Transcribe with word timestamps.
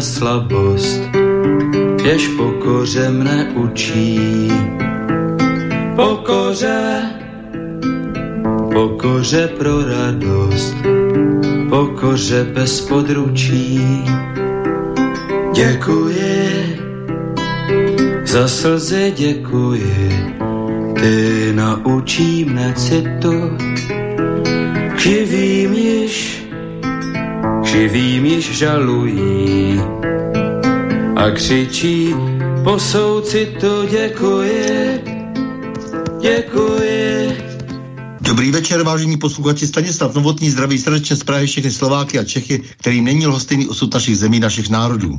slabost, 0.00 1.02
jež 2.04 2.28
pokoře 2.28 3.10
mne 3.10 3.52
učí. 3.54 4.48
Pokoře, 5.96 7.02
pokoře 8.72 9.48
pro 9.58 9.84
radost, 9.84 10.76
pokoře 11.68 12.44
bez 12.54 12.80
područí. 12.80 13.80
Děkuji, 15.54 16.78
za 18.24 18.48
slzy 18.48 19.12
děkuji, 19.16 20.36
ty 21.00 21.52
naučí 21.52 22.44
mne 22.44 22.74
citu, 22.76 23.56
již, 24.96 25.89
živým 27.70 28.26
již 28.26 28.58
žalují 28.58 29.80
a 31.16 31.30
křičí 31.30 32.14
po 32.64 32.78
soucitu 32.78 33.86
děkuji, 33.90 35.00
děkuji. 36.20 37.36
Dobrý 38.20 38.50
večer, 38.50 38.82
vážení 38.82 39.16
posluchači. 39.16 39.66
Stanislav 39.66 40.14
Novotný 40.14 40.50
zdraví 40.50 40.78
srdečně 40.78 41.16
z 41.16 41.24
Prahy 41.24 41.46
všechny 41.46 41.70
Slováky 41.70 42.18
a 42.18 42.24
Čechy, 42.24 42.62
kterým 42.76 43.04
není 43.04 43.26
lhostejný 43.26 43.68
osud 43.68 43.94
našich 43.94 44.18
zemí, 44.18 44.40
našich 44.40 44.70
národů. 44.70 45.18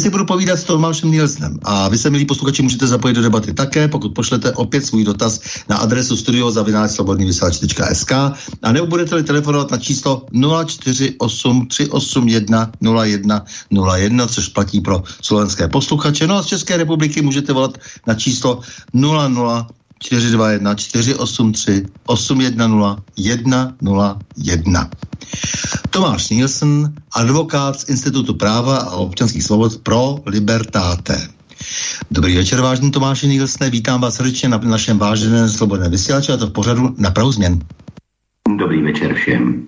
si 0.00 0.10
budu 0.10 0.24
povídat 0.24 0.58
s 0.58 0.64
Tomášem 0.64 1.10
Nielsnem 1.10 1.58
a 1.64 1.88
vy 1.88 1.98
se, 1.98 2.10
milí 2.10 2.24
posluchači, 2.24 2.62
můžete 2.62 2.86
zapojit 2.86 3.14
do 3.14 3.22
debaty 3.22 3.54
také, 3.54 3.88
pokud 3.88 4.14
pošlete 4.14 4.52
opět 4.52 4.86
svůj 4.86 5.04
dotaz 5.04 5.40
na 5.68 5.76
adresu 5.76 6.16
studiozavináčslobodnývysílač.sk 6.16 8.12
a 8.62 8.72
nebo 8.72 8.86
budete-li 8.86 9.22
telefonovat 9.22 9.70
na 9.70 9.78
číslo 9.78 10.26
048 10.66 11.66
381 11.66 12.72
01 13.04 13.44
01, 13.96 14.26
což 14.26 14.48
platí 14.48 14.80
pro 14.80 15.02
slovenské 15.22 15.68
posluchače. 15.68 16.26
No 16.26 16.36
a 16.36 16.42
z 16.42 16.46
České 16.46 16.76
republiky 16.76 17.22
můžete 17.22 17.52
volat 17.52 17.78
na 18.06 18.14
číslo 18.14 18.60
00 18.92 19.66
421 19.98 20.74
483 20.74 21.86
810 22.06 23.00
101. 23.16 24.90
Tomáš 25.90 26.28
Nielsen, 26.30 26.94
advokát 27.12 27.80
z 27.80 27.88
Institutu 27.88 28.34
práva 28.34 28.76
a 28.76 28.90
občanských 28.90 29.42
svobod 29.42 29.76
pro 29.82 30.18
Libertáte. 30.26 31.28
Dobrý 32.10 32.36
večer, 32.36 32.60
vážný 32.60 32.90
Tomáši 32.90 33.28
Nielsne, 33.28 33.70
vítám 33.70 34.00
vás 34.00 34.14
srdečně 34.14 34.48
na 34.48 34.58
našem 34.58 34.98
váženém 34.98 35.48
slobodném 35.48 35.90
vysílači 35.90 36.32
a 36.32 36.36
to 36.36 36.46
v 36.46 36.52
pořadu 36.52 36.94
na 36.98 37.10
Prahu 37.10 37.32
změn. 37.32 37.58
Dobrý 38.58 38.82
večer 38.82 39.14
všem. 39.14 39.66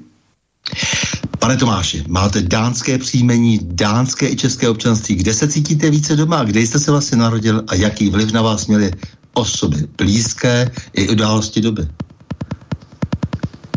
Pane 1.39 1.57
Tomáši, 1.57 2.05
máte 2.09 2.43
dánské 2.43 2.99
příjmení, 2.99 3.61
dánské 3.63 4.29
i 4.29 4.37
české 4.37 4.69
občanství. 4.69 5.15
Kde 5.15 5.35
se 5.35 5.49
cítíte 5.49 5.91
více 5.91 6.17
doma? 6.17 6.45
Kde 6.45 6.61
jste 6.61 6.79
se 6.79 6.91
vlastně 6.91 7.19
narodil 7.19 7.65
a 7.69 7.75
jaký 7.75 8.11
vliv 8.11 8.33
na 8.33 8.43
vás 8.43 8.67
měly 8.67 8.91
osoby 9.35 9.77
blízké 9.99 10.71
i 10.93 11.09
události 11.09 11.61
doby? 11.61 11.89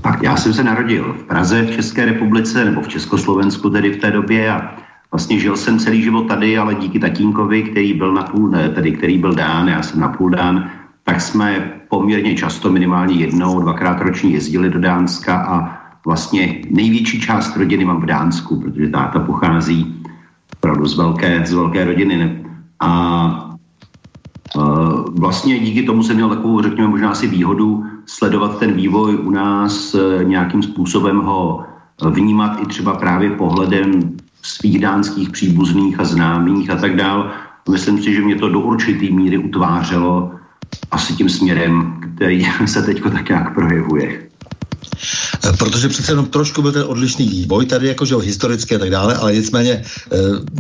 Tak 0.02 0.24
já 0.24 0.38
jsem 0.38 0.54
se 0.54 0.64
narodil 0.64 1.14
v 1.14 1.24
Praze, 1.24 1.62
v 1.62 1.76
České 1.76 2.06
republice, 2.06 2.66
nebo 2.66 2.82
v 2.82 2.88
Československu 2.88 3.70
tedy 3.70 3.94
v 3.94 3.98
té 3.98 4.12
době 4.12 4.52
a 4.52 4.76
vlastně 5.12 5.40
žil 5.40 5.58
jsem 5.58 5.80
celý 5.80 6.04
život 6.04 6.28
tady, 6.28 6.58
ale 6.58 6.76
díky 6.76 7.00
tatínkovi, 7.00 7.64
který 7.64 7.94
byl 7.94 8.14
na 8.14 8.24
půl, 8.24 8.50
ne, 8.50 8.70
tedy 8.70 8.92
který 8.92 9.18
byl 9.18 9.36
dán, 9.36 9.68
já 9.68 9.84
jsem 9.84 10.00
na 10.00 10.08
půl 10.08 10.30
dán, 10.30 10.72
tak 11.04 11.22
jsme 11.22 11.72
poměrně 11.90 12.36
často, 12.36 12.72
minimálně 12.72 13.16
jednou, 13.16 13.60
dvakrát 13.60 14.02
ročně 14.02 14.30
jezdili 14.30 14.70
do 14.70 14.80
Dánska 14.80 15.38
a 15.38 15.82
vlastně 16.06 16.62
největší 16.70 17.22
část 17.22 17.58
rodiny 17.58 17.86
mám 17.86 18.02
v 18.02 18.06
Dánsku, 18.06 18.62
protože 18.62 18.88
táta 18.88 19.20
pochází 19.20 20.04
opravdu 20.56 20.86
z 20.86 20.98
velké, 20.98 21.46
z 21.46 21.54
velké 21.54 21.86
rodiny. 21.86 22.46
A 22.80 23.51
Vlastně 25.12 25.60
díky 25.60 25.84
tomu 25.84 26.04
jsem 26.04 26.16
měl 26.16 26.30
takovou, 26.30 26.62
řekněme, 26.62 26.88
možná 26.88 27.10
asi 27.10 27.28
výhodu 27.28 27.84
sledovat 28.06 28.60
ten 28.60 28.74
vývoj 28.74 29.16
u 29.16 29.32
nás, 29.32 29.96
e, 29.96 30.24
nějakým 30.24 30.64
způsobem 30.64 31.18
ho 31.18 31.64
vnímat 32.10 32.60
i 32.64 32.66
třeba 32.66 32.94
právě 32.94 33.30
pohledem 33.30 34.18
svých 34.42 34.80
dánských 34.80 35.30
příbuzných 35.30 36.00
a 36.00 36.04
známých 36.04 36.70
a 36.70 36.76
tak 36.76 36.96
dál. 36.96 37.32
Myslím 37.70 38.04
si, 38.04 38.14
že 38.14 38.22
mě 38.22 38.36
to 38.36 38.50
do 38.50 38.60
určitý 38.60 39.12
míry 39.12 39.38
utvářelo 39.38 40.32
asi 40.92 41.14
tím 41.14 41.30
směrem, 41.30 42.00
který 42.16 42.46
se 42.66 42.82
teď 42.82 43.04
tak 43.04 43.30
nějak 43.30 43.54
projevuje. 43.54 44.28
Eh, 45.44 45.54
protože 45.58 45.90
přece 45.90 46.12
jenom 46.12 46.26
trošku 46.26 46.62
byl 46.62 46.72
ten 46.72 46.84
odlišný 46.88 47.28
vývoj 47.28 47.66
tady, 47.66 47.88
jakože 47.88 48.16
historicky 48.16 48.76
a 48.76 48.80
tak 48.80 48.90
dále, 48.90 49.16
ale 49.16 49.36
nicméně 49.36 49.82
eh, 49.82 50.18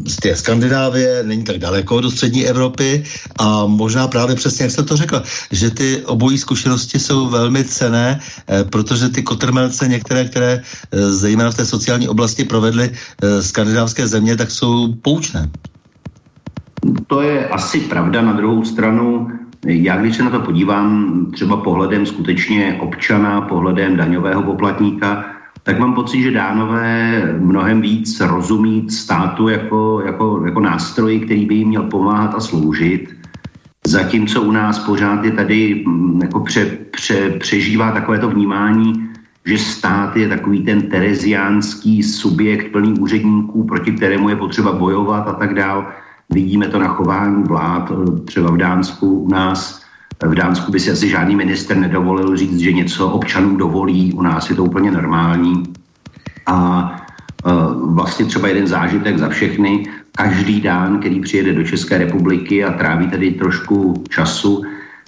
z 0.09 0.15
té 0.15 0.35
Skandinávie 0.35 1.23
není 1.23 1.43
tak 1.43 1.57
daleko 1.57 2.01
do 2.01 2.11
střední 2.11 2.47
Evropy 2.47 3.03
a 3.39 3.65
možná 3.65 4.07
právě 4.07 4.35
přesně, 4.35 4.63
jak 4.63 4.71
jste 4.71 4.83
to 4.83 4.97
řekl, 4.97 5.23
že 5.51 5.69
ty 5.69 6.01
obojí 6.05 6.37
zkušenosti 6.37 6.99
jsou 6.99 7.29
velmi 7.29 7.63
cené, 7.63 8.19
eh, 8.47 8.63
protože 8.63 9.09
ty 9.09 9.23
kotrmelce 9.23 9.87
některé, 9.87 10.25
které 10.25 10.61
zejména 11.09 11.51
v 11.51 11.55
té 11.55 11.65
sociální 11.65 12.07
oblasti 12.07 12.43
provedly 12.45 12.91
skandinávské 13.41 14.07
země, 14.07 14.37
tak 14.37 14.51
jsou 14.51 14.93
poučné. 15.01 15.49
To 17.07 17.21
je 17.21 17.47
asi 17.47 17.79
pravda. 17.79 18.21
Na 18.21 18.33
druhou 18.33 18.65
stranu 18.65 19.27
já 19.65 19.97
když 19.97 20.15
se 20.15 20.23
na 20.23 20.29
to 20.29 20.39
podívám 20.39 21.25
třeba 21.31 21.57
pohledem 21.57 22.05
skutečně 22.05 22.77
občana, 22.81 23.41
pohledem 23.41 23.97
daňového 23.97 24.43
poplatníka, 24.43 25.25
tak 25.63 25.79
mám 25.79 25.93
pocit, 25.93 26.21
že 26.21 26.31
dánové 26.31 27.21
mnohem 27.39 27.81
víc 27.81 28.19
rozumí 28.19 28.89
státu 28.89 29.49
jako, 29.49 30.01
jako, 30.05 30.41
jako 30.45 30.59
nástroji, 30.59 31.19
který 31.19 31.45
by 31.45 31.55
jim 31.55 31.67
měl 31.67 31.83
pomáhat 31.83 32.35
a 32.35 32.39
sloužit. 32.39 33.15
Zatímco 33.87 34.41
u 34.41 34.51
nás 34.51 34.79
pořád 34.79 35.25
je 35.25 35.31
tady 35.31 35.83
mm, 35.87 36.21
jako 36.21 36.39
pře, 36.39 36.77
pře, 36.91 37.29
přežívá 37.29 37.91
takové 37.91 38.19
to 38.19 38.29
vnímání, 38.29 39.09
že 39.45 39.57
stát 39.57 40.17
je 40.17 40.29
takový 40.29 40.63
ten 40.65 40.81
tereziánský 40.81 42.03
subjekt 42.03 42.71
plný 42.71 42.99
úředníků, 42.99 43.63
proti 43.63 43.91
kterému 43.91 44.29
je 44.29 44.35
potřeba 44.35 44.71
bojovat 44.71 45.27
a 45.27 45.33
tak 45.33 45.53
dále. 45.53 45.85
Vidíme 46.31 46.67
to 46.67 46.79
na 46.79 46.87
chování 46.87 47.43
vlád, 47.43 47.91
eh, 47.91 48.19
třeba 48.19 48.51
v 48.51 48.57
Dánsku 48.57 49.19
u 49.19 49.29
nás. 49.29 49.81
V 50.23 50.35
Dánsku 50.35 50.71
by 50.71 50.79
si 50.79 50.91
asi 50.91 51.09
žádný 51.09 51.35
minister 51.35 51.77
nedovolil 51.77 52.37
říct, 52.37 52.59
že 52.59 52.71
něco 52.71 53.09
občanům 53.09 53.57
dovolí, 53.57 54.13
u 54.13 54.21
nás 54.21 54.49
je 54.49 54.55
to 54.55 54.63
úplně 54.63 54.91
normální. 54.91 55.63
A 56.45 56.91
uh, 57.45 57.95
vlastně 57.95 58.25
třeba 58.25 58.47
jeden 58.47 58.67
zážitek 58.67 59.17
za 59.17 59.29
všechny. 59.29 59.85
každý 60.11 60.61
dán, 60.61 60.99
který 60.99 61.19
přijede 61.19 61.53
do 61.53 61.63
České 61.63 61.97
republiky 61.97 62.63
a 62.63 62.71
tráví 62.71 63.07
tady 63.07 63.31
trošku 63.31 64.03
času, 64.09 64.61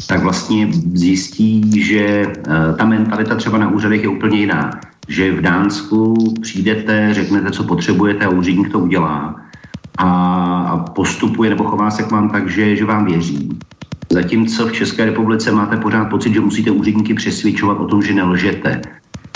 tak 0.08 0.24
vlastně 0.24 0.68
zjistí, 0.94 1.82
že 1.84 2.26
ta 2.78 2.86
mentalita 2.86 3.36
třeba 3.36 3.58
na 3.58 3.70
úřadech 3.70 4.04
je 4.04 4.10
úplně 4.10 4.40
jiná. 4.40 4.80
Že 5.08 5.32
v 5.32 5.42
Dánsku 5.42 6.34
přijdete, 6.42 7.14
řeknete, 7.14 7.52
co 7.52 7.64
potřebujete 7.64 8.26
a 8.26 8.30
úředník 8.30 8.72
to 8.72 8.80
udělá 8.80 9.43
a 9.98 10.78
postupuje 10.96 11.50
nebo 11.50 11.64
chová 11.64 11.92
se 11.92 12.04
k 12.04 12.12
vám 12.12 12.30
tak, 12.30 12.50
že, 12.50 12.76
že 12.76 12.86
vám 12.86 13.06
věří. 13.06 13.50
Zatímco 14.10 14.68
v 14.68 14.74
České 14.74 15.06
republice 15.06 15.52
máte 15.52 15.78
pořád 15.78 16.06
pocit, 16.06 16.34
že 16.34 16.40
musíte 16.40 16.72
úředníky 16.72 17.14
přesvědčovat 17.14 17.80
o 17.80 17.86
tom, 17.86 18.02
že 18.02 18.14
nelžete. 18.14 18.82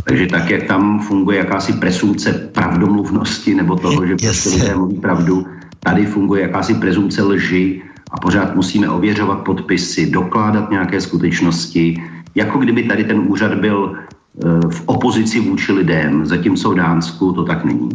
Takže 0.03 0.27
tak, 0.27 0.49
jak 0.49 0.63
tam 0.63 0.99
funguje 0.99 1.37
jakási 1.37 1.73
presumce 1.73 2.33
pravdomluvnosti 2.33 3.55
nebo 3.55 3.75
toho, 3.75 4.05
že 4.05 4.15
prostě 4.15 4.49
lidé 4.49 4.75
mluví 4.75 4.99
pravdu, 4.99 5.45
tady 5.79 6.05
funguje 6.05 6.41
jakási 6.41 6.73
prezumce 6.73 7.23
lži 7.23 7.81
a 8.11 8.19
pořád 8.19 8.55
musíme 8.55 8.89
ověřovat 8.89 9.43
podpisy, 9.43 10.11
dokládat 10.11 10.71
nějaké 10.71 11.01
skutečnosti, 11.01 12.03
jako 12.35 12.59
kdyby 12.59 12.83
tady 12.83 13.03
ten 13.03 13.19
úřad 13.19 13.53
byl 13.53 13.95
eh, 13.95 14.47
v 14.69 14.83
opozici 14.85 15.39
vůči 15.39 15.71
lidem, 15.73 16.25
zatímco 16.25 16.71
v 16.71 16.75
Dánsku 16.75 17.33
to 17.33 17.43
tak 17.43 17.65
není. 17.65 17.89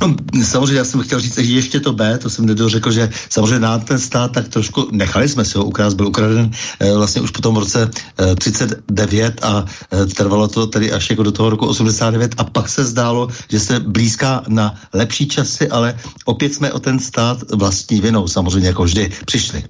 No, 0.00 0.14
samozřejmě 0.44 0.78
já 0.78 0.84
jsem 0.84 1.02
chtěl 1.02 1.20
říct 1.20 1.38
že 1.38 1.54
ještě 1.54 1.80
to 1.80 1.92
B, 1.92 2.18
to 2.18 2.30
jsem 2.30 2.46
nedořekl, 2.46 2.92
že 2.92 3.10
samozřejmě 3.28 3.58
na 3.58 3.78
ten 3.78 3.98
stát 3.98 4.32
tak 4.32 4.48
trošku 4.48 4.88
nechali 4.90 5.28
jsme 5.28 5.44
si 5.44 5.58
ho 5.58 5.64
ukrást, 5.64 5.94
byl 5.94 6.08
ukraden 6.08 6.50
e, 6.80 6.96
vlastně 6.96 7.22
už 7.22 7.30
potom 7.30 7.54
v 7.54 7.58
roce 7.58 7.90
e, 8.20 8.34
39 8.36 9.44
a 9.44 9.64
e, 9.92 10.06
trvalo 10.06 10.48
to 10.48 10.66
tedy 10.66 10.92
až 10.92 11.10
jako 11.10 11.22
do 11.22 11.32
toho 11.32 11.50
roku 11.50 11.66
89 11.66 12.34
a 12.38 12.44
pak 12.44 12.68
se 12.68 12.84
zdálo, 12.84 13.28
že 13.48 13.60
se 13.60 13.80
blízká 13.80 14.42
na 14.48 14.74
lepší 14.92 15.28
časy, 15.28 15.68
ale 15.68 15.98
opět 16.24 16.54
jsme 16.54 16.72
o 16.72 16.78
ten 16.78 16.98
stát 16.98 17.38
vlastní 17.52 18.00
vinou 18.00 18.28
samozřejmě 18.28 18.68
jako 18.68 18.84
vždy 18.84 19.10
přišli. 19.24 19.64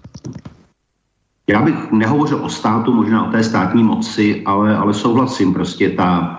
Já 1.47 1.63
bych 1.63 1.93
nehovořil 1.93 2.45
o 2.45 2.49
státu, 2.49 2.95
možná 2.95 3.29
o 3.29 3.31
té 3.31 3.45
státní 3.45 3.83
moci, 3.83 4.43
ale, 4.47 4.77
ale 4.77 4.95
souhlasím, 4.95 5.55
prostě 5.55 5.91
ta 5.91 6.39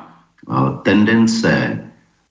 tendence 0.83 1.79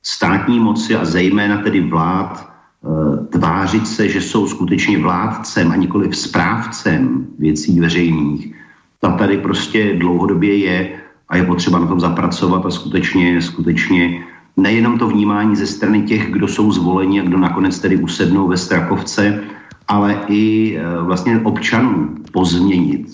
státní 0.02 0.60
moci 0.60 0.96
a 0.96 1.04
zejména 1.04 1.58
tedy 1.58 1.80
vlád 1.80 2.48
eh, 2.48 3.26
tvářit 3.26 3.88
se, 3.88 4.08
že 4.08 4.20
jsou 4.20 4.46
skutečně 4.46 4.98
vládcem 4.98 5.70
a 5.70 5.76
nikoli 5.76 6.12
správcem 6.14 7.26
věcí 7.38 7.80
veřejných, 7.80 8.54
ta 9.00 9.10
tady 9.10 9.38
prostě 9.38 9.94
dlouhodobě 9.94 10.56
je 10.56 10.90
a 11.28 11.36
je 11.36 11.44
potřeba 11.44 11.78
na 11.78 11.86
tom 11.86 12.00
zapracovat 12.00 12.66
a 12.66 12.70
skutečně, 12.70 13.42
skutečně 13.42 14.24
nejenom 14.56 14.98
to 14.98 15.08
vnímání 15.08 15.56
ze 15.56 15.66
strany 15.66 16.02
těch, 16.02 16.30
kdo 16.30 16.48
jsou 16.48 16.72
zvoleni 16.72 17.20
a 17.20 17.24
kdo 17.24 17.38
nakonec 17.38 17.78
tedy 17.78 17.96
usednou 17.96 18.48
ve 18.48 18.56
Strakovce, 18.56 19.40
ale 19.88 20.20
i 20.28 20.76
eh, 20.76 21.02
vlastně 21.02 21.40
občanů 21.40 22.14
pozměnit, 22.32 23.06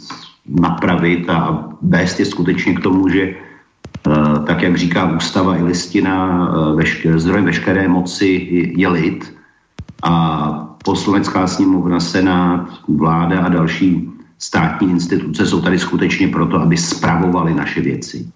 napravit 0.49 1.31
a 1.31 1.69
vést 1.82 2.20
je 2.20 2.26
skutečně 2.26 2.75
k 2.75 2.81
tomu, 2.81 3.08
že 3.08 3.35
tak 4.46 4.62
jak 4.62 4.76
říká 4.76 5.16
ústava 5.16 5.56
i 5.56 5.62
listina, 5.62 6.48
eh, 6.48 6.74
vešker, 6.74 7.18
zdrojem 7.18 7.44
veškeré 7.44 7.88
moci 7.88 8.48
je 8.76 8.88
lid 8.88 9.34
a 10.02 10.14
poslanecká 10.84 11.46
sněmovna, 11.46 12.00
senát, 12.00 12.68
vláda 12.88 13.40
a 13.40 13.48
další 13.48 14.10
státní 14.38 14.90
instituce 14.90 15.46
jsou 15.46 15.60
tady 15.60 15.78
skutečně 15.78 16.28
proto, 16.28 16.60
aby 16.60 16.76
spravovali 16.76 17.54
naše 17.54 17.80
věci. 17.80 18.30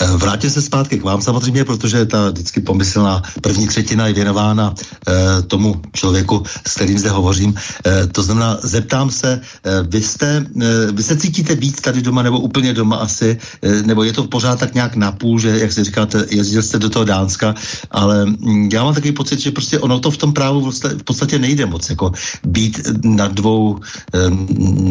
Eh, 0.00 0.16
vrátím 0.16 0.50
se 0.50 0.62
zpátky 0.62 0.98
k 0.98 1.04
vám 1.04 1.22
samozřejmě, 1.22 1.64
protože 1.64 2.06
ta 2.06 2.30
vždycky 2.30 2.60
pomyslná 2.60 3.22
první 3.42 3.68
třetina 3.68 4.06
je 4.06 4.14
věnována 4.14 4.74
e, 4.74 5.42
tomu 5.42 5.82
člověku, 5.92 6.42
s 6.66 6.74
kterým 6.74 6.98
zde 6.98 7.10
hovořím. 7.10 7.54
E, 7.86 8.06
to 8.06 8.22
znamená, 8.22 8.58
zeptám 8.62 9.10
se, 9.10 9.40
e, 9.64 9.82
vy, 9.82 10.02
jste, 10.02 10.46
e, 10.62 10.92
vy 10.92 11.02
se 11.02 11.16
cítíte 11.16 11.54
víc 11.54 11.80
tady 11.80 12.02
doma 12.02 12.22
nebo 12.22 12.40
úplně 12.40 12.72
doma 12.74 12.96
asi, 12.96 13.38
e, 13.62 13.82
nebo 13.82 14.02
je 14.02 14.12
to 14.12 14.24
pořád 14.24 14.58
tak 14.58 14.74
nějak 14.74 14.96
napůl, 14.96 15.38
že 15.38 15.58
jak 15.58 15.72
si 15.72 15.84
říkáte, 15.84 16.26
jezdil 16.30 16.62
jste 16.62 16.78
do 16.78 16.90
toho 16.90 17.04
Dánska, 17.04 17.54
ale 17.90 18.22
m, 18.22 18.36
mm, 18.40 18.68
já 18.72 18.84
mám 18.84 18.94
takový 18.94 19.12
pocit, 19.12 19.40
že 19.40 19.50
prostě 19.52 19.78
ono 19.78 20.00
to 20.00 20.10
v 20.10 20.16
tom 20.16 20.32
právu 20.32 20.70
v 20.72 21.04
podstatě 21.04 21.38
nejde 21.38 21.66
moc, 21.66 21.90
jako 21.90 22.12
být 22.46 22.80
na 23.04 23.28
dvou, 23.28 23.80
e, 24.14 24.18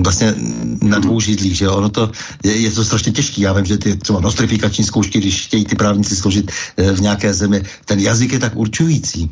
vlastně 0.05 0.35
na 0.81 0.99
dvou 0.99 1.19
židlích, 1.19 1.57
že 1.57 1.69
ono 1.69 1.89
to, 1.89 2.11
je, 2.43 2.55
je 2.57 2.71
to 2.71 2.85
strašně 2.85 3.11
těžké. 3.11 3.41
Já 3.41 3.53
vím, 3.53 3.65
že 3.65 3.77
ty 3.77 3.97
třeba 3.97 4.19
nostrifikační 4.19 4.83
zkoušky, 4.83 4.98
když 5.07 5.45
chtějí 5.45 5.65
ty 5.65 5.75
právníci 5.75 6.15
složit 6.15 6.51
eh, 6.77 6.91
v 6.91 7.01
nějaké 7.01 7.33
zemi. 7.33 7.63
Ten 7.85 7.99
jazyk 7.99 8.33
je 8.33 8.39
tak 8.39 8.55
určující. 8.55 9.31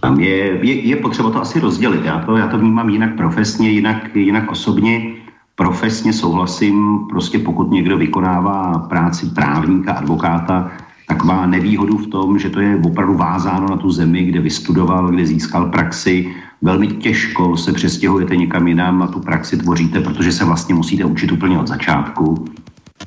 Tam 0.00 0.20
je, 0.20 0.58
je, 0.62 0.74
je 0.86 0.96
potřeba 0.96 1.30
to 1.30 1.40
asi 1.40 1.60
rozdělit. 1.60 2.04
Já 2.04 2.18
to, 2.18 2.36
já 2.36 2.46
to 2.46 2.58
vnímám 2.58 2.88
jinak 2.88 3.16
profesně, 3.16 3.70
jinak, 3.70 4.16
jinak 4.16 4.50
osobně. 4.50 5.14
Profesně 5.54 6.12
souhlasím, 6.12 6.98
prostě 7.10 7.38
pokud 7.38 7.70
někdo 7.70 7.98
vykonává 7.98 8.78
práci 8.78 9.26
právníka, 9.26 9.92
advokáta, 9.92 10.70
tak 11.08 11.24
má 11.24 11.46
nevýhodu 11.46 11.98
v 11.98 12.06
tom, 12.06 12.38
že 12.38 12.50
to 12.50 12.60
je 12.60 12.80
opravdu 12.84 13.14
vázáno 13.14 13.66
na 13.70 13.76
tu 13.76 13.90
zemi, 13.90 14.22
kde 14.22 14.40
vystudoval, 14.40 15.08
kde 15.08 15.26
získal 15.26 15.70
praxi. 15.70 16.34
Velmi 16.62 16.86
těžko 16.86 17.56
se 17.56 17.72
přestěhujete 17.72 18.36
někam 18.36 18.68
jinam 18.68 19.02
a 19.02 19.06
tu 19.06 19.20
praxi 19.20 19.56
tvoříte, 19.56 20.00
protože 20.00 20.32
se 20.32 20.44
vlastně 20.44 20.74
musíte 20.74 21.04
učit 21.04 21.32
úplně 21.32 21.58
od 21.58 21.68
začátku. 21.68 22.44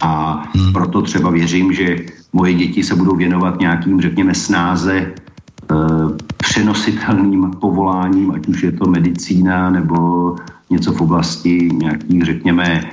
A 0.02 0.44
hmm. 0.56 0.74
proto 0.74 1.02
třeba 1.02 1.30
věřím, 1.30 1.74
že 1.74 1.96
moje 2.34 2.54
děti 2.54 2.84
se 2.84 2.96
budou 2.96 3.16
věnovat 3.16 3.60
nějakým, 3.60 4.02
řekněme, 4.02 4.34
snáze 4.34 4.96
e, 4.98 5.12
přenositelným 6.38 7.52
povoláním, 7.62 8.32
ať 8.32 8.48
už 8.48 8.64
je 8.64 8.72
to 8.72 8.90
medicína 8.90 9.70
nebo 9.70 10.36
něco 10.70 10.94
v 10.94 11.02
oblasti 11.02 11.70
nějakých, 11.74 12.24
řekněme, 12.24 12.66
e, 12.66 12.84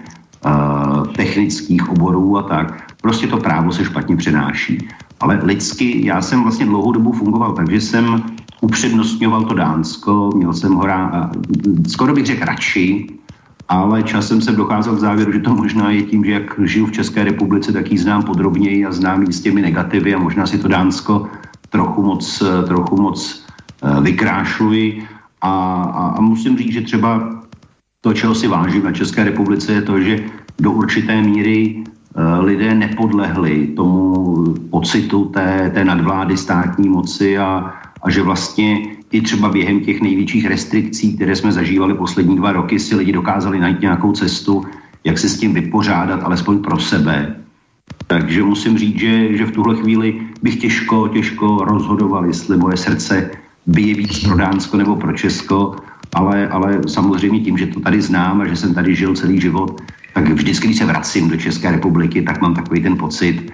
technických 1.16 1.88
oborů 1.88 2.38
a 2.38 2.42
tak. 2.42 2.94
Prostě 3.02 3.26
to 3.26 3.36
právo 3.36 3.72
se 3.72 3.84
špatně 3.84 4.16
přenáší. 4.16 4.88
Ale 5.20 5.40
lidsky, 5.42 6.06
já 6.06 6.22
jsem 6.22 6.42
vlastně 6.42 6.66
dlouhou 6.66 6.92
dobu 6.92 7.12
fungoval, 7.12 7.52
takže 7.52 7.80
jsem 7.80 8.22
upřednostňoval 8.60 9.44
to 9.44 9.54
Dánsko, 9.54 10.30
měl 10.36 10.52
jsem 10.52 10.74
ho 10.74 10.86
rá, 10.86 11.30
skoro 11.88 12.14
bych 12.14 12.26
řekl 12.26 12.44
radši, 12.44 13.06
ale 13.68 14.02
časem 14.02 14.40
jsem 14.40 14.56
docházel 14.56 14.96
k 14.96 14.98
závěru, 14.98 15.32
že 15.32 15.40
to 15.40 15.54
možná 15.54 15.90
je 15.90 16.02
tím, 16.02 16.24
že 16.24 16.32
jak 16.32 16.60
žiju 16.64 16.86
v 16.86 16.92
České 16.92 17.24
republice, 17.24 17.72
tak 17.72 17.92
ji 17.92 17.98
znám 17.98 18.22
podrobněji 18.22 18.86
a 18.86 18.92
znám 18.92 19.22
ji 19.22 19.32
s 19.32 19.40
těmi 19.40 19.62
negativy 19.62 20.14
a 20.14 20.18
možná 20.18 20.46
si 20.46 20.58
to 20.58 20.68
Dánsko 20.68 21.28
trochu 21.68 22.02
moc, 22.02 22.42
trochu 22.66 22.96
moc 23.02 23.44
eh, 23.82 24.00
vykrášluji. 24.00 25.04
A, 25.40 25.52
a, 25.82 26.02
a 26.16 26.20
musím 26.20 26.58
říct, 26.58 26.72
že 26.72 26.80
třeba 26.80 27.38
to, 28.00 28.14
čeho 28.14 28.34
si 28.34 28.48
vážím 28.48 28.84
na 28.84 28.92
České 28.92 29.24
republice, 29.24 29.72
je 29.72 29.82
to, 29.82 30.00
že 30.00 30.24
do 30.60 30.72
určité 30.72 31.22
míry 31.22 31.84
eh, 31.84 32.40
lidé 32.40 32.74
nepodlehli 32.74 33.66
tomu 33.66 34.18
pocitu 34.70 35.24
té, 35.24 35.70
té 35.74 35.84
nadvlády 35.84 36.36
státní 36.36 36.88
moci 36.88 37.38
a, 37.38 37.74
a 38.02 38.10
že 38.10 38.22
vlastně 38.22 38.97
i 39.12 39.20
třeba 39.20 39.48
během 39.48 39.80
těch 39.80 40.00
největších 40.00 40.46
restrikcí, 40.46 41.16
které 41.16 41.36
jsme 41.36 41.52
zažívali 41.52 41.94
poslední 41.94 42.36
dva 42.36 42.52
roky, 42.52 42.78
si 42.78 42.96
lidi 42.96 43.12
dokázali 43.12 43.58
najít 43.58 43.80
nějakou 43.80 44.12
cestu, 44.12 44.64
jak 45.04 45.18
se 45.18 45.28
s 45.28 45.38
tím 45.38 45.54
vypořádat, 45.54 46.22
alespoň 46.22 46.58
pro 46.58 46.78
sebe. 46.78 47.36
Takže 48.06 48.42
musím 48.42 48.78
říct, 48.78 48.98
že, 48.98 49.36
že 49.36 49.46
v 49.46 49.52
tuhle 49.52 49.76
chvíli 49.76 50.20
bych 50.42 50.56
těžko, 50.56 51.08
těžko 51.08 51.64
rozhodoval, 51.64 52.26
jestli 52.26 52.56
moje 52.56 52.76
srdce 52.76 53.30
bije 53.66 53.94
víc 53.94 54.24
pro 54.24 54.36
Dánsko 54.36 54.76
nebo 54.76 54.96
pro 54.96 55.12
Česko, 55.12 55.76
ale, 56.14 56.48
ale 56.48 56.80
samozřejmě 56.88 57.40
tím, 57.40 57.58
že 57.58 57.66
to 57.66 57.80
tady 57.80 58.02
znám 58.02 58.40
a 58.40 58.46
že 58.48 58.56
jsem 58.56 58.74
tady 58.74 58.94
žil 58.94 59.14
celý 59.14 59.40
život, 59.40 59.80
tak 60.14 60.28
vždycky, 60.28 60.66
když 60.66 60.78
se 60.78 60.86
vracím 60.86 61.28
do 61.28 61.36
České 61.36 61.70
republiky, 61.70 62.22
tak 62.22 62.40
mám 62.40 62.54
takový 62.54 62.82
ten 62.82 62.96
pocit, 62.96 63.52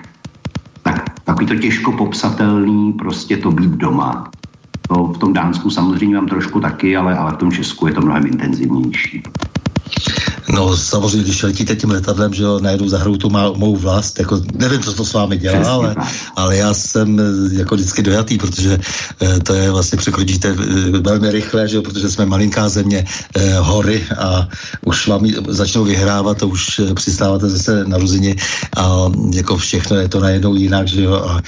tak 0.82 1.20
takový 1.24 1.46
to 1.46 1.56
těžko 1.56 1.92
popsatelný, 1.92 2.92
prostě 2.92 3.36
to 3.36 3.50
být 3.50 3.70
doma. 3.70 4.30
To 4.88 5.06
v 5.06 5.18
tom 5.18 5.32
Dánsku 5.32 5.70
samozřejmě 5.70 6.16
mám 6.16 6.26
trošku 6.28 6.60
taky, 6.60 6.96
ale, 6.96 7.18
ale 7.18 7.32
v 7.32 7.36
tom 7.36 7.52
Česku 7.52 7.86
je 7.86 7.92
to 7.92 8.00
mnohem 8.00 8.26
intenzivnější. 8.26 9.22
No 10.48 10.76
samozřejmě, 10.76 11.22
když 11.22 11.42
letíte 11.42 11.76
tím 11.76 11.90
letadlem, 11.90 12.34
že 12.34 12.42
jo, 12.42 12.60
najednou 12.60 12.88
zahrou 12.88 13.16
tu 13.16 13.30
má, 13.30 13.52
mou 13.52 13.76
vlast, 13.76 14.18
jako 14.18 14.40
nevím, 14.54 14.80
co 14.80 14.92
to 14.92 15.04
s 15.04 15.12
vámi 15.12 15.38
dělá, 15.38 15.72
ale, 15.72 15.94
ale 16.36 16.56
já 16.56 16.74
jsem 16.74 17.20
eh, 17.20 17.54
jako 17.58 17.74
vždycky 17.74 18.02
dojatý, 18.02 18.38
protože 18.38 18.78
e, 19.22 19.40
to 19.40 19.54
je 19.54 19.70
vlastně 19.70 19.98
překročíte 19.98 20.48
e, 20.48 20.54
velmi 21.00 21.30
rychle, 21.30 21.68
že 21.68 21.76
jo, 21.76 21.82
protože 21.82 22.10
jsme 22.10 22.26
malinká 22.26 22.68
země, 22.68 23.04
e, 23.36 23.58
hory 23.58 24.06
a 24.18 24.48
už 24.84 25.08
vám 25.08 25.26
začnou 25.48 25.84
vyhrávat 25.84 26.42
a 26.42 26.46
už 26.46 26.80
přistáváte 26.94 27.48
zase 27.48 27.84
na 27.84 27.98
ruzini 27.98 28.36
a 28.76 29.10
jako 29.34 29.56
všechno 29.56 29.96
je 29.96 30.08
to 30.08 30.20
najednou 30.20 30.54
jinak, 30.54 30.88
že 30.88 31.02
jo, 31.02 31.14
a 31.14 31.42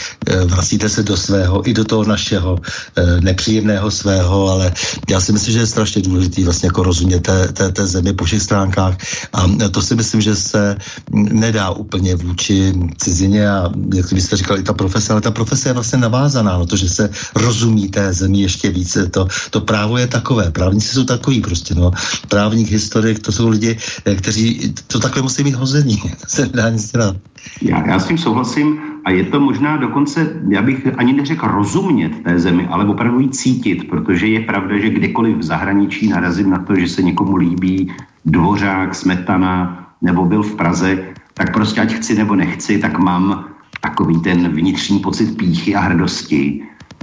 vracíte 0.44 0.88
se 0.88 1.02
do 1.02 1.16
svého, 1.16 1.68
i 1.68 1.74
do 1.74 1.84
toho 1.84 2.04
našeho 2.04 2.58
e, 2.96 3.20
nepříjemného 3.20 3.90
svého, 3.90 4.48
ale 4.48 4.72
já 5.10 5.20
si 5.20 5.32
myslím, 5.32 5.52
že 5.52 5.60
je 5.60 5.66
strašně 5.66 6.02
důležitý 6.02 6.44
vlastně 6.44 6.66
jako 6.66 6.82
rozumět 6.82 7.20
té, 7.20 7.48
té, 7.52 7.72
té 7.72 7.86
zemi 7.86 8.12
po 8.12 8.25
všech 8.26 8.42
stránkách 8.42 8.96
a 9.32 9.46
to 9.70 9.82
si 9.82 9.94
myslím, 9.94 10.20
že 10.20 10.36
se 10.36 10.76
nedá 11.12 11.70
úplně 11.70 12.14
vůči 12.14 12.72
cizině 12.96 13.48
a 13.48 13.70
jak 13.94 14.12
byste 14.12 14.36
říkali, 14.36 14.62
ta 14.62 14.72
profese, 14.72 15.12
ale 15.12 15.20
ta 15.20 15.30
profese 15.30 15.68
je 15.68 15.72
vlastně 15.72 15.98
navázaná 15.98 16.58
na 16.58 16.66
to, 16.66 16.76
že 16.76 16.88
se 16.88 17.10
rozumí 17.34 17.88
té 17.88 18.12
zemi 18.12 18.40
ještě 18.40 18.70
více. 18.70 19.06
To, 19.08 19.28
to 19.50 19.60
právo 19.60 19.98
je 19.98 20.06
takové, 20.06 20.50
právníci 20.50 20.94
jsou 20.94 21.04
takový 21.04 21.40
prostě, 21.40 21.74
no. 21.74 21.90
Právník, 22.28 22.70
historik, 22.70 23.18
to 23.18 23.32
jsou 23.32 23.48
lidi, 23.48 23.78
eh, 24.04 24.14
kteří 24.14 24.74
to 24.86 24.98
takhle 24.98 25.22
musí 25.22 25.44
mít 25.44 25.54
hození. 25.54 25.96
to 25.96 26.26
se 26.28 26.42
nedá 26.46 26.70
nic 26.70 26.92
dělat. 26.92 27.16
Já, 27.62 27.86
já 27.86 27.98
s 27.98 28.06
tím 28.08 28.18
souhlasím 28.18 28.78
a 29.04 29.10
je 29.10 29.24
to 29.24 29.40
možná 29.40 29.76
dokonce, 29.76 30.40
já 30.48 30.62
bych 30.62 30.86
ani 30.96 31.12
neřekl 31.12 31.46
rozumět 31.46 32.22
té 32.22 32.38
zemi, 32.38 32.66
ale 32.70 32.84
opravdu 32.84 33.20
ji 33.20 33.28
cítit, 33.28 33.88
protože 33.88 34.26
je 34.26 34.40
pravda, 34.40 34.78
že 34.78 34.90
kdykoliv 34.90 35.36
v 35.36 35.42
zahraničí 35.42 36.08
narazím 36.08 36.50
na 36.50 36.58
to, 36.58 36.76
že 36.76 36.88
se 36.88 37.02
někomu 37.02 37.36
líbí 37.36 37.92
Dvořák, 38.24 38.94
Smetana 38.94 39.86
nebo 40.02 40.24
byl 40.24 40.42
v 40.42 40.54
Praze, 40.54 41.04
tak 41.34 41.52
prostě 41.52 41.80
ať 41.80 41.92
chci 41.92 42.14
nebo 42.14 42.34
nechci, 42.34 42.78
tak 42.78 42.98
mám 42.98 43.44
takový 43.80 44.20
ten 44.20 44.48
vnitřní 44.48 44.98
pocit 44.98 45.36
píchy 45.36 45.74
a 45.74 45.80
hrdosti, 45.80 46.62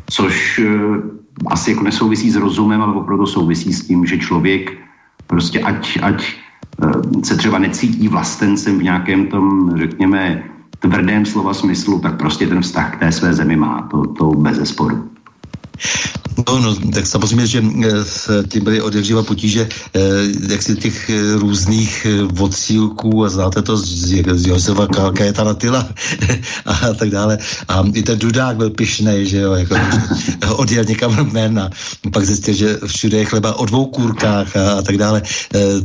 což 0.10 0.60
uh, 0.60 0.98
asi 1.48 1.72
jako 1.72 1.84
nesouvisí 1.84 2.32
s 2.32 2.36
rozumem, 2.36 2.82
ale 2.82 2.94
opravdu 2.94 3.26
souvisí 3.26 3.74
s 3.74 3.88
tím, 3.88 4.06
že 4.06 4.18
člověk 4.18 4.78
prostě 5.28 5.60
ať, 5.60 6.00
ať 6.02 6.36
se 7.24 7.36
třeba 7.36 7.60
necítí 7.60 8.08
vlastencem 8.08 8.80
v 8.80 8.84
nějakém 8.84 9.28
tom, 9.28 9.74
řekněme, 9.78 10.44
tvrdém 10.80 11.26
slova 11.26 11.54
smyslu, 11.54 12.00
tak 12.00 12.18
prostě 12.18 12.48
ten 12.48 12.62
vztah 12.62 12.96
k 12.96 13.00
té 13.00 13.12
své 13.12 13.34
zemi 13.34 13.56
má, 13.56 13.88
to, 13.92 14.08
to 14.08 14.26
bez 14.26 14.58
zesporu. 14.58 15.10
No, 16.38 16.60
no, 16.60 16.76
tak 16.94 17.08
samozřejmě, 17.08 17.48
že 17.48 17.64
eh, 17.64 18.06
s 18.06 18.44
tím 18.48 18.64
byly 18.64 18.82
od 18.82 18.96
jakživa 18.96 19.24
potíže, 19.24 19.70
eh, 19.70 20.00
jak 20.50 20.62
si 20.62 20.76
těch 20.76 21.10
eh, 21.10 21.36
různých 21.36 22.08
odsílků 22.40 23.26
a 23.26 23.30
znáte 23.30 23.62
to 23.62 23.78
z, 23.78 24.26
z 24.34 24.48
Josefa 24.48 24.88
Kajetana 25.14 25.54
Tyla 25.54 25.88
a 26.66 26.94
tak 26.94 27.10
dále. 27.10 27.38
A 27.68 27.84
i 27.94 28.04
ten 28.04 28.20
Dudák 28.20 28.58
byl 28.58 28.70
pišnej, 28.70 29.26
že 29.26 29.38
jo, 29.38 29.54
jako 29.54 29.76
odjel 30.56 30.84
někam 30.84 31.32
jmen 31.32 31.60
a 31.60 31.70
pak 32.12 32.26
zjistil, 32.26 32.54
že 32.54 32.80
všude 32.86 33.18
je 33.18 33.26
chleba 33.26 33.54
o 33.54 33.66
dvou 33.66 33.86
kůrkách 33.86 34.58
a, 34.58 34.72
a 34.80 34.82
tak 34.82 34.98
dále. 34.98 35.22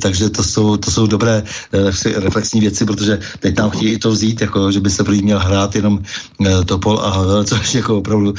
Takže 0.00 0.31
to 0.31 0.43
jsou, 0.45 0.76
to 0.76 0.90
jsou 0.90 1.07
dobré 1.07 1.43
reflexní 2.17 2.61
věci, 2.61 2.85
protože 2.85 3.19
teď 3.40 3.59
nám 3.59 3.71
chtějí 3.71 3.93
i 3.93 3.99
to 3.99 4.11
vzít, 4.11 4.40
jako, 4.40 4.73
že 4.73 4.81
by 4.81 4.90
se 4.90 5.05
prý 5.05 5.23
měl 5.23 5.38
hrát 5.38 5.75
jenom 5.75 5.99
Topol 6.67 6.99
a 7.00 7.45
což 7.45 7.75
jako 7.75 7.99
opravdu 7.99 8.35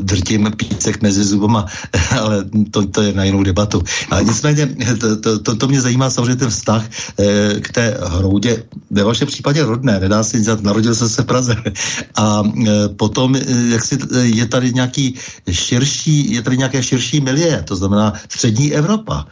drtím 0.00 0.50
pícek 0.56 1.02
mezi 1.02 1.24
zubama 1.24 1.51
ale 2.20 2.44
to, 2.70 2.86
to 2.86 3.02
je 3.02 3.12
na 3.12 3.24
jinou 3.24 3.42
debatu. 3.42 3.82
Ale 4.10 4.24
nicméně, 4.24 4.66
to, 5.00 5.38
to, 5.38 5.56
to, 5.56 5.68
mě 5.68 5.80
zajímá 5.80 6.10
samozřejmě 6.10 6.36
ten 6.36 6.50
vztah 6.50 6.84
eh, 7.18 7.60
k 7.60 7.72
té 7.72 7.98
hroudě, 8.04 8.64
ve 8.90 9.04
vašem 9.04 9.28
případě 9.28 9.64
rodné, 9.64 10.00
nedá 10.00 10.22
se 10.22 10.40
dělat, 10.40 10.62
narodil 10.62 10.94
jsem 10.94 11.08
se 11.08 11.22
v 11.22 11.26
Praze. 11.26 11.56
A 12.16 12.42
eh, 12.42 12.88
potom, 12.88 13.36
eh, 13.36 13.42
jak 13.68 13.84
si, 13.84 13.98
je 14.22 14.46
tady 14.46 14.72
nějaký 14.72 15.14
širší, 15.50 16.32
je 16.32 16.42
tady 16.42 16.56
nějaké 16.56 16.82
širší 16.82 17.20
milie, 17.20 17.62
to 17.62 17.76
znamená 17.76 18.12
střední 18.28 18.72
Evropa. 18.72 19.26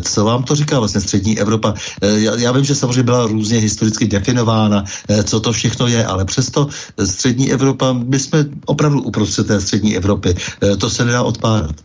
Co 0.00 0.24
vám 0.24 0.42
to 0.42 0.54
říká 0.54 0.78
vlastně 0.78 1.00
střední 1.00 1.38
Evropa? 1.38 1.74
Já, 2.02 2.36
já 2.36 2.52
vím, 2.52 2.64
že 2.64 2.74
samozřejmě 2.74 3.02
byla 3.02 3.26
různě 3.26 3.58
historicky 3.58 4.06
definována, 4.06 4.84
co 5.24 5.40
to 5.40 5.52
všechno 5.52 5.86
je, 5.86 6.06
ale 6.06 6.24
přesto 6.24 6.68
střední 7.04 7.52
Evropa, 7.52 7.92
my 7.92 8.18
jsme 8.18 8.46
opravdu 8.66 9.02
uprostřed 9.02 9.46
té 9.46 9.60
střední 9.60 9.96
Evropy. 9.96 10.34
To 10.78 10.90
se 10.90 11.04
nedá 11.04 11.22
odpálit 11.22 11.45
odpárat? 11.46 11.76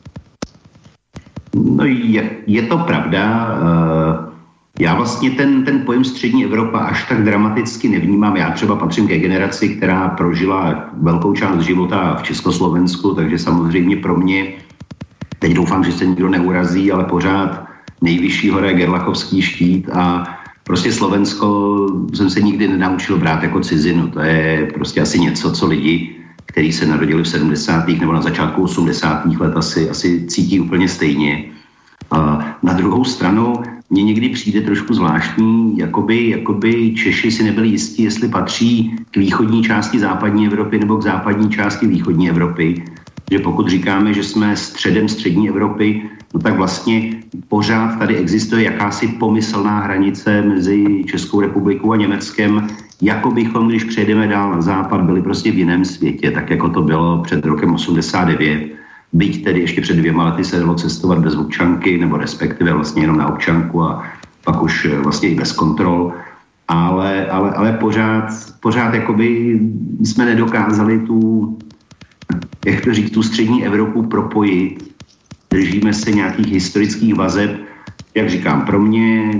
No 1.56 1.86
je, 1.86 2.30
je 2.48 2.62
to 2.62 2.77
pravda. 2.77 3.24
Eh, 3.51 4.32
já 4.80 4.96
vlastně 4.96 5.32
ten, 5.32 5.63
ten 5.63 5.82
pojem 5.86 6.03
střední 6.03 6.46
Evropa 6.46 6.80
až 6.80 7.10
tak 7.10 7.24
dramaticky 7.24 7.89
nevnímám. 7.89 8.38
Já 8.38 8.51
třeba 8.51 8.75
patřím 8.75 9.08
ke 9.08 9.20
generaci, 9.20 9.70
která 9.70 10.10
prožila 10.10 10.89
velkou 11.01 11.34
část 11.34 11.62
života 11.62 12.15
v 12.15 12.24
Československu, 12.24 13.13
takže 13.13 13.39
samozřejmě 13.39 13.96
pro 13.98 14.15
mě, 14.18 14.53
teď 15.39 15.53
doufám, 15.53 15.84
že 15.84 15.91
se 15.91 16.06
nikdo 16.06 16.30
neurazí, 16.30 16.91
ale 16.91 17.03
pořád 17.03 17.65
nejvyšší 18.01 18.50
hora 18.50 18.68
je 18.68 18.74
Gerlachovský 18.74 19.41
štít 19.41 19.89
a 19.94 20.24
prostě 20.63 20.91
Slovensko 20.91 21.88
jsem 22.13 22.30
se 22.30 22.41
nikdy 22.41 22.68
nenaučil 22.68 23.18
brát 23.18 23.44
jako 23.44 23.60
cizinu. 23.60 24.08
To 24.08 24.20
je 24.20 24.72
prostě 24.74 25.01
asi 25.01 25.20
něco, 25.20 25.51
co 25.51 25.68
lidi 25.68 26.20
který 26.51 26.72
se 26.74 26.86
narodili 26.86 27.24
v 27.24 27.27
70. 27.27 27.88
nebo 27.88 28.13
na 28.13 28.22
začátku 28.22 28.63
80. 28.63 29.25
let, 29.25 29.53
asi, 29.55 29.89
asi 29.89 30.27
cítí 30.27 30.60
úplně 30.60 30.88
stejně. 30.88 31.46
Na 32.63 32.74
druhou 32.74 33.03
stranu 33.03 33.53
mně 33.89 34.03
někdy 34.03 34.29
přijde 34.29 34.62
trošku 34.62 34.93
zvláštní, 34.93 35.77
jakoby, 35.77 36.29
jakoby 36.29 36.93
Češi 36.96 37.31
si 37.31 37.43
nebyli 37.43 37.67
jistí, 37.67 38.03
jestli 38.03 38.27
patří 38.27 38.96
k 39.12 39.17
východní 39.17 39.63
části 39.63 40.00
západní 40.00 40.48
Evropy 40.48 40.79
nebo 40.79 40.98
k 40.98 41.03
západní 41.03 41.50
části 41.50 41.88
východní 41.88 42.29
Evropy. 42.29 42.84
Že 43.31 43.39
pokud 43.39 43.67
říkáme, 43.67 44.13
že 44.13 44.24
jsme 44.24 44.55
středem 44.55 45.08
střední 45.08 45.50
Evropy, 45.50 46.10
no 46.34 46.39
tak 46.39 46.58
vlastně 46.58 47.24
pořád 47.48 48.00
tady 48.00 48.15
existuje 48.15 48.63
jakási 48.63 49.08
pomyslná 49.08 49.79
hranice 49.79 50.41
mezi 50.41 51.03
Českou 51.08 51.41
republikou 51.41 51.91
a 51.91 51.96
Německem, 51.96 52.67
jako 53.01 53.31
bychom, 53.31 53.67
když 53.67 53.84
přejdeme 53.84 54.27
dál 54.27 54.51
na 54.51 54.62
západ, 54.62 55.01
byli 55.01 55.22
prostě 55.22 55.51
v 55.51 55.58
jiném 55.58 55.86
světě, 55.86 56.31
tak 56.31 56.50
jako 56.50 56.70
to 56.70 56.81
bylo 56.81 57.24
před 57.24 57.46
rokem 57.46 57.74
89. 57.74 58.72
Byť 59.13 59.43
tedy 59.43 59.60
ještě 59.60 59.81
před 59.81 59.98
dvěma 59.98 60.25
lety 60.25 60.43
se 60.43 60.60
dalo 60.60 60.75
cestovat 60.75 61.20
bez 61.20 61.36
občanky, 61.36 61.98
nebo 61.98 62.17
respektive 62.17 62.74
vlastně 62.74 63.03
jenom 63.03 63.17
na 63.17 63.27
občanku 63.27 63.84
a 63.84 64.03
pak 64.46 64.63
už 64.63 64.86
eh, 64.86 64.98
vlastně 64.98 65.29
i 65.29 65.36
bez 65.36 65.51
kontrol. 65.51 66.13
Ale, 66.67 67.27
ale, 67.27 67.51
ale 67.51 67.74
pořád, 67.74 68.29
pořád 68.60 68.93
jakoby 68.93 69.60
jsme 70.03 70.25
nedokázali 70.25 71.00
tu, 71.00 71.58
jak 72.65 72.81
to 72.81 72.93
říct, 72.93 73.12
tu 73.12 73.24
střední 73.24 73.65
Evropu 73.65 74.03
propojit. 74.03 74.96
Držíme 75.50 75.93
se 75.93 76.12
nějakých 76.12 76.48
historických 76.48 77.15
vazeb, 77.15 77.70
jak 78.15 78.30
říkám, 78.30 78.62
pro 78.65 78.80
mě 78.80 79.32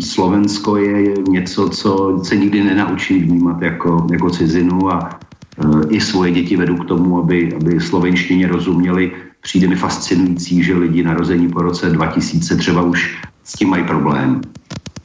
Slovensko 0.00 0.76
je 0.76 1.14
něco, 1.28 1.68
co 1.68 2.20
se 2.22 2.36
nikdy 2.36 2.64
nenaučí 2.64 3.18
vnímat 3.18 3.62
jako, 3.62 4.06
jako 4.12 4.30
cizinu 4.30 4.92
a 4.92 5.10
e, 5.10 5.88
i 5.88 6.00
svoje 6.00 6.32
děti 6.32 6.56
vedu 6.56 6.76
k 6.76 6.88
tomu, 6.88 7.18
aby, 7.18 7.54
aby 7.54 7.80
slovenštině 7.80 8.48
rozuměli. 8.48 9.12
Přijde 9.40 9.68
mi 9.68 9.76
fascinující, 9.76 10.62
že 10.62 10.76
lidi 10.76 11.02
narození 11.02 11.48
po 11.48 11.62
roce 11.62 11.90
2000 11.90 12.56
třeba 12.56 12.82
už 12.82 13.22
s 13.44 13.52
tím 13.52 13.68
mají 13.68 13.84
problém. 13.84 14.40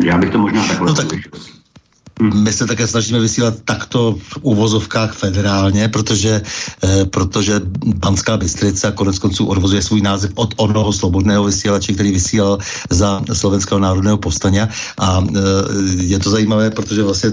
Já 0.04 0.18
bych 0.18 0.30
to 0.30 0.40
možná 0.40 0.68
takhle 0.68 0.88
no 0.88 0.96
tak. 0.96 1.08
My 2.22 2.54
se 2.54 2.66
také 2.66 2.88
snažíme 2.88 3.20
vysílat 3.20 3.54
takto 3.66 4.16
v 4.16 4.38
uvozovkách 4.42 5.14
federálně, 5.14 5.88
protože, 5.92 6.42
eh, 6.84 7.06
protože 7.06 7.60
Banská 8.00 8.38
Bystrica 8.38 8.92
konec 8.92 9.20
konců 9.20 9.46
odvozuje 9.46 9.82
svůj 9.84 10.02
název 10.02 10.32
od 10.36 10.54
onoho 10.56 10.94
slobodného 10.94 11.44
vysílače, 11.44 11.94
který 11.94 12.12
vysílal 12.12 12.58
za 12.90 13.20
Slovenského 13.34 13.80
národného 13.80 14.18
povstania. 14.18 14.70
A 14.98 15.20
eh, 15.20 15.40
je 16.08 16.20
to 16.20 16.30
zajímavé, 16.30 16.72
protože 16.72 17.04
vlastně 17.04 17.32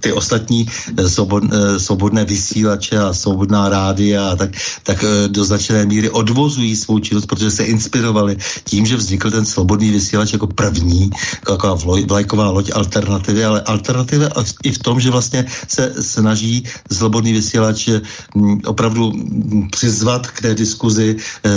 ty 0.00 0.12
ostatní 0.12 0.64
eh, 0.64 1.08
svobod, 1.08 1.44
eh, 1.52 1.76
svobodné 1.76 2.24
vysílače 2.24 2.96
a 2.96 3.12
svobodná 3.12 3.68
rádia 3.68 4.32
a 4.32 4.36
tak, 4.36 4.50
tak 4.82 5.04
do 5.28 5.44
značné 5.44 5.84
míry 5.84 6.08
odvozují 6.08 6.72
svou 6.76 7.04
činnost, 7.04 7.26
protože 7.28 7.50
se 7.50 7.64
inspirovali 7.68 8.36
tím, 8.64 8.86
že 8.88 8.96
vznikl 8.96 9.30
ten 9.30 9.44
svobodný 9.44 9.92
vysílač 9.92 10.32
jako 10.32 10.46
první, 10.46 11.10
jako 11.44 11.76
vlajková 12.08 12.48
loď 12.50 12.70
alternativy, 12.72 13.44
ale 13.44 13.60
alternativy 13.60 14.05
alternativa 14.06 14.44
i 14.64 14.72
v 14.72 14.78
tom, 14.78 15.00
že 15.00 15.10
vlastně 15.10 15.44
se 15.68 16.02
snaží 16.02 16.64
zlobodný 16.90 17.32
vysílač 17.32 17.88
mm, 18.34 18.60
opravdu 18.66 19.12
mm, 19.12 19.68
přizvat 19.70 20.26
k 20.26 20.40
té 20.40 20.54
diskuzi 20.54 21.16
eh, 21.44 21.50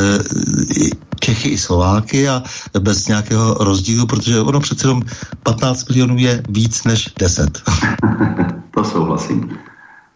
Čechy 1.20 1.50
i 1.50 1.58
Slováky 1.58 2.29
a 2.29 2.44
bez 2.79 3.08
nějakého 3.08 3.53
rozdílu, 3.53 4.08
protože 4.08 4.39
ono 4.39 4.60
přece 4.60 4.88
jenom 4.88 5.03
15 5.44 5.89
milionů 5.89 6.18
je 6.18 6.44
víc 6.50 6.84
než 6.84 7.10
10. 7.20 7.62
to 8.75 8.84
souhlasím. 8.84 9.58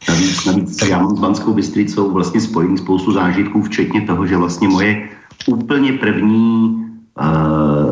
Navíc, 0.10 0.46
navíc 0.46 0.82
já 0.90 1.00
mám 1.00 1.16
s 1.16 1.20
Banskou 1.20 1.54
Bystricou 1.54 2.12
vlastně 2.12 2.42
spojený 2.42 2.78
spoustu 2.78 3.14
zážitků, 3.14 3.64
včetně 3.64 4.02
toho, 4.02 4.28
že 4.28 4.38
vlastně 4.38 4.68
moje 4.68 5.10
úplně 5.48 5.94
první 5.94 6.84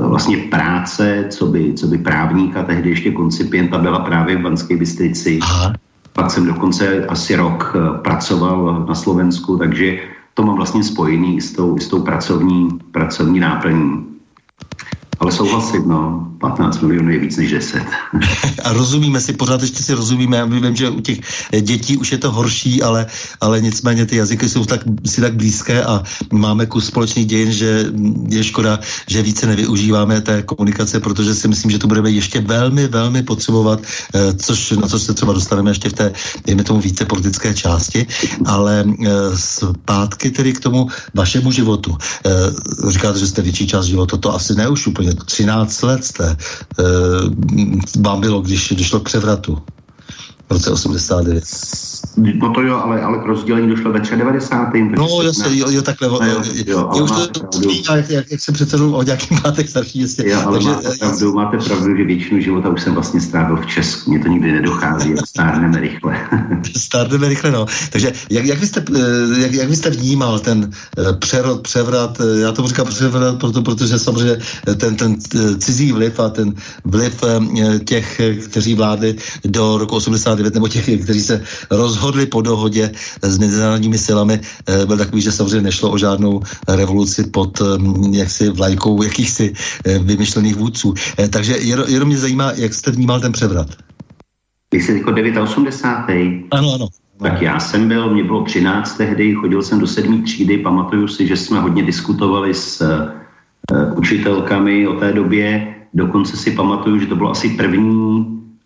vlastně 0.07 0.37
práce, 0.37 1.25
co 1.29 1.45
by, 1.45 1.73
co 1.73 1.87
by 1.87 1.97
právníka, 1.97 2.63
tehdy 2.63 2.89
ještě 2.89 3.11
koncipienta 3.11 3.77
byla 3.77 3.99
právě 3.99 4.35
v 4.35 4.41
Banské 4.41 4.77
Bystrici. 4.77 5.39
Aha. 5.41 5.73
Pak 6.13 6.31
jsem 6.31 6.45
dokonce 6.45 7.05
asi 7.05 7.35
rok 7.35 7.75
uh, 7.75 7.97
pracoval 7.97 8.85
na 8.89 8.95
Slovensku, 8.95 9.57
takže 9.57 9.99
to 10.33 10.43
mám 10.43 10.55
vlastně 10.55 10.83
spojený 10.83 11.41
s 11.41 11.53
tou, 11.53 11.77
s 11.77 11.87
tou 11.87 12.01
pracovní, 12.01 12.69
pracovní 12.91 13.39
náplní. 13.39 14.05
Ale 15.21 15.31
souhlasit, 15.31 15.85
no, 15.85 16.31
15 16.41 16.81
milionů 16.81 17.11
je 17.11 17.19
víc 17.19 17.37
než 17.37 17.51
10. 17.51 17.83
A 18.63 18.73
rozumíme 18.73 19.21
si, 19.21 19.33
pořád 19.33 19.61
ještě 19.61 19.83
si 19.83 19.93
rozumíme, 19.93 20.37
já 20.37 20.45
vím, 20.45 20.75
že 20.75 20.89
u 20.89 21.01
těch 21.01 21.19
dětí 21.61 21.97
už 21.97 22.11
je 22.11 22.17
to 22.17 22.31
horší, 22.31 22.81
ale, 22.81 23.05
ale 23.41 23.61
nicméně 23.61 24.05
ty 24.05 24.15
jazyky 24.15 24.49
jsou 24.49 24.65
tak, 24.65 24.81
si 25.05 25.21
tak 25.21 25.35
blízké 25.35 25.83
a 25.83 26.03
máme 26.33 26.65
kus 26.65 26.85
společných 26.85 27.25
dějin, 27.25 27.51
že 27.51 27.85
je 28.29 28.43
škoda, 28.43 28.79
že 29.07 29.21
více 29.21 29.47
nevyužíváme 29.47 30.21
té 30.21 30.41
komunikace, 30.41 30.99
protože 30.99 31.35
si 31.35 31.47
myslím, 31.47 31.71
že 31.71 31.79
to 31.79 31.87
budeme 31.87 32.11
ještě 32.11 32.41
velmi, 32.41 32.87
velmi 32.87 33.23
potřebovat, 33.23 33.79
eh, 34.15 34.33
což, 34.33 34.71
na 34.71 34.87
co 34.87 34.99
se 34.99 35.13
třeba 35.13 35.33
dostaneme 35.33 35.71
ještě 35.71 35.89
v 35.89 35.93
té, 35.93 36.13
dejme 36.45 36.63
tomu, 36.63 36.81
více 36.81 37.05
politické 37.05 37.53
části, 37.53 38.07
ale 38.45 38.85
eh, 38.89 39.09
zpátky 39.35 40.31
tedy 40.31 40.53
k 40.53 40.59
tomu 40.59 40.87
vašemu 41.13 41.51
životu. 41.51 41.97
Eh, 42.25 42.89
říkáte, 42.91 43.19
že 43.19 43.27
jste 43.27 43.41
větší 43.41 43.67
část 43.67 43.85
života, 43.85 44.17
to 44.17 44.33
asi 44.33 44.55
ne 44.55 44.67
už 44.67 44.87
úplně, 44.87 45.10
13 45.25 45.81
let 45.81 46.05
jste, 46.05 46.37
vám 47.99 48.21
bylo, 48.21 48.41
když 48.41 48.73
došlo 48.77 48.99
k 48.99 49.05
převratu 49.05 49.61
v 50.51 50.53
roce 50.53 50.71
89. 50.71 51.43
No 52.17 52.53
to 52.53 52.61
jo, 52.61 52.81
ale, 52.83 53.01
ale 53.01 53.17
k 53.17 53.25
rozdělení 53.25 53.69
došlo 53.69 53.91
ve 53.91 53.99
93. 53.99 54.89
No 54.97 55.21
jasně, 55.21 55.57
jo, 55.57 55.69
jo, 55.69 55.81
takhle. 55.81 56.07
No, 56.07 56.19
jo, 56.25 56.43
jo, 56.65 56.89
jo, 56.95 57.03
už 57.03 57.11
to, 57.11 57.27
to 57.27 57.59
jak, 57.95 58.09
jak, 58.09 58.31
jak 58.31 58.41
se 58.41 58.51
přece 58.51 58.77
o 58.77 59.03
nějakým 59.03 59.37
máte 59.43 59.67
starší 59.67 59.99
jistě. 59.99 60.23
Jo, 60.29 60.41
ale 60.45 60.53
Takže, 60.53 60.69
máte, 60.69 60.97
pravdu, 60.99 61.33
máte 61.33 61.57
pravdu, 61.57 61.97
že 61.97 62.03
většinu 62.03 62.39
života 62.41 62.69
už 62.69 62.81
jsem 62.81 62.93
vlastně 62.93 63.21
strávil 63.21 63.57
v 63.57 63.65
Česku. 63.65 64.11
Mně 64.11 64.19
to 64.19 64.27
nikdy 64.27 64.51
nedochází, 64.51 65.13
stárneme 65.25 65.79
rychle. 65.79 66.17
stárneme 66.77 67.29
rychle, 67.29 67.51
no. 67.51 67.65
Takže 67.91 68.11
jak, 68.29 68.45
jak, 68.45 68.59
byste, 68.59 68.83
eh, 68.95 69.41
jak, 69.41 69.51
jak 69.53 69.69
byste 69.69 69.89
vnímal 69.89 70.39
ten 70.39 70.69
eh, 70.97 71.13
přerod, 71.13 71.61
převrat, 71.61 72.21
eh, 72.21 72.39
já 72.39 72.51
tomu 72.51 72.67
říkám 72.67 72.87
převrat, 72.87 73.39
proto, 73.39 73.61
protože 73.61 73.99
samozřejmě 73.99 74.37
ten, 74.77 74.95
ten 74.95 75.17
cizí 75.57 75.91
vliv 75.91 76.19
a 76.19 76.29
ten 76.29 76.53
vliv 76.85 77.23
těch, 77.85 78.21
kteří 78.49 78.75
vládli 78.75 79.15
do 79.45 79.77
roku 79.77 79.95
89, 80.41 80.53
nebo 80.53 80.67
těch, 80.67 81.03
kteří 81.03 81.21
se 81.21 81.43
rozhodli 81.71 82.25
po 82.25 82.41
dohodě 82.41 82.91
s 83.21 83.37
mezinárodními 83.37 83.97
silami, 83.97 84.39
eh, 84.67 84.85
byl 84.85 84.97
takový, 84.97 85.21
že 85.21 85.31
samozřejmě 85.31 85.61
nešlo 85.61 85.91
o 85.91 85.97
žádnou 85.97 86.41
revoluci 86.67 87.23
pod 87.23 87.61
mm, 87.61 88.13
jaksi 88.13 88.49
vlajkou 88.49 89.03
jakýchsi 89.03 89.53
eh, 89.85 89.99
vymyšlených 89.99 90.55
vůdců. 90.55 90.93
Eh, 91.19 91.27
takže 91.27 91.57
jenom 91.87 92.07
mě 92.07 92.17
zajímá, 92.17 92.51
jak 92.55 92.73
jste 92.73 92.91
vnímal 92.91 93.19
ten 93.19 93.31
převrat. 93.31 93.67
Vy 94.73 94.81
jste 94.81 94.93
jako 94.93 95.11
89. 95.41 96.43
Ano, 96.51 96.73
ano. 96.73 96.87
Tak 97.21 97.41
já 97.41 97.59
jsem 97.59 97.87
byl, 97.87 98.13
mě 98.13 98.23
bylo 98.23 98.43
13 98.43 98.97
tehdy, 98.97 99.33
chodil 99.33 99.61
jsem 99.61 99.79
do 99.79 99.87
sedmé 99.87 100.21
třídy, 100.21 100.57
pamatuju 100.57 101.07
si, 101.07 101.27
že 101.27 101.37
jsme 101.37 101.59
hodně 101.59 101.83
diskutovali 101.83 102.53
s 102.53 102.81
uh, 102.81 103.97
učitelkami 103.97 104.87
o 104.87 104.93
té 104.93 105.13
době, 105.13 105.75
dokonce 105.93 106.37
si 106.37 106.51
pamatuju, 106.51 106.99
že 106.99 107.05
to 107.05 107.15
bylo 107.15 107.29
asi 107.31 107.49
první 107.49 108.25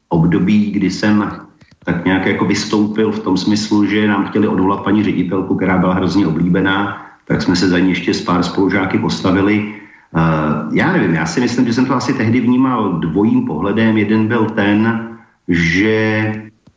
období, 0.10 0.72
kdy 0.72 0.92
jsem 0.92 1.45
tak 1.86 2.06
nějak 2.06 2.26
jako 2.26 2.46
vystoupil 2.46 3.12
v 3.12 3.20
tom 3.20 3.38
smyslu, 3.38 3.86
že 3.86 4.08
nám 4.08 4.26
chtěli 4.26 4.48
odvolat 4.48 4.84
paní 4.84 5.04
ředitelku, 5.04 5.56
která 5.56 5.78
byla 5.78 5.94
hrozně 5.94 6.28
oblíbená, 6.28 7.06
tak 7.28 7.42
jsme 7.42 7.56
se 7.56 7.70
za 7.70 7.80
ní 7.80 7.90
ještě 7.90 8.14
s 8.14 8.22
pár 8.22 8.44
spolužáky 8.44 8.98
postavili. 8.98 9.74
Uh, 10.16 10.76
já 10.76 10.92
nevím, 10.92 11.14
já 11.14 11.26
si 11.26 11.42
myslím, 11.42 11.66
že 11.66 11.74
jsem 11.74 11.86
to 11.86 11.94
asi 11.94 12.14
tehdy 12.14 12.40
vnímal 12.42 12.94
dvojím 12.94 13.46
pohledem. 13.46 13.98
Jeden 13.98 14.28
byl 14.28 14.46
ten, 14.46 15.10
že 15.48 16.34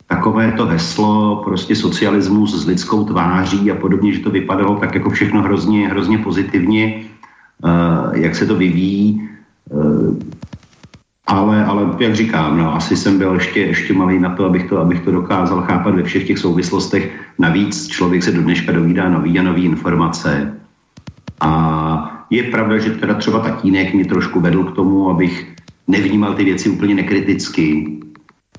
takové 0.06 0.52
to 0.52 0.66
heslo, 0.66 1.42
prostě 1.44 1.76
socialismus 1.76 2.62
s 2.62 2.66
lidskou 2.66 3.04
tváří 3.04 3.70
a 3.70 3.74
podobně, 3.74 4.12
že 4.12 4.20
to 4.20 4.30
vypadalo 4.30 4.76
tak 4.76 4.94
jako 4.94 5.10
všechno 5.10 5.42
hrozně, 5.42 5.88
hrozně 5.88 6.18
pozitivně, 6.18 7.00
uh, 7.64 8.16
jak 8.16 8.36
se 8.36 8.46
to 8.46 8.54
vyvíjí. 8.54 9.28
Ale, 11.28 11.64
ale 11.64 11.96
jak 11.98 12.14
říkám, 12.14 12.58
no, 12.58 12.74
asi 12.74 12.96
jsem 12.96 13.18
byl 13.18 13.34
ještě, 13.34 13.60
ještě 13.60 13.92
malý 13.92 14.18
na 14.18 14.34
to 14.34 14.44
abych, 14.44 14.68
to, 14.68 14.78
abych 14.78 15.00
to 15.00 15.10
dokázal 15.10 15.62
chápat 15.62 15.94
ve 15.94 16.02
všech 16.02 16.26
těch 16.26 16.38
souvislostech. 16.38 17.12
Navíc 17.38 17.88
člověk 17.88 18.22
se 18.22 18.32
do 18.32 18.42
dneška 18.42 18.72
dovídá 18.72 19.08
nový 19.08 19.38
a 19.38 19.42
nový 19.42 19.64
informace. 19.64 20.60
A 21.40 22.24
je 22.30 22.42
pravda, 22.42 22.78
že 22.78 22.90
teda 22.90 23.14
třeba 23.14 23.40
tatínek 23.40 23.94
mě 23.94 24.04
trošku 24.04 24.40
vedl 24.40 24.64
k 24.64 24.74
tomu, 24.74 25.10
abych 25.10 25.54
nevnímal 25.86 26.34
ty 26.34 26.44
věci 26.44 26.68
úplně 26.68 26.94
nekriticky 26.94 27.98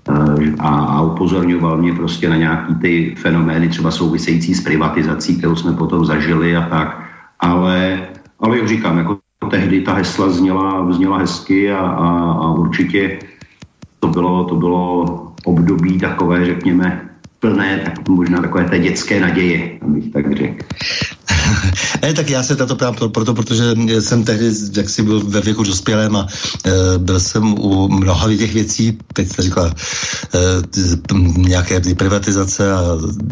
eh, 0.09 0.53
a, 0.59 0.69
a 0.69 1.01
upozorňoval 1.01 1.77
mě 1.77 1.93
prostě 1.93 2.29
na 2.29 2.35
nějaký 2.35 2.75
ty 2.75 3.15
fenomény 3.17 3.67
třeba 3.69 3.91
související 3.91 4.53
s 4.55 4.63
privatizací, 4.63 5.37
kterou 5.37 5.55
jsme 5.55 5.73
potom 5.73 6.05
zažili 6.05 6.55
a 6.55 6.69
tak. 6.69 7.01
Ale, 7.39 8.07
ale 8.39 8.57
jak 8.57 8.67
říkám, 8.67 8.97
jako 8.97 9.17
tehdy 9.47 9.81
ta 9.81 9.93
hesla 9.93 10.29
zněla, 10.29 10.91
zněla 10.91 11.17
hezky 11.17 11.71
a, 11.71 11.79
a, 11.79 12.07
a 12.31 12.51
určitě 12.51 13.19
to 13.99 14.07
bylo, 14.07 14.43
to 14.43 14.55
bylo 14.55 15.05
období 15.45 15.99
takové, 15.99 16.45
řekněme, 16.45 17.09
plné, 17.39 17.81
tak 17.85 18.09
možná 18.09 18.41
takové 18.41 18.63
té 18.63 18.79
dětské 18.79 19.19
naděje, 19.19 19.79
abych 19.81 20.13
tak 20.13 20.37
řekl. 20.37 20.65
ne, 22.01 22.13
tak 22.13 22.29
já 22.29 22.43
se 22.43 22.55
tato 22.55 22.75
ptám 22.75 22.95
proto, 22.95 23.33
protože 23.33 23.75
jsem 23.99 24.23
tehdy 24.23 24.51
jaksi 24.77 25.03
byl 25.03 25.19
ve 25.19 25.41
věku 25.41 25.63
dospělém 25.63 26.15
a 26.15 26.27
e, 26.65 26.97
byl 26.97 27.19
jsem 27.19 27.53
u 27.59 27.87
mnoha 27.87 28.27
těch 28.37 28.53
věcí, 28.53 28.97
teď 29.13 29.29
jste 29.29 29.41
říkala, 29.41 29.67
e, 29.67 30.39
nějaké 31.37 31.81
privatizace 31.95 32.73
a 32.73 32.81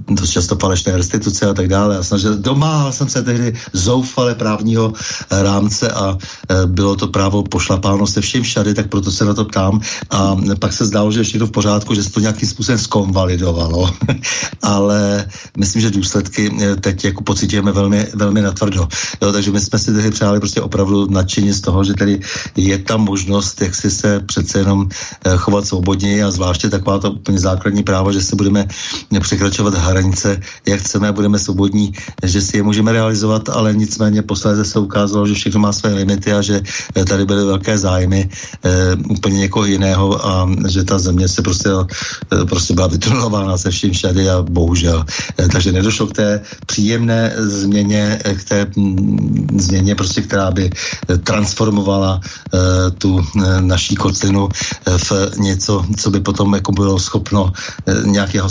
dost 0.08 0.32
často 0.32 0.56
falešné 0.56 0.98
restituce 0.98 1.46
a 1.46 1.54
tak 1.54 1.68
dále. 1.68 1.98
A 1.98 2.04
snažil, 2.04 2.38
domáhal 2.38 2.92
jsem 2.92 3.10
se 3.10 3.24
tehdy 3.24 3.54
zoufale 3.74 4.36
právního 4.36 4.94
rámce 5.32 5.90
a 5.90 6.18
e, 6.50 6.66
bylo 6.66 6.96
to 6.96 7.08
právo 7.08 7.44
pošlapáno 7.44 8.08
se 8.08 8.22
vším 8.22 8.44
všady, 8.44 8.74
tak 8.74 8.88
proto 8.88 9.12
se 9.12 9.26
na 9.26 9.34
to 9.34 9.46
ptám. 9.46 9.82
A 10.10 10.36
pak 10.60 10.74
se 10.74 10.86
zdálo, 10.86 11.12
že 11.12 11.20
ještě 11.20 11.40
to 11.40 11.48
v 11.48 11.52
pořádku, 11.52 11.96
že 11.96 12.04
se 12.04 12.12
to 12.12 12.20
nějakým 12.20 12.50
způsobem 12.50 12.80
skonvalidovalo. 12.80 13.92
Ale 14.62 15.26
myslím, 15.58 15.82
že 15.82 15.92
důsledky 15.92 16.52
teď 16.82 17.06
jako 17.06 17.24
pocitujeme 17.24 17.72
velmi 17.72 17.87
velmi 18.14 18.42
natvrdo. 18.42 18.88
Jo, 19.22 19.32
takže 19.32 19.52
my 19.52 19.60
jsme 19.60 19.80
si 19.80 19.94
tehdy 19.94 20.12
přáli 20.12 20.40
prostě 20.40 20.62
opravdu 20.62 21.08
nadšení 21.10 21.54
z 21.54 21.62
toho, 21.62 21.84
že 21.84 21.94
tady 21.94 22.20
je 22.56 22.78
tam 22.78 23.02
možnost, 23.02 23.62
jak 23.62 23.76
si 23.76 23.92
se 23.92 24.20
přece 24.20 24.60
jenom 24.60 24.90
eh, 25.26 25.38
chovat 25.38 25.66
svobodně 25.66 26.24
a 26.24 26.32
zvláště 26.32 26.70
taková 26.70 27.00
to 27.00 27.12
úplně 27.12 27.40
základní 27.40 27.84
právo, 27.84 28.12
že 28.14 28.22
se 28.22 28.36
budeme 28.36 28.68
překračovat 29.20 29.74
hranice, 29.74 30.40
jak 30.68 30.80
chceme 30.80 31.12
budeme 31.12 31.40
svobodní, 31.40 31.94
že 32.24 32.42
si 32.42 32.58
je 32.58 32.64
můžeme 32.64 32.92
realizovat, 32.92 33.50
ale 33.50 33.74
nicméně 33.74 34.22
posledně 34.22 34.66
se 34.66 34.80
ukázalo, 34.80 35.28
že 35.28 35.34
všechno 35.34 35.60
má 35.60 35.72
své 35.74 35.94
limity 35.94 36.34
a 36.34 36.42
že 36.42 36.62
eh, 36.96 37.06
tady 37.06 37.26
byly 37.26 37.46
velké 37.46 37.78
zájmy 37.78 38.30
e, 38.64 38.96
úplně 39.10 39.38
někoho 39.48 39.66
jiného 39.66 40.26
a 40.26 40.50
že 40.68 40.84
ta 40.84 41.00
země 41.00 41.28
se 41.28 41.42
prostě, 41.42 41.70
prostě 42.50 42.74
byla 42.74 42.88
vytunelována 42.88 43.58
se 43.58 43.72
vším 43.72 43.94
všady 43.94 44.30
a 44.30 44.42
bohužel. 44.42 45.06
E, 45.40 45.48
takže 45.48 45.72
nedošlo 45.72 46.08
k 46.08 46.14
té 46.14 46.42
příjemné 46.66 47.34
změně 47.38 47.77
změně, 47.78 48.20
eh, 48.26 48.36
k 48.36 48.44
té 48.44 48.68
mm, 48.76 49.48
změně, 49.60 49.96
prostě, 49.96 50.22
která 50.22 50.52
by 50.52 50.70
eh, 50.70 51.18
transformovala 51.18 52.18
uh, 52.18 52.60
tu 52.98 53.22
naší 53.60 53.96
kotlinu 53.96 54.50
v 54.86 55.12
něco, 55.38 55.86
co 55.98 56.10
by 56.10 56.20
potom 56.20 56.54
jako 56.54 56.72
bylo 56.72 57.00
schopno 57.00 57.54
nějakého 58.04 58.50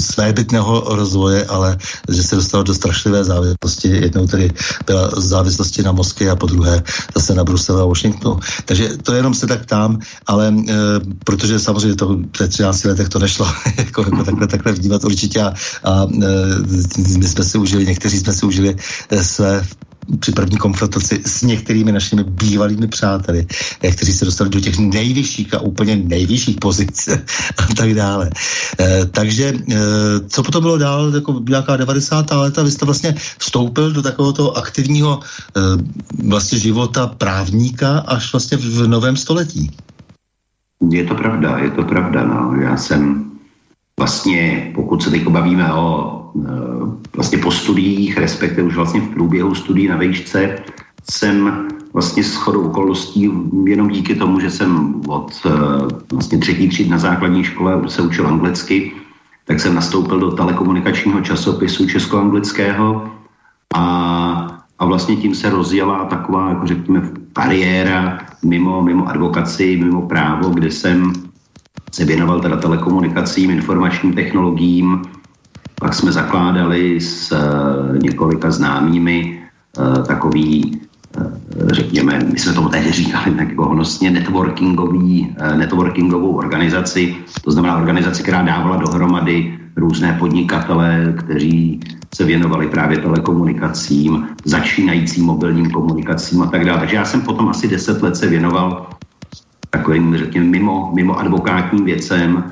svébytného 0.00 0.84
rozvoje, 0.86 1.44
ale 1.46 1.78
že 2.08 2.22
se 2.22 2.36
dostalo 2.36 2.62
do 2.62 2.74
strašlivé 2.74 3.24
závislosti. 3.24 3.88
Jednou 3.88 4.26
tedy 4.26 4.52
byla 4.86 5.10
závislosti 5.16 5.82
na 5.82 5.92
Moskvě 5.92 6.30
a 6.30 6.36
po 6.36 6.46
druhé 6.46 6.82
zase 7.14 7.34
na 7.34 7.44
Bruselu 7.44 7.80
a 7.80 7.86
Washingtonu. 7.86 8.40
Takže 8.64 8.88
to 9.02 9.14
jenom 9.14 9.34
se 9.34 9.46
tak 9.46 9.62
ptám, 9.62 9.98
ale 10.26 10.54
protože 11.24 11.58
samozřejmě 11.58 11.96
to 11.96 12.06
v 12.06 12.48
13 12.48 12.84
letech 12.84 13.08
to 13.08 13.18
nešlo 13.18 13.46
jako, 13.76 14.02
jako 14.02 14.24
takhle, 14.24 14.46
takhle 14.46 14.72
vnímat 14.72 15.04
určitě 15.04 15.40
a, 15.40 15.54
a 15.84 16.06
my 17.18 17.28
jsme 17.28 17.44
si 17.44 17.58
užili, 17.58 17.86
někteří 17.86 18.18
jsme 18.18 18.33
si 18.34 18.46
užili 18.46 18.76
eh, 19.10 19.24
své 19.24 19.66
při 20.20 20.32
první 20.32 20.56
konfrontaci 20.56 21.22
s 21.26 21.42
některými 21.42 21.92
našimi 21.92 22.24
bývalými 22.24 22.88
přáteli, 22.88 23.46
eh, 23.82 23.90
kteří 23.90 24.12
se 24.12 24.24
dostali 24.24 24.50
do 24.50 24.60
těch 24.60 24.78
nejvyšších 24.78 25.54
a 25.54 25.60
úplně 25.60 25.96
nejvyšších 25.96 26.56
pozic 26.60 27.08
a 27.58 27.74
tak 27.76 27.94
dále. 27.94 28.30
E, 28.80 29.04
takže 29.04 29.52
e, 29.54 29.76
co 30.28 30.42
potom 30.42 30.62
bylo 30.62 30.78
dál, 30.78 31.14
jako 31.14 31.42
nějaká 31.48 31.76
90. 31.76 32.30
léta, 32.30 32.62
vy 32.62 32.70
jste 32.70 32.84
vlastně 32.84 33.14
vstoupil 33.38 33.92
do 33.92 34.02
takového 34.02 34.56
aktivního 34.56 35.20
e, 35.20 35.60
vlastně 36.28 36.58
života 36.58 37.06
právníka 37.06 37.98
až 37.98 38.32
vlastně 38.32 38.58
v 38.58 38.88
novém 38.88 39.16
století. 39.16 39.70
Je 40.90 41.04
to 41.04 41.14
pravda, 41.14 41.58
je 41.58 41.70
to 41.70 41.82
pravda. 41.82 42.24
No. 42.24 42.60
Já 42.60 42.76
jsem 42.76 43.33
vlastně, 43.98 44.72
pokud 44.74 45.02
se 45.02 45.10
teď 45.10 45.28
bavíme 45.28 45.74
o 45.74 46.14
Eh, 46.34 46.86
vlastně 47.16 47.38
po 47.38 47.50
studiích, 47.50 48.18
respektive 48.18 48.66
už 48.66 48.76
vlastně 48.76 49.00
v 49.00 49.08
průběhu 49.08 49.54
studií 49.54 49.88
na 49.88 49.96
výšce, 49.96 50.58
jsem 51.10 51.68
vlastně 51.92 52.24
s 52.24 52.34
chodou 52.34 52.62
okolností, 52.62 53.30
jenom 53.64 53.88
díky 53.88 54.14
tomu, 54.14 54.40
že 54.40 54.50
jsem 54.50 55.00
od 55.08 55.32
eh, 55.46 55.50
vlastně 56.12 56.38
třetí 56.38 56.68
tříd 56.68 56.90
na 56.90 56.98
základní 56.98 57.44
škole 57.44 57.82
se 57.86 58.02
učil 58.02 58.26
anglicky, 58.26 58.92
tak 59.44 59.60
jsem 59.60 59.74
nastoupil 59.74 60.20
do 60.20 60.30
telekomunikačního 60.30 61.20
časopisu 61.20 61.86
česko-anglického 61.86 63.10
a, 63.74 63.84
a 64.78 64.84
vlastně 64.84 65.16
tím 65.16 65.34
se 65.34 65.50
rozjela 65.50 66.04
taková, 66.04 66.48
jako 66.48 66.66
řekněme, 66.66 67.10
kariéra 67.32 68.18
mimo, 68.44 68.82
mimo 68.82 69.08
advokaci, 69.08 69.76
mimo 69.76 70.02
právo, 70.02 70.50
kde 70.50 70.70
jsem 70.70 71.12
se 71.94 72.04
věnoval 72.04 72.40
teda 72.40 72.56
telekomunikacím, 72.56 73.50
informačním 73.50 74.12
technologiím. 74.12 75.02
Pak 75.80 75.94
jsme 75.94 76.12
zakládali 76.12 77.00
s 77.00 77.32
uh, 77.32 77.38
několika 77.98 78.50
známými 78.50 79.42
uh, 79.78 80.02
takový 80.02 80.80
řekněme, 81.72 82.18
my 82.32 82.38
jsme 82.38 82.52
tomu 82.52 82.68
tehdy 82.68 82.92
říkali 82.92 83.30
tak 83.30 83.48
jako 83.48 83.64
honosně 83.64 84.10
networkingový, 84.10 85.36
networkingovou 85.56 86.36
organizaci, 86.36 87.16
to 87.42 87.50
znamená 87.50 87.76
organizaci, 87.76 88.22
která 88.22 88.42
dávala 88.42 88.76
dohromady 88.76 89.58
různé 89.76 90.16
podnikatele, 90.18 91.14
kteří 91.18 91.80
se 92.14 92.24
věnovali 92.24 92.68
právě 92.68 92.98
telekomunikacím, 92.98 94.28
začínajícím 94.44 95.24
mobilním 95.24 95.70
komunikacím 95.70 96.42
a 96.42 96.46
tak 96.46 96.64
dále. 96.64 96.78
Takže 96.78 96.96
já 96.96 97.04
jsem 97.04 97.20
potom 97.20 97.48
asi 97.48 97.68
deset 97.68 98.02
let 98.02 98.16
se 98.16 98.26
věnoval 98.26 98.86
takovým, 99.76 100.16
řekněme, 100.16 100.46
mimo, 100.46 100.92
mimo 100.94 101.18
advokátním 101.18 101.84
věcem 101.84 102.44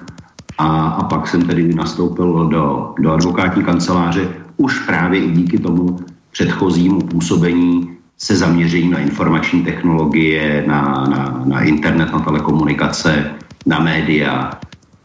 a, 0.58 0.86
a 0.86 1.04
pak 1.04 1.28
jsem 1.28 1.42
tedy 1.42 1.74
nastoupil 1.74 2.46
do, 2.46 2.94
do 2.98 3.12
advokátní 3.12 3.62
kanceláře 3.64 4.28
už 4.56 4.78
právě 4.78 5.20
i 5.20 5.30
díky 5.30 5.58
tomu 5.58 5.98
předchozímu 6.32 7.00
působení 7.00 7.88
se 8.18 8.36
zaměřením 8.36 8.90
na 8.90 8.98
informační 8.98 9.62
technologie, 9.62 10.64
na, 10.66 11.06
na, 11.10 11.42
na 11.44 11.62
internet, 11.62 12.12
na 12.12 12.18
telekomunikace, 12.18 13.30
na 13.66 13.78
média 13.78 14.50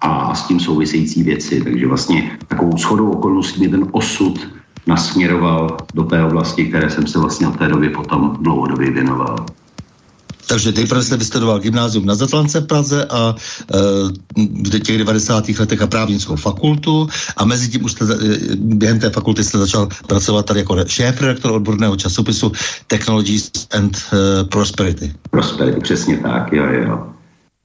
a 0.02 0.36
s 0.36 0.48
tím 0.48 0.60
související 0.60 1.24
věci. 1.24 1.62
Takže 1.64 1.88
vlastně 1.88 2.38
takovou 2.48 2.78
shodou 2.78 3.10
okolností 3.10 3.60
mě 3.60 3.70
ten 3.70 3.86
osud 3.92 4.48
nasměroval 4.88 5.78
do 5.94 6.04
té 6.04 6.24
oblasti, 6.24 6.66
které 6.66 6.90
jsem 6.90 7.08
se 7.08 7.20
vlastně 7.20 7.48
od 7.48 7.58
té 7.58 7.68
doby 7.68 7.90
potom 7.90 8.38
dlouhodobě 8.42 8.92
věnoval. 8.92 9.46
Takže 10.48 10.72
nejprve 10.72 11.04
jste 11.04 11.18
vystudoval 11.18 11.60
gymnázium 11.60 12.06
na 12.06 12.16
Zatlance 12.16 12.60
v 12.60 12.66
Praze 12.68 13.06
a 13.06 13.36
e, 13.74 13.78
v 14.38 14.80
těch 14.80 14.98
90. 14.98 15.50
letech 15.60 15.82
a 15.82 15.88
právnickou 15.88 16.36
fakultu 16.36 17.08
a 17.38 17.46
mezi 17.46 17.70
tím 17.70 17.86
už 17.86 17.92
jste, 17.92 18.06
e, 18.06 18.56
během 18.56 19.00
té 19.00 19.10
fakulty 19.10 19.44
jste 19.44 19.58
začal 19.58 19.88
pracovat 20.08 20.46
tady 20.46 20.60
jako 20.60 20.78
šéf 20.88 21.22
redaktor 21.22 21.52
odborného 21.52 21.96
časopisu 21.96 22.52
Technologies 22.88 23.52
and 23.72 23.98
e, 23.98 24.44
Prosperity. 24.44 25.14
Prosperity, 25.30 25.80
přesně 25.82 26.18
tak, 26.18 26.54
jo, 26.54 26.66
jo. 26.66 27.08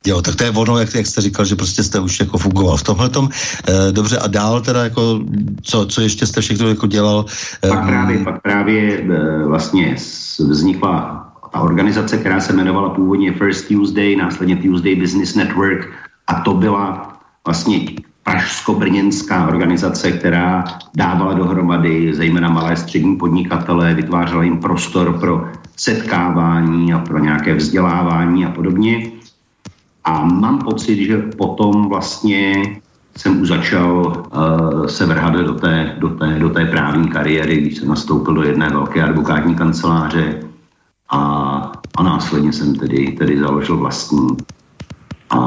Jo, 0.07 0.23
tak 0.23 0.35
to 0.37 0.45
je 0.45 0.51
ono, 0.51 0.79
jak, 0.79 0.95
jak 0.95 1.07
jste 1.07 1.21
říkal, 1.21 1.45
že 1.45 1.57
prostě 1.57 1.83
jste 1.83 2.01
už 2.01 2.21
jako 2.21 2.39
fungoval 2.39 2.77
v 2.77 2.83
tomhle 2.83 3.09
tom. 3.09 3.29
E, 3.69 3.93
dobře, 3.93 4.19
a 4.19 4.27
dál 4.27 4.61
teda 4.61 4.85
jako, 4.85 5.21
co, 5.63 5.87
co 5.87 6.01
ještě 6.01 6.27
jste 6.27 6.41
všechno 6.41 6.69
jako 6.69 6.87
dělal? 6.87 7.25
E, 7.65 7.69
pak 7.69 7.87
právě, 7.87 8.19
pak 8.19 8.43
právě 8.43 8.99
e, 8.99 9.45
vlastně 9.47 9.97
vznikla 10.39 11.32
ta 11.53 11.61
organizace, 11.61 12.19
která 12.19 12.41
se 12.41 12.53
jmenovala 12.53 12.91
původně 12.91 13.33
First 13.33 13.69
Tuesday, 13.69 14.17
následně 14.17 14.57
Tuesday 14.57 14.95
Business 14.95 15.35
Network 15.35 15.89
a 16.27 16.41
to 16.41 16.55
byla 16.55 17.13
vlastně 17.47 17.81
pražsko-brněnská 18.23 19.47
organizace, 19.47 20.13
která 20.13 20.65
dávala 20.97 21.35
dohromady 21.35 22.15
zejména 22.15 22.49
malé 22.49 22.77
střední 22.77 23.17
podnikatele, 23.17 23.95
vytvářela 23.95 24.43
jim 24.43 24.59
prostor 24.59 25.19
pro 25.21 25.49
setkávání 25.77 26.93
a 26.93 26.99
pro 26.99 27.19
nějaké 27.19 27.55
vzdělávání 27.55 28.47
a 28.47 28.51
podobně. 28.51 29.11
A 30.05 30.25
mám 30.25 30.59
pocit, 30.59 30.97
že 30.97 31.19
potom 31.19 31.89
vlastně 31.89 32.63
jsem 33.17 33.43
už 33.43 33.49
začal 33.49 34.07
uh, 34.07 34.87
se 34.87 35.07
vrhat 35.07 35.35
do 35.35 35.55
té, 35.55 35.97
do, 35.99 36.09
té, 36.09 36.39
do 36.39 36.51
té 36.51 36.65
právní 36.65 37.09
kariéry, 37.09 37.57
když 37.57 37.77
jsem 37.77 37.89
nastoupil 37.89 38.35
do 38.35 38.43
jedné 38.43 38.69
velké 38.69 39.03
advokátní 39.03 39.55
kanceláře 39.55 40.52
a, 41.11 41.73
a 41.97 42.03
následně 42.03 42.53
jsem 42.53 42.75
tedy, 42.75 43.13
tedy 43.19 43.39
založil 43.39 43.77
vlastní. 43.77 44.29
A, 45.31 45.39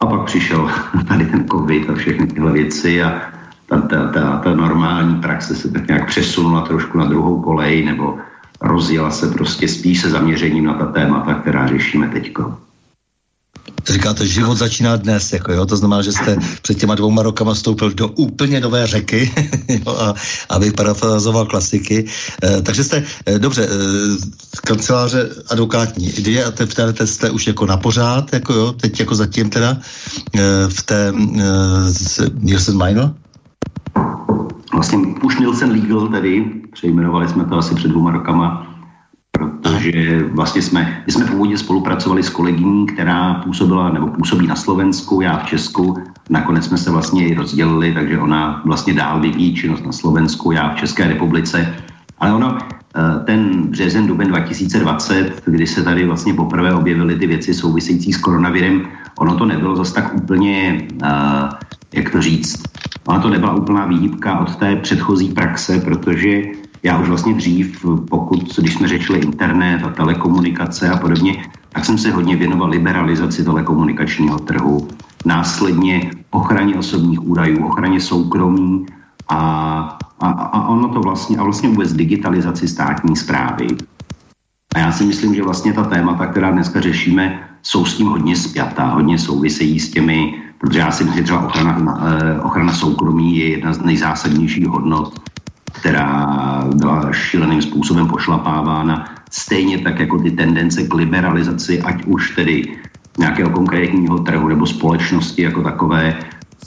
a 0.00 0.06
pak 0.06 0.24
přišel 0.24 0.70
tady 1.08 1.26
ten 1.26 1.48
covid 1.48 1.90
a 1.90 1.94
všechny 1.94 2.26
tyhle 2.26 2.52
věci 2.52 3.02
a 3.02 3.22
ta, 3.66 3.80
ta, 3.80 4.08
ta, 4.08 4.38
ta 4.38 4.54
normální 4.54 5.14
praxe 5.14 5.54
se 5.54 5.70
tak 5.70 5.88
nějak 5.88 6.06
přesunula 6.06 6.60
trošku 6.60 6.98
na 6.98 7.04
druhou 7.04 7.42
kolej 7.42 7.84
nebo 7.84 8.18
rozjela 8.60 9.10
se 9.10 9.26
prostě 9.28 9.68
spíš 9.68 10.00
se 10.00 10.10
zaměřením 10.10 10.64
na 10.64 10.74
ta 10.74 10.86
témata, 10.86 11.34
která 11.34 11.66
řešíme 11.66 12.08
teďko. 12.08 12.56
Říkáte, 13.84 14.26
život 14.26 14.58
začíná 14.58 14.96
dnes, 14.96 15.32
jako 15.32 15.52
jo, 15.52 15.66
to 15.66 15.76
znamená, 15.76 16.02
že 16.02 16.12
jste 16.12 16.36
před 16.62 16.78
těma 16.78 16.94
dvouma 16.94 17.22
rokama 17.22 17.54
vstoupil 17.54 17.92
do 17.92 18.08
úplně 18.08 18.60
nové 18.60 18.86
řeky, 18.86 19.32
jo, 19.68 19.96
a, 19.98 20.14
aby 20.50 20.70
parafrazoval 20.70 21.46
klasiky. 21.46 22.04
E, 22.44 22.62
takže 22.62 22.84
jste, 22.84 23.04
e, 23.26 23.38
dobře, 23.38 23.64
e, 23.64 23.68
kanceláře 24.66 25.30
advokátní 25.50 26.10
ideje 26.10 26.44
a 26.44 26.50
te, 26.50 26.66
v 26.66 26.74
té 26.74 27.06
jste 27.06 27.30
už 27.30 27.46
jako 27.46 27.66
na 27.66 27.76
pořád, 27.76 28.32
jako 28.32 28.52
jo, 28.52 28.72
teď 28.72 29.00
jako 29.00 29.14
zatím 29.14 29.50
teda 29.50 29.76
e, 30.34 30.40
v 30.68 30.82
té 30.82 31.08
e, 31.08 31.12
Nielsen 32.38 32.84
Minor? 32.86 33.14
Vlastně 34.72 34.98
už 35.22 35.38
Nielsen 35.38 35.70
Legal 35.70 36.08
tedy, 36.08 36.44
přejmenovali 36.72 37.28
jsme 37.28 37.44
to 37.44 37.58
asi 37.58 37.74
před 37.74 37.88
dvouma 37.88 38.10
rokama, 38.10 38.71
protože 39.46 40.24
vlastně 40.28 40.62
jsme, 40.62 41.02
my 41.06 41.12
jsme 41.12 41.24
původně 41.24 41.58
spolupracovali 41.58 42.22
s 42.22 42.30
kolegyní, 42.30 42.86
která 42.86 43.34
působila 43.34 43.90
nebo 43.90 44.06
působí 44.06 44.46
na 44.46 44.56
Slovensku, 44.56 45.20
já 45.20 45.38
v 45.38 45.46
Česku. 45.46 45.98
Nakonec 46.30 46.64
jsme 46.64 46.78
se 46.78 46.90
vlastně 46.90 47.34
rozdělili, 47.34 47.94
takže 47.94 48.18
ona 48.18 48.62
vlastně 48.64 48.94
dál 48.94 49.20
vyvíjí 49.20 49.54
činnost 49.54 49.86
na 49.86 49.92
Slovensku, 49.92 50.52
já 50.52 50.74
v 50.74 50.76
České 50.76 51.08
republice. 51.08 51.74
Ale 52.18 52.34
ono, 52.34 52.58
eh, 52.58 53.24
ten 53.24 53.62
březen, 53.62 54.06
duben 54.06 54.28
2020, 54.28 55.42
kdy 55.46 55.66
se 55.66 55.82
tady 55.82 56.06
vlastně 56.06 56.34
poprvé 56.34 56.74
objevily 56.74 57.18
ty 57.18 57.26
věci 57.26 57.54
související 57.54 58.12
s 58.12 58.18
koronavirem, 58.18 58.82
ono 59.18 59.36
to 59.36 59.44
nebylo 59.44 59.76
zase 59.76 59.94
tak 59.94 60.14
úplně, 60.14 60.88
uh, 61.02 61.48
jak 61.92 62.10
to 62.10 62.22
říct, 62.22 62.62
ona 63.06 63.20
to 63.20 63.30
nebyla 63.30 63.54
úplná 63.54 63.86
výhybka 63.86 64.38
od 64.38 64.56
té 64.56 64.76
předchozí 64.76 65.28
praxe, 65.28 65.80
protože 65.80 66.42
já 66.82 66.98
už 66.98 67.08
vlastně 67.08 67.34
dřív, 67.34 67.86
pokud, 68.10 68.58
když 68.58 68.74
jsme 68.74 68.88
řešili 68.88 69.18
internet 69.18 69.84
a 69.84 69.88
telekomunikace 69.88 70.90
a 70.90 70.96
podobně, 70.96 71.44
tak 71.68 71.84
jsem 71.84 71.98
se 71.98 72.10
hodně 72.10 72.36
věnoval 72.36 72.68
liberalizaci 72.68 73.44
telekomunikačního 73.44 74.38
trhu, 74.38 74.88
následně 75.24 76.10
ochraně 76.30 76.74
osobních 76.76 77.26
údajů, 77.26 77.66
ochraně 77.66 78.00
soukromí 78.00 78.86
a, 79.28 79.38
a, 80.20 80.28
a 80.30 80.68
ono 80.68 80.88
to 80.88 81.00
vlastně, 81.00 81.38
a 81.38 81.42
vlastně 81.42 81.68
vůbec 81.68 81.92
digitalizaci 81.92 82.68
státní 82.68 83.16
zprávy. 83.16 83.66
A 84.74 84.78
já 84.78 84.92
si 84.92 85.04
myslím, 85.04 85.34
že 85.34 85.42
vlastně 85.42 85.72
ta 85.72 85.84
témata, 85.84 86.26
která 86.26 86.50
dneska 86.50 86.80
řešíme, 86.80 87.48
jsou 87.62 87.84
s 87.84 87.96
tím 87.96 88.06
hodně 88.06 88.36
spjatá, 88.36 88.86
hodně 88.86 89.18
souvisejí 89.18 89.80
s 89.80 89.90
těmi, 89.90 90.34
protože 90.58 90.78
já 90.78 90.90
si 90.90 91.04
myslím, 91.04 91.18
že 91.18 91.24
třeba 91.24 91.46
ochrana, 91.46 92.00
eh, 92.06 92.40
ochrana 92.40 92.72
soukromí 92.72 93.36
je 93.38 93.48
jedna 93.48 93.72
z 93.72 93.80
nejzásadnějších 93.80 94.66
hodnot 94.66 95.20
která 95.72 96.64
byla 96.74 97.12
šíleným 97.12 97.62
způsobem 97.62 98.06
pošlapávána, 98.06 99.04
stejně 99.30 99.78
tak 99.78 100.00
jako 100.00 100.18
ty 100.18 100.30
tendence 100.30 100.82
k 100.82 100.94
liberalizaci, 100.94 101.82
ať 101.82 102.04
už 102.04 102.30
tedy 102.30 102.78
nějakého 103.18 103.50
konkrétního 103.50 104.18
trhu 104.18 104.48
nebo 104.48 104.66
společnosti 104.66 105.42
jako 105.42 105.62
takové, 105.62 106.18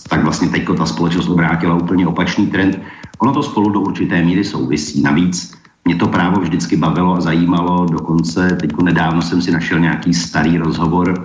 tak 0.10 0.24
vlastně 0.24 0.50
teď 0.50 0.66
ta 0.78 0.86
společnost 0.86 1.30
obrátila 1.30 1.76
úplně 1.76 2.08
opačný 2.08 2.48
trend. 2.48 2.80
Ono 3.20 3.34
to 3.34 3.44
spolu 3.44 3.70
do 3.70 3.80
určité 3.80 4.22
míry 4.22 4.44
souvisí. 4.44 5.02
Navíc 5.02 5.58
mě 5.86 5.96
to 5.96 6.08
právo 6.08 6.42
vždycky 6.42 6.78
bavilo 6.78 7.16
a 7.16 7.22
zajímalo, 7.22 7.86
dokonce 7.86 8.58
teď 8.62 8.82
nedávno 8.82 9.22
jsem 9.22 9.42
si 9.42 9.52
našel 9.52 9.80
nějaký 9.80 10.14
starý 10.14 10.58
rozhovor, 10.58 11.24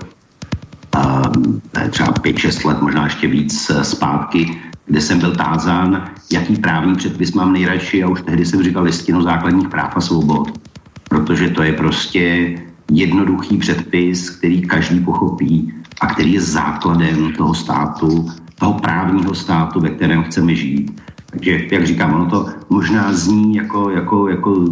třeba 1.91 2.13
5-6 2.13 2.69
let, 2.69 2.83
možná 2.83 3.05
ještě 3.05 3.27
víc 3.29 3.71
eh, 3.71 3.85
zpátky, 3.85 4.61
kde 4.91 5.01
jsem 5.01 5.19
byl 5.19 5.37
tázán, 5.37 6.11
jaký 6.33 6.57
právní 6.57 6.95
předpis 6.95 7.33
mám 7.33 7.53
nejradši 7.53 8.03
a 8.03 8.09
už 8.09 8.23
tehdy 8.23 8.45
jsem 8.45 8.63
říkal 8.63 8.83
listinu 8.83 9.23
základních 9.23 9.69
práv 9.69 9.97
a 9.97 10.01
svobod, 10.01 10.61
protože 11.09 11.49
to 11.49 11.63
je 11.63 11.73
prostě 11.73 12.55
jednoduchý 12.93 13.57
předpis, 13.57 14.31
který 14.31 14.63
každý 14.63 15.01
pochopí 15.01 15.73
a 16.01 16.07
který 16.07 16.33
je 16.33 16.41
základem 16.41 17.33
toho 17.33 17.55
státu, 17.55 18.31
toho 18.59 18.73
právního 18.73 19.35
státu, 19.35 19.81
ve 19.81 19.91
kterém 19.91 20.23
chceme 20.23 20.55
žít. 20.55 21.01
Takže, 21.31 21.67
jak 21.71 21.87
říkám, 21.87 22.15
ono 22.15 22.27
to 22.31 22.47
možná 22.71 23.13
zní 23.13 23.55
jako, 23.55 23.91
jako, 23.91 24.29
jako 24.29 24.65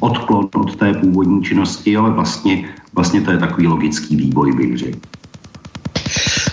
odklon 0.00 0.48
od 0.54 0.76
té 0.76 0.94
původní 0.94 1.42
činnosti, 1.42 1.96
ale 1.96 2.10
vlastně, 2.10 2.68
vlastně 2.92 3.20
to 3.20 3.30
je 3.30 3.38
takový 3.38 3.66
logický 3.66 4.16
vývoj, 4.16 4.52
bych 4.52 4.78
řekl. 4.78 4.98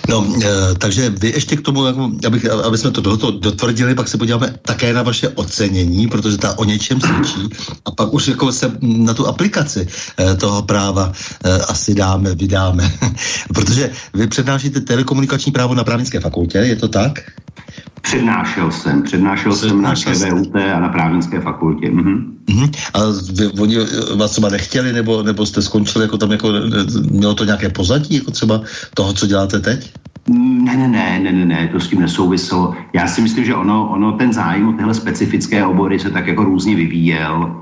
No, 0.09 0.25
e, 0.43 0.75
takže 0.77 1.09
vy 1.09 1.27
ještě 1.27 1.55
k 1.55 1.61
tomu, 1.61 1.85
jako, 1.85 2.11
abych, 2.27 2.49
aby 2.49 2.77
jsme 2.77 2.91
to 2.91 3.01
tohoto 3.01 3.31
dotvrdili, 3.31 3.95
pak 3.95 4.07
se 4.07 4.17
podíváme 4.17 4.55
také 4.61 4.93
na 4.93 5.03
vaše 5.03 5.29
ocenění, 5.29 6.07
protože 6.07 6.37
ta 6.37 6.57
o 6.57 6.63
něčem 6.63 7.01
svědčí 7.01 7.49
a 7.85 7.91
pak 7.91 8.13
už 8.13 8.27
jako 8.27 8.51
se 8.51 8.71
na 8.81 9.13
tu 9.13 9.27
aplikaci 9.27 9.87
e, 10.19 10.35
toho 10.35 10.61
práva 10.61 11.11
e, 11.45 11.57
asi 11.57 11.93
dáme, 11.93 12.35
vydáme. 12.35 12.91
protože 13.53 13.91
vy 14.13 14.27
přednášíte 14.27 14.81
telekomunikační 14.81 15.51
právo 15.51 15.75
na 15.75 15.83
právnické 15.83 16.19
fakultě, 16.19 16.57
je 16.57 16.75
to 16.75 16.87
tak? 16.87 17.19
Přednášel 18.01 18.71
jsem, 18.71 19.03
přednášel, 19.03 19.53
přednášel 19.53 20.15
jsem 20.15 20.31
na 20.31 20.35
ČVUT 20.35 20.55
a 20.55 20.79
na 20.79 20.89
právnické 20.89 21.41
fakultě. 21.41 21.91
Mhm. 21.91 22.38
Mm-hmm. 22.47 22.71
A 22.93 22.99
vy, 23.33 23.47
oni 23.62 23.77
vás 24.15 24.31
třeba 24.31 24.49
nechtěli, 24.49 24.93
nebo, 24.93 25.23
nebo 25.23 25.45
jste 25.45 25.62
skončili 25.62 26.05
jako 26.05 26.17
tam, 26.17 26.31
jako, 26.31 26.53
mělo 27.12 27.35
to 27.35 27.45
nějaké 27.45 27.69
pozadí, 27.69 28.15
jako 28.15 28.31
třeba 28.31 28.62
toho, 28.93 29.13
co 29.13 29.27
děláte 29.27 29.59
teď? 29.59 29.93
Ne, 30.29 30.77
ne, 30.77 30.88
ne, 30.88 31.19
ne, 31.19 31.31
ne, 31.31 31.45
ne, 31.45 31.67
to 31.67 31.79
s 31.79 31.88
tím 31.88 32.01
nesouviselo. 32.01 32.73
Já 32.93 33.07
si 33.07 33.21
myslím, 33.21 33.45
že 33.45 33.55
ono, 33.55 33.89
ono 33.89 34.12
ten 34.12 34.33
zájem 34.33 34.67
o 34.67 34.73
tyhle 34.73 34.93
specifické 34.93 35.65
obory 35.65 35.99
se 35.99 36.09
tak 36.09 36.27
jako 36.27 36.43
různě 36.43 36.75
vyvíjel 36.75 37.55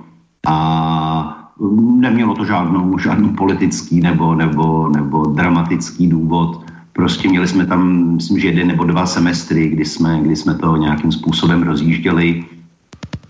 a 0.48 1.52
nemělo 2.00 2.36
to 2.36 2.46
žádnou, 2.46 2.98
žádný 2.98 3.30
politický 3.30 4.00
nebo, 4.02 4.36
nebo, 4.36 4.90
nebo 4.90 5.26
dramatický 5.26 6.08
důvod. 6.08 6.67
Prostě 6.98 7.30
měli 7.30 7.48
jsme 7.48 7.66
tam, 7.66 8.14
myslím, 8.16 8.40
že 8.40 8.48
jeden 8.48 8.68
nebo 8.68 8.84
dva 8.84 9.06
semestry, 9.06 9.70
kdy 9.70 9.86
jsme, 9.86 10.20
kdy 10.22 10.36
jsme 10.36 10.56
to 10.56 10.78
nějakým 10.78 11.12
způsobem 11.12 11.64
rozjížděli. 11.64 12.46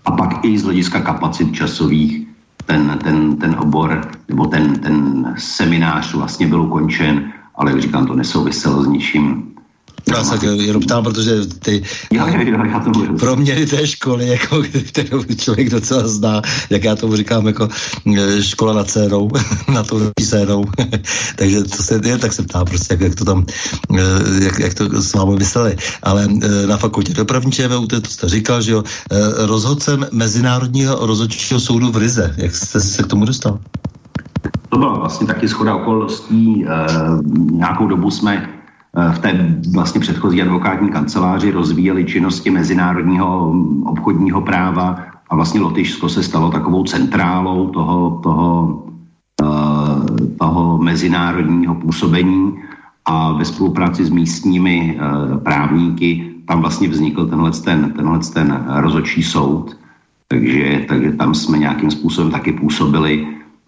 A 0.04 0.10
pak 0.10 0.44
i 0.44 0.58
z 0.58 0.64
hlediska 0.64 1.00
kapacit 1.00 1.52
časových 1.52 2.26
ten, 2.66 2.98
ten, 3.04 3.36
ten 3.36 3.56
obor 3.58 4.00
nebo 4.28 4.46
ten, 4.46 4.78
ten 4.78 5.34
seminář 5.38 6.14
vlastně 6.14 6.46
byl 6.46 6.62
ukončen, 6.62 7.32
ale 7.54 7.70
jak 7.70 7.80
říkám, 7.82 8.06
to 8.06 8.14
nesouviselo 8.14 8.82
s 8.82 8.88
ničím 8.88 9.54
já 10.16 10.24
se 10.24 10.46
jenom 10.46 10.82
ptám, 10.82 11.04
protože 11.04 11.46
ty 11.46 11.82
jo, 12.12 12.26
jo, 12.26 12.40
jo, 12.40 12.64
já 12.64 12.80
to 12.80 12.90
proměny 13.18 13.66
té 13.66 13.86
školy, 13.86 14.28
jako, 14.28 14.62
kterou 14.88 15.24
člověk 15.24 15.70
docela 15.70 16.08
zná, 16.08 16.42
jak 16.70 16.84
já 16.84 16.96
tomu 16.96 17.16
říkám, 17.16 17.46
jako 17.46 17.68
e, 18.18 18.42
škola 18.42 18.72
na 18.72 18.84
cénou, 18.84 19.30
na 19.72 19.82
to 19.82 20.10
cénou. 20.28 20.64
Takže 21.36 21.64
to 21.64 21.82
se 21.82 22.00
je, 22.04 22.18
tak 22.18 22.32
se 22.32 22.42
ptá 22.42 22.64
prostě, 22.64 22.94
jak, 22.94 23.00
jak 23.00 23.14
to 23.14 23.24
tam, 23.24 23.46
e, 23.98 24.44
jak, 24.44 24.58
jak 24.58 24.74
to 24.74 25.02
s 25.02 25.14
vámi 25.14 25.36
mysleli. 25.36 25.76
Ale 26.02 26.24
e, 26.24 26.66
na 26.66 26.76
fakultě 26.76 27.14
dopravní 27.14 27.52
ČVUT, 27.52 28.02
to 28.02 28.10
jste 28.10 28.28
říkal, 28.28 28.62
že 28.62 28.72
jo, 28.72 28.84
rozhodcem 29.36 30.06
Mezinárodního 30.12 31.06
rozhodčího 31.06 31.60
soudu 31.60 31.92
v 31.92 31.96
Rize. 31.96 32.34
Jak 32.36 32.54
jste 32.54 32.80
se 32.80 33.02
k 33.02 33.06
tomu 33.06 33.24
dostal? 33.24 33.58
To 34.68 34.78
byla 34.78 34.98
vlastně 34.98 35.26
taky 35.26 35.48
schoda 35.48 35.74
okolností. 35.74 36.64
E, 36.64 36.68
nějakou 37.52 37.86
dobu 37.86 38.10
jsme 38.10 38.57
v 39.12 39.18
té 39.18 39.58
vlastně 39.72 40.00
předchozí 40.00 40.42
advokátní 40.42 40.88
kanceláři 40.88 41.50
rozvíjeli 41.50 42.04
činnosti 42.04 42.50
mezinárodního 42.50 43.52
obchodního 43.84 44.40
práva 44.40 44.98
a 45.30 45.36
vlastně 45.36 45.60
Lotyšsko 45.60 46.08
se 46.08 46.22
stalo 46.22 46.50
takovou 46.50 46.84
centrálou 46.84 47.68
toho, 47.68 48.20
toho, 48.22 48.82
eh, 49.42 50.26
toho 50.38 50.78
mezinárodního 50.78 51.74
působení 51.74 52.58
a 53.04 53.32
ve 53.32 53.44
spolupráci 53.44 54.04
s 54.04 54.10
místními 54.10 54.98
eh, 54.98 55.38
právníky 55.38 56.34
tam 56.48 56.60
vlastně 56.60 56.88
vznikl 56.88 57.26
tenhle 57.26 57.50
ten, 57.50 57.92
tenhle 57.92 58.18
ten 58.18 58.64
rozočí 58.68 59.22
soud, 59.22 59.76
takže, 60.28 60.84
takže 60.88 61.12
tam 61.12 61.34
jsme 61.34 61.58
nějakým 61.58 61.90
způsobem 61.90 62.30
taky 62.30 62.52
působili, 62.52 63.26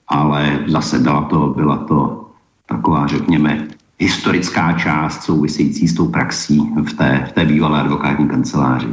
ale 0.08 0.64
zase 0.66 0.98
byla 0.98 1.22
to, 1.22 1.52
byla 1.56 1.76
to 1.76 2.26
taková, 2.66 3.06
řekněme, 3.06 3.68
historická 4.00 4.72
část 4.72 5.22
související 5.22 5.88
s 5.88 5.94
tou 5.94 6.08
praxí 6.08 6.60
v 6.84 6.92
té, 6.92 7.26
v 7.30 7.32
té 7.32 7.44
bývalé 7.44 7.80
advokátní 7.80 8.28
kanceláři. 8.28 8.88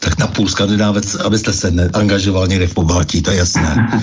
Tak 0.00 0.18
na 0.18 0.26
půl 0.26 0.48
skandinávec, 0.48 1.14
abyste 1.14 1.52
se 1.52 1.70
neangažoval 1.70 2.46
někde 2.46 2.66
v 2.66 2.74
Pobaltí, 2.74 3.22
to 3.22 3.30
je 3.30 3.36
jasné. 3.36 3.88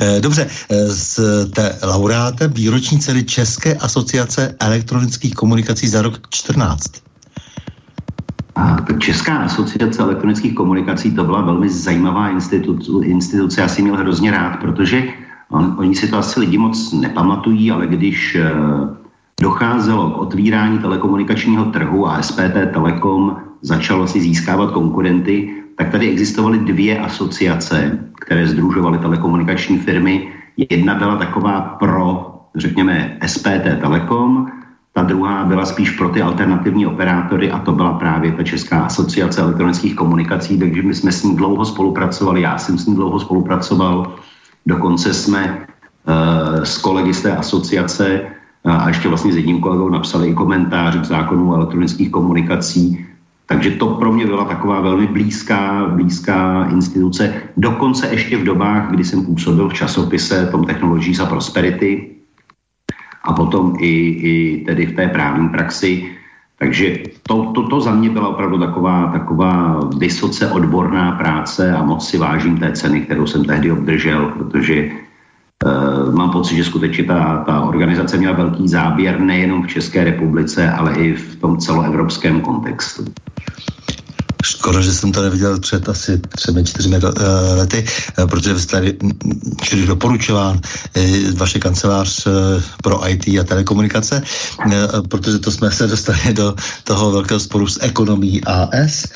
Eh, 0.00 0.20
dobře, 0.20 0.46
jste 0.92 1.70
eh, 1.82 1.86
laureátem 1.86 2.52
výroční 2.52 2.98
ceny 2.98 3.24
České 3.24 3.74
asociace 3.74 4.56
elektronických 4.60 5.34
komunikací 5.34 5.88
za 5.88 6.02
rok 6.02 6.20
14. 6.30 6.82
A 8.56 8.76
Česká 8.98 9.38
asociace 9.38 10.02
elektronických 10.02 10.54
komunikací 10.54 11.10
to 11.10 11.24
byla 11.24 11.40
velmi 11.40 11.68
zajímavá 11.68 12.28
instituce, 12.28 12.90
instituce. 13.02 13.60
Já 13.60 13.68
si 13.68 13.82
měl 13.82 13.96
hrozně 13.96 14.30
rád, 14.30 14.56
protože 14.56 15.02
On, 15.50 15.74
oni 15.78 15.94
si 15.94 16.08
to 16.08 16.18
asi 16.18 16.40
lidi 16.40 16.58
moc 16.58 16.92
nepamatují, 16.92 17.70
ale 17.70 17.86
když 17.86 18.34
e, 18.34 18.50
docházelo 19.40 20.10
k 20.10 20.18
otvírání 20.18 20.78
telekomunikačního 20.78 21.64
trhu 21.64 22.08
a 22.08 22.22
SPT 22.22 22.72
Telekom 22.72 23.36
začal 23.62 23.98
vlastně 23.98 24.20
získávat 24.20 24.70
konkurenty, 24.70 25.50
tak 25.76 25.88
tady 25.90 26.10
existovaly 26.10 26.58
dvě 26.58 26.98
asociace, 26.98 27.98
které 28.20 28.46
združovaly 28.46 28.98
telekomunikační 28.98 29.78
firmy. 29.78 30.32
Jedna 30.70 30.94
byla 30.94 31.16
taková 31.16 31.60
pro, 31.60 32.34
řekněme, 32.54 33.18
SPT 33.26 33.80
Telekom, 33.80 34.46
ta 34.92 35.02
druhá 35.02 35.44
byla 35.44 35.64
spíš 35.64 35.90
pro 35.90 36.08
ty 36.08 36.22
alternativní 36.22 36.86
operátory 36.86 37.50
a 37.50 37.58
to 37.58 37.72
byla 37.72 37.92
právě 37.92 38.32
ta 38.32 38.42
Česká 38.42 38.80
asociace 38.80 39.40
elektronických 39.40 39.94
komunikací, 39.94 40.58
takže 40.58 40.82
my 40.82 40.94
jsme 40.94 41.12
s 41.12 41.22
ní 41.22 41.36
dlouho 41.36 41.64
spolupracovali, 41.64 42.40
já 42.40 42.58
jsem 42.58 42.78
s 42.78 42.86
ní 42.86 42.94
dlouho 42.94 43.20
spolupracoval 43.20 44.14
Dokonce 44.66 45.14
jsme 45.14 45.66
uh, 46.08 46.64
s 46.64 46.78
kolegy 46.78 47.14
z 47.14 47.22
té 47.22 47.36
asociace 47.36 48.20
uh, 48.20 48.72
a 48.72 48.88
ještě 48.88 49.08
vlastně 49.08 49.32
s 49.32 49.36
jedním 49.36 49.60
kolegou 49.60 49.88
napsali 49.88 50.28
i 50.28 50.34
komentář 50.34 50.96
k 50.96 51.04
zákonu 51.04 51.50
o 51.50 51.54
elektronických 51.54 52.10
komunikací. 52.10 53.06
Takže 53.46 53.70
to 53.70 53.86
pro 53.86 54.12
mě 54.12 54.26
byla 54.26 54.44
taková 54.44 54.80
velmi 54.80 55.06
blízká, 55.06 55.86
blízká 55.94 56.68
instituce. 56.70 57.34
Dokonce 57.56 58.08
ještě 58.10 58.36
v 58.36 58.44
dobách, 58.44 58.90
kdy 58.90 59.04
jsem 59.04 59.26
působil 59.26 59.68
v 59.68 59.74
časopise 59.74 60.46
Tom 60.46 60.64
Technologies 60.64 61.20
a 61.20 61.26
Prosperity 61.26 62.10
a 63.24 63.32
potom 63.32 63.74
i, 63.78 63.90
i 64.08 64.64
tedy 64.66 64.86
v 64.86 64.96
té 64.96 65.08
právní 65.08 65.48
praxi, 65.48 66.16
takže 66.60 66.98
to, 67.26 67.52
to, 67.52 67.62
to 67.68 67.80
za 67.80 67.94
mě 67.94 68.10
byla 68.10 68.28
opravdu 68.28 68.58
taková, 68.58 69.12
taková 69.12 69.80
vysoce 69.96 70.50
odborná 70.50 71.12
práce 71.12 71.72
a 71.72 71.82
moc 71.82 72.08
si 72.08 72.18
vážím 72.18 72.58
té 72.58 72.72
ceny, 72.72 73.00
kterou 73.00 73.26
jsem 73.26 73.44
tehdy 73.44 73.72
obdržel, 73.72 74.32
protože 74.38 74.90
uh, 75.64 76.14
mám 76.14 76.30
pocit, 76.30 76.56
že 76.56 76.64
skutečně 76.64 77.04
ta, 77.04 77.44
ta 77.46 77.60
organizace 77.60 78.16
měla 78.16 78.36
velký 78.36 78.68
záběr 78.68 79.20
nejenom 79.20 79.62
v 79.62 79.72
České 79.72 80.04
republice, 80.04 80.70
ale 80.70 80.94
i 80.94 81.12
v 81.14 81.36
tom 81.40 81.58
celoevropském 81.58 82.40
kontextu. 82.40 83.04
Škoda, 84.44 84.80
že 84.80 84.94
jsem 84.94 85.12
to 85.12 85.22
neviděl 85.22 85.60
před 85.60 85.88
asi 85.88 86.18
třemi, 86.18 86.64
čtyřmi 86.64 86.96
uh, 86.96 87.10
lety, 87.56 87.84
uh, 88.18 88.26
protože 88.26 88.60
jste 88.60 88.76
tady 88.76 88.98
čili 89.62 89.86
doporučován 89.86 90.60
uh, 90.96 91.30
vaše 91.34 91.58
kancelář 91.58 92.26
pro 92.82 93.08
IT 93.08 93.28
a 93.28 93.44
telekomunikace, 93.44 94.22
protože 95.08 95.38
to 95.38 95.50
jsme 95.50 95.70
se 95.70 95.86
dostali 95.86 96.18
do 96.32 96.54
toho 96.84 97.10
velkého 97.10 97.40
sporu 97.40 97.66
s 97.68 97.78
ekonomí 97.82 98.44
AS, 98.44 99.06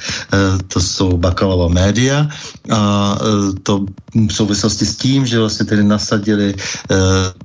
to 0.68 0.80
jsou 0.80 1.16
Bakalova 1.16 1.68
média 1.68 2.28
a 2.70 3.18
to 3.62 3.86
v 4.28 4.32
souvislosti 4.32 4.86
s 4.86 4.96
tím, 4.96 5.26
že 5.26 5.38
vlastně 5.38 5.66
tedy 5.66 5.84
nasadili 5.84 6.54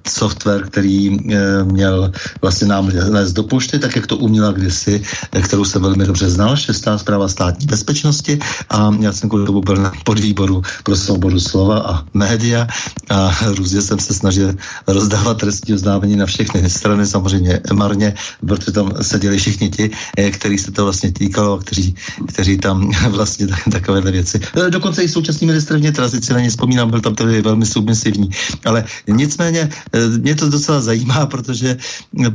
software, 0.07 0.63
který 0.63 1.17
měl 1.63 2.11
vlastně 2.41 2.67
nám 2.67 2.91
nést 3.09 3.33
do 3.33 3.43
pošty, 3.43 3.79
tak 3.79 3.95
jak 3.95 4.07
to 4.07 4.17
uměla 4.17 4.51
kdysi, 4.51 5.01
kterou 5.41 5.65
jsem 5.65 5.81
velmi 5.81 6.05
dobře 6.05 6.29
znal, 6.29 6.57
šestá 6.57 6.97
zpráva 6.97 7.27
státní 7.27 7.67
bezpečnosti 7.69 8.39
a 8.69 8.91
já 8.99 9.11
jsem 9.13 9.29
kvůli 9.29 9.45
tomu 9.45 9.61
byl 9.61 9.75
na 9.75 9.91
podvýboru 10.03 10.61
pro 10.83 10.95
svobodu 10.95 11.39
slova 11.39 11.77
a 11.79 11.93
média 12.13 12.67
a 13.09 13.31
různě 13.57 13.81
jsem 13.81 13.99
se 13.99 14.13
snažil 14.13 14.53
rozdávat 14.87 15.37
trestní 15.37 15.73
oznámení 15.73 16.15
na 16.15 16.25
všechny 16.25 16.69
strany, 16.69 17.05
samozřejmě 17.05 17.61
marně, 17.73 18.13
protože 18.47 18.71
tam 18.71 18.91
seděli 19.01 19.37
všichni 19.37 19.69
ti, 19.69 19.85
eh, 20.17 20.31
který 20.31 20.57
se 20.57 20.71
to 20.71 20.83
vlastně 20.83 21.11
týkalo, 21.11 21.57
kteří, 21.57 21.95
kteří 22.27 22.57
tam 22.57 22.91
vlastně 23.09 23.47
takové 23.71 24.01
věci. 24.01 24.39
Eh, 24.57 24.69
dokonce 24.69 25.03
i 25.03 25.09
současný 25.09 25.47
ministr 25.47 25.77
vnitra, 25.77 26.09
si 26.09 26.33
na 26.33 26.39
ně 26.39 26.49
vzpomínám, 26.49 26.89
byl 26.89 27.01
tam 27.01 27.15
tedy 27.15 27.41
velmi 27.41 27.65
submisivní, 27.65 28.29
ale 28.65 28.83
nicméně 29.07 29.69
eh, 29.93 30.07
mě 30.17 30.35
to 30.35 30.49
docela 30.49 30.81
zajímá, 30.81 31.25
protože, 31.25 31.77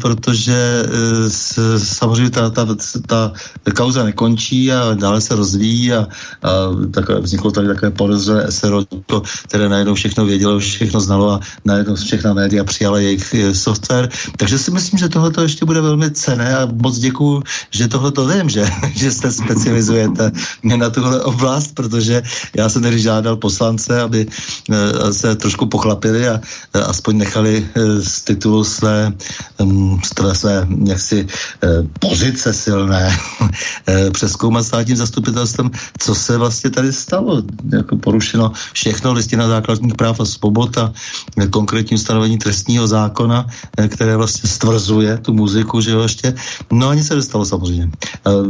protože 0.00 0.84
samozřejmě 1.78 2.30
ta, 2.30 2.50
ta, 2.50 2.66
ta 3.06 3.32
kauza 3.74 4.04
nekončí 4.04 4.72
a 4.72 4.94
dále 4.94 5.20
se 5.24 5.34
rozvíjí 5.34 5.92
a, 5.92 6.06
a 6.42 6.50
takové, 6.90 7.20
vzniklo 7.20 7.50
tady 7.50 7.68
takové 7.68 7.90
podezřelé 7.90 8.52
SRO, 8.52 8.84
které 9.44 9.68
najednou 9.68 9.94
všechno 9.94 10.24
vědělo, 10.24 10.58
všechno 10.58 11.00
znalo 11.00 11.32
a 11.32 11.40
najednou 11.64 11.94
všechna 11.94 12.34
média 12.34 12.64
přijala 12.64 12.98
jejich 12.98 13.34
eh, 13.34 13.54
software. 13.54 14.08
Takže 14.36 14.58
si 14.58 14.70
myslím, 14.70 14.98
že 14.98 15.08
tohle 15.08 15.32
ještě 15.42 15.64
bude 15.64 15.80
velmi 15.80 16.10
cené 16.10 16.56
a 16.56 16.68
moc 16.68 16.98
děkuju, 16.98 17.42
že 17.70 17.88
tohle 17.88 18.12
to 18.12 18.26
vím, 18.26 18.48
že, 18.50 18.66
že 18.94 19.10
se 19.10 19.32
specializujete 19.32 20.32
na 20.62 20.90
tuhle 20.90 21.22
oblast, 21.22 21.74
protože 21.74 22.22
já 22.56 22.68
jsem 22.68 22.82
tady 22.82 22.98
žádal 22.98 23.36
poslance, 23.36 24.00
aby 24.00 24.26
eh, 24.26 25.12
se 25.12 25.34
trošku 25.36 25.66
pochlapili 25.66 26.28
a 26.28 26.40
eh, 26.74 26.80
aspoň 26.80 27.18
nechali 27.18 27.66
z 28.00 28.22
titulu 28.22 28.64
své, 28.64 29.12
své 30.32 30.66
jaksi 30.86 31.26
pozice 31.98 32.52
silné 32.52 33.18
přeskoumat 34.12 34.66
státním 34.66 34.96
zastupitelství 34.96 35.13
zastupitelstvem, 35.14 35.70
co 35.98 36.14
se 36.14 36.38
vlastně 36.38 36.70
tady 36.70 36.92
stalo. 36.92 37.42
Jako 37.72 37.96
porušeno 37.96 38.52
všechno, 38.72 39.12
listina 39.12 39.48
základních 39.48 39.94
práv 39.94 40.20
a 40.20 40.24
svobod 40.24 40.78
a 40.78 40.92
konkrétní 41.50 41.94
ustanovení 41.94 42.38
trestního 42.38 42.86
zákona, 42.86 43.46
které 43.88 44.16
vlastně 44.16 44.50
stvrzuje 44.50 45.18
tu 45.18 45.32
muziku, 45.32 45.80
že 45.80 45.90
jo, 45.90 46.02
ještě. 46.02 46.34
No 46.72 46.88
ani 46.88 47.04
se 47.04 47.14
nestalo 47.14 47.44
samozřejmě. 47.44 47.90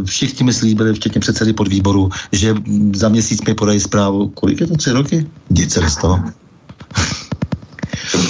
Všichni 0.05 0.45
myslí, 0.45 0.75
byli 0.75 0.95
včetně 0.95 1.21
předsedy 1.21 1.53
podvýboru, 1.53 2.09
že 2.33 2.55
za 2.95 3.09
měsíc 3.09 3.45
mi 3.45 3.55
podají 3.55 3.81
zprávu, 3.81 4.29
kolik 4.29 4.61
je 4.61 4.67
to, 4.67 4.77
tři 4.77 4.91
roky? 4.91 5.27
Nic 5.51 5.73
se 5.73 5.81
nestalo. 5.81 6.21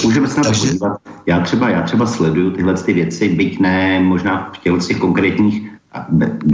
Můžeme 0.03 0.27
se 0.27 0.37
na 0.37 0.43
to 0.43 0.59
podívat. 0.59 0.97
Já 1.25 1.39
třeba, 1.39 1.69
já 1.69 1.81
třeba 1.81 2.05
sleduju 2.05 2.51
tyhle 2.51 2.73
ty 2.73 2.93
věci, 2.93 3.29
byť 3.29 3.59
ne 3.59 3.99
možná 3.99 4.51
v 4.53 4.57
těch 4.57 4.97
konkrétních 4.97 5.74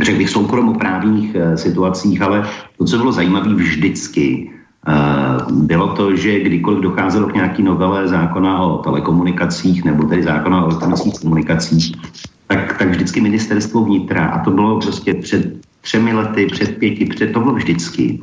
řekl 0.02 0.18
bych 0.18 0.30
soukromoprávních 0.30 1.36
uh, 1.36 1.56
situacích, 1.56 2.22
ale 2.22 2.48
to, 2.78 2.86
co 2.86 2.98
bylo 2.98 3.12
zajímavé 3.12 3.54
vždycky, 3.54 4.50
uh, 4.88 5.62
bylo 5.62 5.88
to, 5.96 6.16
že 6.16 6.40
kdykoliv 6.40 6.80
docházelo 6.82 7.28
k 7.28 7.34
nějaký 7.34 7.64
novele 7.64 8.08
zákona 8.08 8.62
o 8.62 8.78
telekomunikacích 8.78 9.86
nebo 9.86 10.04
tedy 10.04 10.24
zákona 10.24 10.62
o 10.62 10.66
elektronických 10.66 11.20
komunikacích, 11.20 11.96
tak, 12.48 12.78
tak 12.78 12.90
vždycky 12.90 13.22
ministerstvo 13.22 13.86
vnitra, 13.86 14.26
a 14.26 14.44
to 14.44 14.52
bylo 14.52 14.80
prostě 14.80 15.14
před 15.14 15.54
třemi 15.82 16.14
lety, 16.14 16.46
před 16.46 16.78
pěti, 16.78 17.06
před 17.06 17.34
to 17.34 17.40
bylo 17.40 17.54
vždycky, 17.54 18.22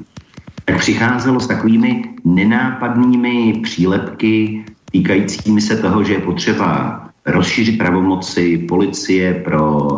tak 0.65 0.79
přicházelo 0.79 1.41
s 1.41 1.47
takovými 1.47 2.05
nenápadnými 2.25 3.61
přílepky 3.63 4.65
týkajícími 4.93 5.61
se 5.61 5.77
toho, 5.77 6.05
že 6.05 6.13
je 6.13 6.21
potřeba 6.21 7.01
rozšířit 7.27 7.79
pravomoci 7.79 8.59
policie 8.69 9.35
pro 9.35 9.89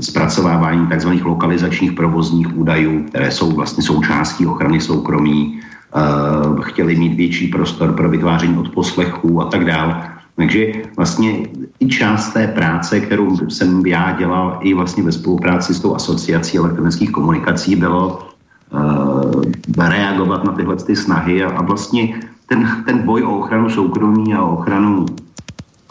zpracovávání 0.00 0.86
tzv. 0.96 1.08
lokalizačních 1.24 1.92
provozních 1.92 2.56
údajů, 2.56 3.04
které 3.08 3.30
jsou 3.30 3.50
vlastně 3.50 3.82
součástí 3.82 4.46
ochrany 4.46 4.80
soukromí, 4.80 5.60
e, 5.60 6.62
chtěli 6.62 6.96
mít 6.96 7.14
větší 7.14 7.48
prostor 7.48 7.92
pro 7.92 8.08
vytváření 8.08 8.58
odposlechů 8.58 9.40
a 9.40 9.44
tak 9.44 9.64
dále. 9.64 10.10
Takže 10.36 10.72
vlastně 10.96 11.48
i 11.80 11.88
část 11.88 12.32
té 12.32 12.46
práce, 12.46 13.00
kterou 13.00 13.48
jsem 13.48 13.86
já 13.86 14.12
dělal 14.18 14.58
i 14.62 14.74
vlastně 14.74 15.02
ve 15.02 15.12
spolupráci 15.12 15.74
s 15.74 15.80
tou 15.80 15.94
asociací 15.94 16.58
elektronických 16.58 17.10
komunikací, 17.10 17.76
bylo 17.76 18.28
uh, 18.72 19.42
reagovat 19.78 20.44
na 20.44 20.52
tyhle 20.52 20.76
ty 20.76 20.96
snahy 20.96 21.44
a, 21.44 21.50
a 21.50 21.62
vlastně 21.62 22.20
ten, 22.46 22.82
ten 22.86 23.02
boj 23.02 23.22
o 23.22 23.38
ochranu 23.38 23.70
soukromí 23.70 24.34
a 24.34 24.42
ochranu 24.42 25.06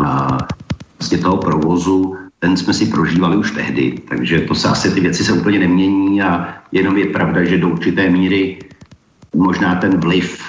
uh, 0.01 0.37
vlastně 0.99 1.17
toho 1.17 1.37
provozu, 1.37 2.15
ten 2.43 2.57
jsme 2.57 2.73
si 2.73 2.85
prožívali 2.85 3.37
už 3.37 3.51
tehdy, 3.51 4.03
takže 4.09 4.39
to 4.39 4.55
se 4.55 4.67
asi 4.67 4.91
ty 4.91 4.99
věci 4.99 5.23
se 5.23 5.33
úplně 5.33 5.59
nemění 5.59 6.21
a 6.21 6.47
jenom 6.71 6.97
je 6.97 7.05
pravda, 7.05 7.43
že 7.43 7.57
do 7.57 7.69
určité 7.69 8.09
míry 8.09 8.59
možná 9.35 9.75
ten 9.75 9.97
vliv 9.97 10.43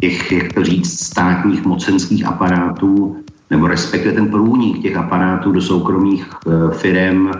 těch, 0.00 0.32
jak 0.32 0.52
to 0.52 0.64
říct, 0.64 1.00
státních 1.00 1.64
mocenských 1.64 2.26
aparátů, 2.26 3.16
nebo 3.50 3.66
respektive 3.66 4.14
ten 4.14 4.28
průnik 4.28 4.82
těch 4.82 4.96
aparátů 4.96 5.52
do 5.52 5.60
soukromých 5.60 6.30
e, 6.30 6.74
firm 6.74 7.30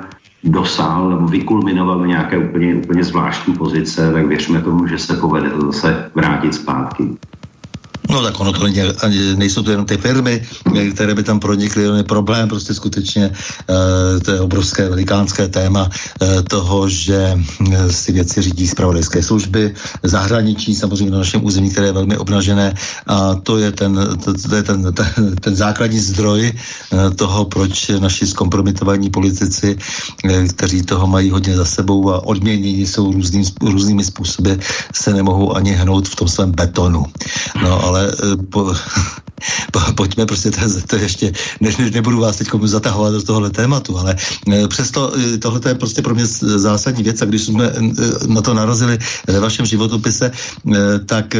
dosál 0.45 1.11
nebo 1.11 1.27
vykulminoval 1.27 2.07
nějaké 2.07 2.39
úplně, 2.39 2.75
úplně 2.75 3.05
zvláštní 3.05 3.55
pozice, 3.55 4.13
tak 4.13 4.27
věřme 4.27 4.63
tomu, 4.63 4.87
že 4.87 4.99
se 4.99 5.17
povede 5.17 5.51
zase 5.51 6.11
vrátit 6.15 6.55
zpátky. 6.55 7.05
No 8.11 8.23
tak 8.23 8.41
ono 8.41 8.53
to 8.53 8.65
není, 8.65 8.81
nejsou 9.37 9.63
to 9.63 9.71
jenom 9.71 9.87
ty 9.87 9.97
firmy, 9.97 10.43
které 10.95 11.15
by 11.15 11.23
tam 11.23 11.41
pronikly, 11.41 11.83
je 11.97 12.03
problém 12.03 12.49
prostě 12.49 12.75
skutečně, 12.75 13.31
uh, 13.31 14.21
to 14.21 14.31
je 14.33 14.41
obrovské 14.41 14.89
velikánské 14.89 15.49
téma 15.49 15.85
uh, 15.85 16.29
toho, 16.49 16.89
že 16.89 17.37
uh, 17.61 17.87
si 17.91 18.13
věci 18.13 18.43
řídí 18.43 18.69
zpravodajské 18.69 19.23
služby, 19.23 19.75
zahraničí 20.03 20.75
samozřejmě 20.75 21.11
na 21.11 21.19
našem 21.19 21.45
území, 21.45 21.71
které 21.71 21.87
je 21.87 21.93
velmi 21.93 22.17
obnažené 22.17 22.75
a 23.07 23.35
to 23.35 23.59
je 23.59 23.73
ten, 23.73 24.01
to, 24.25 24.35
to 24.35 24.55
je 24.55 24.63
ten, 24.63 24.93
ten, 24.93 25.37
ten 25.37 25.57
základní 25.57 26.01
zdroj 26.01 26.53
uh, 26.93 27.15
toho, 27.15 27.45
proč 27.45 27.89
naši 27.89 28.27
zkompromitovaní 28.27 29.11
politici, 29.11 29.77
uh, 30.25 30.47
kteří 30.57 30.83
toho 30.83 31.07
mají 31.07 31.31
hodně 31.31 31.57
za 31.57 31.65
sebou 31.65 32.11
a 32.11 32.27
odměnění 32.27 32.87
jsou 32.87 33.13
různým, 33.13 33.45
různými 33.61 34.05
způsoby, 34.05 34.53
se 34.95 35.13
nemohou 35.13 35.57
ani 35.57 35.73
hnout 35.73 36.09
v 36.09 36.17
tom 36.17 36.29
svém 36.29 36.53
betonu. 36.53 37.07
No 37.63 37.85
ale 37.85 37.88
ale 37.89 38.13
eh, 38.13 38.37
po, 38.37 38.75
po, 39.73 39.81
pojďme 39.97 40.27
prostě, 40.27 40.51
to, 40.51 40.61
to 40.87 40.97
ještě, 40.97 41.33
ne, 41.61 41.71
ne, 41.79 41.91
nebudu 41.91 42.21
vás 42.21 42.37
teď 42.37 42.49
zatahovat 42.63 43.13
do 43.13 43.23
tohohle 43.23 43.51
tématu, 43.51 43.99
ale 43.99 44.17
eh, 44.53 44.69
přesto 44.69 45.13
eh, 45.17 45.39
tohle 45.39 45.61
je 45.69 45.75
prostě 45.75 46.03
pro 46.03 46.15
mě 46.15 46.27
zásadní 46.27 47.03
věc 47.03 47.23
a 47.23 47.25
když 47.25 47.43
jsme 47.43 47.73
na 48.27 48.43
to 48.43 48.55
narazili 48.55 48.99
ve 49.27 49.41
vašem 49.41 49.67
životopise, 49.67 50.31
tak 51.07 51.37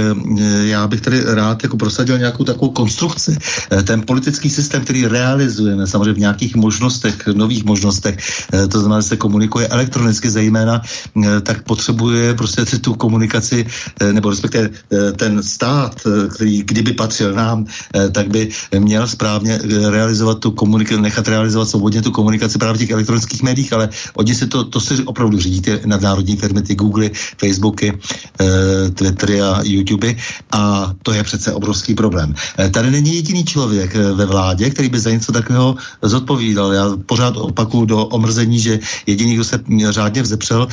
já 0.63 0.87
bych 0.87 1.01
tady 1.01 1.25
rád 1.25 1.63
jako 1.63 1.77
prosadil 1.77 2.19
nějakou 2.19 2.45
takovou 2.45 2.71
konstrukci. 2.71 3.37
Ten 3.85 4.03
politický 4.03 4.51
systém, 4.51 4.85
který 4.85 5.07
realizujeme 5.07 5.87
samozřejmě 5.87 6.13
v 6.13 6.19
nějakých 6.19 6.57
možnostech, 6.57 7.27
nových 7.27 7.65
možnostech, 7.65 8.17
to 8.71 8.81
znamená, 8.81 9.01
že 9.01 9.09
se 9.09 9.17
komunikuje 9.17 9.69
elektronicky 9.69 10.31
zejména, 10.31 10.83
tak 11.43 11.63
potřebuje 11.63 12.35
prostě 12.35 12.65
tu 12.65 12.95
komunikaci, 12.95 13.67
nebo 14.13 14.31
respektive 14.31 14.71
ten 15.17 15.43
stát, 15.43 16.07
který 16.39 16.63
kdyby 16.63 16.93
patřil 16.93 17.35
nám, 17.35 17.67
eh, 17.67 18.11
tak 18.15 18.31
by 18.31 18.49
měl 18.79 19.11
správně 19.11 19.59
eh, 19.59 19.91
realizovat 19.91 20.39
tu 20.39 20.55
komunikaci, 20.55 21.03
nechat 21.03 21.27
realizovat 21.27 21.67
svobodně 21.67 21.99
tu 22.03 22.15
komunikaci 22.15 22.59
právě 22.63 22.75
v 22.75 22.83
těch 22.87 22.95
elektronických 22.95 23.43
médiích, 23.43 23.73
ale 23.75 23.91
oni 24.15 24.35
si 24.35 24.47
to, 24.47 24.65
to 24.71 24.79
si 24.79 25.03
opravdu 25.03 25.35
řídí 25.43 25.61
ty 25.61 25.73
nadnárodní 25.83 26.39
firmy, 26.39 26.63
ty 26.63 26.79
Google, 26.79 27.11
Facebooky, 27.43 27.91
eh, 27.91 28.91
Twittery 28.95 29.43
a 29.43 29.67
YouTube 29.67 30.15
a 30.55 30.95
to 31.03 31.11
je 31.11 31.23
přece 31.27 31.53
obrovský 31.53 31.99
problém. 31.99 32.35
Tady 32.71 32.91
není 32.91 33.19
jediný 33.19 33.43
člověk 33.45 33.95
ve 34.15 34.27
vládě, 34.27 34.71
který 34.71 34.89
by 34.89 35.01
za 35.01 35.11
něco 35.11 35.33
takového 35.33 35.75
zodpovídal. 36.03 36.73
Já 36.73 36.85
pořád 37.07 37.35
opakuju 37.37 37.85
do 37.85 38.07
omrzení, 38.15 38.61
že 38.61 38.79
jediný, 39.07 39.35
kdo 39.35 39.45
se 39.45 39.57
řádně 39.91 40.23
vzepřel 40.23 40.69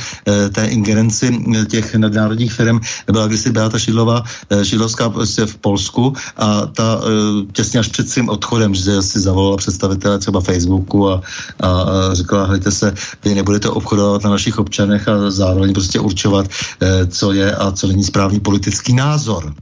té 0.52 0.66
ingerenci 0.66 1.26
těch 1.70 1.94
nadnárodních 1.94 2.52
firm, 2.52 2.78
byla 3.10 3.26
kdysi 3.26 3.50
Beata 3.50 3.78
Šidlová, 3.78 4.22
Šidlovská 4.62 5.10
prostě 5.10 5.46
v 5.46 5.55
Polsku 5.56 6.12
a 6.36 6.66
ta 6.66 7.00
e, 7.00 7.52
těsně 7.52 7.80
až 7.80 7.88
před 7.88 8.10
svým 8.10 8.28
odchodem, 8.28 8.74
že 8.74 9.02
si 9.02 9.20
zavolala 9.20 9.56
představitele 9.56 10.18
třeba 10.18 10.40
Facebooku 10.40 11.08
a, 11.08 11.22
a, 11.60 11.84
řekla, 12.12 12.46
hejte 12.46 12.70
se, 12.70 12.94
vy 13.24 13.34
nebudete 13.34 13.68
obchodovat 13.68 14.24
na 14.24 14.30
našich 14.30 14.58
občanech 14.58 15.08
a 15.08 15.30
zároveň 15.30 15.72
prostě 15.72 16.00
určovat, 16.00 16.46
e, 16.80 17.06
co 17.06 17.32
je 17.32 17.56
a 17.56 17.72
co 17.72 17.86
není 17.86 18.04
správný 18.04 18.40
politický 18.40 18.92
názor. 18.92 19.54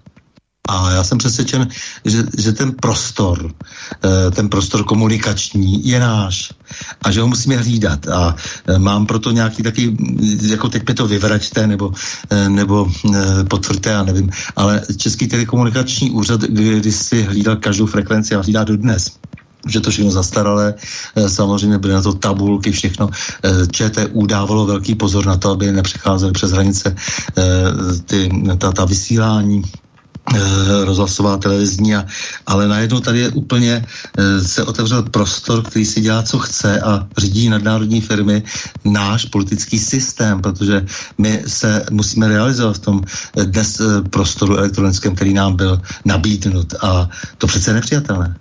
A 0.69 0.91
já 0.91 1.05
jsem 1.05 1.19
přesvědčen, 1.19 1.69
že, 2.05 2.25
že 2.39 2.53
ten 2.53 2.73
prostor, 2.73 3.53
eh, 4.05 4.31
ten 4.31 4.49
prostor 4.49 4.85
komunikační 4.85 5.89
je 5.89 6.01
náš 6.01 6.53
a 7.03 7.11
že 7.11 7.21
ho 7.21 7.29
musíme 7.29 7.57
hlídat. 7.57 8.09
A 8.09 8.37
eh, 8.67 8.79
mám 8.79 9.07
proto 9.07 9.31
nějaký 9.31 9.63
taky, 9.63 9.97
jako 10.43 10.69
teď 10.69 10.89
mi 10.89 10.95
to 10.95 11.07
vyvraťte 11.07 11.67
nebo, 11.67 11.93
eh, 12.31 12.49
nebo 12.49 12.89
potvrďte, 13.49 13.91
já 13.91 14.03
nevím, 14.03 14.31
ale 14.57 14.83
Český 14.97 15.29
telekomunikační 15.29 16.11
úřad, 16.11 16.41
když 16.41 16.97
si 16.97 17.23
hlídal 17.23 17.57
každou 17.57 17.87
frekvenci 17.87 18.35
a 18.35 18.41
hlídá 18.41 18.65
do 18.65 18.77
dnes, 18.77 19.13
že 19.69 19.81
to 19.81 19.91
všechno 19.91 20.11
zastaralé, 20.11 20.75
samozřejmě 21.29 21.79
byly 21.79 21.95
na 21.95 22.03
to 22.03 22.13
tabulky, 22.13 22.73
všechno. 22.73 23.09
ČTU 23.73 24.27
dávalo 24.27 24.67
velký 24.67 24.95
pozor 24.95 25.27
na 25.27 25.37
to, 25.37 25.51
aby 25.51 25.73
nepřecházely 25.73 26.33
přes 26.33 26.53
hranice 26.53 26.97
ty, 28.05 28.29
ta, 28.59 28.73
ta 28.73 28.85
vysílání 28.85 29.63
rozhlasová 30.85 31.37
televizní, 31.37 31.95
a, 31.95 32.05
ale 32.47 32.69
najednou 32.69 33.01
tady 33.01 33.19
je 33.19 33.29
úplně 33.29 33.85
eh, 34.19 34.41
se 34.41 34.65
otevřel 34.65 35.03
prostor, 35.03 35.63
který 35.63 35.85
si 35.85 36.01
dělá, 36.01 36.23
co 36.23 36.39
chce 36.39 36.81
a 36.81 37.07
řídí 37.19 37.49
nadnárodní 37.49 38.01
firmy 38.01 38.43
náš 38.85 39.25
politický 39.25 39.79
systém, 39.79 40.41
protože 40.41 40.87
my 41.19 41.43
se 41.47 41.87
musíme 41.91 42.29
realizovat 42.29 42.77
v 42.77 42.79
tom 42.79 43.01
eh, 43.05 43.45
dnes 43.45 43.83
prostoru 44.11 44.57
elektronickém, 44.57 45.15
který 45.15 45.35
nám 45.35 45.57
byl 45.57 45.81
nabídnut 46.05 46.75
a 46.83 47.09
to 47.39 47.47
přece 47.47 47.71
je 47.71 47.75
nepřijatelné. 47.75 48.37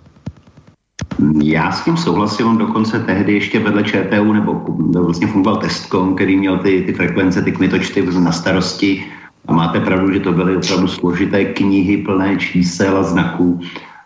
Já 1.42 1.72
s 1.72 1.84
tím 1.84 1.96
souhlasím, 1.96 2.58
dokonce 2.58 3.00
tehdy 3.00 3.34
ještě 3.34 3.58
vedle 3.60 3.84
ČTU, 3.84 4.32
nebo 4.32 4.64
vlastně 5.02 5.26
fungoval 5.26 5.60
Testcom, 5.60 6.14
který 6.14 6.36
měl 6.36 6.58
ty, 6.58 6.82
ty 6.86 6.92
frekvence, 6.92 7.42
ty 7.42 7.52
kmitočty 7.52 8.06
na 8.18 8.32
starosti, 8.32 9.04
a 9.46 9.52
máte 9.52 9.80
pravdu, 9.80 10.12
že 10.12 10.20
to 10.20 10.32
byly 10.32 10.56
opravdu 10.56 10.88
složité 10.88 11.44
knihy 11.44 11.96
plné 11.96 12.36
čísel 12.36 12.98
a 12.98 13.02
znaků. 13.02 13.60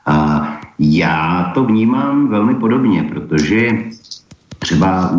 A 0.07 0.49
já 0.79 1.51
to 1.55 1.65
vnímám 1.65 2.29
velmi 2.29 2.55
podobně, 2.55 3.03
protože 3.03 3.79
třeba 4.59 5.11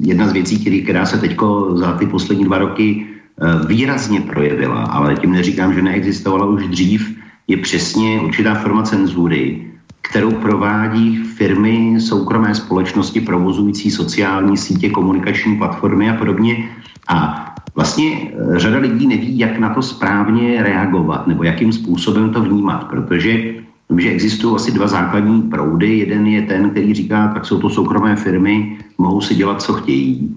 jedna 0.00 0.28
z 0.28 0.32
věcí, 0.32 0.82
která 0.82 1.06
se 1.06 1.18
teď 1.18 1.36
za 1.74 1.92
ty 1.92 2.06
poslední 2.06 2.44
dva 2.44 2.58
roky 2.58 3.06
eh, 3.06 3.66
výrazně 3.66 4.20
projevila, 4.20 4.82
ale 4.82 5.14
tím 5.14 5.32
neříkám, 5.32 5.74
že 5.74 5.82
neexistovala 5.82 6.46
už 6.46 6.66
dřív, 6.66 7.18
je 7.48 7.56
přesně 7.56 8.20
určitá 8.20 8.54
forma 8.54 8.82
cenzury, 8.82 9.66
kterou 10.02 10.32
provádí 10.32 11.16
firmy, 11.16 12.00
soukromé 12.00 12.54
společnosti 12.54 13.20
provozující 13.20 13.90
sociální 13.90 14.56
sítě, 14.56 14.90
komunikační 14.90 15.56
platformy 15.56 16.10
a 16.10 16.14
podobně. 16.14 16.68
A 17.08 17.48
vlastně 17.74 18.30
eh, 18.30 18.58
řada 18.58 18.78
lidí 18.78 19.06
neví, 19.06 19.38
jak 19.38 19.58
na 19.58 19.74
to 19.74 19.82
správně 19.82 20.62
reagovat 20.62 21.26
nebo 21.26 21.44
jakým 21.44 21.72
způsobem 21.72 22.30
to 22.30 22.42
vnímat, 22.42 22.84
protože 22.84 23.54
že 23.96 24.10
existují 24.10 24.56
asi 24.56 24.72
dva 24.72 24.86
základní 24.86 25.42
proudy. 25.42 25.98
Jeden 25.98 26.26
je 26.26 26.42
ten, 26.42 26.70
který 26.70 26.94
říká, 26.94 27.28
tak 27.34 27.46
jsou 27.46 27.58
to 27.58 27.70
soukromé 27.70 28.16
firmy, 28.16 28.78
mohou 28.98 29.20
si 29.20 29.34
dělat, 29.34 29.62
co 29.62 29.72
chtějí. 29.72 30.34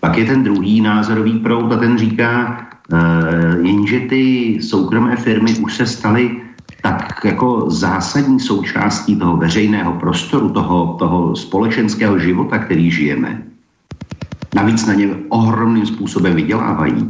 Pak 0.00 0.18
je 0.18 0.24
ten 0.24 0.42
druhý 0.42 0.80
názorový 0.80 1.38
proud 1.38 1.72
a 1.72 1.76
ten 1.76 1.98
říká, 1.98 2.60
uh, 2.92 3.66
jenže 3.66 4.00
ty 4.00 4.58
soukromé 4.62 5.16
firmy 5.16 5.54
už 5.54 5.76
se 5.76 5.86
staly 5.86 6.40
tak 6.82 7.24
jako 7.24 7.70
zásadní 7.70 8.40
součástí 8.40 9.16
toho 9.16 9.36
veřejného 9.36 9.92
prostoru, 9.92 10.50
toho, 10.50 10.96
toho 10.98 11.36
společenského 11.36 12.18
života, 12.18 12.58
který 12.58 12.90
žijeme, 12.90 13.42
navíc 14.56 14.86
na 14.86 14.94
ně 14.94 15.08
ohromným 15.28 15.86
způsobem 15.86 16.34
vydělávají, 16.34 17.08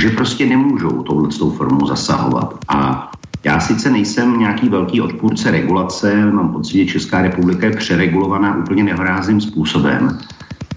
že 0.00 0.10
prostě 0.10 0.46
nemůžou 0.46 1.02
touhletou 1.02 1.50
formou 1.50 1.86
zasahovat. 1.86 2.58
A 2.68 3.10
já 3.44 3.60
sice 3.60 3.90
nejsem 3.90 4.38
nějaký 4.38 4.68
velký 4.68 5.00
odpůrce 5.00 5.50
regulace, 5.50 6.30
mám 6.30 6.52
pocit, 6.52 6.78
že 6.78 6.92
Česká 6.92 7.22
republika 7.22 7.66
je 7.66 7.76
přeregulovaná 7.76 8.56
úplně 8.56 8.82
nehorázným 8.84 9.40
způsobem, 9.40 10.18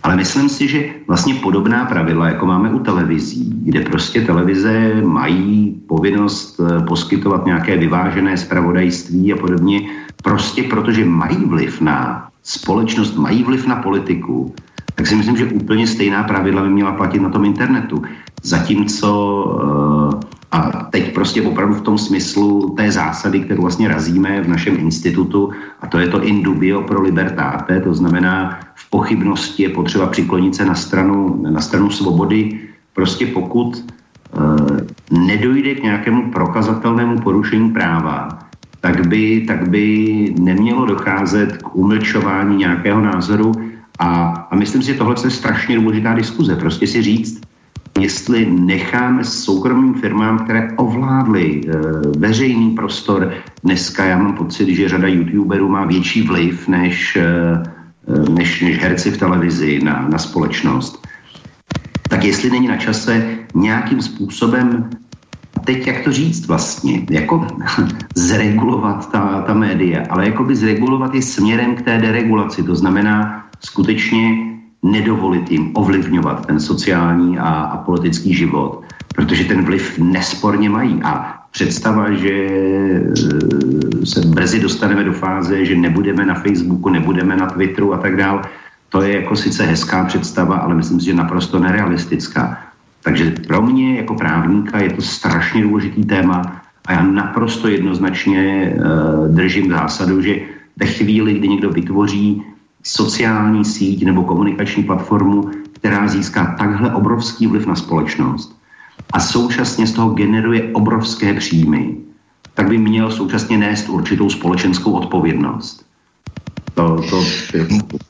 ale 0.03 0.16
myslím 0.16 0.49
si, 0.49 0.68
že 0.68 0.86
vlastně 1.08 1.34
podobná 1.34 1.86
pravidla, 1.86 2.28
jako 2.28 2.45
máme 2.45 2.70
u 2.70 2.80
televizí, 2.80 3.53
kde 3.66 3.82
prostě 3.82 4.22
televize 4.22 5.01
mají 5.01 5.82
povinnost 5.88 6.62
eh, 6.62 6.86
poskytovat 6.86 7.45
nějaké 7.45 7.78
vyvážené 7.78 8.38
zpravodajství 8.38 9.34
a 9.34 9.38
podobně, 9.38 9.82
prostě 10.24 10.64
protože 10.64 11.06
mají 11.06 11.45
vliv 11.45 11.82
na 11.82 12.30
společnost, 12.43 13.18
mají 13.18 13.43
vliv 13.43 13.68
na 13.68 13.76
politiku, 13.76 14.53
tak 14.96 15.08
si 15.08 15.16
myslím, 15.16 15.38
že 15.38 15.46
úplně 15.46 15.88
stejná 15.88 16.24
pravidla 16.24 16.64
by 16.64 16.70
měla 16.70 16.91
platit 16.91 17.22
na 17.22 17.30
tom 17.30 17.46
internetu. 17.46 18.04
Zatímco 18.43 19.10
uh, 19.43 20.20
a 20.56 20.88
teď 20.91 21.14
prostě 21.14 21.41
opravdu 21.41 21.76
v 21.76 21.82
tom 21.82 21.98
smyslu 21.98 22.70
té 22.78 22.91
zásady, 22.91 23.39
kterou 23.39 23.62
vlastně 23.62 23.88
razíme 23.88 24.41
v 24.41 24.48
našem 24.48 24.76
institutu, 24.80 25.52
a 25.82 25.88
to 25.88 26.00
je 26.00 26.08
to 26.08 26.24
in 26.24 26.43
dubio 26.43 26.82
pro 26.82 27.02
libertáte, 27.02 27.80
to 27.80 27.93
znamená 27.93 28.60
v 28.76 28.89
pochybnosti 28.89 29.64
je 29.64 29.70
potřeba 29.70 30.08
přiklonit 30.08 30.56
se 30.56 30.66
na 30.66 30.76
stranu, 30.76 31.43
na 31.50 31.62
stranu 31.62 31.89
svobody, 31.89 32.60
prostě 32.93 33.28
pokud 33.28 33.76
e, 33.78 33.84
nedojde 35.12 35.76
k 35.76 35.84
nějakému 35.84 36.32
prokazatelnému 36.32 37.20
porušení 37.20 37.70
práva, 37.70 38.39
tak 38.82 39.08
by, 39.08 39.43
tak 39.48 39.70
by 39.70 39.86
nemělo 40.39 40.86
docházet 40.86 41.58
k 41.58 41.76
umlčování 41.76 42.58
nějakého 42.58 43.02
názoru 43.02 43.52
a, 44.00 44.08
a 44.52 44.56
myslím 44.56 44.82
si, 44.82 44.88
že 44.88 44.93
tohle 44.93 45.16
je 45.24 45.30
strašně 45.30 45.76
důležitá 45.76 46.14
diskuze. 46.14 46.56
Prostě 46.56 46.88
si 46.88 47.02
říct, 47.02 47.41
jestli 48.00 48.46
necháme 48.46 49.24
soukromým 49.24 49.93
firmám, 49.93 50.39
které 50.39 50.72
ovládly 50.78 51.62
e, 51.62 51.72
veřejný 52.18 52.72
prostor, 52.72 53.34
dneska 53.64 54.06
já 54.06 54.18
mám 54.18 54.34
pocit, 54.34 54.76
že 54.76 54.89
řada 54.89 55.08
youtuberů 55.08 55.70
má 55.70 55.86
větší 55.86 56.22
vliv 56.22 56.68
než, 56.68 57.16
e, 57.16 57.26
než, 58.30 58.62
než 58.62 58.78
herci 58.80 59.12
v 59.12 59.18
televizi 59.18 59.80
na, 59.84 60.08
na 60.10 60.18
společnost, 60.18 61.08
tak 62.10 62.24
jestli 62.24 62.50
není 62.50 62.68
na 62.68 62.78
čase 62.78 63.38
nějakým 63.54 64.02
způsobem 64.02 64.89
teď 65.66 65.88
jak 65.88 66.04
to 66.04 66.12
říct 66.12 66.48
vlastně, 66.48 67.06
jako 67.10 67.48
zregulovat 68.16 69.12
ta, 69.12 69.41
ta 69.41 69.54
média, 69.54 70.04
ale 70.10 70.26
jako 70.26 70.43
by 70.43 70.56
zregulovat 70.56 71.16
i 71.16 71.22
směrem 71.22 71.76
k 71.76 71.82
té 71.82 71.98
deregulaci, 71.98 72.64
to 72.64 72.76
znamená 72.76 73.45
skutečně 73.66 74.53
nedovolit 74.84 75.51
jim 75.51 75.72
ovlivňovat 75.74 76.45
ten 76.45 76.59
sociální 76.59 77.38
a, 77.38 77.49
a 77.49 77.78
politický 77.78 78.34
život, 78.34 78.84
protože 79.16 79.43
ten 79.43 79.66
vliv 79.66 79.99
nesporně 79.99 80.70
mají. 80.70 81.01
A 81.03 81.41
představa, 81.51 82.11
že 82.11 82.32
e, 82.32 84.05
se 84.05 84.22
brzy 84.22 84.59
dostaneme 84.59 85.03
do 85.03 85.13
fáze, 85.13 85.66
že 85.66 85.76
nebudeme 85.76 86.26
na 86.26 86.34
Facebooku, 86.34 86.89
nebudeme 86.89 87.36
na 87.36 87.45
Twitteru 87.45 87.93
a 87.93 87.97
tak 87.97 88.18
dál, 88.18 88.41
to 88.89 89.01
je 89.01 89.16
jako 89.16 89.36
sice 89.36 89.66
hezká 89.66 90.05
představa, 90.05 90.55
ale 90.55 90.76
myslím 90.76 90.99
si, 90.99 91.05
že 91.05 91.13
naprosto 91.13 91.59
nerealistická. 91.59 92.57
Takže 93.01 93.34
pro 93.47 93.61
mě 93.61 93.97
jako 93.97 94.13
právníka 94.16 94.80
je 94.80 94.89
to 94.93 95.01
strašně 95.01 95.63
důležitý 95.63 96.03
téma 96.05 96.61
a 96.86 96.93
já 96.93 97.03
naprosto 97.03 97.68
jednoznačně 97.68 98.74
uh, 98.74 99.28
držím 99.28 99.72
zásadu, 99.72 100.22
že 100.22 100.36
ve 100.78 100.86
chvíli, 100.86 101.34
kdy 101.34 101.47
někdo 101.47 101.70
vytvoří 101.70 102.43
sociální 102.86 103.66
síť 103.66 104.06
nebo 104.06 104.24
komunikační 104.24 104.84
platformu, 104.84 105.52
která 105.72 106.08
získá 106.08 106.56
takhle 106.58 106.94
obrovský 106.94 107.48
vliv 107.48 107.66
na 107.66 107.76
společnost 107.76 108.60
a 109.14 109.20
současně 109.20 109.88
z 109.88 109.92
toho 109.94 110.14
generuje 110.14 110.74
obrovské 110.74 111.34
příjmy, 111.34 111.98
tak 112.54 112.70
by 112.70 112.78
měl 112.78 113.12
současně 113.12 113.58
nést 113.58 113.90
určitou 113.90 114.30
společenskou 114.30 114.92
odpovědnost. 114.92 115.85
To, 116.76 117.02
to, 117.10 117.24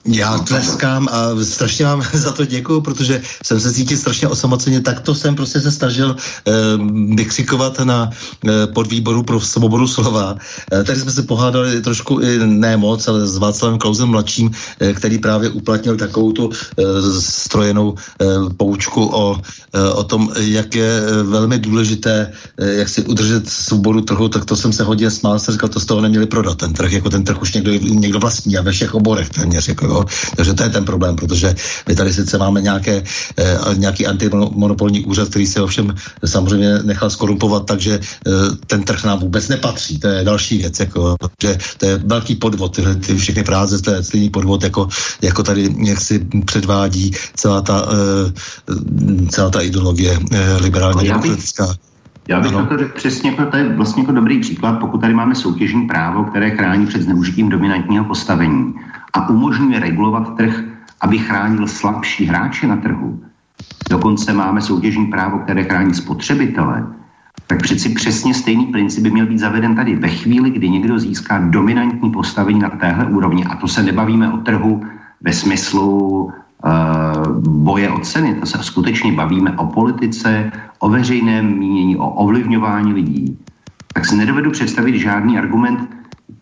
Já 0.05 0.37
tleskám 0.37 1.07
a 1.11 1.43
strašně 1.43 1.85
vám 1.85 2.03
za 2.13 2.31
to 2.31 2.45
děkuju, 2.45 2.81
protože 2.81 3.21
jsem 3.43 3.59
se 3.59 3.73
cítil 3.73 3.97
strašně 3.97 4.27
osamoceně. 4.27 4.81
Takto 4.81 5.15
jsem 5.15 5.35
prostě 5.35 5.59
se 5.61 5.71
snažil 5.71 6.15
eh, 6.17 6.51
vykřikovat 7.15 7.79
na 7.79 8.09
eh, 8.09 8.67
podvýboru 8.67 9.23
pro 9.23 9.39
svobodu 9.39 9.87
slova. 9.87 10.35
Eh, 10.73 10.83
tady 10.83 10.99
jsme 10.99 11.11
se 11.11 11.23
pohádali 11.23 11.81
trošku 11.81 12.19
i 12.19 12.37
ne 12.45 12.77
moc, 12.77 13.07
ale 13.07 13.27
s 13.27 13.37
Václavem 13.37 13.77
Klausem 13.77 14.09
mladším, 14.09 14.51
eh, 14.79 14.93
který 14.93 15.17
právě 15.17 15.49
uplatnil 15.49 15.97
takovou 15.97 16.31
tu 16.31 16.49
eh, 16.49 16.83
strojenou 17.21 17.95
eh, 18.21 18.25
poučku 18.57 19.05
o, 19.13 19.37
eh, 19.73 19.89
o 19.89 20.03
tom, 20.03 20.29
jak 20.41 20.75
je 20.75 21.01
eh, 21.05 21.23
velmi 21.23 21.59
důležité, 21.59 22.33
eh, 22.57 22.73
jak 22.73 22.89
si 22.89 23.01
udržet 23.05 23.49
svobodu 23.49 24.01
trhu, 24.01 24.29
tak 24.29 24.45
to 24.45 24.55
jsem 24.55 24.73
se 24.73 24.83
hodně 24.83 25.11
smál, 25.11 25.39
jsem 25.39 25.53
říkal, 25.53 25.69
to 25.69 25.79
z 25.79 25.85
toho 25.85 26.01
neměli 26.01 26.25
prodat 26.25 26.57
ten 26.57 26.73
trh, 26.73 26.91
jako 26.91 27.09
ten 27.09 27.23
trh 27.23 27.41
už 27.41 27.53
někdo, 27.53 27.71
někdo 27.73 28.19
vlastní 28.19 28.54
a 28.57 28.61
ve 28.61 28.71
všech 28.71 28.93
oborech 28.93 29.29
téměř. 29.29 29.67
Jako, 29.67 29.85
jo. 29.85 30.05
Takže 30.35 30.53
to 30.53 30.63
je 30.63 30.69
ten 30.69 30.85
problém, 30.85 31.15
protože 31.15 31.55
my 31.87 31.95
tady 31.95 32.13
sice 32.13 32.37
máme 32.37 32.61
nějaké, 32.61 33.03
eh, 33.37 33.57
nějaký 33.75 34.07
antimonopolní 34.07 35.05
úřad, 35.05 35.29
který 35.29 35.47
se 35.47 35.61
ovšem 35.61 35.95
samozřejmě 36.25 36.79
nechal 36.83 37.09
skorumpovat, 37.09 37.65
takže 37.65 37.99
eh, 37.99 38.31
ten 38.67 38.83
trh 38.83 39.03
nám 39.03 39.19
vůbec 39.19 39.47
nepatří. 39.47 39.99
To 39.99 40.07
je 40.07 40.23
další 40.23 40.57
věc. 40.57 40.79
Jako, 40.79 41.15
že 41.41 41.57
to 41.77 41.85
je 41.85 41.97
velký 41.97 42.35
podvod, 42.35 42.75
tyhle, 42.75 42.95
ty 42.95 43.15
všechny 43.15 43.43
práce, 43.43 43.81
to 43.81 43.91
je 43.91 44.03
stejný 44.03 44.29
podvod, 44.29 44.63
jako, 44.63 44.87
jako 45.21 45.43
tady 45.43 45.75
jak 45.83 46.01
si 46.01 46.19
předvádí 46.45 47.11
celá 47.35 47.61
ta, 47.61 47.85
eh, 47.89 48.31
celá 49.29 49.49
ta 49.49 49.61
ideologie 49.61 50.19
eh, 50.31 50.57
liberálně 50.61 51.09
demokratická. 51.09 51.75
Já 52.27 52.39
bych 52.39 52.51
to 52.51 52.77
řekl 52.77 52.93
přesně, 52.95 53.29
jako 53.29 53.45
to 53.45 53.57
je 53.57 53.69
vlastně 53.69 54.03
jako 54.03 54.11
dobrý 54.11 54.39
příklad, 54.39 54.79
pokud 54.79 55.01
tady 55.01 55.13
máme 55.13 55.35
soutěžní 55.35 55.87
právo, 55.87 56.23
které 56.23 56.49
chrání 56.51 56.85
před 56.85 57.01
zneužitím 57.01 57.49
dominantního 57.49 58.05
postavení 58.05 58.73
a 59.13 59.29
umožňuje 59.29 59.79
regulovat 59.79 60.35
trh, 60.37 60.63
aby 61.01 61.17
chránil 61.17 61.67
slabší 61.67 62.25
hráče 62.25 62.67
na 62.67 62.77
trhu. 62.77 63.19
Dokonce 63.89 64.33
máme 64.33 64.61
soutěžní 64.61 65.05
právo, 65.05 65.39
které 65.39 65.63
chrání 65.63 65.93
spotřebitele, 65.93 66.87
tak 67.47 67.61
přeci 67.61 67.89
přesně 67.89 68.33
stejný 68.33 68.65
princip 68.65 69.03
by 69.03 69.11
měl 69.11 69.25
být 69.25 69.39
zaveden 69.39 69.75
tady. 69.75 69.95
Ve 69.95 70.07
chvíli, 70.07 70.49
kdy 70.49 70.69
někdo 70.69 70.99
získá 70.99 71.39
dominantní 71.39 72.11
postavení 72.11 72.59
na 72.59 72.69
téhle 72.69 73.05
úrovni, 73.05 73.45
a 73.45 73.55
to 73.55 73.67
se 73.67 73.83
nebavíme 73.83 74.31
o 74.31 74.37
trhu 74.37 74.81
ve 75.21 75.33
smyslu 75.33 76.31
boje 77.39 77.89
o 77.89 77.99
ceny, 77.99 78.35
to 78.35 78.45
se 78.45 78.63
skutečně 78.63 79.11
bavíme 79.11 79.57
o 79.57 79.67
politice, 79.67 80.51
o 80.79 80.89
veřejném 80.89 81.57
mínění, 81.57 81.97
o 81.97 82.09
ovlivňování 82.09 82.93
lidí, 82.93 83.37
tak 83.93 84.05
si 84.05 84.15
nedovedu 84.15 84.51
představit 84.51 84.99
žádný 84.99 85.37
argument, 85.37 85.89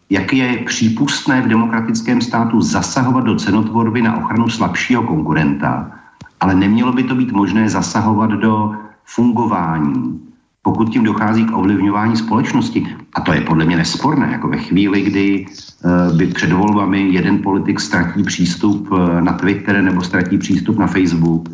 jak 0.09 0.33
je 0.33 0.57
přípustné 0.57 1.41
v 1.41 1.47
demokratickém 1.47 2.21
státu 2.21 2.61
zasahovat 2.61 3.23
do 3.23 3.35
cenotvorby 3.35 4.01
na 4.01 4.17
ochranu 4.17 4.49
slabšího 4.49 5.03
konkurenta, 5.03 5.91
ale 6.39 6.55
nemělo 6.55 6.91
by 6.91 7.03
to 7.03 7.15
být 7.15 7.31
možné 7.31 7.69
zasahovat 7.69 8.29
do 8.29 8.71
fungování 9.05 10.19
pokud 10.63 10.89
tím 10.89 11.03
dochází 11.03 11.45
k 11.45 11.57
ovlivňování 11.57 12.17
společnosti, 12.17 12.87
a 13.13 13.21
to 13.21 13.33
je 13.33 13.41
podle 13.41 13.65
mě 13.65 13.77
nesporné, 13.77 14.29
jako 14.31 14.47
ve 14.47 14.57
chvíli, 14.57 15.01
kdy 15.01 15.45
uh, 15.45 16.17
by 16.17 16.27
před 16.27 16.51
volbami 16.51 17.09
jeden 17.11 17.39
politik 17.43 17.79
ztratí 17.79 18.23
přístup 18.23 18.91
uh, 18.91 19.21
na 19.21 19.33
Twitter 19.33 19.81
nebo 19.81 20.01
ztratí 20.01 20.37
přístup 20.37 20.77
na 20.77 20.87
Facebook, 20.87 21.49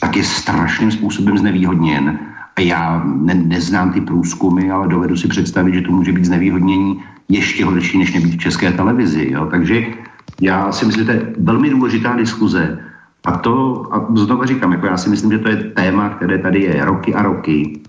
tak 0.00 0.16
je 0.16 0.24
strašným 0.24 0.90
způsobem 0.90 1.38
znevýhodněn. 1.38 2.18
A 2.56 2.60
já 2.60 3.02
ne, 3.04 3.34
neznám 3.34 3.92
ty 3.92 4.00
průzkumy, 4.00 4.70
ale 4.70 4.88
dovedu 4.88 5.16
si 5.16 5.28
představit, 5.28 5.74
že 5.74 5.80
to 5.80 5.92
může 5.92 6.12
být 6.12 6.24
znevýhodnění 6.24 7.02
ještě 7.28 7.64
horší, 7.64 7.98
než 7.98 8.14
nebýt 8.14 8.34
v 8.34 8.38
české 8.38 8.72
televizi. 8.72 9.28
Jo? 9.30 9.48
Takže 9.50 9.86
já 10.40 10.72
si 10.72 10.86
myslím, 10.86 11.04
že 11.04 11.12
to 11.12 11.18
je 11.18 11.34
velmi 11.38 11.70
důležitá 11.70 12.16
diskuze. 12.16 12.78
A 13.24 13.32
to, 13.32 13.86
a 13.94 14.06
znovu 14.14 14.44
říkám, 14.44 14.72
jako 14.72 14.86
já 14.86 14.96
si 14.96 15.10
myslím, 15.10 15.32
že 15.32 15.38
to 15.38 15.48
je 15.48 15.56
téma, 15.56 16.08
které 16.08 16.38
tady 16.38 16.62
je 16.62 16.84
roky 16.84 17.14
a 17.14 17.22
roky 17.22 17.80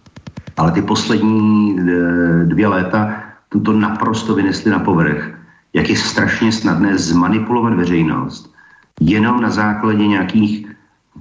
ale 0.58 0.72
ty 0.72 0.82
poslední 0.82 1.80
eh, 1.80 2.46
dvě 2.46 2.68
léta 2.68 3.16
to 3.64 3.74
naprosto 3.74 4.36
vynesli 4.36 4.72
na 4.72 4.80
povrch, 4.80 5.30
jak 5.74 5.90
je 5.90 5.98
strašně 5.98 6.52
snadné 6.52 6.98
zmanipulovat 6.98 7.74
veřejnost 7.74 8.54
jenom 9.02 9.42
na 9.42 9.50
základě 9.50 10.08
nějakých 10.08 10.68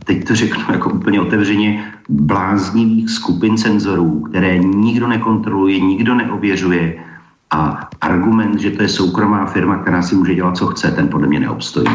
teď 0.04 0.28
to 0.28 0.34
řeknu 0.34 0.64
jako 0.72 0.90
úplně 0.90 1.20
otevřeně, 1.20 1.92
bláznivých 2.08 3.10
skupin 3.10 3.56
cenzorů, 3.56 4.20
které 4.20 4.58
nikdo 4.58 5.08
nekontroluje, 5.08 5.80
nikdo 5.80 6.14
neověřuje 6.14 7.04
a 7.50 7.88
argument, 8.00 8.60
že 8.60 8.70
to 8.70 8.82
je 8.82 8.88
soukromá 8.88 9.46
firma, 9.46 9.76
která 9.76 10.02
si 10.02 10.16
může 10.16 10.34
dělat, 10.34 10.56
co 10.56 10.66
chce, 10.66 10.90
ten 10.90 11.08
podle 11.08 11.28
mě 11.28 11.40
neobstojí. 11.40 11.88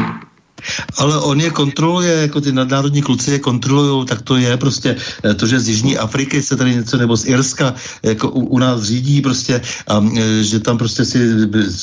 Ale 0.98 1.20
on 1.20 1.40
je 1.40 1.50
kontroluje, 1.50 2.12
jako 2.12 2.40
ty 2.40 2.52
nadnárodní 2.52 3.02
kluci 3.02 3.30
je 3.30 3.38
kontrolují, 3.38 4.06
tak 4.06 4.22
to 4.22 4.36
je 4.36 4.56
prostě 4.56 4.96
eh, 5.24 5.34
to, 5.34 5.46
že 5.46 5.60
z 5.60 5.68
Jižní 5.68 5.98
Afriky 5.98 6.42
se 6.42 6.56
tady 6.56 6.74
něco, 6.74 6.96
nebo 6.96 7.16
z 7.16 7.26
Irska, 7.26 7.74
jako 8.02 8.30
u, 8.30 8.40
u 8.40 8.58
nás 8.58 8.82
řídí 8.82 9.20
prostě, 9.20 9.60
a 9.88 10.04
eh, 10.18 10.42
že 10.42 10.60
tam 10.60 10.78
prostě 10.78 11.04
si 11.04 11.18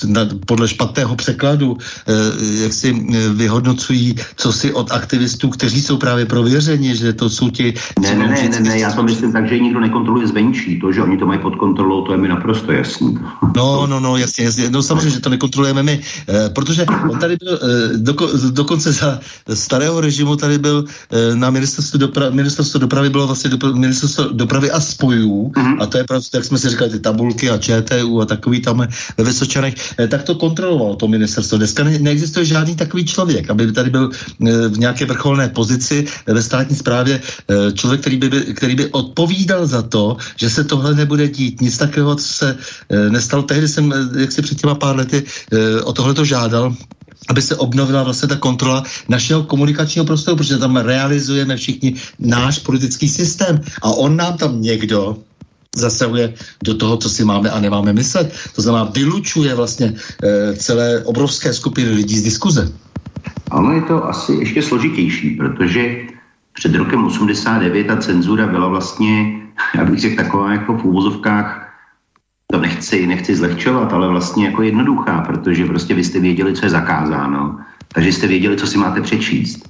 na, 0.05 0.28
podle 0.45 0.67
špatného 0.67 1.15
překladu, 1.15 1.78
eh, 1.80 2.13
jak 2.63 2.73
si 2.73 2.93
vyhodnocují, 3.34 4.15
co 4.36 4.53
si 4.53 4.73
od 4.73 4.91
aktivistů, 4.91 5.49
kteří 5.49 5.82
jsou 5.82 5.97
právě 5.97 6.26
prověřeni, 6.26 6.95
že 6.95 7.13
to 7.13 7.30
jsou 7.30 7.49
ti... 7.49 7.73
Ne, 7.99 8.15
ne, 8.15 8.28
ne, 8.28 8.49
ne, 8.49 8.59
ne, 8.59 8.80
já 8.80 8.91
to 8.91 9.03
myslím 9.03 9.32
tak, 9.32 9.49
že 9.49 9.59
nikdo 9.59 9.80
nekontroluje 9.80 10.28
zvenčí. 10.28 10.80
To, 10.80 10.91
že 10.91 11.01
oni 11.01 11.17
to 11.17 11.26
mají 11.26 11.39
pod 11.39 11.55
kontrolou, 11.55 12.05
to 12.05 12.11
je 12.11 12.17
mi 12.17 12.28
naprosto 12.28 12.71
jasný. 12.71 13.17
No, 13.55 13.88
no, 13.88 13.99
no, 13.99 14.17
jasně, 14.17 14.45
jasně. 14.45 14.69
No 14.69 14.84
samozřejmě, 14.84 15.09
že 15.09 15.19
to 15.19 15.30
nekontrolujeme 15.30 15.84
my, 15.84 16.01
protože 16.53 16.86
on 17.11 17.19
tady 17.19 17.36
byl 17.36 17.59
doko, 17.97 18.30
do, 18.51 18.64
dokonce 18.66 18.91
za 18.91 19.20
starého 19.53 20.01
režimu 20.01 20.36
tady 20.36 20.57
byl 20.57 20.86
e, 20.86 21.36
na 21.36 21.49
ministerstvu, 21.53 21.99
dopra- 21.99 22.34
ministerstvo 22.34 22.80
dopravy 22.80 23.09
bylo 23.09 23.30
vlastně 23.30 23.49
dopra- 23.53 23.78
ministerstvo 23.78 24.34
dopravy 24.34 24.72
a 24.72 24.82
spojů 24.82 25.53
mm-hmm. 25.53 25.78
a 25.82 25.86
to 25.86 25.97
je 25.97 26.03
prostě, 26.03 26.38
jak 26.38 26.45
jsme 26.45 26.57
si 26.57 26.70
říkali, 26.70 26.89
ty 26.89 26.99
tabulky 26.99 27.49
a 27.49 27.61
ČTU 27.61 28.22
a 28.22 28.26
takový 28.26 28.61
tam 28.61 28.82
ve 29.18 29.24
Vysočanech, 29.24 29.78
e, 30.01 30.07
tak 30.09 30.26
to 30.26 30.36
kontrolovalo 30.36 30.97
to 30.97 31.05
ministerstvo. 31.07 31.61
Dneska 31.61 31.84
ne- 31.84 32.01
neexistuje 32.01 32.45
žádný 32.45 32.74
takový 32.76 33.05
člověk, 33.05 33.49
aby 33.53 33.70
tady 33.72 33.89
byl 33.89 34.09
v 34.70 34.78
nějaké 34.82 35.05
vrcholné 35.05 35.49
pozici 35.53 36.09
ve 36.26 36.41
státní 36.41 36.76
správě 36.76 37.22
člověk, 37.74 38.01
který 38.01 38.18
by, 38.18 38.30
který 38.57 38.76
by 38.76 38.86
odpovídal 38.91 39.68
za 39.68 39.82
to, 39.82 40.18
že 40.36 40.49
se 40.49 40.63
tohle 40.63 40.95
nebude 40.95 41.28
dít. 41.30 41.61
Nic 41.61 41.78
takového 41.78 42.18
se 42.18 42.57
e, 42.89 43.09
nestalo. 43.13 43.43
Tehdy 43.43 43.68
jsem, 43.68 43.93
jak 44.18 44.32
si 44.32 44.41
před 44.41 44.57
těma 44.57 44.76
pár 44.76 44.95
lety 44.95 45.24
o 45.84 45.93
tohle 45.93 46.13
to 46.13 46.26
žádal, 46.26 46.74
aby 47.30 47.41
se 47.41 47.55
obnovila 47.55 48.03
vlastně 48.03 48.28
ta 48.28 48.36
kontrola 48.36 48.84
našeho 49.09 49.43
komunikačního 49.43 50.05
prostoru, 50.05 50.38
protože 50.38 50.57
tam 50.57 50.78
realizujeme 50.78 51.57
všichni 51.57 51.95
náš 52.19 52.59
politický 52.59 53.09
systém 53.09 53.61
a 53.82 53.89
on 53.89 54.17
nám 54.17 54.38
tam 54.38 54.61
někdo 54.61 55.17
zasahuje 55.76 56.34
do 56.63 56.73
toho, 56.73 56.97
co 56.97 57.09
si 57.09 57.26
máme 57.26 57.49
a 57.49 57.59
nemáme 57.59 57.93
myslet. 57.93 58.34
To 58.55 58.61
znamená, 58.61 58.84
vylučuje 58.84 59.55
vlastně 59.55 59.93
e, 60.23 60.53
celé 60.55 61.03
obrovské 61.03 61.53
skupiny 61.53 61.89
lidí 61.89 62.17
z 62.17 62.23
diskuze. 62.23 62.71
Ono 63.51 63.71
je 63.71 63.82
to 63.82 64.05
asi 64.05 64.32
ještě 64.32 64.61
složitější, 64.61 65.30
protože 65.30 65.95
před 66.53 66.76
rokem 66.76 67.05
89 67.05 67.88
ta 67.88 67.97
cenzura 67.97 68.47
byla 68.47 68.67
vlastně, 68.67 69.41
já 69.76 69.86
bych 69.86 69.99
řekl, 69.99 70.23
taková 70.23 70.51
jako 70.51 70.78
v 70.78 70.86
úvozovkách 70.86 71.64
to 72.56 72.62
nechci, 72.62 73.08
nechci 73.08 73.36
zlehčovat, 73.36 73.93
ale 73.93 74.08
vlastně 74.08 74.45
jako 74.45 74.62
jednoduchá, 74.64 75.22
protože 75.22 75.66
prostě 75.66 75.93
vy 75.93 76.03
jste 76.03 76.20
věděli, 76.20 76.53
co 76.53 76.66
je 76.66 76.70
zakázáno, 76.70 77.60
takže 77.93 78.12
jste 78.12 78.28
věděli, 78.28 78.56
co 78.56 78.68
si 78.68 78.78
máte 78.78 79.01
přečíst. 79.01 79.70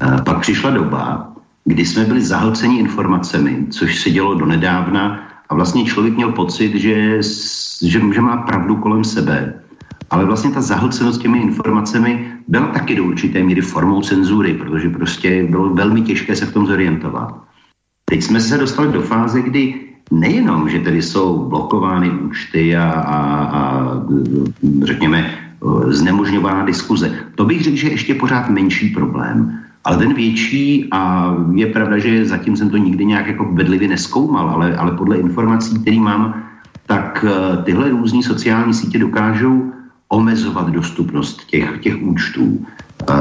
A 0.00 0.22
pak 0.22 0.40
přišla 0.40 0.70
doba, 0.70 1.32
kdy 1.64 1.86
jsme 1.86 2.04
byli 2.04 2.20
zahlceni 2.20 2.78
informacemi, 2.78 3.66
což 3.70 4.02
se 4.02 4.10
dělo 4.10 4.34
do 4.34 4.46
nedávna 4.46 5.22
a 5.48 5.54
vlastně 5.54 5.84
člověk 5.84 6.14
měl 6.16 6.32
pocit, 6.32 6.74
že, 6.74 7.22
že, 7.82 8.00
že 8.12 8.20
má 8.20 8.36
pravdu 8.36 8.76
kolem 8.76 9.04
sebe. 9.04 9.54
Ale 10.10 10.24
vlastně 10.24 10.50
ta 10.50 10.60
zahlcenost 10.60 11.22
těmi 11.22 11.38
informacemi 11.38 12.32
byla 12.48 12.66
taky 12.66 12.94
do 12.94 13.04
určité 13.04 13.42
míry 13.42 13.60
formou 13.60 14.02
cenzury, 14.02 14.54
protože 14.54 14.90
prostě 14.90 15.46
bylo 15.50 15.74
velmi 15.74 16.02
těžké 16.02 16.36
se 16.36 16.46
v 16.46 16.52
tom 16.52 16.66
zorientovat. 16.66 17.34
Teď 18.04 18.22
jsme 18.22 18.40
se 18.40 18.58
dostali 18.58 18.92
do 18.92 19.02
fáze, 19.02 19.42
kdy 19.42 19.86
nejenom, 20.10 20.68
že 20.68 20.78
tedy 20.78 21.02
jsou 21.02 21.48
blokovány 21.48 22.10
účty 22.10 22.76
a, 22.76 22.90
a, 22.90 23.18
a 23.44 23.92
řekněme 24.82 25.30
znemožňována 25.86 26.64
diskuze. 26.64 27.10
To 27.34 27.44
bych 27.44 27.62
řekl, 27.62 27.76
že 27.76 27.86
je 27.86 27.92
ještě 27.92 28.14
pořád 28.14 28.50
menší 28.50 28.88
problém. 28.88 29.58
Ale 29.84 29.96
ten 29.96 30.14
větší, 30.14 30.88
a 30.90 31.34
je 31.54 31.66
pravda, 31.66 31.98
že 31.98 32.26
zatím 32.26 32.56
jsem 32.56 32.70
to 32.70 32.76
nikdy 32.76 33.04
nějak 33.04 33.26
jako 33.26 33.44
bedlivě 33.44 33.88
neskoumal, 33.88 34.50
ale, 34.50 34.76
ale 34.76 34.92
podle 34.92 35.16
informací, 35.16 35.78
které 35.78 35.96
mám, 35.96 36.42
tak 36.86 37.24
eh, 37.28 37.62
tyhle 37.62 37.90
různé 37.90 38.22
sociální 38.22 38.74
sítě 38.74 38.98
dokážou 38.98 39.72
omezovat 40.08 40.68
dostupnost 40.68 41.46
těch, 41.46 41.78
těch 41.80 42.02
účtů. 42.02 42.66
Uh, 43.10 43.14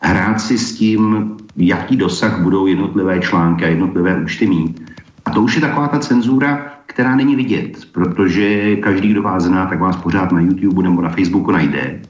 hrát 0.00 0.40
si 0.40 0.58
s 0.58 0.76
tím, 0.76 1.32
jaký 1.56 1.96
dosah 1.96 2.40
budou 2.40 2.66
jednotlivé 2.66 3.20
články 3.20 3.64
a 3.64 3.68
jednotlivé 3.68 4.20
účty 4.20 4.46
mít. 4.46 4.89
A 5.24 5.30
to 5.30 5.42
už 5.42 5.54
je 5.54 5.60
taková 5.60 5.88
ta 5.88 5.98
cenzura, 5.98 6.66
která 6.86 7.16
není 7.16 7.36
vidět, 7.36 7.86
protože 7.92 8.76
každý, 8.76 9.08
kdo 9.08 9.22
vás 9.22 9.42
zná, 9.42 9.66
tak 9.66 9.80
vás 9.80 9.96
pořád 9.96 10.32
na 10.32 10.40
YouTube 10.40 10.82
nebo 10.82 11.02
na 11.02 11.08
Facebooku 11.08 11.50
najde. 11.50 12.00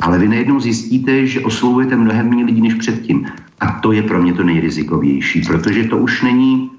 Ale 0.00 0.18
vy 0.18 0.28
najednou 0.28 0.60
zjistíte, 0.60 1.26
že 1.26 1.40
oslovujete 1.40 1.96
mnohem 1.96 2.30
méně 2.30 2.44
lidí 2.44 2.60
než 2.60 2.74
předtím. 2.74 3.26
A 3.60 3.72
to 3.72 3.92
je 3.92 4.02
pro 4.02 4.22
mě 4.22 4.32
to 4.32 4.44
nejrizikovější, 4.44 5.40
protože 5.40 5.84
to 5.84 5.98
už 5.98 6.22
není, 6.22 6.70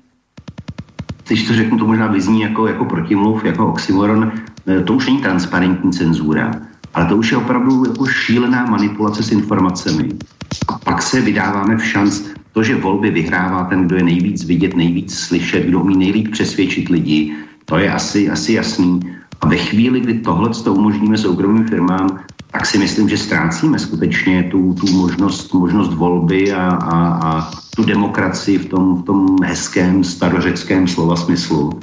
když 1.28 1.48
to 1.48 1.54
řeknu, 1.54 1.78
to 1.78 1.88
možná 1.88 2.08
vyzní 2.08 2.42
jako, 2.42 2.68
jako 2.68 2.86
protimluv, 2.86 3.46
jako 3.46 3.68
oxymoron, 3.68 4.32
to 4.86 4.94
už 4.94 5.06
není 5.08 5.22
transparentní 5.22 5.92
cenzura, 5.92 6.52
ale 6.96 7.06
to 7.06 7.18
už 7.18 7.32
je 7.32 7.38
opravdu 7.38 7.86
jako 7.86 8.06
šílená 8.06 8.66
manipulace 8.66 9.24
s 9.24 9.32
informacemi. 9.32 10.10
A 10.68 10.80
pak 10.80 11.02
se 11.02 11.22
vydáváme 11.22 11.78
v 11.78 11.86
šanc 11.86 12.22
to, 12.54 12.64
že 12.64 12.76
volby 12.76 13.10
vyhrává 13.12 13.64
ten, 13.64 13.86
kdo 13.86 13.96
je 13.96 14.04
nejvíc 14.04 14.44
vidět, 14.44 14.76
nejvíc 14.76 15.20
slyšet, 15.20 15.66
kdo 15.66 15.80
umí 15.80 15.98
nejlíp 15.98 16.32
přesvědčit 16.32 16.90
lidi, 16.90 17.36
to 17.66 17.78
je 17.78 17.92
asi, 17.92 18.30
asi 18.30 18.54
jasný. 18.54 19.00
A 19.42 19.48
ve 19.48 19.58
chvíli, 19.58 20.00
kdy 20.00 20.14
tohle 20.14 20.50
to 20.50 20.74
umožníme 20.74 21.18
soukromým 21.18 21.68
firmám, 21.68 22.20
tak 22.52 22.66
si 22.66 22.78
myslím, 22.78 23.10
že 23.10 23.18
ztrácíme 23.18 23.80
skutečně 23.80 24.44
tu, 24.44 24.74
tu 24.74 24.92
možnost, 24.92 25.54
možnost 25.54 25.94
volby 25.94 26.54
a, 26.54 26.68
a, 26.70 27.20
a 27.24 27.52
tu 27.76 27.84
demokracii 27.84 28.58
v 28.58 28.66
tom, 28.66 28.96
v 28.96 29.04
tom 29.04 29.44
hezkém 29.44 30.04
starořeckém 30.04 30.88
slova 30.88 31.16
smyslu. 31.16 31.80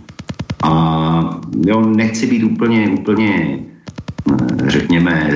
A 0.63 1.41
jo, 1.67 1.81
nechci 1.81 2.27
být 2.27 2.45
úplně, 2.45 2.89
úplně 2.89 3.59
řekněme, 4.67 5.31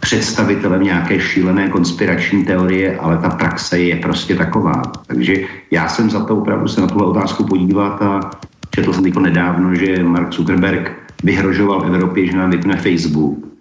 představitelem 0.00 0.82
nějaké 0.82 1.20
šílené 1.20 1.68
konspirační 1.68 2.44
teorie, 2.44 2.98
ale 2.98 3.18
ta 3.18 3.30
praxe 3.30 3.78
je 3.78 3.96
prostě 3.96 4.34
taková. 4.34 4.82
Takže 5.06 5.36
já 5.70 5.88
jsem 5.88 6.10
za 6.10 6.24
to 6.24 6.36
opravdu 6.36 6.68
se 6.68 6.80
na 6.80 6.86
tuhle 6.86 7.06
otázku 7.06 7.44
podívat 7.44 8.02
a 8.02 8.30
četl 8.74 8.92
jsem 8.92 9.12
to 9.12 9.20
nedávno, 9.20 9.74
že 9.74 10.02
Mark 10.02 10.32
Zuckerberg 10.32 10.92
vyhrožoval 11.22 11.86
Evropě, 11.86 12.26
že 12.26 12.36
nám 12.36 12.50
vypne 12.50 12.76
Facebook 12.76 13.51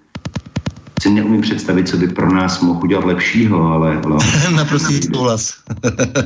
si 1.02 1.10
neumím 1.10 1.42
představit, 1.42 1.90
co 1.90 1.98
by 1.98 2.08
pro 2.08 2.34
nás 2.34 2.62
mohl 2.62 2.80
udělat 2.84 3.06
lepšího, 3.06 3.74
ale... 3.74 4.02
ale... 4.06 4.18
Naprostý 4.56 5.02
souhlas. 5.02 5.54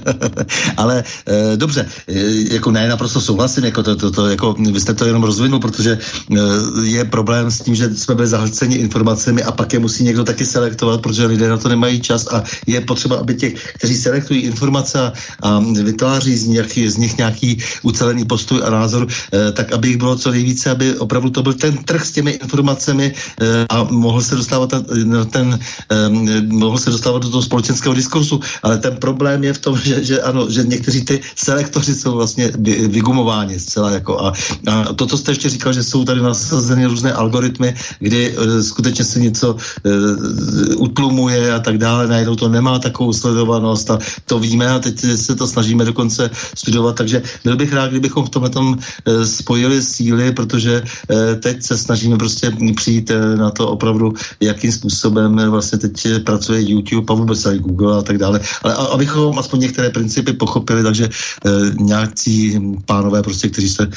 ale 0.77 1.03
e, 1.27 1.57
dobře, 1.57 1.87
e, 2.07 2.53
jako 2.53 2.71
ne, 2.71 2.89
naprosto 2.89 3.21
souhlasím, 3.21 3.63
jako 3.65 3.83
to, 3.83 3.95
to, 3.95 4.11
to, 4.11 4.27
jako 4.27 4.53
vy 4.53 4.79
jste 4.79 4.93
to 4.93 5.05
jenom 5.05 5.23
rozvinul, 5.23 5.59
protože 5.59 5.91
e, 5.91 5.99
je 6.83 7.05
problém 7.05 7.51
s 7.51 7.61
tím, 7.61 7.75
že 7.75 7.95
jsme 7.95 8.15
byli 8.15 8.27
zahlceni 8.27 8.75
informacemi 8.75 9.43
a 9.43 9.51
pak 9.51 9.73
je 9.73 9.79
musí 9.79 10.03
někdo 10.03 10.23
taky 10.23 10.45
selektovat, 10.45 11.01
protože 11.01 11.25
lidé 11.25 11.49
na 11.49 11.57
to 11.57 11.69
nemají 11.69 12.01
čas 12.01 12.27
a 12.27 12.43
je 12.67 12.81
potřeba, 12.81 13.15
aby 13.15 13.35
těch, 13.35 13.73
kteří 13.73 13.95
selektují 13.95 14.41
informace 14.41 14.99
a, 14.99 15.13
a 15.43 15.59
vytváří 15.83 16.35
z 16.35 16.47
nich, 16.47 16.91
z 16.91 16.97
nich 16.97 17.17
nějaký 17.17 17.57
ucelený 17.81 18.25
postoj 18.25 18.61
a 18.65 18.69
názor, 18.69 19.07
e, 19.07 19.51
tak 19.51 19.71
aby 19.71 19.87
jich 19.87 19.97
bylo 19.97 20.15
co 20.15 20.31
nejvíce, 20.31 20.71
aby 20.71 20.95
opravdu 20.99 21.29
to 21.29 21.43
byl 21.43 21.53
ten 21.53 21.77
trh 21.77 22.05
s 22.05 22.11
těmi 22.11 22.31
informacemi 22.31 23.13
e, 23.41 23.65
a 23.69 23.83
mohl 23.83 24.21
se 24.21 24.35
dostávat 24.35 24.64
dostávat 24.65 25.31
ten, 25.31 25.59
um, 26.09 26.59
mohl 26.59 26.77
se 26.77 26.89
dostávat 26.89 27.23
do 27.23 27.29
toho 27.29 27.41
společenského 27.41 27.95
diskursu, 27.95 28.39
ale 28.63 28.77
ten 28.77 28.97
problém 28.97 29.43
je 29.43 29.53
v 29.53 29.57
tom, 29.57 29.77
že, 29.77 30.03
že 30.03 30.21
ano, 30.21 30.49
že 30.49 30.63
někteří 30.63 31.05
ty 31.05 31.21
selektoři 31.35 31.95
jsou 31.95 32.15
vlastně 32.15 32.51
vygumováni 32.87 33.59
zcela 33.59 33.91
jako 33.91 34.19
a, 34.19 34.33
a 34.67 34.93
to, 34.93 35.05
co 35.05 35.17
jste 35.17 35.31
ještě 35.31 35.49
říkal, 35.49 35.73
že 35.73 35.83
jsou 35.83 36.05
tady 36.05 36.21
nasazeny 36.21 36.85
různé 36.85 37.13
algoritmy, 37.13 37.75
kdy 37.99 38.37
uh, 38.37 38.61
skutečně 38.61 39.05
se 39.05 39.19
něco 39.19 39.53
uh, 39.53 39.61
utlumuje 40.77 41.53
a 41.53 41.59
tak 41.59 41.77
dále, 41.77 42.07
najednou 42.07 42.35
to 42.35 42.49
nemá 42.49 42.79
takovou 42.79 43.13
sledovanost 43.13 43.91
a 43.91 43.99
to 44.25 44.39
víme 44.39 44.67
a 44.67 44.79
teď 44.79 45.05
se 45.15 45.35
to 45.35 45.47
snažíme 45.47 45.85
dokonce 45.85 46.29
studovat, 46.55 46.95
takže 46.95 47.21
byl 47.43 47.55
bych 47.55 47.73
rád, 47.73 47.91
kdybychom 47.91 48.25
v 48.25 48.29
tomhle 48.29 48.49
tom 48.49 48.67
uh, 48.67 49.23
spojili 49.23 49.81
síly, 49.81 50.31
protože 50.31 50.83
teď 51.39 51.63
se 51.63 51.77
snažíme 51.77 52.17
prostě 52.17 52.51
přijít 52.75 53.11
na 53.35 53.51
to 53.51 53.67
opravdu, 53.67 54.13
jak 54.39 54.54
jakým 54.55 54.71
způsobem 54.71 55.35
vlastně 55.49 55.77
teď 55.77 56.07
pracuje 56.23 56.69
YouTube 56.71 57.13
a 57.13 57.15
vůbec 57.15 57.45
i 57.45 57.59
Google 57.59 57.97
a 57.97 58.01
tak 58.01 58.17
dále. 58.17 58.39
Ale 58.63 58.73
abychom 58.73 59.39
aspoň 59.39 59.59
některé 59.59 59.89
principy 59.89 60.33
pochopili, 60.33 60.83
takže 60.83 61.05
e, 61.05 61.09
nějakí 61.79 62.59
pánové, 62.85 63.23
prostě, 63.23 63.49
kteří 63.49 63.69
se 63.69 63.83
e, 63.83 63.89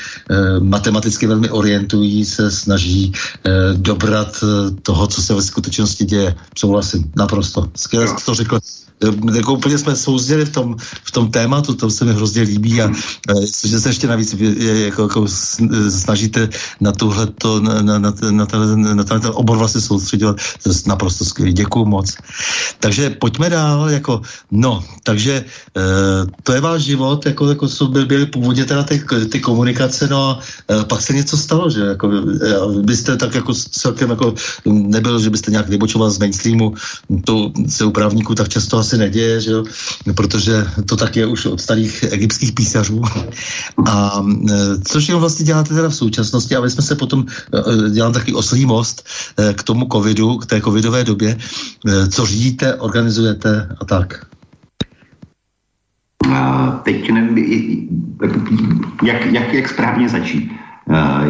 matematicky 0.60 1.26
velmi 1.26 1.50
orientují, 1.50 2.24
se 2.24 2.50
snaží 2.50 3.12
e, 3.12 3.74
dobrat 3.74 4.44
toho, 4.82 5.06
co 5.06 5.22
se 5.22 5.34
ve 5.34 5.42
skutečnosti 5.42 6.04
děje. 6.04 6.34
Souhlasím, 6.58 7.10
naprosto. 7.16 7.70
Skvěle 7.76 8.06
to 8.26 8.34
řekl 8.34 8.60
jako 9.34 9.52
úplně 9.54 9.78
jsme 9.78 9.96
souzděli 9.96 10.44
v 10.44 10.52
tom, 10.52 10.76
v 11.04 11.10
tom 11.10 11.30
tématu, 11.30 11.74
to 11.74 11.90
se 11.90 12.04
mi 12.04 12.12
hrozně 12.12 12.42
líbí 12.42 12.82
a 12.82 12.90
že 13.64 13.80
se 13.80 13.88
ještě 13.88 14.06
navíc 14.06 14.34
jako, 14.34 15.02
jako 15.02 15.26
snažíte 15.88 16.48
na 16.80 16.92
tohle 16.92 17.26
to, 17.26 17.60
na, 17.60 17.82
na, 17.82 17.98
na, 17.98 18.12
na, 18.30 18.46
ten, 18.46 18.96
na 18.96 19.04
ten 19.04 19.20
obor 19.32 19.58
vlastně 19.58 19.80
soustředovat, 19.80 20.36
to 20.62 20.70
je 20.70 20.74
naprosto 20.86 21.24
skvělé. 21.24 21.52
Děkuju 21.52 21.84
moc. 21.84 22.16
Takže 22.80 23.10
pojďme 23.10 23.50
dál, 23.50 23.90
jako, 23.90 24.22
no, 24.50 24.84
takže 25.02 25.32
e, 25.32 25.44
to 26.42 26.52
je 26.52 26.60
váš 26.60 26.82
život, 26.82 27.26
jako, 27.26 27.48
jako 27.48 27.68
jsou 27.68 27.86
byly, 27.86 28.06
byly 28.06 28.26
původně 28.26 28.64
teda 28.64 28.82
ty, 28.82 29.02
ty 29.30 29.40
komunikace, 29.40 30.08
no 30.08 30.28
a 30.28 30.40
e, 30.70 30.84
pak 30.84 31.02
se 31.02 31.12
něco 31.12 31.36
stalo, 31.36 31.70
že 31.70 31.80
jako, 31.80 32.10
byste 32.82 33.16
tak 33.16 33.34
jako 33.34 33.54
celkem 33.54 34.10
jako 34.10 34.34
nebyl, 34.66 35.20
že 35.20 35.30
byste 35.30 35.50
nějak 35.50 35.68
vybočoval 35.68 36.10
z 36.10 36.18
mainstreamu, 36.18 36.74
to 37.24 37.52
se 37.68 37.90
právníků 37.90 38.34
tak 38.34 38.48
často 38.48 38.78
asi 38.88 38.98
neděje, 38.98 39.40
že 39.40 39.50
jo? 39.52 39.64
protože 40.16 40.64
to 40.88 40.96
tak 40.96 41.16
je 41.16 41.26
už 41.26 41.46
od 41.46 41.60
starých 41.60 42.02
egyptských 42.08 42.52
písařů. 42.52 43.04
A 43.84 44.24
e, 44.24 44.54
což 44.88 45.08
jen 45.08 45.18
vlastně 45.18 45.44
děláte 45.44 45.74
teda 45.74 45.88
v 45.88 45.94
současnosti, 45.94 46.56
aby 46.56 46.70
jsme 46.70 46.82
se 46.82 46.94
potom, 46.96 47.28
e, 47.28 47.90
dělám 47.90 48.12
takový 48.12 48.34
oslý 48.34 48.64
most 48.66 49.04
e, 49.36 49.52
k 49.52 49.62
tomu 49.62 49.84
covidu, 49.92 50.40
k 50.40 50.46
té 50.46 50.60
covidové 50.60 51.04
době, 51.04 51.36
co 52.08 52.26
řídíte, 52.26 52.74
organizujete 52.74 53.76
a 53.80 53.84
tak. 53.84 54.24
A 56.32 56.70
teď 56.84 57.10
nevím, 57.12 57.38
jak, 59.04 59.26
jak, 59.32 59.54
jak 59.54 59.68
správně 59.68 60.08
začít. 60.08 60.50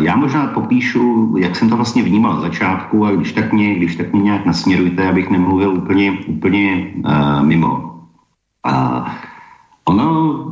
Já 0.02 0.16
možná 0.16 0.46
popíšu, 0.46 1.34
jak 1.38 1.56
jsem 1.56 1.68
to 1.68 1.76
vlastně 1.76 2.02
vnímal 2.02 2.34
na 2.34 2.40
začátku 2.40 3.06
a 3.06 3.10
když 3.10 3.32
tak 3.32 3.52
mě, 3.52 3.74
když 3.74 3.96
tak 3.96 4.12
mě 4.12 4.22
nějak 4.22 4.46
nasměrujte, 4.46 5.08
abych 5.08 5.30
nemluvil 5.30 5.70
úplně, 5.70 6.12
úplně 6.26 6.92
uh, 6.96 7.46
mimo. 7.46 8.00
A 8.64 9.06
ono 9.84 10.44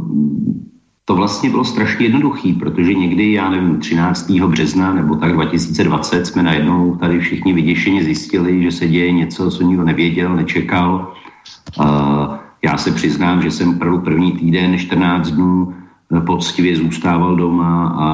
to 1.05 1.17
vlastně 1.17 1.51
bylo 1.51 1.65
strašně 1.65 2.07
jednoduchý, 2.07 2.53
protože 2.53 2.95
někdy, 2.95 3.33
já 3.33 3.51
nevím, 3.51 3.79
13. 3.79 4.31
března 4.31 4.95
nebo 4.95 5.15
tak 5.15 5.33
2020 5.33 6.27
jsme 6.27 6.43
najednou 6.43 6.97
tady 6.97 7.21
všichni 7.21 7.53
vyděšeně 7.53 8.05
zjistili, 8.05 8.63
že 8.63 8.71
se 8.71 8.89
děje 8.89 9.13
něco, 9.13 9.51
co 9.51 9.63
nikdo 9.63 9.85
nevěděl, 9.85 10.37
nečekal. 10.37 11.13
Uh, 11.81 11.87
já 12.65 12.79
se 12.79 12.91
přiznám, 12.91 13.43
že 13.43 13.51
jsem 13.51 13.79
první 13.79 14.33
týden, 14.33 14.79
14 14.79 15.31
dnů 15.31 15.75
poctivě 16.27 16.77
zůstával 16.77 17.37
doma 17.37 17.89
a, 17.89 18.09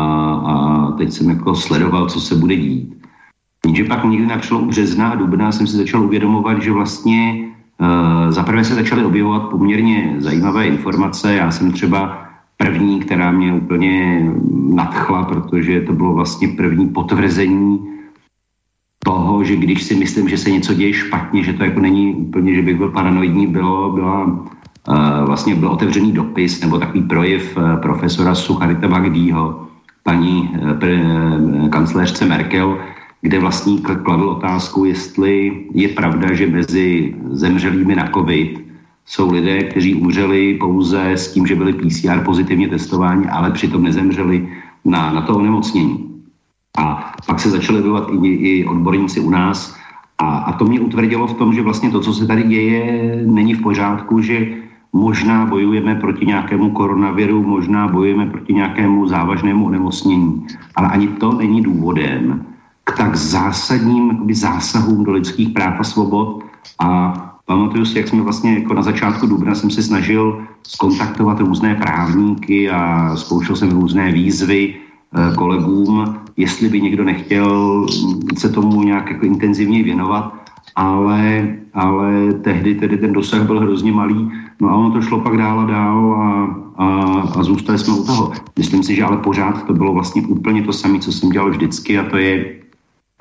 a 0.53 0.91
teď 0.93 1.13
jsem 1.13 1.31
jako 1.31 1.55
sledoval, 1.55 2.09
co 2.09 2.21
se 2.21 2.35
bude 2.35 2.57
dít. 2.57 3.03
Jenže 3.67 3.85
pak 3.85 4.05
někdy 4.05 4.27
na 4.27 4.39
přelomu 4.39 4.67
března 4.67 5.09
a 5.09 5.15
dubna 5.15 5.53
jsem 5.53 5.67
si 5.67 5.77
začal 5.77 6.03
uvědomovat, 6.03 6.63
že 6.63 6.73
vlastně 6.73 7.49
uh, 7.81 8.31
zaprvé 8.31 8.65
se 8.65 8.75
začaly 8.75 9.05
objevovat 9.05 9.49
poměrně 9.51 10.15
zajímavé 10.19 10.67
informace. 10.67 11.35
Já 11.35 11.51
jsem 11.51 11.73
třeba 11.73 12.29
první, 12.57 13.01
která 13.01 13.31
mě 13.31 13.53
úplně 13.53 14.27
nadchla, 14.75 15.25
protože 15.25 15.81
to 15.81 15.93
bylo 15.93 16.15
vlastně 16.15 16.49
první 16.49 16.89
potvrzení 16.89 17.89
toho, 19.05 19.45
že 19.45 19.57
když 19.57 19.83
si 19.83 19.95
myslím, 19.95 20.29
že 20.29 20.39
se 20.39 20.51
něco 20.51 20.75
děje 20.75 20.93
špatně, 20.93 21.43
že 21.43 21.53
to 21.53 21.65
jako 21.65 21.81
není 21.81 22.15
úplně, 22.15 22.55
že 22.55 22.63
bych 22.63 22.77
byl 22.77 22.91
paranoidní, 22.91 23.47
bylo, 23.47 23.91
byla 23.93 24.47
vlastně 25.27 25.55
byl 25.55 25.69
otevřený 25.69 26.13
dopis 26.13 26.61
nebo 26.61 26.79
takový 26.79 27.03
projev 27.03 27.57
eh, 27.57 27.77
profesora 27.77 28.35
Sucharita 28.35 28.89
Bagdího, 28.89 29.67
paní 30.03 30.51
eh, 30.83 31.69
kancléřce 31.69 32.25
Merkel, 32.25 32.79
kde 33.21 33.39
vlastně 33.39 33.79
kladl 33.79 34.29
otázku, 34.29 34.85
jestli 34.85 35.63
je 35.75 35.89
pravda, 35.89 36.35
že 36.35 36.47
mezi 36.47 37.15
zemřelými 37.31 37.95
na 37.95 38.09
COVID 38.15 38.63
jsou 39.07 39.33
lidé, 39.33 39.63
kteří 39.63 39.95
umřeli 39.95 40.55
pouze 40.55 41.11
s 41.11 41.33
tím, 41.33 41.47
že 41.47 41.55
byli 41.55 41.73
PCR 41.73 42.21
pozitivně 42.25 42.69
testováni, 42.69 43.27
ale 43.27 43.51
přitom 43.51 43.83
nezemřeli 43.83 44.49
na, 44.85 45.13
na 45.13 45.23
to 45.23 45.37
onemocnění. 45.37 46.09
A 46.79 47.15
pak 47.27 47.41
se 47.41 47.51
začali 47.51 47.79
objevovat 47.79 48.09
i, 48.23 48.29
i 48.29 48.65
odborníci 48.67 49.21
u 49.21 49.31
nás 49.31 49.77
a, 50.19 50.37
a 50.39 50.53
to 50.53 50.65
mě 50.65 50.81
utvrdilo 50.81 51.27
v 51.27 51.35
tom, 51.35 51.55
že 51.55 51.63
vlastně 51.63 51.91
to, 51.91 52.01
co 52.01 52.15
se 52.15 52.27
tady 52.27 52.43
děje, 52.43 53.23
není 53.27 53.55
v 53.55 53.63
pořádku, 53.63 54.21
že 54.21 54.62
Možná 54.93 55.47
bojujeme 55.47 55.95
proti 55.95 56.27
nějakému 56.27 56.71
koronaviru, 56.71 57.43
možná 57.43 57.89
bojujeme 57.89 58.27
proti 58.27 58.55
nějakému 58.55 59.07
závažnému 59.07 59.67
onemocnění, 59.67 60.47
ale 60.77 60.89
ani 60.89 61.09
to 61.09 61.33
není 61.33 61.63
důvodem 61.63 62.47
k 62.85 62.97
tak 62.97 63.17
zásadním 63.17 64.11
jakoby, 64.11 64.35
zásahům 64.35 65.05
do 65.05 65.13
lidských 65.13 65.49
práv 65.49 65.81
a 65.81 65.85
svobod. 65.85 66.45
A 66.81 67.13
pamatuju 67.47 67.85
si, 67.85 67.99
jak 67.99 68.09
jsme 68.09 68.23
vlastně 68.23 68.55
jako 68.59 68.75
na 68.75 68.83
začátku 68.83 69.27
dubna 69.27 69.55
jsem 69.55 69.71
se 69.71 69.83
snažil 69.83 70.47
skontaktovat 70.63 71.41
různé 71.41 71.75
právníky 71.75 72.71
a 72.71 73.13
zkoušel 73.17 73.57
jsem 73.57 73.71
různé 73.71 74.13
výzvy 74.13 74.75
eh, 74.75 75.35
kolegům, 75.37 76.17
jestli 76.37 76.69
by 76.69 76.81
někdo 76.81 77.05
nechtěl 77.05 77.87
se 78.39 78.49
tomu 78.49 78.83
nějak 78.83 79.11
jako 79.11 79.27
intenzivně 79.27 79.83
věnovat, 79.83 80.35
ale, 80.77 81.49
ale 81.75 82.33
tehdy 82.33 82.75
tedy 82.75 82.97
ten 82.97 83.13
dosah 83.13 83.43
byl 83.47 83.61
hrozně 83.61 83.93
malý 83.93 84.31
No 84.61 84.69
a 84.69 84.75
ono 84.75 84.91
to 84.91 85.03
šlo 85.03 85.21
pak 85.21 85.37
dál 85.37 85.61
a 85.61 85.65
dál 85.65 86.15
a, 86.15 86.57
a, 86.77 86.87
a 87.21 87.43
zůstali 87.43 87.79
jsme 87.79 87.95
u 87.95 88.05
toho. 88.05 88.33
Myslím 88.59 88.83
si, 88.83 88.95
že 88.95 89.05
ale 89.05 89.17
pořád 89.17 89.67
to 89.67 89.73
bylo 89.73 89.93
vlastně 89.93 90.23
úplně 90.23 90.63
to 90.63 90.73
samé, 90.73 90.99
co 90.99 91.13
jsem 91.13 91.31
dělal 91.31 91.51
vždycky 91.51 91.99
a 91.99 92.11
to 92.11 92.17
je, 92.17 92.55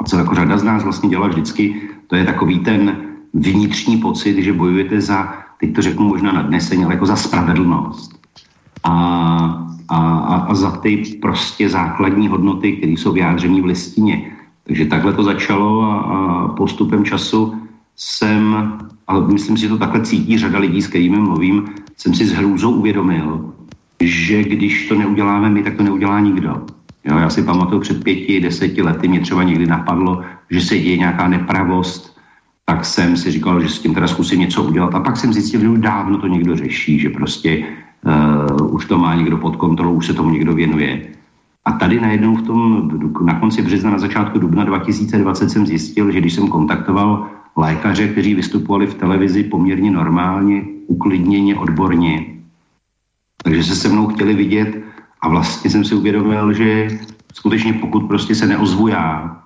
co 0.06 0.18
jako 0.18 0.36
řada 0.36 0.58
z 0.58 0.64
nás 0.64 0.84
vlastně 0.84 1.10
dělala 1.10 1.28
vždycky, 1.28 1.82
to 2.08 2.16
je 2.16 2.26
takový 2.26 2.60
ten 2.60 2.98
vnitřní 3.34 3.98
pocit, 3.98 4.44
že 4.44 4.54
bojujete 4.54 5.02
za, 5.02 5.34
teď 5.60 5.76
to 5.76 5.82
řeknu 5.82 6.08
možná 6.08 6.32
nadneseně, 6.32 6.86
ale 6.86 6.94
jako 6.94 7.06
za 7.06 7.16
spravedlnost. 7.16 8.20
A, 8.84 8.94
a, 9.90 9.98
a, 9.98 10.36
a 10.36 10.56
za 10.56 10.72
ty 10.72 11.18
prostě 11.22 11.70
základní 11.70 12.28
hodnoty, 12.28 12.72
které 12.72 12.92
jsou 12.92 13.12
vyjádřené 13.12 13.62
v 13.62 13.66
listině. 13.66 14.32
Takže 14.64 14.86
takhle 14.86 15.14
to 15.14 15.24
začalo 15.24 15.82
a, 15.82 15.96
a 16.00 16.48
postupem 16.48 17.06
času 17.06 17.54
jsem 17.96 18.78
ale 19.12 19.28
myslím 19.28 19.58
si, 19.58 19.62
že 19.62 19.70
to 19.70 19.78
takhle 19.78 20.02
cítí 20.02 20.38
řada 20.38 20.60
lidí, 20.60 20.82
s 20.82 20.88
kterými 20.88 21.18
mluvím, 21.18 21.68
jsem 21.98 22.14
si 22.14 22.26
s 22.26 22.32
hrůzou 22.32 22.72
uvědomil, 22.72 23.54
že 24.00 24.44
když 24.44 24.88
to 24.88 24.96
neuděláme 24.96 25.50
my, 25.50 25.64
tak 25.64 25.76
to 25.76 25.84
neudělá 25.84 26.20
nikdo. 26.20 26.66
Jo, 27.06 27.18
já 27.18 27.30
si 27.30 27.44
pamatuju 27.44 27.82
před 27.82 28.04
pěti, 28.04 28.40
deseti 28.40 28.82
lety 28.82 29.08
mě 29.08 29.20
třeba 29.20 29.44
někdy 29.44 29.68
napadlo, 29.68 30.22
že 30.50 30.62
se 30.62 30.80
děje 30.80 30.98
nějaká 30.98 31.28
nepravost, 31.28 32.18
tak 32.66 32.86
jsem 32.86 33.18
si 33.18 33.32
říkal, 33.32 33.62
že 33.62 33.70
s 33.70 33.80
tím 33.80 33.94
teda 33.94 34.08
zkusím 34.08 34.40
něco 34.40 34.64
udělat. 34.64 34.96
A 34.96 35.00
pak 35.00 35.18
jsem 35.18 35.34
zjistil, 35.34 35.60
že 35.60 35.82
dávno 35.82 36.18
to 36.18 36.28
někdo 36.28 36.56
řeší, 36.56 37.00
že 37.00 37.10
prostě 37.10 37.64
uh, 38.58 38.76
už 38.76 38.86
to 38.86 38.98
má 38.98 39.16
někdo 39.16 39.38
pod 39.38 39.56
kontrolou, 39.56 39.94
už 39.94 40.08
se 40.08 40.14
tomu 40.14 40.30
někdo 40.30 40.54
věnuje. 40.54 41.02
A 41.66 41.72
tady 41.72 42.02
najednou 42.02 42.36
v 42.36 42.42
tom, 42.42 42.92
na 43.26 43.40
konci 43.40 43.62
března, 43.62 43.92
na 43.92 44.00
začátku 44.00 44.40
dubna 44.40 44.64
2020 44.64 45.50
jsem 45.50 45.68
zjistil, 45.68 46.12
že 46.12 46.20
když 46.20 46.34
jsem 46.34 46.48
kontaktoval 46.48 47.41
lékaře, 47.56 48.08
kteří 48.08 48.36
vystupovali 48.36 48.88
v 48.88 48.94
televizi 48.94 49.44
poměrně 49.44 49.92
normálně, 49.92 50.64
uklidněně, 50.88 51.56
odborně. 51.56 52.26
Takže 53.44 53.64
se 53.64 53.76
se 53.76 53.90
mnou 53.90 54.08
chtěli 54.08 54.34
vidět 54.34 54.84
a 55.22 55.30
vlastně 55.30 55.70
jsem 55.72 55.86
si 55.86 55.96
uvědomil, 55.96 56.54
že 56.54 56.88
skutečně 57.34 57.74
pokud 57.74 58.08
prostě 58.08 58.36
se 58.36 58.48
neozvu 58.48 58.88
já, 58.88 59.38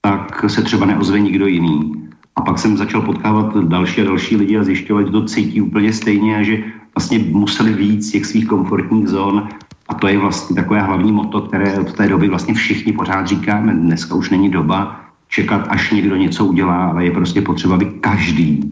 tak 0.00 0.44
se 0.50 0.62
třeba 0.62 0.86
neozve 0.86 1.20
nikdo 1.20 1.46
jiný. 1.46 1.92
A 2.36 2.40
pak 2.40 2.58
jsem 2.58 2.76
začal 2.76 3.02
potkávat 3.02 3.56
další 3.56 4.00
a 4.00 4.04
další 4.04 4.36
lidi 4.36 4.58
a 4.58 4.64
zjišťovat, 4.64 5.06
že 5.06 5.12
to 5.12 5.24
cítí 5.24 5.60
úplně 5.60 5.92
stejně 5.92 6.36
a 6.36 6.42
že 6.42 6.64
vlastně 6.94 7.18
museli 7.18 7.72
víc 7.72 8.10
těch 8.10 8.26
svých 8.26 8.46
komfortních 8.46 9.08
zón 9.08 9.48
a 9.88 9.94
to 9.94 10.08
je 10.08 10.18
vlastně 10.18 10.56
takové 10.56 10.80
hlavní 10.80 11.12
moto, 11.12 11.40
které 11.40 11.78
od 11.78 11.92
té 11.92 12.08
doby 12.08 12.28
vlastně 12.28 12.54
všichni 12.54 12.92
pořád 12.92 13.26
říkáme. 13.26 13.74
Dneska 13.74 14.14
už 14.14 14.30
není 14.30 14.50
doba 14.50 15.03
čekat, 15.28 15.66
až 15.68 15.90
někdo 15.90 16.16
něco 16.16 16.44
udělá, 16.44 16.84
ale 16.84 17.04
je 17.04 17.10
prostě 17.10 17.40
potřeba, 17.40 17.74
aby 17.74 17.84
každý 17.84 18.70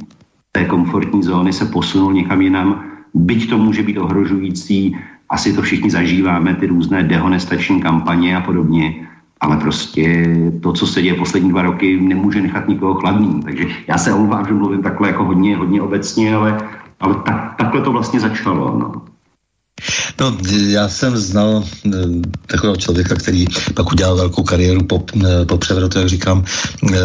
té 0.53 0.65
komfortní 0.65 1.23
zóny 1.23 1.53
se 1.53 1.65
posunul 1.65 2.13
někam 2.13 2.41
jinam, 2.41 2.85
byť 3.15 3.51
to 3.51 3.59
může 3.59 3.83
být 3.83 3.99
ohrožující, 3.99 4.97
asi 5.29 5.53
to 5.53 5.63
všichni 5.63 5.91
zažíváme, 5.91 6.55
ty 6.55 6.67
různé 6.67 7.03
dehonestační 7.03 7.81
kampaně 7.81 8.37
a 8.37 8.41
podobně, 8.41 9.09
ale 9.41 9.57
prostě 9.57 10.37
to, 10.63 10.73
co 10.73 10.87
se 10.87 11.03
děje 11.03 11.15
poslední 11.15 11.51
dva 11.51 11.63
roky, 11.63 12.01
nemůže 12.01 12.43
nechat 12.43 12.69
nikoho 12.69 12.95
chladný. 12.95 13.41
Takže 13.43 13.67
já 13.89 13.99
se 13.99 14.13
omlouvám, 14.13 14.47
že 14.47 14.55
mluvím 14.55 14.83
takhle 14.83 15.09
jako 15.09 15.25
hodně, 15.25 15.57
hodně 15.57 15.83
obecně, 15.83 16.35
ale, 16.35 16.59
ale 17.01 17.15
tak, 17.15 17.55
takhle 17.59 17.81
to 17.81 17.93
vlastně 17.93 18.21
začalo. 18.21 18.79
No. 18.79 19.12
No, 20.21 20.37
já 20.67 20.89
jsem 20.89 21.17
znal 21.17 21.65
eh, 21.87 21.91
takového 22.47 22.77
člověka, 22.77 23.15
který 23.15 23.47
pak 23.75 23.93
udělal 23.93 24.17
velkou 24.17 24.43
kariéru 24.43 24.85
po, 24.85 25.05
eh, 25.27 25.45
po 25.45 25.59
převratu, 25.59 25.99
jak 25.99 26.09
říkám, 26.09 26.45
eh, 26.93 26.97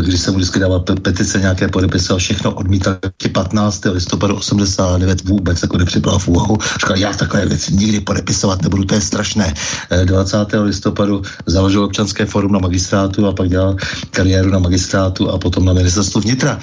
když 0.00 0.20
jsem 0.20 0.34
mu 0.34 0.38
vždycky 0.38 0.58
dával 0.58 0.80
petice 0.80 1.38
nějaké 1.40 1.68
podepisy 1.68 2.12
a 2.12 2.16
všechno 2.16 2.52
odmítal 2.52 2.96
15. 3.32 3.90
listopadu 3.90 4.34
89 4.34 5.24
vůbec 5.24 5.62
jako 5.62 5.78
nepřipadal 5.78 6.18
v 6.18 6.28
úvahu. 6.28 6.58
Říkal, 6.80 6.96
já 6.96 7.12
takové 7.12 7.46
věci 7.46 7.74
nikdy 7.74 8.00
podepisovat 8.00 8.62
nebudu, 8.62 8.84
to 8.84 8.94
je 8.94 9.00
strašné. 9.00 9.54
20. 10.04 10.62
listopadu 10.62 11.22
založil 11.46 11.84
občanské 11.84 12.26
forum 12.26 12.52
na 12.52 12.58
magistrátu 12.58 13.26
a 13.26 13.32
pak 13.32 13.48
dělal 13.48 13.76
kariéru 14.10 14.50
na 14.50 14.58
magistrátu 14.58 15.30
a 15.30 15.38
potom 15.38 15.64
na 15.64 15.72
ministerstvu 15.72 16.20
vnitra. 16.20 16.58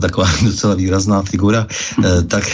Taková 0.00 0.28
docela 0.44 0.74
výrazná 0.74 1.22
figura. 1.22 1.66
Tak 2.26 2.44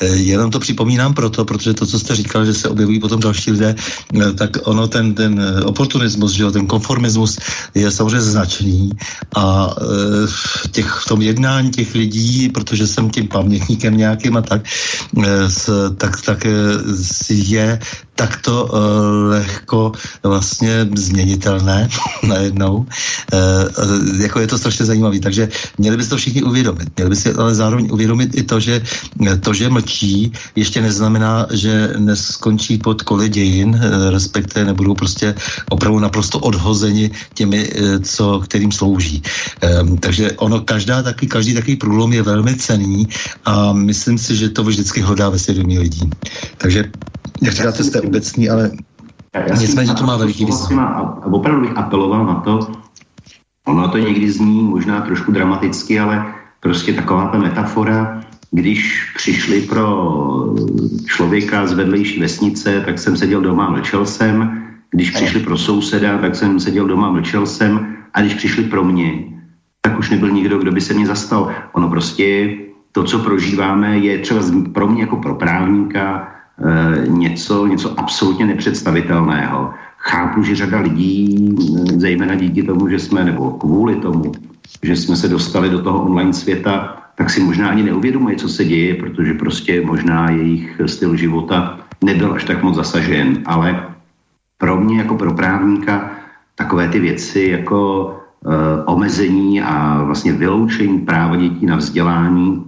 jenom 0.00 0.50
to 0.50 0.60
připomínám 0.60 1.14
proto, 1.14 1.41
protože 1.44 1.74
to, 1.74 1.86
co 1.86 1.98
jste 1.98 2.16
říkal, 2.16 2.44
že 2.44 2.54
se 2.54 2.68
objevují 2.68 3.00
potom 3.00 3.20
další 3.20 3.50
lidé, 3.50 3.74
eh, 3.74 4.32
tak 4.32 4.50
ono 4.64 4.88
ten, 4.88 5.14
ten 5.14 5.40
eh, 5.40 5.64
oportunismus, 5.64 6.32
že 6.32 6.42
jo, 6.42 6.50
ten 6.50 6.66
konformismus 6.66 7.38
je 7.74 7.90
samozřejmě 7.90 8.20
značný 8.20 8.90
a 9.36 9.74
eh, 9.80 10.68
těch, 10.70 10.86
v 10.86 11.08
tom 11.08 11.22
jednání 11.22 11.70
těch 11.70 11.94
lidí, 11.94 12.48
protože 12.48 12.86
jsem 12.86 13.10
tím 13.10 13.28
pamětníkem 13.28 13.96
nějakým 13.96 14.36
a 14.36 14.42
tak, 14.42 14.62
tak, 15.96 16.20
tak 16.22 16.46
je 17.28 17.78
takto 18.14 18.70
lehko 19.28 19.92
vlastně 20.22 20.86
změnitelné 20.94 21.88
najednou. 22.22 22.86
Uh, 23.32 24.20
jako 24.20 24.40
je 24.40 24.46
to 24.46 24.58
strašně 24.58 24.84
zajímavé. 24.86 25.20
Takže 25.20 25.48
měli 25.78 25.96
byste 25.96 26.10
to 26.10 26.16
všichni 26.16 26.42
uvědomit. 26.42 26.88
Měli 26.96 27.10
by 27.10 27.16
si 27.16 27.32
ale 27.32 27.54
zároveň 27.54 27.88
uvědomit 27.92 28.30
i 28.34 28.42
to, 28.42 28.60
že 28.60 28.82
to, 29.40 29.54
že 29.54 29.68
mlčí, 29.68 30.32
ještě 30.56 30.80
neznamená, 30.82 31.21
že 31.50 31.94
neskončí 31.98 32.78
pod 32.78 33.02
kole 33.02 33.28
dějin, 33.28 33.68
uh, 33.74 34.10
respektive 34.10 34.64
nebudou 34.64 34.94
prostě 34.94 35.34
opravdu 35.70 35.98
naprosto 35.98 36.38
odhozeni 36.38 37.10
těmi, 37.34 37.68
uh, 37.68 37.98
co, 38.02 38.40
kterým 38.40 38.72
slouží. 38.72 39.22
Um, 39.80 39.96
takže 39.98 40.32
ono, 40.32 40.60
každá 40.60 41.02
taky, 41.02 41.26
každý 41.26 41.54
takový 41.54 41.76
průlom 41.76 42.12
je 42.12 42.22
velmi 42.22 42.54
cený 42.56 43.08
a 43.44 43.72
myslím 43.72 44.18
si, 44.18 44.36
že 44.36 44.48
to 44.48 44.64
vždycky 44.64 45.00
hledá 45.00 45.28
ve 45.28 45.38
svědomí 45.38 45.78
lidí. 45.78 46.10
Takže 46.58 46.90
jak 47.42 47.54
říkáte, 47.54 47.84
jste 47.84 48.00
obecný, 48.00 48.50
ale 48.50 48.70
nicméně 49.60 49.94
to 49.94 50.06
má 50.06 50.16
veliký 50.16 50.44
význam. 50.44 50.78
A 50.78 51.26
opravdu 51.26 51.60
bych 51.60 51.76
apeloval 51.76 52.26
na 52.26 52.34
to, 52.34 52.68
ono 53.66 53.88
to 53.88 53.98
někdy 53.98 54.32
zní 54.32 54.62
možná 54.62 55.00
trošku 55.00 55.32
dramaticky, 55.32 56.00
ale 56.00 56.24
prostě 56.60 56.92
taková 56.92 57.28
ta 57.28 57.38
metafora, 57.38 58.20
když 58.52 59.12
přišli 59.16 59.60
pro 59.60 60.16
člověka 61.06 61.66
z 61.66 61.72
vedlejší 61.72 62.20
vesnice, 62.20 62.82
tak 62.84 62.98
jsem 62.98 63.16
seděl 63.16 63.40
doma, 63.40 63.70
mlčel 63.70 64.06
jsem. 64.06 64.62
Když 64.90 65.10
přišli 65.10 65.40
pro 65.40 65.58
souseda, 65.58 66.18
tak 66.18 66.34
jsem 66.34 66.60
seděl 66.60 66.86
doma, 66.86 67.10
mlčel 67.10 67.46
jsem. 67.46 67.96
A 68.14 68.20
když 68.20 68.34
přišli 68.34 68.64
pro 68.64 68.84
mě, 68.84 69.24
tak 69.80 69.98
už 69.98 70.10
nebyl 70.10 70.30
nikdo, 70.30 70.58
kdo 70.58 70.72
by 70.72 70.80
se 70.80 70.94
mě 70.94 71.06
zastal. 71.06 71.50
Ono 71.72 71.88
prostě 71.88 72.56
to, 72.92 73.04
co 73.04 73.18
prožíváme, 73.18 73.98
je 73.98 74.18
třeba 74.18 74.40
pro 74.72 74.88
mě 74.88 75.00
jako 75.00 75.16
pro 75.16 75.34
právníka 75.34 76.32
Eh, 76.64 77.08
něco, 77.08 77.66
něco 77.66 78.00
absolutně 78.00 78.46
nepředstavitelného. 78.46 79.70
Chápu, 79.98 80.42
že 80.42 80.56
řada 80.56 80.80
lidí, 80.80 81.48
eh, 81.58 81.98
zejména 81.98 82.34
díky 82.34 82.62
tomu, 82.62 82.88
že 82.88 82.98
jsme, 82.98 83.24
nebo 83.24 83.50
kvůli 83.50 83.96
tomu, 83.96 84.32
že 84.82 84.96
jsme 84.96 85.16
se 85.16 85.28
dostali 85.28 85.70
do 85.70 85.82
toho 85.82 86.04
online 86.04 86.32
světa, 86.32 87.01
tak 87.14 87.30
si 87.30 87.40
možná 87.40 87.68
ani 87.68 87.82
neuvědomují, 87.82 88.36
co 88.36 88.48
se 88.48 88.64
děje, 88.64 88.94
protože 88.94 89.34
prostě 89.34 89.80
možná 89.80 90.30
jejich 90.30 90.80
styl 90.86 91.16
života 91.16 91.78
nebyl 92.04 92.32
až 92.32 92.44
tak 92.44 92.62
moc 92.62 92.76
zasažen. 92.76 93.42
Ale 93.46 93.86
pro 94.58 94.80
mě 94.80 94.98
jako 94.98 95.14
pro 95.14 95.34
právníka 95.34 96.10
takové 96.54 96.88
ty 96.88 97.00
věci 97.00 97.48
jako 97.50 98.10
e, 98.10 98.84
omezení 98.84 99.62
a 99.62 100.02
vlastně 100.02 100.32
vyloučení 100.32 100.98
práva 100.98 101.36
dětí 101.36 101.66
na 101.66 101.76
vzdělání, 101.76 102.64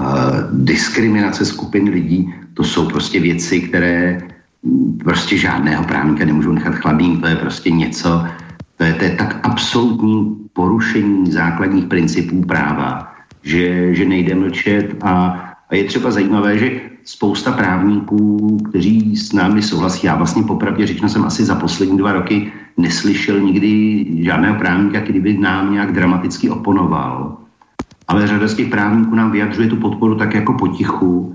e, 0.00 0.04
diskriminace 0.52 1.44
skupin 1.44 1.88
lidí, 1.88 2.34
to 2.54 2.64
jsou 2.64 2.88
prostě 2.88 3.20
věci, 3.20 3.60
které 3.60 4.20
prostě 5.04 5.36
žádného 5.36 5.84
právníka 5.84 6.24
nemůžou 6.24 6.52
nechat 6.52 6.74
chladným. 6.74 7.20
To 7.20 7.26
je 7.26 7.36
prostě 7.36 7.70
něco, 7.70 8.24
to 8.76 8.84
je, 8.84 8.94
to 8.94 9.04
je 9.04 9.10
tak 9.10 9.40
absolutní 9.42 10.36
porušení 10.52 11.32
základních 11.32 11.86
principů 11.86 12.42
práva, 12.42 13.11
že, 13.42 13.94
že 13.94 14.04
nejde 14.04 14.34
mlčet 14.34 14.96
a, 15.02 15.14
a 15.68 15.74
je 15.74 15.84
třeba 15.84 16.10
zajímavé, 16.10 16.58
že 16.58 16.80
spousta 17.04 17.52
právníků, 17.52 18.58
kteří 18.68 19.16
s 19.16 19.32
námi 19.32 19.62
souhlasí, 19.62 20.06
já 20.06 20.16
vlastně 20.16 20.42
popravdě 20.42 20.86
řečeno 20.86 21.08
jsem 21.08 21.24
asi 21.24 21.44
za 21.44 21.54
poslední 21.54 21.98
dva 21.98 22.12
roky 22.12 22.52
neslyšel 22.76 23.40
nikdy 23.40 24.04
žádného 24.24 24.54
právníka, 24.54 25.00
který 25.00 25.20
by 25.20 25.38
nám 25.38 25.72
nějak 25.72 25.92
dramaticky 25.92 26.50
oponoval. 26.50 27.36
Ale 28.08 28.26
řada 28.26 28.48
z 28.48 28.54
těch 28.54 28.68
právníků 28.68 29.14
nám 29.14 29.30
vyjadřuje 29.30 29.68
tu 29.68 29.76
podporu 29.76 30.14
tak 30.14 30.34
jako 30.34 30.52
potichu 30.52 31.32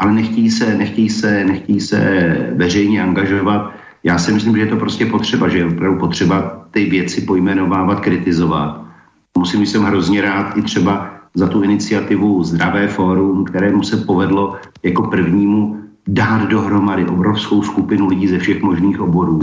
ale 0.00 0.12
nechtějí 0.12 0.50
se, 0.50 0.74
nechtějí 0.74 1.10
se, 1.10 1.44
nechtějí 1.44 1.80
se 1.80 2.00
veřejně 2.56 3.02
angažovat. 3.02 3.72
Já 4.04 4.18
si 4.18 4.32
myslím, 4.32 4.56
že 4.56 4.60
je 4.60 4.66
to 4.66 4.76
prostě 4.76 5.06
potřeba, 5.06 5.48
že 5.48 5.58
je 5.58 5.66
opravdu 5.66 5.98
potřeba 6.00 6.66
ty 6.70 6.84
věci 6.84 7.20
pojmenovávat, 7.20 8.00
kritizovat. 8.00 8.84
Musím 9.38 9.66
jsem 9.66 9.82
hrozně 9.82 10.22
rád 10.22 10.56
i 10.56 10.62
třeba 10.62 11.19
za 11.34 11.46
tu 11.46 11.62
iniciativu 11.62 12.44
Zdravé 12.44 12.88
fórum, 12.88 13.44
kterému 13.44 13.82
se 13.82 13.96
povedlo 13.96 14.56
jako 14.82 15.02
prvnímu 15.02 15.76
dát 16.08 16.48
dohromady 16.48 17.06
obrovskou 17.06 17.62
skupinu 17.62 18.08
lidí 18.08 18.28
ze 18.28 18.38
všech 18.38 18.62
možných 18.62 19.00
oborů. 19.00 19.40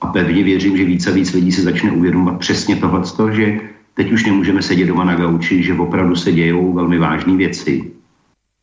A 0.00 0.06
pevně 0.06 0.44
věřím, 0.44 0.76
že 0.76 0.84
více 0.84 1.10
a 1.10 1.14
víc 1.14 1.32
lidí 1.32 1.52
se 1.52 1.62
začne 1.62 1.92
uvědomovat 1.92 2.38
přesně 2.38 2.76
tohle, 2.76 3.02
že 3.30 3.60
teď 3.94 4.12
už 4.12 4.26
nemůžeme 4.26 4.62
sedět 4.62 4.86
doma 4.86 5.04
na 5.04 5.14
gauči, 5.14 5.62
že 5.62 5.74
opravdu 5.74 6.16
se 6.16 6.32
dějou 6.32 6.72
velmi 6.72 6.98
vážné 6.98 7.36
věci 7.36 7.90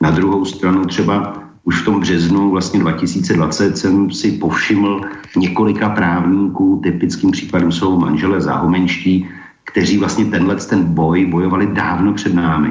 na 0.01 0.11
druhou 0.11 0.45
stranu 0.45 0.85
třeba 0.85 1.43
už 1.63 1.81
v 1.81 1.85
tom 1.85 1.99
březnu 1.99 2.51
vlastně 2.51 2.79
2020 2.79 3.77
jsem 3.77 4.11
si 4.11 4.31
povšiml 4.31 5.01
několika 5.37 5.89
právníků, 5.89 6.79
typickým 6.83 7.31
případem 7.31 7.71
jsou 7.71 7.99
manželé 7.99 8.41
záhomenští, 8.41 9.27
kteří 9.67 9.97
vlastně 9.97 10.25
tenhle 10.25 10.55
ten 10.55 10.83
boj 10.83 11.25
bojovali 11.25 11.67
dávno 11.67 12.13
před 12.13 12.33
námi. 12.33 12.69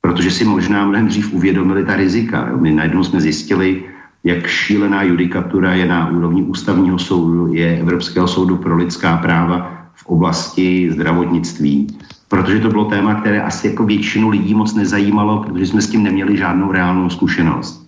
Protože 0.00 0.30
si 0.30 0.44
možná 0.44 0.86
mnohem 0.86 1.08
dřív 1.08 1.32
uvědomili 1.32 1.84
ta 1.84 1.96
rizika. 1.96 2.50
My 2.60 2.72
najednou 2.72 3.04
jsme 3.04 3.20
zjistili, 3.20 3.84
jak 4.24 4.46
šílená 4.46 5.02
judikatura 5.02 5.74
je 5.74 5.86
na 5.86 6.10
úrovni 6.10 6.42
ústavního 6.42 6.98
soudu, 6.98 7.54
je 7.54 7.80
Evropského 7.80 8.28
soudu 8.28 8.56
pro 8.56 8.76
lidská 8.76 9.16
práva 9.16 9.90
v 9.94 10.06
oblasti 10.06 10.90
zdravotnictví 10.92 11.86
protože 12.34 12.60
to 12.60 12.68
bylo 12.68 12.84
téma, 12.84 13.14
které 13.14 13.42
asi 13.42 13.66
jako 13.66 13.84
většinu 13.84 14.28
lidí 14.28 14.54
moc 14.54 14.74
nezajímalo, 14.74 15.42
protože 15.42 15.66
jsme 15.66 15.82
s 15.82 15.90
tím 15.90 16.02
neměli 16.02 16.36
žádnou 16.36 16.72
reálnou 16.72 17.10
zkušenost. 17.10 17.86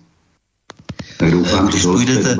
Tak 1.19 1.31
doufám, 1.31 1.67
když 1.67 1.85
půjdete, 1.85 2.37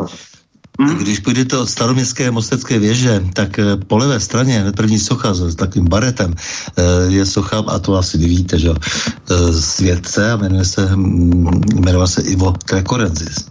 Hmm? 0.79 0.97
Když 0.97 1.19
půjdete 1.19 1.57
od 1.57 1.69
staroměstské 1.69 2.31
mostecké 2.31 2.79
věže, 2.79 3.23
tak 3.33 3.59
eh, 3.59 3.77
po 3.87 3.97
levé 3.97 4.19
straně, 4.19 4.65
první 4.75 4.99
socha 4.99 5.33
s 5.33 5.55
takovým 5.55 5.87
baretem, 5.89 6.33
eh, 6.37 6.81
je 7.07 7.25
socha, 7.25 7.63
a 7.67 7.79
to 7.79 7.97
asi 7.97 8.17
víte, 8.17 8.59
že 8.59 8.69
eh, 8.69 9.53
světce 9.53 10.31
a 10.31 10.37
jmenuje 10.37 10.65
se, 10.65 10.89
hm, 10.95 11.61
jmenuje 11.85 12.07
se 12.07 12.21
Ivo 12.21 12.51
Trekorenzis. 12.65 13.49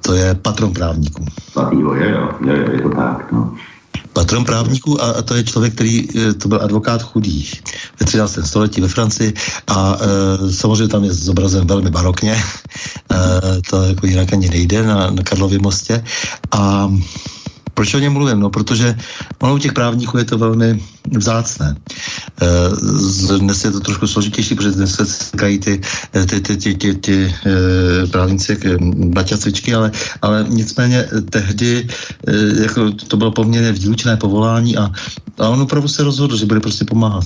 To 0.00 0.14
je 0.14 0.34
patron 0.34 0.72
právníků. 0.72 1.24
Ivo, 1.72 1.94
je, 1.94 2.10
jo, 2.10 2.30
je, 2.46 2.56
je 2.72 2.80
to 2.80 2.88
tak, 2.88 3.32
no 3.32 3.54
patron 4.12 4.44
právníků 4.44 5.02
a, 5.02 5.10
a 5.10 5.22
to 5.22 5.34
je 5.34 5.44
člověk, 5.44 5.74
který 5.74 6.08
e, 6.18 6.34
to 6.34 6.48
byl 6.48 6.62
advokát 6.62 7.02
chudých 7.02 7.62
ve 8.00 8.06
13. 8.06 8.38
století 8.44 8.80
ve 8.80 8.88
Francii 8.88 9.34
a 9.66 9.98
e, 10.00 10.52
samozřejmě 10.52 10.88
tam 10.88 11.04
je 11.04 11.12
zobrazen 11.12 11.66
velmi 11.66 11.90
barokně, 11.90 12.32
e, 12.32 12.44
to 13.70 13.82
jako 13.82 14.06
jinak 14.06 14.32
ani 14.32 14.48
nejde 14.48 14.82
na, 14.82 15.10
na 15.10 15.22
Karlově 15.22 15.58
mostě 15.58 16.04
a 16.50 16.90
proč 17.80 17.94
o 17.94 17.98
něm 17.98 18.12
mluvím? 18.12 18.40
No, 18.40 18.50
protože 18.50 18.92
ono 19.40 19.54
u 19.54 19.58
těch 19.58 19.72
právníků 19.72 20.18
je 20.18 20.24
to 20.24 20.38
velmi 20.38 20.84
vzácné. 21.16 21.76
E, 23.32 23.38
dnes 23.38 23.64
je 23.64 23.70
to 23.70 23.80
trošku 23.80 24.06
složitější, 24.06 24.54
protože 24.54 24.70
dnes 24.70 24.94
se 24.94 25.06
sekají 25.06 25.58
ty, 25.58 25.80
ty, 26.12 26.40
ty, 26.40 26.56
ty, 26.56 26.74
ty, 26.74 26.94
ty 26.94 27.16
e, 27.24 28.06
právníci 28.06 28.52
jak 28.52 28.60
cvičky, 29.40 29.74
ale, 29.74 29.90
ale 30.22 30.44
nicméně 30.48 31.08
tehdy 31.30 31.88
jako 32.62 32.90
to 32.92 33.16
bylo 33.16 33.32
poměrně 33.32 33.72
výlučné 33.72 34.16
povolání 34.16 34.76
a, 34.76 34.92
a 35.40 35.48
on 35.48 35.60
opravdu 35.60 35.88
se 35.88 36.02
rozhodl, 36.02 36.36
že 36.36 36.46
bude 36.46 36.60
prostě 36.60 36.84
pomáhat. 36.84 37.24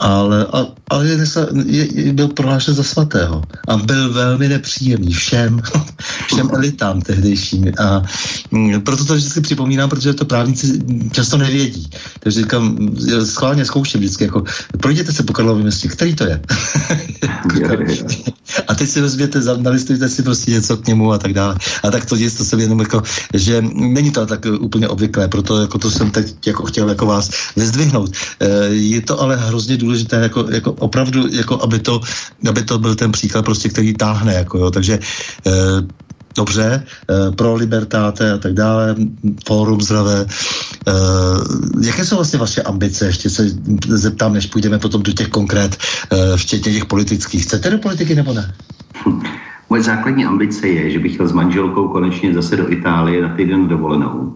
ale, 0.00 0.46
a, 0.52 0.66
ale 0.88 1.06
je, 1.06 1.18
je, 1.66 2.12
byl 2.12 2.28
prohlášen 2.28 2.74
za 2.74 2.82
svatého 2.82 3.42
a 3.68 3.76
byl 3.76 4.12
velmi 4.12 4.48
nepříjemný 4.48 5.12
všem, 5.12 5.62
všem 6.26 6.50
elitám 6.52 7.00
tehdejším 7.00 7.72
a 7.78 8.02
mm, 8.50 8.80
proto 8.80 9.04
to 9.04 9.14
vždycky 9.14 9.40
připomínám, 9.40 9.90
protože 9.90 10.14
to 10.14 10.24
právníci 10.24 10.78
často 11.12 11.36
nevědí. 11.36 11.90
Takže 12.20 12.40
říkám, 12.40 12.90
schválně 13.24 13.64
zkouším 13.64 14.00
vždycky, 14.00 14.24
jako 14.24 14.44
projděte 14.80 15.12
se 15.12 15.22
po 15.22 15.32
Karlově 15.32 15.62
městě, 15.62 15.88
který 15.88 16.14
to 16.14 16.24
je? 16.24 16.40
a 18.68 18.74
teď 18.74 18.88
si 18.88 19.00
vezměte, 19.00 19.40
nalistujte 19.56 20.08
si 20.08 20.22
prostě 20.22 20.50
něco 20.50 20.76
k 20.76 20.86
němu 20.86 21.12
a 21.12 21.18
tak 21.18 21.32
dále. 21.32 21.56
A 21.82 21.90
tak 21.90 22.04
to 22.04 22.16
děsto 22.16 22.44
jsem 22.44 22.60
jenom 22.60 22.80
jako, 22.80 23.02
že 23.34 23.62
není 23.72 24.10
to 24.10 24.26
tak 24.26 24.46
úplně 24.60 24.88
obvyklé, 24.88 25.28
proto 25.28 25.60
jako 25.60 25.78
to 25.78 25.90
jsem 25.90 26.10
teď 26.10 26.46
jako 26.46 26.64
chtěl 26.64 26.88
jako 26.88 27.06
vás 27.06 27.30
vyzdvihnout. 27.56 28.10
E, 28.40 28.48
je 28.68 29.00
to 29.00 29.20
ale 29.20 29.36
hrozně 29.36 29.76
důležité, 29.76 30.16
jako, 30.16 30.46
jako 30.50 30.72
opravdu, 30.72 31.28
jako 31.30 31.62
aby 31.62 31.78
to, 31.78 32.00
aby 32.48 32.62
to 32.62 32.78
byl 32.78 32.94
ten 32.94 33.12
příklad 33.12 33.44
prostě, 33.44 33.68
který 33.68 33.94
táhne, 33.94 34.34
jako 34.34 34.58
jo. 34.58 34.70
Takže 34.70 34.94
e, 34.94 35.50
dobře, 36.36 36.82
e, 37.10 37.32
pro 37.32 37.54
libertáte 37.54 38.32
a 38.32 38.38
tak 38.38 38.52
dále, 38.54 38.96
fórum 39.46 39.80
zdravé. 39.80 40.26
Jaké 41.82 42.04
jsou 42.04 42.16
vlastně 42.16 42.38
vaše 42.38 42.62
ambice? 42.62 43.06
Ještě 43.06 43.30
se 43.30 43.46
zeptám, 43.88 44.32
než 44.32 44.46
půjdeme 44.46 44.78
potom 44.78 45.02
do 45.02 45.12
těch 45.12 45.28
konkrét, 45.28 45.76
včetně 46.36 46.72
těch 46.72 46.84
politických. 46.84 47.42
Chcete 47.42 47.70
do 47.70 47.78
politiky 47.78 48.14
nebo 48.14 48.32
ne? 48.32 48.54
Moje 49.70 49.82
základní 49.82 50.24
ambice 50.24 50.68
je, 50.68 50.90
že 50.90 50.98
bych 50.98 51.14
chtěl 51.14 51.28
s 51.28 51.32
manželkou 51.32 51.88
konečně 51.88 52.34
zase 52.34 52.56
do 52.56 52.72
Itálie 52.72 53.22
na 53.22 53.36
týden 53.36 53.68
dovolenou. 53.68 54.34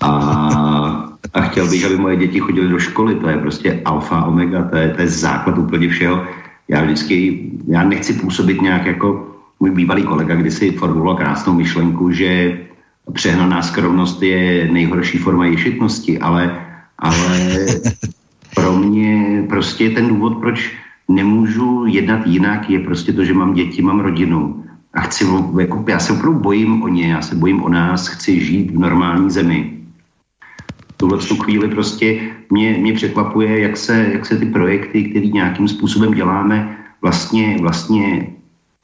A, 0.00 1.05
a 1.34 1.40
chtěl 1.40 1.70
bych, 1.70 1.84
aby 1.84 1.96
moje 1.96 2.16
děti 2.16 2.40
chodily 2.40 2.68
do 2.68 2.78
školy. 2.78 3.14
To 3.14 3.28
je 3.28 3.38
prostě 3.38 3.80
alfa, 3.84 4.24
omega, 4.24 4.62
to 4.62 4.76
je, 4.76 4.88
to 4.90 5.00
je 5.00 5.08
základ 5.08 5.58
úplně 5.58 5.88
všeho. 5.88 6.24
Já 6.68 6.84
vždycky, 6.84 7.40
já 7.66 7.84
nechci 7.84 8.12
působit 8.12 8.62
nějak 8.62 8.86
jako 8.86 9.36
můj 9.60 9.70
bývalý 9.70 10.02
kolega 10.02 10.34
kdysi 10.34 10.70
formuloval 10.70 11.16
krásnou 11.16 11.52
myšlenku, 11.52 12.10
že 12.10 12.58
přehnaná 13.12 13.62
skromnost 13.62 14.22
je 14.22 14.68
nejhorší 14.72 15.18
forma 15.18 15.46
ješitnosti, 15.46 16.18
ale, 16.18 16.66
ale 16.98 17.56
pro 18.54 18.76
mě 18.76 19.44
prostě 19.48 19.90
ten 19.90 20.08
důvod, 20.08 20.38
proč 20.40 20.72
nemůžu 21.08 21.84
jednat 21.86 22.26
jinak, 22.26 22.70
je 22.70 22.78
prostě 22.78 23.12
to, 23.12 23.24
že 23.24 23.34
mám 23.34 23.54
děti, 23.54 23.82
mám 23.82 24.00
rodinu 24.00 24.64
a 24.94 25.00
chci, 25.00 25.24
jako, 25.60 25.84
já 25.88 25.98
se 25.98 26.12
opravdu 26.12 26.40
bojím 26.40 26.82
o 26.82 26.88
ně, 26.88 27.12
já 27.12 27.22
se 27.22 27.34
bojím 27.34 27.62
o 27.62 27.68
nás, 27.68 28.08
chci 28.08 28.40
žít 28.40 28.70
v 28.70 28.78
normální 28.78 29.30
zemi. 29.30 29.72
Tuhle 30.96 31.18
tu 31.18 31.36
chvíli 31.36 31.68
prostě 31.68 32.20
mě, 32.50 32.78
mě 32.80 32.92
překvapuje, 32.92 33.60
jak 33.60 33.76
se, 33.76 34.06
jak 34.12 34.26
se 34.26 34.36
ty 34.36 34.46
projekty, 34.46 35.04
které 35.04 35.26
nějakým 35.26 35.68
způsobem 35.68 36.14
děláme, 36.14 36.76
vlastně, 37.02 37.56
vlastně 37.60 38.26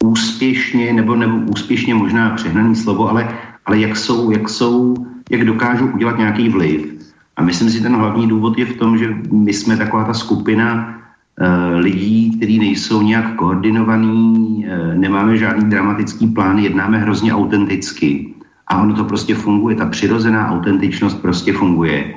úspěšně, 0.04 0.92
nebo, 0.92 1.16
nebo 1.16 1.36
úspěšně 1.50 1.94
možná 1.94 2.30
přehnaný 2.30 2.76
slovo, 2.76 3.10
ale, 3.10 3.38
ale 3.66 3.78
jak 3.78 3.96
jsou, 3.96 4.30
jak 4.30 4.48
jsou, 4.48 4.94
jak 5.30 5.44
dokážou 5.44 5.86
udělat 5.86 6.18
nějaký 6.18 6.48
vliv. 6.48 6.92
A 7.36 7.42
myslím 7.42 7.70
si, 7.70 7.80
ten 7.80 7.96
hlavní 7.96 8.28
důvod 8.28 8.58
je 8.58 8.66
v 8.66 8.76
tom, 8.76 8.98
že 8.98 9.08
my 9.32 9.52
jsme 9.52 9.76
taková 9.76 10.04
ta 10.04 10.14
skupina 10.14 10.98
uh, 11.40 11.80
lidí, 11.80 12.36
kteří 12.36 12.58
nejsou 12.58 13.02
nějak 13.02 13.34
koordinovaní, 13.34 14.66
uh, 14.66 14.94
nemáme 14.94 15.36
žádný 15.36 15.70
dramatický 15.70 16.26
plán, 16.26 16.58
jednáme 16.58 16.98
hrozně 16.98 17.34
autenticky. 17.34 18.34
A 18.72 18.82
ono 18.82 18.94
to 18.94 19.04
prostě 19.04 19.34
funguje, 19.34 19.76
ta 19.76 19.86
přirozená 19.86 20.48
autentičnost 20.48 21.22
prostě 21.22 21.52
funguje. 21.52 22.14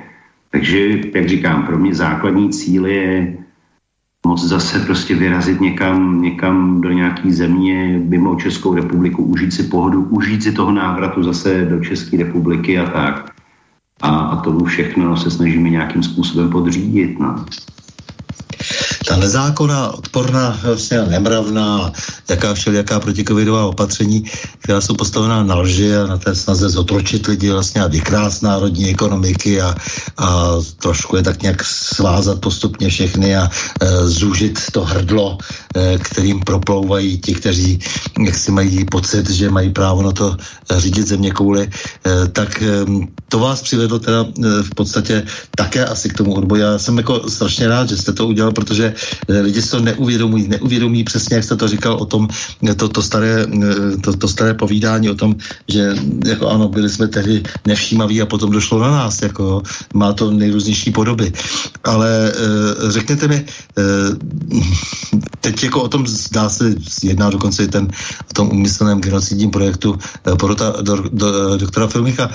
Takže, 0.50 1.00
jak 1.14 1.28
říkám, 1.28 1.62
pro 1.62 1.78
mě 1.78 1.94
základní 1.94 2.50
cíl 2.50 2.86
je 2.86 3.36
moc 4.26 4.44
zase 4.44 4.80
prostě 4.80 5.14
vyrazit 5.14 5.60
někam, 5.60 6.22
někam 6.22 6.80
do 6.80 6.92
nějaký 6.92 7.32
země 7.32 8.00
mimo 8.08 8.36
Českou 8.36 8.74
republiku, 8.74 9.24
užít 9.24 9.52
si 9.52 9.62
pohodu, 9.62 10.02
užít 10.02 10.42
si 10.42 10.52
toho 10.52 10.72
návratu 10.72 11.22
zase 11.22 11.64
do 11.64 11.84
České 11.84 12.16
republiky 12.16 12.78
a 12.78 12.90
tak. 12.90 13.32
A, 14.02 14.08
a 14.08 14.36
tomu 14.36 14.64
všechno 14.64 15.16
se 15.16 15.30
snažíme 15.30 15.70
nějakým 15.70 16.02
způsobem 16.02 16.50
podřídit. 16.50 17.18
No 17.18 17.44
ta 19.06 19.16
nezákonná, 19.16 19.94
odporná, 19.94 20.58
vlastně 20.62 21.02
nemravná, 21.02 21.92
jaká 22.28 22.54
všelijaká 22.54 23.00
protikovidová 23.00 23.66
opatření, 23.66 24.24
která 24.58 24.80
jsou 24.80 24.94
postavená 24.94 25.42
na 25.44 25.54
lži 25.54 25.96
a 25.96 26.06
na 26.06 26.18
té 26.18 26.34
snaze 26.34 26.68
zotročit 26.68 27.26
lidi 27.26 27.50
vlastně 27.50 27.82
a 27.82 27.86
vykrást 27.86 28.42
národní 28.42 28.90
ekonomiky 28.90 29.60
a, 29.60 29.74
a 30.16 30.50
trošku 30.82 31.16
je 31.16 31.22
tak 31.22 31.42
nějak 31.42 31.64
svázat 31.64 32.40
postupně 32.40 32.88
všechny 32.88 33.36
a 33.36 33.46
e, 33.46 34.08
zúžit 34.08 34.58
to 34.72 34.84
hrdlo, 34.84 35.38
e, 35.76 35.98
kterým 35.98 36.40
proplouvají 36.40 37.18
ti, 37.18 37.34
kteří 37.34 37.78
jak 38.26 38.34
si 38.34 38.50
mají 38.50 38.84
pocit, 38.84 39.30
že 39.30 39.50
mají 39.50 39.70
právo 39.70 40.02
na 40.02 40.12
to 40.12 40.36
řídit 40.76 41.06
země 41.06 41.30
kouly, 41.30 41.70
e, 41.70 42.28
tak 42.28 42.62
e, 42.62 42.84
to 43.28 43.38
vás 43.38 43.62
přivedlo 43.62 43.98
teda 43.98 44.26
e, 44.26 44.62
v 44.62 44.70
podstatě 44.74 45.22
také 45.54 45.84
asi 45.84 46.08
k 46.08 46.16
tomu 46.16 46.34
odboji. 46.34 46.62
Já 46.62 46.78
jsem 46.78 46.98
jako 46.98 47.30
strašně 47.30 47.68
rád, 47.68 47.88
že 47.88 47.96
jste 47.96 48.12
to 48.12 48.26
udělal, 48.26 48.52
protože 48.52 48.94
lidi 49.28 49.62
si 49.62 49.70
to 49.70 49.80
neuvědomují, 49.80 50.48
neuvědomují 50.48 51.04
přesně, 51.04 51.36
jak 51.36 51.44
jste 51.44 51.56
to 51.56 51.68
říkal 51.68 51.94
o 51.94 52.06
tom, 52.06 52.28
eh, 52.70 52.74
to, 52.74 52.88
to, 52.88 53.02
staré, 53.02 53.46
eh, 53.46 53.96
to, 54.00 54.16
to 54.16 54.28
staré 54.28 54.54
povídání 54.54 55.10
o 55.10 55.14
tom, 55.14 55.36
že 55.68 55.94
jako 56.26 56.48
ano, 56.48 56.68
byli 56.68 56.88
jsme 56.88 57.08
tehdy 57.08 57.42
nevšímaví 57.66 58.22
a 58.22 58.26
potom 58.26 58.50
došlo 58.50 58.80
na 58.80 58.90
nás, 58.90 59.22
jako 59.22 59.62
má 59.94 60.12
to 60.12 60.30
nejrůznější 60.30 60.90
podoby. 60.90 61.32
Ale 61.84 62.32
řekněte 62.88 63.28
mi, 63.28 63.44
teď 65.40 65.62
jako 65.62 65.82
o 65.82 65.88
tom 65.88 66.06
zdá 66.06 66.48
se, 66.48 66.74
jedná 67.02 67.30
dokonce 67.30 67.64
i 67.64 67.68
ten 67.68 67.88
o 68.30 68.32
tom 68.34 68.48
umyslném 68.50 69.00
genocidním 69.00 69.50
projektu 69.50 69.98
porota 70.38 70.82
do, 70.82 70.96
do, 71.12 71.56
doktora 71.56 71.86
Filmicha. 71.86 72.30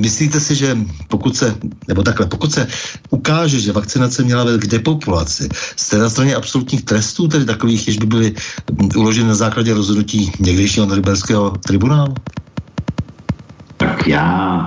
Myslíte 0.00 0.40
si, 0.40 0.54
že 0.54 0.78
pokud 1.08 1.36
se, 1.36 1.56
nebo 1.88 2.02
takhle, 2.02 2.26
pokud 2.26 2.52
se 2.52 2.66
ukáže, 3.10 3.60
že 3.60 3.72
vakcinace 3.72 4.07
se 4.12 4.22
měla 4.22 4.44
vést 4.44 4.58
k 4.58 4.66
depopulaci. 4.66 5.48
Jste 5.76 5.98
na 5.98 6.08
straně 6.10 6.34
absolutních 6.34 6.84
trestů, 6.84 7.28
tedy 7.28 7.44
takových, 7.44 7.88
jež 7.88 7.98
by 7.98 8.06
byly 8.06 8.34
uloženy 8.96 9.28
na 9.28 9.34
základě 9.34 9.74
rozhodnutí 9.74 10.32
někdejšího 10.40 10.86
norimberského 10.86 11.50
tribunálu? 11.50 12.14
Tak 13.76 14.08
já 14.08 14.58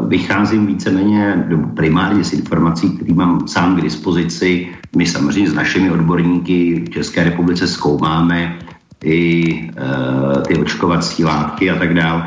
uh, 0.00 0.08
vycházím 0.08 0.66
víceméně 0.66 1.46
primárně 1.76 2.24
z 2.24 2.32
informací, 2.32 2.90
které 2.90 3.14
mám 3.14 3.48
sám 3.48 3.76
k 3.76 3.82
dispozici. 3.82 4.68
My 4.96 5.06
samozřejmě 5.06 5.50
s 5.50 5.54
našimi 5.54 5.90
odborníky 5.90 6.84
v 6.86 6.90
České 6.90 7.24
republice 7.24 7.68
zkoumáme 7.68 8.58
i 9.04 9.52
uh, 9.62 10.42
ty 10.42 10.56
očkovací 10.56 11.24
látky 11.24 11.70
a 11.70 11.78
tak 11.78 11.94
dále. 11.94 12.26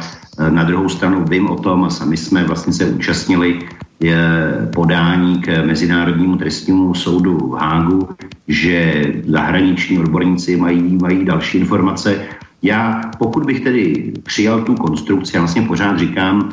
Na 0.50 0.64
druhou 0.64 0.90
stranu 0.90 1.26
vím 1.30 1.50
o 1.50 1.56
tom 1.56 1.84
a 1.84 1.90
sami 1.90 2.18
jsme 2.18 2.44
vlastně 2.44 2.74
se 2.74 2.86
účastnili 2.86 3.60
podání 4.74 5.42
k 5.42 5.66
Mezinárodnímu 5.66 6.38
trestnímu 6.38 6.94
soudu 6.94 7.38
v 7.38 7.54
Hágu, 7.54 8.10
že 8.48 9.04
zahraniční 9.28 10.00
odborníci 10.00 10.58
mají, 10.58 10.98
mají 11.02 11.26
další 11.26 11.58
informace. 11.58 12.16
Já, 12.62 13.02
pokud 13.18 13.46
bych 13.46 13.60
tedy 13.60 14.14
přijal 14.24 14.62
tu 14.62 14.76
konstrukci, 14.76 15.32
já 15.36 15.42
vlastně 15.42 15.62
pořád 15.62 16.00
říkám, 16.00 16.50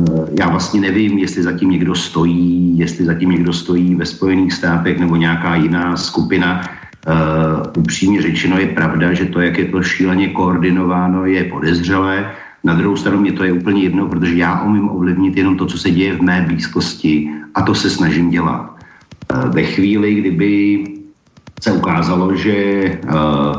eh, 0.00 0.12
já 0.40 0.48
vlastně 0.48 0.80
nevím, 0.80 1.18
jestli 1.18 1.42
zatím 1.42 1.70
někdo 1.70 1.94
stojí, 1.94 2.78
jestli 2.78 3.04
zatím 3.04 3.30
někdo 3.30 3.52
stojí 3.52 3.94
ve 3.94 4.06
Spojených 4.06 4.52
státech 4.52 4.98
nebo 4.98 5.16
nějaká 5.16 5.54
jiná 5.54 5.96
skupina. 5.96 6.60
Uh, 7.02 7.82
upřímně 7.82 8.22
řečeno 8.22 8.58
je 8.58 8.66
pravda, 8.66 9.12
že 9.12 9.26
to, 9.26 9.40
jak 9.40 9.58
je 9.58 9.64
to 9.64 9.82
šíleně 9.82 10.28
koordinováno, 10.28 11.26
je 11.26 11.44
podezřelé. 11.44 12.30
Na 12.64 12.74
druhou 12.74 12.96
stranu 12.96 13.20
mě 13.20 13.32
to 13.32 13.44
je 13.44 13.52
úplně 13.52 13.82
jedno, 13.82 14.08
protože 14.08 14.36
já 14.36 14.62
umím 14.62 14.90
ovlivnit 14.90 15.36
jenom 15.36 15.56
to, 15.56 15.66
co 15.66 15.78
se 15.78 15.90
děje 15.90 16.14
v 16.16 16.22
mé 16.22 16.44
blízkosti 16.46 17.30
a 17.54 17.62
to 17.62 17.74
se 17.74 17.90
snažím 17.90 18.30
dělat. 18.30 18.76
Eh, 19.32 19.48
ve 19.48 19.62
chvíli, 19.62 20.14
kdyby 20.14 20.84
se 21.62 21.72
ukázalo, 21.72 22.36
že, 22.36 22.54
eh, 22.94 23.54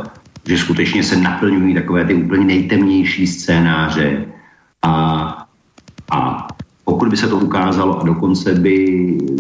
že 0.47 0.58
skutečně 0.58 1.04
se 1.04 1.16
naplňují 1.16 1.74
takové 1.74 2.06
ty 2.06 2.14
úplně 2.14 2.45
nejtemnější 2.45 3.28
scénáře 3.28 4.26
a, 4.82 4.93
a 6.12 6.47
pokud 6.86 7.10
by 7.10 7.18
se 7.18 7.28
to 7.28 7.38
ukázalo 7.38 8.01
a 8.01 8.06
dokonce 8.06 8.54
by 8.54 8.78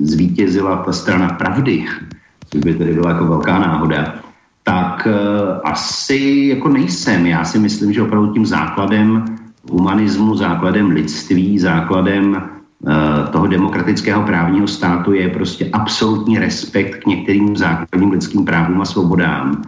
zvítězila 0.01 0.77
ta 0.77 0.91
strana 0.91 1.29
pravdy, 1.29 1.85
což 2.49 2.61
by 2.61 2.73
tedy 2.73 2.93
byla 2.93 3.09
jako 3.09 3.25
velká 3.25 3.59
náhoda, 3.59 4.15
tak 4.63 5.07
uh, 5.07 5.59
asi 5.63 6.45
jako 6.55 6.69
nejsem. 6.69 7.25
Já 7.25 7.43
si 7.43 7.59
myslím, 7.59 7.93
že 7.93 8.01
opravdu 8.01 8.33
tím 8.33 8.45
základem 8.45 9.25
humanismu, 9.71 10.35
základem 10.35 10.89
lidství, 10.89 11.59
základem 11.59 12.31
uh, 12.31 12.91
toho 13.31 13.47
demokratického 13.47 14.23
právního 14.23 14.67
státu 14.67 15.13
je 15.13 15.29
prostě 15.29 15.69
absolutní 15.73 16.39
respekt 16.39 17.03
k 17.03 17.05
některým 17.05 17.57
základním 17.57 18.11
lidským 18.11 18.45
právům 18.45 18.81
a 18.81 18.85
svobodám. 18.85 19.61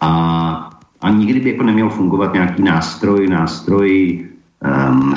A, 0.00 0.70
a 1.00 1.10
nikdy 1.10 1.40
by 1.40 1.50
jako 1.50 1.62
neměl 1.62 1.88
fungovat 1.90 2.34
nějaký 2.34 2.62
nástroj, 2.62 3.28
nástroj 3.28 4.20
um, 4.90 5.14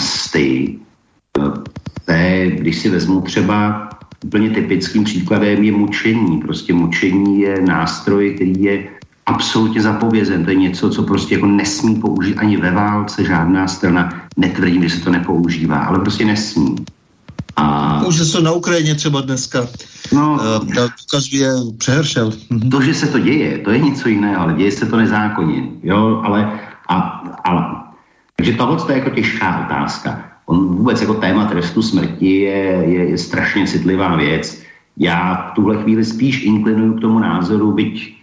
když 2.47 2.79
si 2.79 2.89
vezmu 2.89 3.21
třeba 3.21 3.89
úplně 4.25 4.49
typickým 4.49 5.03
příkladem 5.03 5.63
je 5.63 5.71
mučení. 5.71 6.37
Prostě 6.41 6.73
mučení 6.73 7.41
je 7.41 7.61
nástroj, 7.61 8.33
který 8.35 8.63
je 8.63 8.87
absolutně 9.25 9.81
zapovězen. 9.81 10.43
To 10.43 10.49
je 10.49 10.55
něco, 10.55 10.89
co 10.89 11.03
prostě 11.03 11.35
jako 11.35 11.47
nesmí 11.47 11.95
použít 11.95 12.37
ani 12.37 12.57
ve 12.57 12.71
válce 12.71 13.23
žádná 13.23 13.67
strana. 13.67 14.09
Netvrdím, 14.37 14.83
že 14.83 14.89
se 14.89 15.01
to 15.01 15.11
nepoužívá, 15.11 15.77
ale 15.77 15.99
prostě 15.99 16.25
nesmí. 16.25 16.75
A... 17.55 17.99
Může 18.03 18.25
se 18.25 18.41
na 18.41 18.51
Ukrajině 18.51 18.95
třeba 18.95 19.21
dneska. 19.21 19.67
No, 20.13 20.33
uh, 20.33 20.87
ukazuje 21.07 21.49
přehršel. 21.77 22.31
Mhm. 22.49 22.69
To, 22.69 22.81
že 22.81 22.93
se 22.93 23.07
to 23.07 23.19
děje, 23.19 23.57
to 23.57 23.71
je 23.71 23.79
něco 23.79 24.09
jiného, 24.09 24.41
ale 24.41 24.53
děje 24.53 24.71
se 24.71 24.85
to 24.85 24.97
nezákonně. 24.97 25.63
Jo, 25.83 26.21
ale, 26.25 26.59
a, 26.89 26.97
a, 27.45 27.83
takže 28.35 28.53
tohle 28.53 28.93
je 28.93 28.97
jako 28.97 29.09
těžká 29.09 29.65
otázka. 29.65 30.25
On 30.45 30.67
vůbec 30.67 31.01
jako 31.01 31.13
téma 31.13 31.45
trestu 31.45 31.81
smrti 31.81 32.39
je, 32.39 32.83
je, 32.87 33.09
je 33.09 33.17
strašně 33.17 33.67
citlivá 33.67 34.15
věc. 34.15 34.61
Já 34.97 35.49
v 35.51 35.55
tuhle 35.55 35.83
chvíli 35.83 36.05
spíš 36.05 36.43
inklinuju 36.43 36.93
k 36.93 37.01
tomu 37.01 37.19
názoru, 37.19 37.71
byť 37.71 38.15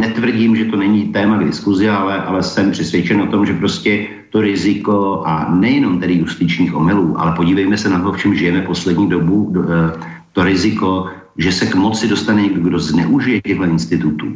netvrdím, 0.00 0.56
že 0.56 0.64
to 0.64 0.76
není 0.76 1.12
téma 1.12 1.38
k 1.38 1.44
diskuzi, 1.44 1.88
ale, 1.88 2.22
ale 2.22 2.42
jsem 2.42 2.70
přesvědčen 2.70 3.20
o 3.20 3.26
tom, 3.26 3.46
že 3.46 3.54
prostě 3.54 4.06
to 4.30 4.40
riziko 4.40 5.22
a 5.26 5.54
nejenom 5.54 6.00
tedy 6.00 6.14
justičních 6.14 6.74
omylů, 6.74 7.20
ale 7.20 7.36
podívejme 7.36 7.78
se 7.78 7.88
na 7.88 8.02
to, 8.02 8.12
v 8.12 8.18
čem 8.18 8.34
žijeme 8.34 8.62
poslední 8.62 9.08
dobu, 9.08 9.52
eh, 9.56 9.92
to 10.32 10.44
riziko, 10.44 11.06
že 11.36 11.52
se 11.52 11.66
k 11.66 11.74
moci 11.74 12.08
dostane 12.08 12.42
někdo, 12.42 12.60
kdo 12.60 12.78
zneužije 12.78 13.40
těchto 13.40 13.64
institutů, 13.64 14.26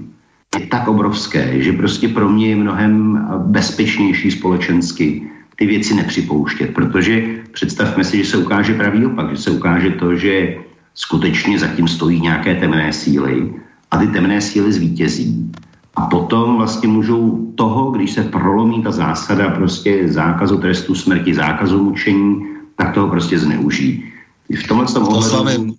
je 0.60 0.66
tak 0.66 0.88
obrovské, 0.88 1.62
že 1.62 1.72
prostě 1.72 2.08
pro 2.08 2.28
mě 2.28 2.48
je 2.48 2.56
mnohem 2.56 3.26
bezpečnější 3.46 4.30
společensky 4.30 5.22
ty 5.56 5.66
věci 5.66 5.94
nepřipouštět, 5.94 6.74
protože 6.74 7.22
představme 7.52 8.04
si, 8.04 8.18
že 8.18 8.24
se 8.24 8.36
ukáže 8.36 8.74
pravý 8.74 9.06
opak, 9.06 9.30
že 9.30 9.42
se 9.42 9.50
ukáže 9.50 9.90
to, 9.90 10.16
že 10.16 10.56
skutečně 10.94 11.58
zatím 11.58 11.88
stojí 11.88 12.20
nějaké 12.20 12.54
temné 12.54 12.92
síly 12.92 13.54
a 13.94 13.98
ty 13.98 14.06
temné 14.06 14.40
síly 14.40 14.72
zvítězí. 14.72 15.50
A 15.96 16.06
potom 16.06 16.56
vlastně 16.56 16.88
můžou 16.88 17.52
toho, 17.54 17.90
když 17.90 18.10
se 18.10 18.22
prolomí 18.22 18.82
ta 18.82 18.90
zásada 18.90 19.50
prostě 19.50 20.08
zákazu 20.10 20.58
trestu 20.58 20.94
smrti, 20.94 21.34
zákazu 21.34 21.82
mučení, 21.82 22.42
tak 22.76 22.94
toho 22.94 23.08
prostě 23.08 23.38
zneužijí. 23.38 24.04
V 24.50 24.68
tomhle 24.68 24.86
tom 24.86 25.02
ohledu 25.02 25.74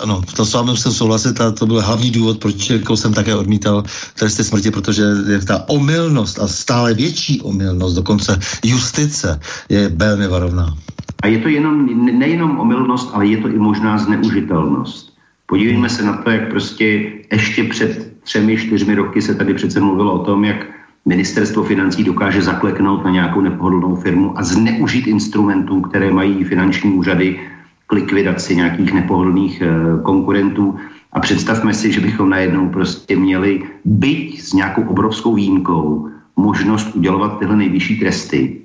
ano, 0.00 0.22
v 0.28 0.34
tom 0.34 0.46
s 0.46 0.52
vámi 0.52 0.70
musím 0.70 0.92
souhlasit 0.92 1.40
a 1.40 1.52
to 1.52 1.66
byl 1.66 1.82
hlavní 1.82 2.10
důvod, 2.10 2.38
proč 2.38 2.70
jako 2.70 2.96
jsem 2.96 3.14
také 3.14 3.34
odmítal 3.34 3.84
tresty 4.18 4.44
smrti, 4.44 4.70
protože 4.70 5.02
je 5.28 5.40
ta 5.40 5.68
omylnost 5.68 6.38
a 6.38 6.48
stále 6.48 6.94
větší 6.94 7.40
omylnost, 7.40 7.96
dokonce 7.96 8.38
justice 8.64 9.40
je 9.68 9.88
velmi 9.88 10.28
varovná. 10.28 10.76
A 11.22 11.26
je 11.26 11.38
to 11.38 11.48
jenom, 11.48 11.86
nejenom 12.18 12.60
omylnost, 12.60 13.10
ale 13.12 13.26
je 13.26 13.36
to 13.36 13.48
i 13.48 13.58
možná 13.58 13.98
zneužitelnost. 13.98 15.16
Podívejme 15.46 15.88
se 15.88 16.04
na 16.04 16.22
to, 16.22 16.30
jak 16.30 16.50
prostě 16.50 17.12
ještě 17.32 17.64
před 17.64 18.20
třemi, 18.22 18.56
čtyřmi 18.56 18.94
roky 18.94 19.22
se 19.22 19.34
tady 19.34 19.54
přece 19.54 19.80
mluvilo 19.80 20.12
o 20.12 20.24
tom, 20.24 20.44
jak 20.44 20.66
ministerstvo 21.06 21.62
financí 21.62 22.04
dokáže 22.04 22.42
zakleknout 22.42 23.04
na 23.04 23.10
nějakou 23.10 23.40
nepohodlnou 23.40 23.94
firmu 23.94 24.38
a 24.38 24.42
zneužít 24.42 25.06
instrumentů, 25.06 25.80
které 25.80 26.10
mají 26.10 26.44
finanční 26.44 26.92
úřady 26.92 27.40
k 27.86 27.92
likvidaci 27.92 28.56
nějakých 28.56 28.92
nepohodlných 28.92 29.62
eh, 29.62 29.68
konkurentů. 30.02 30.76
A 31.12 31.20
představme 31.20 31.74
si, 31.74 31.92
že 31.92 32.00
bychom 32.00 32.30
najednou 32.30 32.68
prostě 32.68 33.16
měli 33.16 33.62
byť 33.84 34.42
s 34.42 34.52
nějakou 34.52 34.82
obrovskou 34.82 35.34
výjimkou 35.34 36.08
možnost 36.36 36.94
udělovat 36.94 37.38
tyhle 37.38 37.56
nejvyšší 37.56 38.00
tresty. 38.00 38.60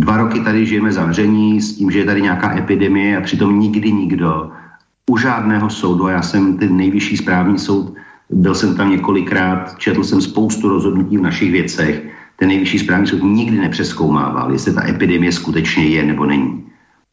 Dva 0.00 0.16
roky 0.16 0.40
tady 0.40 0.66
žijeme 0.66 0.92
zavření 0.92 1.60
s 1.60 1.76
tím, 1.76 1.90
že 1.90 1.98
je 1.98 2.04
tady 2.04 2.22
nějaká 2.22 2.56
epidemie 2.56 3.16
a 3.16 3.20
přitom 3.20 3.60
nikdy 3.60 3.92
nikdo 3.92 4.52
u 5.10 5.16
žádného 5.16 5.70
soudu, 5.70 6.06
a 6.06 6.10
já 6.10 6.22
jsem 6.22 6.58
ten 6.58 6.76
nejvyšší 6.76 7.16
správní 7.16 7.58
soud, 7.58 7.94
byl 8.30 8.54
jsem 8.54 8.76
tam 8.76 8.90
několikrát, 8.90 9.78
četl 9.78 10.04
jsem 10.04 10.20
spoustu 10.20 10.68
rozhodnutí 10.68 11.18
v 11.18 11.22
našich 11.22 11.52
věcech, 11.52 12.02
ten 12.36 12.48
nejvyšší 12.48 12.78
správní 12.78 13.06
soud 13.06 13.22
nikdy 13.22 13.58
nepřeskoumával, 13.58 14.52
jestli 14.52 14.74
ta 14.74 14.88
epidemie 14.88 15.32
skutečně 15.32 15.84
je 15.84 16.02
nebo 16.02 16.26
není. 16.26 16.64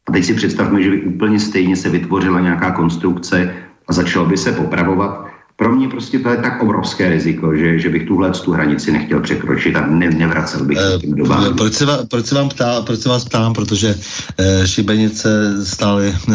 A 0.07 0.11
teď 0.11 0.25
si 0.25 0.33
představme, 0.33 0.83
že 0.83 0.89
by 0.89 1.01
úplně 1.01 1.39
stejně 1.39 1.75
se 1.75 1.89
vytvořila 1.89 2.39
nějaká 2.39 2.71
konstrukce 2.71 3.55
a 3.87 3.93
začalo 3.93 4.25
by 4.25 4.37
se 4.37 4.51
popravovat 4.51 5.26
pro 5.57 5.75
mě 5.75 5.87
prostě 5.89 6.19
to 6.19 6.29
je 6.29 6.37
tak 6.37 6.61
obrovské 6.61 7.09
riziko, 7.09 7.55
že, 7.55 7.79
že 7.79 7.89
bych 7.89 8.07
tuhle 8.07 8.31
tu 8.31 8.51
hranici 8.51 8.91
nechtěl 8.91 9.21
překročit 9.21 9.75
a 9.75 9.87
ne, 9.87 10.09
nevracel 10.09 10.65
bych 10.65 10.77
se 10.77 10.97
tím 11.01 11.15
dobám. 11.15 11.45
Eh, 11.49 11.53
proč 11.53 11.73
se, 11.73 11.85
vás, 11.85 12.05
proč, 12.05 12.25
se 12.25 12.35
vám 12.35 12.49
ptá, 12.49 12.81
proč 12.81 12.99
se 12.99 13.09
vás 13.09 13.25
ptám? 13.25 13.53
Protože 13.53 13.95
e, 14.37 14.67
šibenice 14.67 15.29
stály 15.65 16.07
e, 16.09 16.33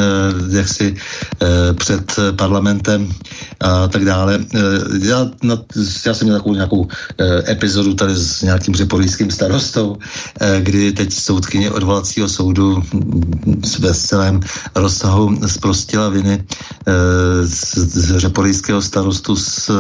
jaksi 0.59 0.95
e, 0.95 1.75
před 1.75 2.17
parlamentem 2.37 3.09
a 3.61 3.89
tak 3.89 4.05
dále. 4.05 4.35
E, 4.55 4.59
já, 5.09 5.31
na, 5.43 5.59
já 6.07 6.15
jsem 6.15 6.27
měl 6.27 6.37
takovou 6.39 6.55
nějakou 6.55 6.89
e, 7.19 7.53
epizodu 7.53 7.95
tady 7.95 8.15
s 8.17 8.43
nějakým 8.43 8.75
řepolijským 8.75 9.31
starostou, 9.31 9.97
e, 10.41 10.61
kdy 10.61 10.93
teď 10.93 11.13
soudkyně 11.13 11.71
odvolacího 11.71 12.29
soudu 12.29 12.83
ve 13.79 13.95
celém 13.95 14.41
rozsahu 14.75 15.37
zprostila 15.47 16.09
viny 16.09 16.35
e, 16.35 16.93
z, 17.47 17.75
z 17.75 18.19
řepolijského 18.19 18.83
starostu 18.83 19.12
starostu, 19.13 19.37
s, 19.37 19.71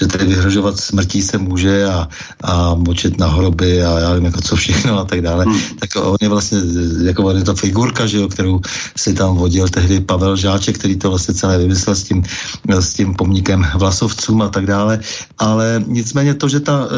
že 0.00 0.06
tedy 0.06 0.24
vyhrožovat 0.24 0.80
smrtí 0.80 1.22
se 1.22 1.38
může 1.38 1.84
a, 1.84 2.08
a 2.44 2.74
močit 2.74 3.18
na 3.18 3.28
hroby 3.28 3.84
a 3.84 3.98
já 3.98 4.14
vím, 4.14 4.24
jako 4.24 4.40
co 4.40 4.56
všechno 4.56 4.98
a 4.98 5.04
tak 5.04 5.20
dále. 5.20 5.44
Hmm. 5.44 5.60
Tak 5.78 5.90
on 5.96 6.16
je 6.20 6.28
vlastně, 6.28 6.58
jako 7.02 7.24
on 7.24 7.36
je 7.36 7.44
to 7.44 7.54
figurka, 7.54 8.06
že 8.06 8.18
jo, 8.18 8.28
kterou 8.28 8.60
si 8.96 9.14
tam 9.14 9.36
vodil 9.36 9.68
tehdy 9.68 10.00
Pavel 10.00 10.36
Žáček, 10.36 10.78
který 10.78 10.96
to 10.96 11.10
vlastně 11.10 11.34
celé 11.34 11.58
vymyslel 11.58 11.96
s 11.96 12.02
tím, 12.02 12.22
s 12.68 12.94
tím 12.94 13.14
pomníkem 13.14 13.66
vlasovcům 13.76 14.42
a 14.42 14.48
tak 14.48 14.66
dále. 14.66 15.00
Ale 15.38 15.84
nicméně 15.86 16.34
to, 16.34 16.48
že 16.48 16.60
ta 16.60 16.86
uh, 16.86 16.92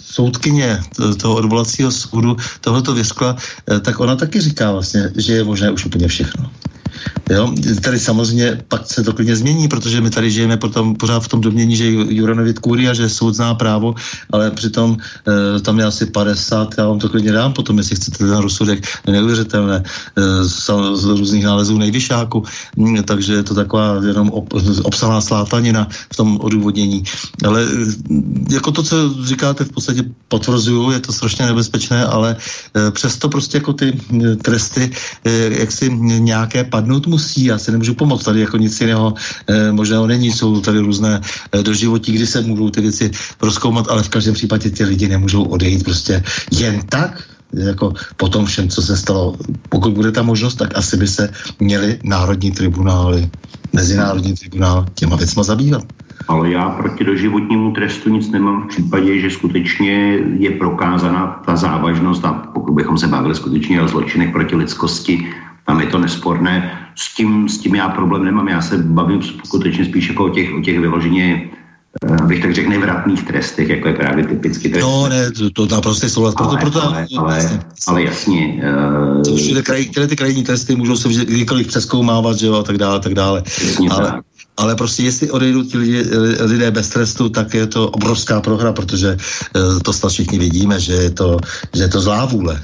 soudkyně 0.00 0.80
toho 1.18 1.34
odvolacího 1.34 1.90
soudu 1.90 2.36
tohleto 2.60 2.94
vyskla, 2.94 3.34
uh, 3.34 3.78
tak 3.78 4.00
ona 4.00 4.16
taky 4.16 4.40
říká 4.40 4.72
vlastně, 4.72 5.10
že 5.16 5.32
je 5.32 5.44
možné 5.44 5.70
už 5.70 5.86
úplně 5.86 6.08
všechno. 6.08 6.50
Jo? 7.32 7.54
Tady 7.80 7.98
samozřejmě 7.98 8.62
pak 8.68 8.86
se 8.86 9.02
to 9.02 9.12
klidně 9.12 9.36
změní, 9.36 9.68
protože 9.68 10.00
my 10.00 10.10
tady 10.10 10.30
žijeme 10.30 10.56
potom 10.56 10.94
pořád 10.94 11.20
v 11.20 11.28
tom 11.28 11.40
domění, 11.40 11.76
že 11.76 11.90
Juranovit 11.90 12.60
a 12.90 12.94
že 12.94 13.08
soud 13.08 13.34
zná 13.34 13.54
právo, 13.54 13.94
ale 14.30 14.50
přitom 14.50 14.96
e, 15.56 15.60
tam 15.60 15.78
je 15.78 15.84
asi 15.84 16.06
50, 16.06 16.74
já 16.78 16.86
vám 16.88 16.98
to 16.98 17.08
klidně 17.08 17.32
dám 17.32 17.52
potom, 17.52 17.78
jestli 17.78 17.96
chcete 17.96 18.18
ten 18.18 18.36
rozsudek, 18.36 18.86
neuvěřitelné, 19.06 19.82
e, 20.16 20.44
z, 20.44 20.70
z 20.94 21.04
různých 21.04 21.44
nálezů 21.44 21.78
nejvyšáku, 21.78 22.44
mm, 22.76 23.02
takže 23.02 23.32
je 23.32 23.42
to 23.42 23.54
taková 23.54 24.00
jenom 24.06 24.30
ob, 24.30 24.52
obsahlá 24.82 25.20
slátanina 25.20 25.88
v 26.12 26.16
tom 26.16 26.38
odůvodnění. 26.40 27.04
Ale 27.46 27.64
e, 27.64 27.66
jako 28.54 28.72
to, 28.72 28.82
co 28.82 29.24
říkáte, 29.24 29.64
v 29.64 29.72
podstatě 29.72 30.04
potvrzuju, 30.28 30.90
je 30.90 31.00
to 31.00 31.12
strašně 31.12 31.46
nebezpečné, 31.46 32.04
ale 32.04 32.36
e, 32.76 32.90
přesto 32.90 33.28
prostě 33.28 33.56
jako 33.56 33.72
ty 33.72 33.92
e, 33.92 34.36
tresty, 34.36 34.90
e, 35.24 35.30
jak 35.60 35.72
si 35.72 35.90
nějaké 36.18 36.64
padnout 36.64 37.06
musí, 37.06 37.21
já 37.36 37.58
se 37.58 37.72
nemůžu 37.72 37.94
pomoct, 37.94 38.24
tady 38.24 38.40
jako 38.40 38.56
nic 38.56 38.80
jiného 38.80 39.14
e, 39.46 39.72
možného 39.72 40.06
není, 40.06 40.32
jsou 40.32 40.60
tady 40.60 40.78
různé 40.78 41.20
e, 41.52 41.62
doživotí, 41.62 42.12
kdy 42.12 42.26
se 42.26 42.40
můžou 42.40 42.70
ty 42.70 42.80
věci 42.80 43.10
proskoumat, 43.38 43.88
ale 43.88 44.02
v 44.02 44.08
každém 44.08 44.34
případě 44.34 44.70
ty 44.70 44.84
lidi 44.84 45.08
nemůžou 45.08 45.42
odejít 45.42 45.84
prostě 45.84 46.22
jen 46.50 46.80
tak, 46.88 47.22
jako 47.52 47.92
po 48.16 48.28
tom 48.28 48.46
všem, 48.46 48.68
co 48.68 48.82
se 48.82 48.96
stalo. 48.96 49.36
Pokud 49.68 49.92
bude 49.92 50.12
ta 50.12 50.22
možnost, 50.22 50.54
tak 50.54 50.76
asi 50.76 50.96
by 50.96 51.06
se 51.06 51.32
měli 51.60 51.98
národní 52.04 52.50
tribunály, 52.50 53.30
mezinárodní 53.72 54.34
tribunál 54.34 54.86
těma 54.94 55.16
věcma 55.16 55.42
zabývat. 55.42 55.84
Ale 56.28 56.50
já 56.50 56.70
proti 56.70 57.04
doživotnímu 57.04 57.72
trestu 57.72 58.10
nic 58.10 58.30
nemám 58.30 58.62
v 58.62 58.68
případě, 58.68 59.20
že 59.20 59.30
skutečně 59.30 60.18
je 60.38 60.50
prokázána 60.50 61.42
ta 61.46 61.56
závažnost 61.56 62.24
a 62.24 62.32
pokud 62.32 62.72
bychom 62.72 62.98
se 62.98 63.06
bavili 63.06 63.34
skutečně 63.34 63.82
o 63.82 63.88
zločinech 63.88 64.32
proti 64.32 64.56
lidskosti, 64.56 65.26
tam 65.72 65.80
je 65.80 65.86
to 65.86 65.98
nesporné. 65.98 66.78
S 66.96 67.16
tím, 67.16 67.48
s 67.48 67.58
tím 67.58 67.74
já 67.74 67.88
problém 67.88 68.24
nemám. 68.24 68.48
Já 68.48 68.60
se 68.60 68.78
bavím 68.78 69.20
skutečně 69.44 69.84
spíš 69.84 70.08
jako 70.08 70.24
o 70.24 70.28
těch, 70.28 70.52
o 70.52 70.60
těch 70.60 70.80
vyloženě 70.80 71.48
eh, 72.04 72.16
abych 72.22 72.42
tak 72.42 72.54
řekl, 72.54 72.70
nevratných 72.70 73.22
trestech, 73.24 73.68
jako 73.68 73.88
je 73.88 73.94
právě 73.94 74.26
typicky 74.26 74.68
trest. 74.68 74.84
No, 74.84 75.08
ne, 75.08 75.30
to, 75.32 75.50
to 75.50 75.74
naprosto 75.74 76.08
souhlas. 76.08 76.34
Proto, 76.34 76.50
ale, 76.50 76.60
proto, 76.60 76.82
ale, 76.82 77.06
ale, 77.18 77.36
jasně. 77.36 77.60
ale 77.86 78.02
jasně. 78.02 78.62
Uh, 79.28 79.36
všude 79.36 79.62
kraj, 79.62 79.84
které 79.84 80.06
ty 80.06 80.16
krajní 80.16 80.44
testy 80.44 80.76
můžou 80.76 80.96
se 80.96 81.08
kdykoliv 81.08 81.66
přeskoumávat, 81.66 82.36
že 82.36 82.46
jo, 82.46 82.54
a 82.54 82.62
tak 82.62 82.78
dále, 82.78 83.00
tak 83.00 83.14
dále. 83.14 83.42
ale, 83.90 84.06
tak. 84.06 84.20
ale 84.56 84.76
prostě 84.76 85.02
jestli 85.02 85.30
odejdou 85.30 85.62
ti 85.62 85.78
lidi, 85.78 86.04
lidé 86.40 86.70
bez 86.70 86.88
trestu, 86.88 87.28
tak 87.28 87.54
je 87.54 87.66
to 87.66 87.88
obrovská 87.88 88.40
prohra, 88.40 88.72
protože 88.72 89.16
to 89.84 89.92
snad 89.92 90.12
všichni 90.12 90.38
vidíme, 90.38 90.80
že 90.80 90.92
je 90.92 91.10
to, 91.10 91.36
že 91.72 91.82
je 91.82 91.88
to 91.88 92.00
zlá 92.00 92.24
vůle. 92.24 92.60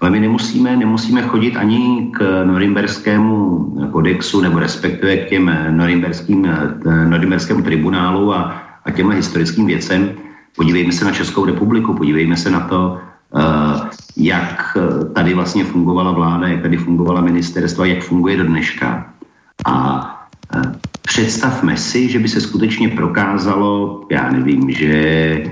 Ale 0.00 0.10
my 0.10 0.20
nemusíme, 0.20 0.76
nemusíme 0.76 1.22
chodit 1.22 1.56
ani 1.56 2.10
k 2.12 2.44
norimberskému 2.44 3.66
kodexu 3.92 4.40
nebo 4.40 4.58
respektive 4.58 5.16
k 5.16 5.28
těm 5.28 5.50
norimberským, 5.70 6.48
norimberskému 7.08 7.62
tribunálu 7.62 8.34
a, 8.34 8.62
a 8.84 8.90
těmhle 8.90 9.14
historickým 9.16 9.66
věcem. 9.66 10.10
Podívejme 10.56 10.92
se 10.92 11.04
na 11.04 11.12
Českou 11.12 11.44
republiku, 11.44 11.94
podívejme 11.94 12.36
se 12.36 12.50
na 12.50 12.60
to, 12.60 12.98
uh, 13.34 13.40
jak 14.16 14.78
tady 15.14 15.34
vlastně 15.34 15.64
fungovala 15.64 16.12
vláda, 16.12 16.48
jak 16.48 16.62
tady 16.62 16.76
fungovala 16.76 17.20
ministerstva, 17.20 17.86
jak 17.86 18.02
funguje 18.04 18.36
do 18.36 18.44
dneška. 18.44 19.06
A 19.66 20.06
představme 21.02 21.76
si, 21.76 22.08
že 22.08 22.18
by 22.18 22.28
se 22.28 22.40
skutečně 22.40 22.88
prokázalo, 22.88 24.00
já 24.10 24.30
nevím, 24.30 24.70
že 24.70 25.44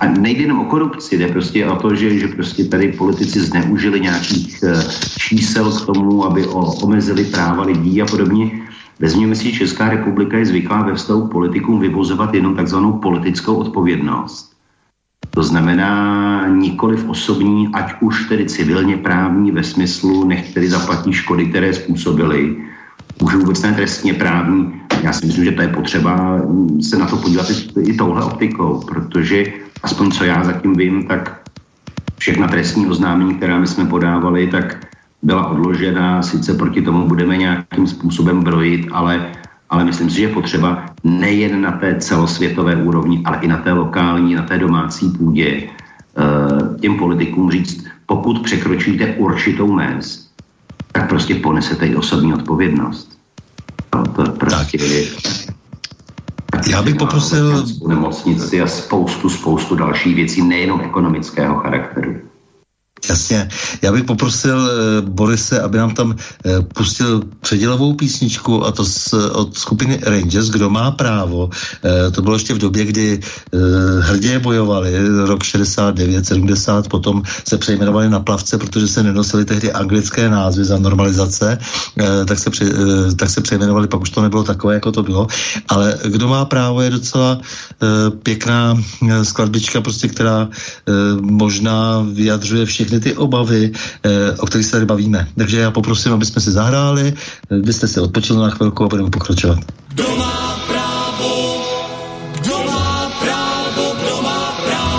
a 0.00 0.06
nejde 0.06 0.42
jenom 0.42 0.60
o 0.60 0.64
korupci, 0.64 1.18
jde 1.18 1.28
prostě 1.28 1.66
o 1.66 1.76
to, 1.76 1.94
že, 1.94 2.18
že 2.18 2.28
prostě 2.28 2.64
tady 2.64 2.92
politici 2.92 3.40
zneužili 3.40 4.00
nějakých 4.00 4.58
uh, 4.62 4.82
čísel 5.18 5.72
k 5.72 5.86
tomu, 5.86 6.24
aby 6.24 6.46
o, 6.46 6.72
omezili 6.82 7.24
práva 7.24 7.64
lidí 7.64 8.02
a 8.02 8.06
podobně. 8.06 8.50
Vezměme 9.00 9.34
si, 9.34 9.52
Česká 9.52 9.90
republika 9.90 10.38
je 10.38 10.46
zvyklá 10.46 10.82
ve 10.82 10.94
vztahu 10.94 11.26
k 11.26 11.32
politikům 11.32 11.80
vyvozovat 11.80 12.34
jenom 12.34 12.56
takzvanou 12.56 12.92
politickou 12.92 13.54
odpovědnost. 13.54 14.54
To 15.30 15.42
znamená 15.42 16.48
nikoliv 16.48 17.08
osobní, 17.08 17.68
ať 17.72 17.94
už 18.00 18.28
tedy 18.28 18.46
civilně 18.46 18.96
právní 18.96 19.50
ve 19.50 19.62
smyslu, 19.62 20.24
nech 20.24 20.54
tedy 20.54 20.70
zaplatí 20.70 21.12
škody, 21.12 21.46
které 21.46 21.74
způsobili, 21.74 22.56
už 23.22 23.34
vůbec 23.34 23.62
ne 23.62 23.72
trestně 23.72 24.14
právní. 24.14 24.80
Já 25.02 25.12
si 25.12 25.26
myslím, 25.26 25.44
že 25.44 25.52
to 25.52 25.62
je 25.62 25.68
potřeba 25.68 26.40
se 26.80 26.98
na 26.98 27.06
to 27.06 27.16
podívat 27.16 27.50
i, 27.50 27.80
i 27.90 27.96
touhle 27.96 28.24
optikou, 28.24 28.80
protože 28.86 29.63
aspoň 29.84 30.10
co 30.10 30.24
já 30.24 30.44
zatím 30.44 30.76
vím, 30.76 31.06
tak 31.06 31.40
všechna 32.18 32.48
trestní 32.48 32.86
oznámení, 32.86 33.34
která 33.34 33.58
my 33.58 33.66
jsme 33.66 33.84
podávali, 33.84 34.46
tak 34.46 34.86
byla 35.22 35.46
odložena, 35.48 36.22
sice 36.22 36.54
proti 36.54 36.82
tomu 36.82 37.08
budeme 37.08 37.36
nějakým 37.36 37.86
způsobem 37.86 38.40
brojit, 38.40 38.88
ale, 38.92 39.32
ale 39.70 39.84
myslím 39.84 40.10
si, 40.10 40.16
že 40.16 40.22
je 40.22 40.28
potřeba 40.28 40.84
nejen 41.04 41.60
na 41.60 41.72
té 41.72 42.00
celosvětové 42.00 42.76
úrovni, 42.76 43.22
ale 43.24 43.38
i 43.40 43.48
na 43.48 43.56
té 43.56 43.72
lokální, 43.72 44.34
na 44.34 44.42
té 44.42 44.58
domácí 44.58 45.08
půdě 45.08 45.62
eh, 45.62 46.78
těm 46.80 46.96
politikům 46.96 47.50
říct, 47.50 47.84
pokud 48.06 48.42
překročíte 48.42 49.14
určitou 49.16 49.72
mez, 49.72 50.28
tak 50.92 51.08
prostě 51.08 51.34
ponesete 51.34 51.86
i 51.86 51.96
osobní 51.96 52.34
odpovědnost. 52.34 53.18
No, 53.94 54.04
to 54.04 54.32
prostě 54.32 54.78
tak. 54.78 54.88
je, 54.88 55.04
já 56.70 56.82
bych 56.82 56.94
poprosil... 56.94 57.64
Nemocnici 57.88 58.62
a 58.62 58.66
spoustu, 58.66 59.28
spoustu 59.28 59.74
dalších 59.74 60.16
věcí, 60.16 60.42
nejenom 60.42 60.80
ekonomického 60.80 61.54
charakteru. 61.54 62.14
Jasně. 63.08 63.48
Já 63.82 63.92
bych 63.92 64.04
poprosil 64.04 64.70
e, 64.70 65.00
Borise, 65.00 65.60
aby 65.60 65.78
nám 65.78 65.94
tam 65.94 66.16
e, 66.46 66.62
pustil 66.62 67.22
předělovou 67.40 67.94
písničku 67.94 68.66
a 68.66 68.72
to 68.72 68.84
z, 68.84 69.12
od 69.12 69.58
skupiny 69.58 70.00
Rangers, 70.02 70.48
kdo 70.48 70.70
má 70.70 70.90
právo. 70.90 71.50
To 72.12 72.22
bylo 72.22 72.34
ještě 72.34 72.54
v 72.54 72.58
době, 72.58 72.84
kdy 72.84 73.20
hrdě 74.00 74.38
bojovali, 74.38 74.92
rok 75.26 75.42
69, 75.42 76.26
70, 76.26 76.88
potom 76.88 77.22
se 77.48 77.58
přejmenovali 77.58 78.10
na 78.10 78.20
plavce, 78.20 78.58
protože 78.58 78.88
se 78.88 79.02
nenosili 79.02 79.44
tehdy 79.44 79.72
anglické 79.72 80.28
názvy 80.28 80.64
za 80.64 80.78
normalizace, 80.78 81.58
tak, 82.26 82.38
se 82.38 82.50
pře, 82.50 82.64
tak 83.16 83.30
se 83.30 83.40
přejmenovali, 83.40 83.88
pak 83.88 84.00
už 84.00 84.10
to 84.10 84.22
nebylo 84.22 84.44
takové, 84.44 84.74
jako 84.74 84.92
to 84.92 85.02
bylo. 85.02 85.26
Ale 85.68 85.98
kdo 86.04 86.28
má 86.28 86.44
právo 86.44 86.80
je 86.80 86.90
docela 86.90 87.40
pěkná 88.22 88.76
skladbička, 89.22 89.80
prostě, 89.80 90.08
která 90.08 90.48
možná 91.20 92.06
vyjadřuje 92.12 92.66
všechny 92.66 92.93
všechny 92.94 93.10
ty 93.10 93.16
obavy, 93.16 93.72
eh, 94.04 94.32
o 94.38 94.46
kterých 94.46 94.66
se 94.66 94.72
tady 94.72 94.86
bavíme. 94.86 95.28
Takže 95.36 95.60
já 95.60 95.70
poprosím, 95.70 96.12
aby 96.12 96.26
jsme 96.26 96.40
si 96.40 96.52
zahráli, 96.52 97.14
eh, 97.50 97.58
vy 97.58 97.72
jste 97.72 97.88
si 97.88 98.00
odpočili 98.00 98.38
na 98.38 98.50
chvilku 98.50 98.84
a 98.84 98.88
budeme 98.88 99.10
pokračovat. 99.10 99.58
Kdo 99.88 100.16
má 100.16 100.58
právo, 100.66 101.30
kdo 102.40 102.56
má 102.70 103.10
právo, 103.20 103.84
kdo 103.98 104.22
má 104.22 104.56
právo. 104.64 104.94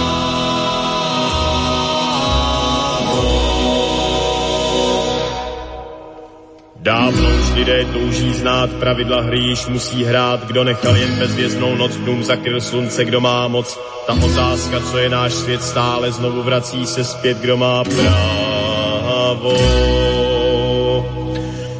Dávno 6.83 7.24
lidé 7.55 7.85
touží 7.93 8.33
znát 8.33 8.69
pravidla 8.69 9.21
hry, 9.21 9.39
již 9.39 9.67
musí 9.67 10.03
hrát, 10.03 10.47
kdo 10.47 10.63
nechal 10.63 10.95
jen 10.95 11.15
bezvěznou 11.19 11.75
noc, 11.75 11.95
dům 11.95 12.23
zakryl 12.23 12.61
slunce, 12.61 13.05
kdo 13.05 13.21
má 13.21 13.47
moc, 13.47 13.79
ta 14.07 14.13
otázka, 14.13 14.79
co 14.79 14.97
je 14.97 15.09
náš 15.09 15.33
svět, 15.33 15.63
stále 15.63 16.11
znovu 16.11 16.43
vrací 16.43 16.85
se 16.85 17.03
zpět, 17.03 17.37
kdo 17.37 17.57
má 17.57 17.83
právo. 17.83 19.53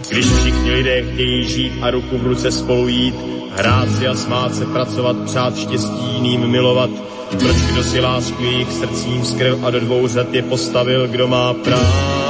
Když 0.10 0.26
všichni 0.26 0.72
lidé 0.72 1.02
chtějí 1.02 1.50
žít 1.50 1.74
a 1.82 1.92
ruku 1.92 2.18
v 2.18 2.28
ruce 2.28 2.52
spolu 2.52 2.88
jít, 2.88 3.16
hrát 3.56 3.90
si 3.98 4.08
a 4.08 4.16
smát 4.16 4.56
se, 4.56 4.66
pracovat, 4.66 5.16
přát 5.26 5.58
štěstí 5.58 6.14
jiným 6.14 6.48
milovat, 6.48 6.90
proč 7.30 7.56
kdo 7.56 7.84
si 7.84 8.00
lásku 8.00 8.44
jejich 8.44 8.72
srdcím 8.72 9.26
skryl 9.26 9.60
a 9.64 9.72
do 9.72 9.80
dvou 9.80 10.08
řad 10.08 10.34
je 10.34 10.42
postavil, 10.42 11.08
kdo 11.08 11.28
má 11.28 11.54
právo. 11.54 12.25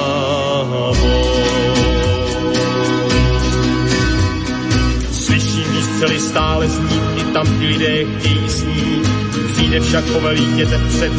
Výstřely 5.95 6.19
stále 6.19 6.67
znít, 6.67 7.01
i 7.15 7.23
tam 7.23 7.59
ti 7.59 7.65
lidé 7.65 8.05
chtějí 8.05 8.49
snít, 8.49 9.09
Přijde 9.53 9.79
však 9.79 10.05
povelí 10.05 10.43
jděte 10.51 10.81
před, 10.89 11.11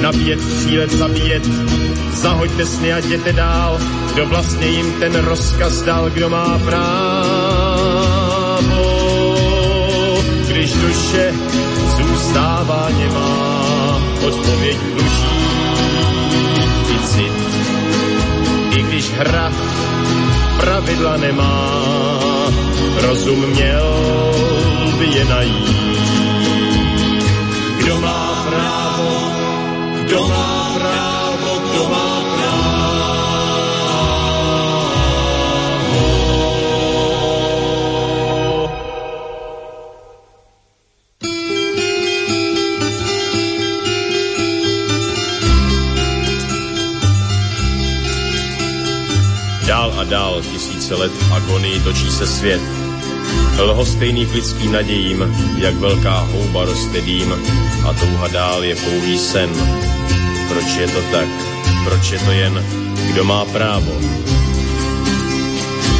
nabíjet, 0.00 0.42
střílet, 0.42 0.92
zabíjet. 0.92 1.46
Zahoďte 2.12 2.66
sny 2.66 2.92
a 2.92 2.98
jděte 2.98 3.32
dál, 3.32 3.78
kdo 4.12 4.26
vlastně 4.26 4.66
jim 4.66 4.92
ten 4.92 5.14
rozkaz 5.14 5.82
dal, 5.82 6.10
kdo 6.10 6.30
má 6.30 6.58
právo. 6.58 6.94
Když 10.48 10.72
duše 10.72 11.32
zůstává 11.96 12.88
nemá, 12.98 14.02
odpověď 14.26 14.78
dluží 14.78 15.24
i 16.94 16.98
cit. 17.06 17.32
I 18.78 18.82
když 18.82 19.10
hra 19.10 19.52
pravidla 20.60 21.16
nemá, 21.16 22.03
rozum 23.06 23.46
měl 23.46 24.04
by 24.98 25.06
je 25.06 25.24
najít. 25.24 25.76
Kdo 27.78 28.00
má 28.00 28.46
právo, 28.48 29.30
kdo 30.04 30.28
má 30.28 30.74
právo, 30.78 31.58
kdo 31.70 31.88
má 31.88 32.14
Dál 49.66 49.94
a 49.98 50.04
dál 50.04 50.42
tisíce 50.52 50.94
let 50.94 51.12
agonii 51.32 51.80
točí 51.80 52.10
se 52.10 52.26
svět 52.26 52.73
lhostejných 53.58 54.34
lidským 54.34 54.72
nadějím, 54.72 55.34
jak 55.58 55.74
velká 55.74 56.18
houba 56.18 56.64
roste 56.64 57.00
dým 57.00 57.34
a 57.88 57.92
touha 57.92 58.28
dál 58.28 58.64
je 58.64 58.76
pouhý 58.76 59.18
sen. 59.18 59.50
Proč 60.48 60.76
je 60.80 60.86
to 60.86 61.00
tak? 61.12 61.28
Proč 61.84 62.10
je 62.10 62.18
to 62.18 62.30
jen, 62.30 62.64
kdo 63.12 63.24
má 63.24 63.44
právo? 63.44 63.92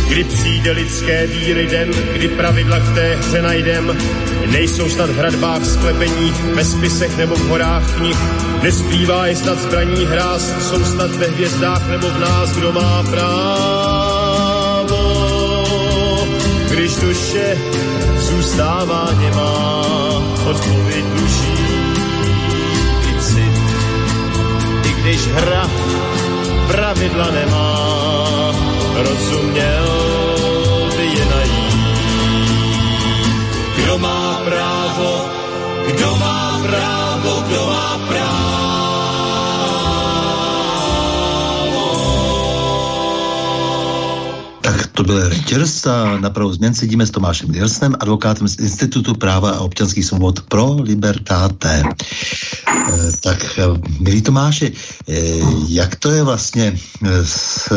Kdy 0.08 0.24
přijde 0.24 0.70
lidské 0.70 1.26
víry 1.26 1.66
den, 1.66 1.90
kdy 2.12 2.28
pravidla 2.28 2.78
k 2.78 2.94
té 2.94 3.16
hře 3.16 3.42
najdem, 3.42 3.98
nejsou 4.46 4.88
snad 4.88 5.10
v 5.10 5.16
hradbách 5.16 5.64
sklepeních, 5.64 6.44
ve 6.44 6.64
spisech 6.64 7.16
nebo 7.16 7.34
v 7.34 7.48
horách 7.48 7.96
knih, 7.96 8.16
nesplývá 8.62 9.26
je 9.26 9.36
snad 9.36 9.62
zbraní 9.62 10.06
hráz, 10.06 10.68
jsou 10.68 10.84
snad 10.84 11.10
ve 11.10 11.26
hvězdách 11.26 11.90
nebo 11.90 12.08
v 12.08 12.20
nás, 12.20 12.56
kdo 12.56 12.72
má 12.72 13.02
právo 13.02 13.93
když 16.74 16.96
duše 16.96 17.58
zůstává 18.16 19.08
nemá, 19.18 19.82
odpověď 20.50 21.04
duší 21.04 21.54
i 23.10 23.20
cit. 23.20 23.62
I 24.84 24.92
když 25.00 25.26
hra 25.26 25.70
pravidla 26.66 27.30
nemá, 27.30 27.78
rozuměl 28.94 29.88
by 30.96 31.04
je 31.04 31.24
najít. 31.24 31.74
Kdo 33.76 33.98
má 33.98 34.40
právo, 34.44 35.24
kdo 35.86 36.16
má 36.16 36.60
právo, 36.62 37.03
To 45.04 45.12
byl 45.12 45.28
Rangers 45.28 45.86
a 45.86 46.18
na 46.18 46.30
pravou 46.30 46.52
změn 46.52 46.74
sedíme 46.74 47.06
s 47.06 47.10
Tomášem 47.10 47.52
Nilsnem, 47.52 47.94
advokátem 48.00 48.48
z 48.48 48.58
Institutu 48.58 49.14
práva 49.14 49.50
a 49.50 49.60
občanských 49.60 50.04
svobod 50.04 50.40
pro 50.40 50.74
Libertáte. 50.80 51.82
E, 51.84 53.12
tak, 53.20 53.58
eh, 53.58 53.62
milí 54.00 54.22
Tomáši, 54.22 54.72
e, 54.72 55.12
jak 55.68 55.96
to 55.96 56.10
je 56.10 56.22
vlastně 56.22 56.78
s 57.24 57.68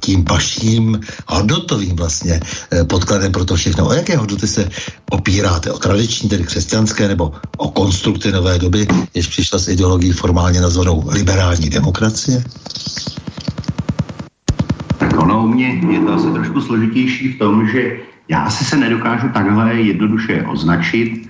tím 0.00 0.24
vaším 0.24 1.00
hodnotovým 1.26 1.96
vlastně 1.96 2.40
podkladem 2.88 3.32
pro 3.32 3.44
to 3.44 3.56
všechno? 3.56 3.86
O 3.88 3.92
jaké 3.92 4.16
hodnoty 4.16 4.48
se 4.48 4.68
opíráte? 5.10 5.72
O 5.72 5.78
tradiční, 5.78 6.28
tedy 6.28 6.44
křesťanské, 6.44 7.08
nebo 7.08 7.32
o 7.56 7.68
konstrukty 7.68 8.32
nové 8.32 8.58
doby, 8.58 8.88
jež 9.14 9.26
přišla 9.26 9.58
s 9.58 9.68
ideologií 9.68 10.12
formálně 10.12 10.60
nazvanou 10.60 11.04
liberální 11.08 11.68
demokracie? 11.68 12.44
U 15.42 15.48
mě 15.48 15.80
je 15.90 16.00
to 16.00 16.12
asi 16.12 16.30
trošku 16.32 16.60
složitější 16.60 17.32
v 17.32 17.38
tom, 17.38 17.66
že 17.66 17.98
já 18.28 18.38
asi 18.42 18.64
se 18.64 18.76
nedokážu 18.76 19.28
takhle 19.28 19.74
jednoduše 19.74 20.44
označit. 20.46 21.28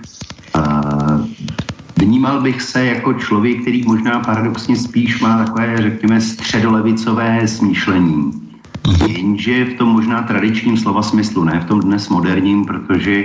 Vnímal 1.97 2.41
bych 2.41 2.61
se 2.61 2.85
jako 2.85 3.13
člověk, 3.13 3.61
který 3.61 3.83
možná 3.83 4.19
paradoxně 4.19 4.75
spíš 4.75 5.21
má 5.21 5.45
takové, 5.45 5.77
řekněme, 5.77 6.21
středolevicové 6.21 7.47
smýšlení. 7.47 8.31
Jenže 9.07 9.65
v 9.65 9.73
tom 9.73 9.89
možná 9.89 10.21
tradičním 10.21 10.77
slova 10.77 11.01
smyslu, 11.01 11.43
ne 11.43 11.59
v 11.59 11.65
tom 11.65 11.79
dnes 11.79 12.09
moderním, 12.09 12.65
protože 12.65 13.23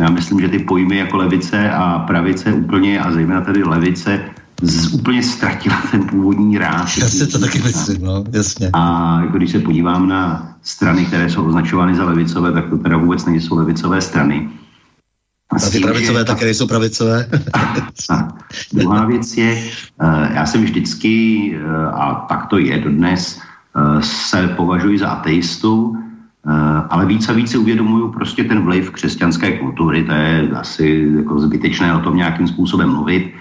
já 0.00 0.10
myslím, 0.10 0.40
že 0.40 0.48
ty 0.48 0.58
pojmy 0.58 0.96
jako 0.96 1.16
levice 1.16 1.70
a 1.70 1.98
pravice 1.98 2.52
úplně, 2.52 3.00
a 3.00 3.12
zejména 3.12 3.40
tedy 3.40 3.62
levice, 3.62 4.20
z, 4.62 4.94
úplně 4.94 5.22
ztratila 5.22 5.82
ten 5.90 6.02
původní 6.02 6.58
ráz. 6.58 6.96
Já 6.96 7.08
si 7.08 7.26
to 7.26 7.38
taky 7.38 7.62
myslím, 7.62 8.04
no, 8.04 8.24
jasně. 8.32 8.70
A 8.72 9.20
jako 9.20 9.36
když 9.36 9.50
se 9.50 9.58
podívám 9.58 10.08
na 10.08 10.54
strany, 10.62 11.04
které 11.04 11.30
jsou 11.30 11.44
označovány 11.44 11.94
za 11.94 12.04
levicové, 12.04 12.52
tak 12.52 12.70
to 12.70 12.78
teda 12.78 12.96
vůbec 12.96 13.24
nejsou 13.24 13.56
levicové 13.56 14.00
strany. 14.00 14.48
A, 15.50 15.56
a 15.56 15.70
ty 15.70 15.80
pravicové 15.80 16.18
že... 16.18 16.24
také 16.24 16.44
nejsou 16.44 16.66
pravicové? 16.66 17.28
a 18.10 18.28
druhá 18.72 19.04
věc 19.04 19.36
je, 19.36 19.70
uh, 20.02 20.34
já 20.34 20.46
jsem 20.46 20.64
vždycky, 20.64 21.54
uh, 21.64 22.00
a 22.00 22.26
tak 22.28 22.46
to 22.46 22.58
je 22.58 22.78
dodnes, 22.78 23.40
uh, 23.76 24.00
se 24.00 24.48
považuji 24.48 24.98
za 24.98 25.08
ateistu, 25.08 25.96
ale 26.90 27.06
víc 27.06 27.28
a 27.28 27.32
víc 27.32 27.50
si 27.50 27.58
uvědomuju 27.58 28.12
prostě 28.12 28.44
ten 28.44 28.60
vliv 28.60 28.90
křesťanské 28.90 29.58
kultury, 29.58 30.04
to 30.04 30.12
je 30.12 30.50
asi 30.50 31.12
jako 31.16 31.40
zbytečné 31.40 31.94
o 31.94 32.00
tom 32.00 32.16
nějakým 32.16 32.48
způsobem 32.48 32.88
mluvit, 32.88 33.34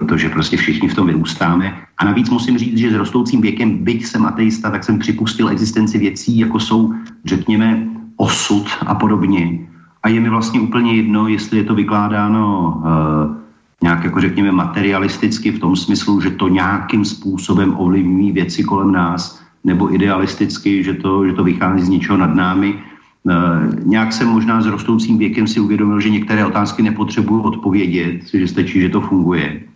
protože 0.00 0.28
prostě 0.28 0.56
všichni 0.56 0.88
v 0.88 0.94
tom 0.94 1.06
vyrůstáme. 1.06 1.76
A 1.98 2.04
navíc 2.04 2.30
musím 2.30 2.58
říct, 2.58 2.78
že 2.78 2.90
s 2.90 2.94
rostoucím 2.94 3.40
věkem, 3.40 3.84
byť 3.84 4.04
jsem 4.04 4.26
ateista, 4.26 4.70
tak 4.70 4.84
jsem 4.84 4.98
připustil 4.98 5.48
existenci 5.48 5.98
věcí, 5.98 6.38
jako 6.38 6.60
jsou, 6.60 6.92
řekněme, 7.24 7.88
osud 8.16 8.64
a 8.86 8.94
podobně. 8.94 9.60
A 10.02 10.08
je 10.08 10.20
mi 10.20 10.30
vlastně 10.30 10.60
úplně 10.60 10.96
jedno, 10.96 11.28
jestli 11.28 11.58
je 11.58 11.64
to 11.64 11.74
vykládáno 11.74 12.74
uh, 12.76 13.36
nějak, 13.82 14.04
jako 14.04 14.20
řekněme, 14.20 14.52
materialisticky 14.52 15.52
v 15.52 15.58
tom 15.58 15.76
smyslu, 15.76 16.20
že 16.20 16.30
to 16.30 16.48
nějakým 16.48 17.04
způsobem 17.04 17.74
ovlivní 17.76 18.32
věci 18.32 18.64
kolem 18.64 18.92
nás, 18.92 19.42
nebo 19.64 19.94
idealisticky, 19.94 20.84
že 20.84 20.94
to, 20.94 21.26
že 21.26 21.32
to 21.32 21.44
vychází 21.44 21.84
z 21.84 21.88
něčeho 21.88 22.16
nad 22.16 22.34
námi. 22.34 22.74
Uh, 23.22 23.84
nějak 23.84 24.12
jsem 24.12 24.28
možná 24.28 24.60
s 24.64 24.66
rostoucím 24.66 25.18
věkem 25.18 25.46
si 25.46 25.60
uvědomil, 25.60 26.00
že 26.00 26.10
některé 26.10 26.46
otázky 26.46 26.82
nepotřebuju 26.82 27.42
odpovědět, 27.42 28.32
že 28.32 28.48
stačí, 28.48 28.80
že 28.80 28.88
to 28.88 29.00
funguje. 29.00 29.69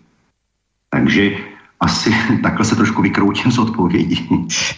Takže 0.94 1.30
asi 1.84 2.10
takhle 2.42 2.64
se 2.64 2.76
trošku 2.76 3.02
vykroutím 3.02 3.52
z 3.52 3.58
odpovědí. 3.58 4.28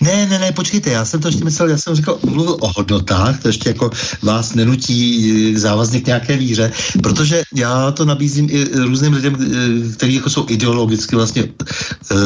Ne, 0.01 0.27
ne, 0.27 0.39
ne, 0.39 0.53
počkejte, 0.53 0.91
já 0.91 1.05
jsem 1.05 1.21
to 1.21 1.29
ještě 1.29 1.45
myslel, 1.45 1.69
já 1.69 1.79
jsem 1.79 1.95
říkal, 1.95 2.19
mluvil 2.25 2.57
o 2.61 2.73
hodnotách, 2.77 3.43
to 3.43 3.49
ještě 3.49 3.69
jako 3.69 3.91
vás 4.23 4.55
nenutí 4.55 4.99
eh, 5.55 5.59
závazně 5.59 6.01
k 6.01 6.07
nějaké 6.07 6.37
víře, 6.37 6.73
protože 7.03 7.43
já 7.55 7.91
to 7.91 8.05
nabízím 8.05 8.49
i 8.51 8.65
různým 8.75 9.13
lidem, 9.13 9.37
eh, 9.39 9.93
kteří 9.93 10.15
jako 10.15 10.31
jsou 10.31 10.47
ideologicky 10.49 11.17
vlastně 11.17 11.45
eh, 11.45 12.17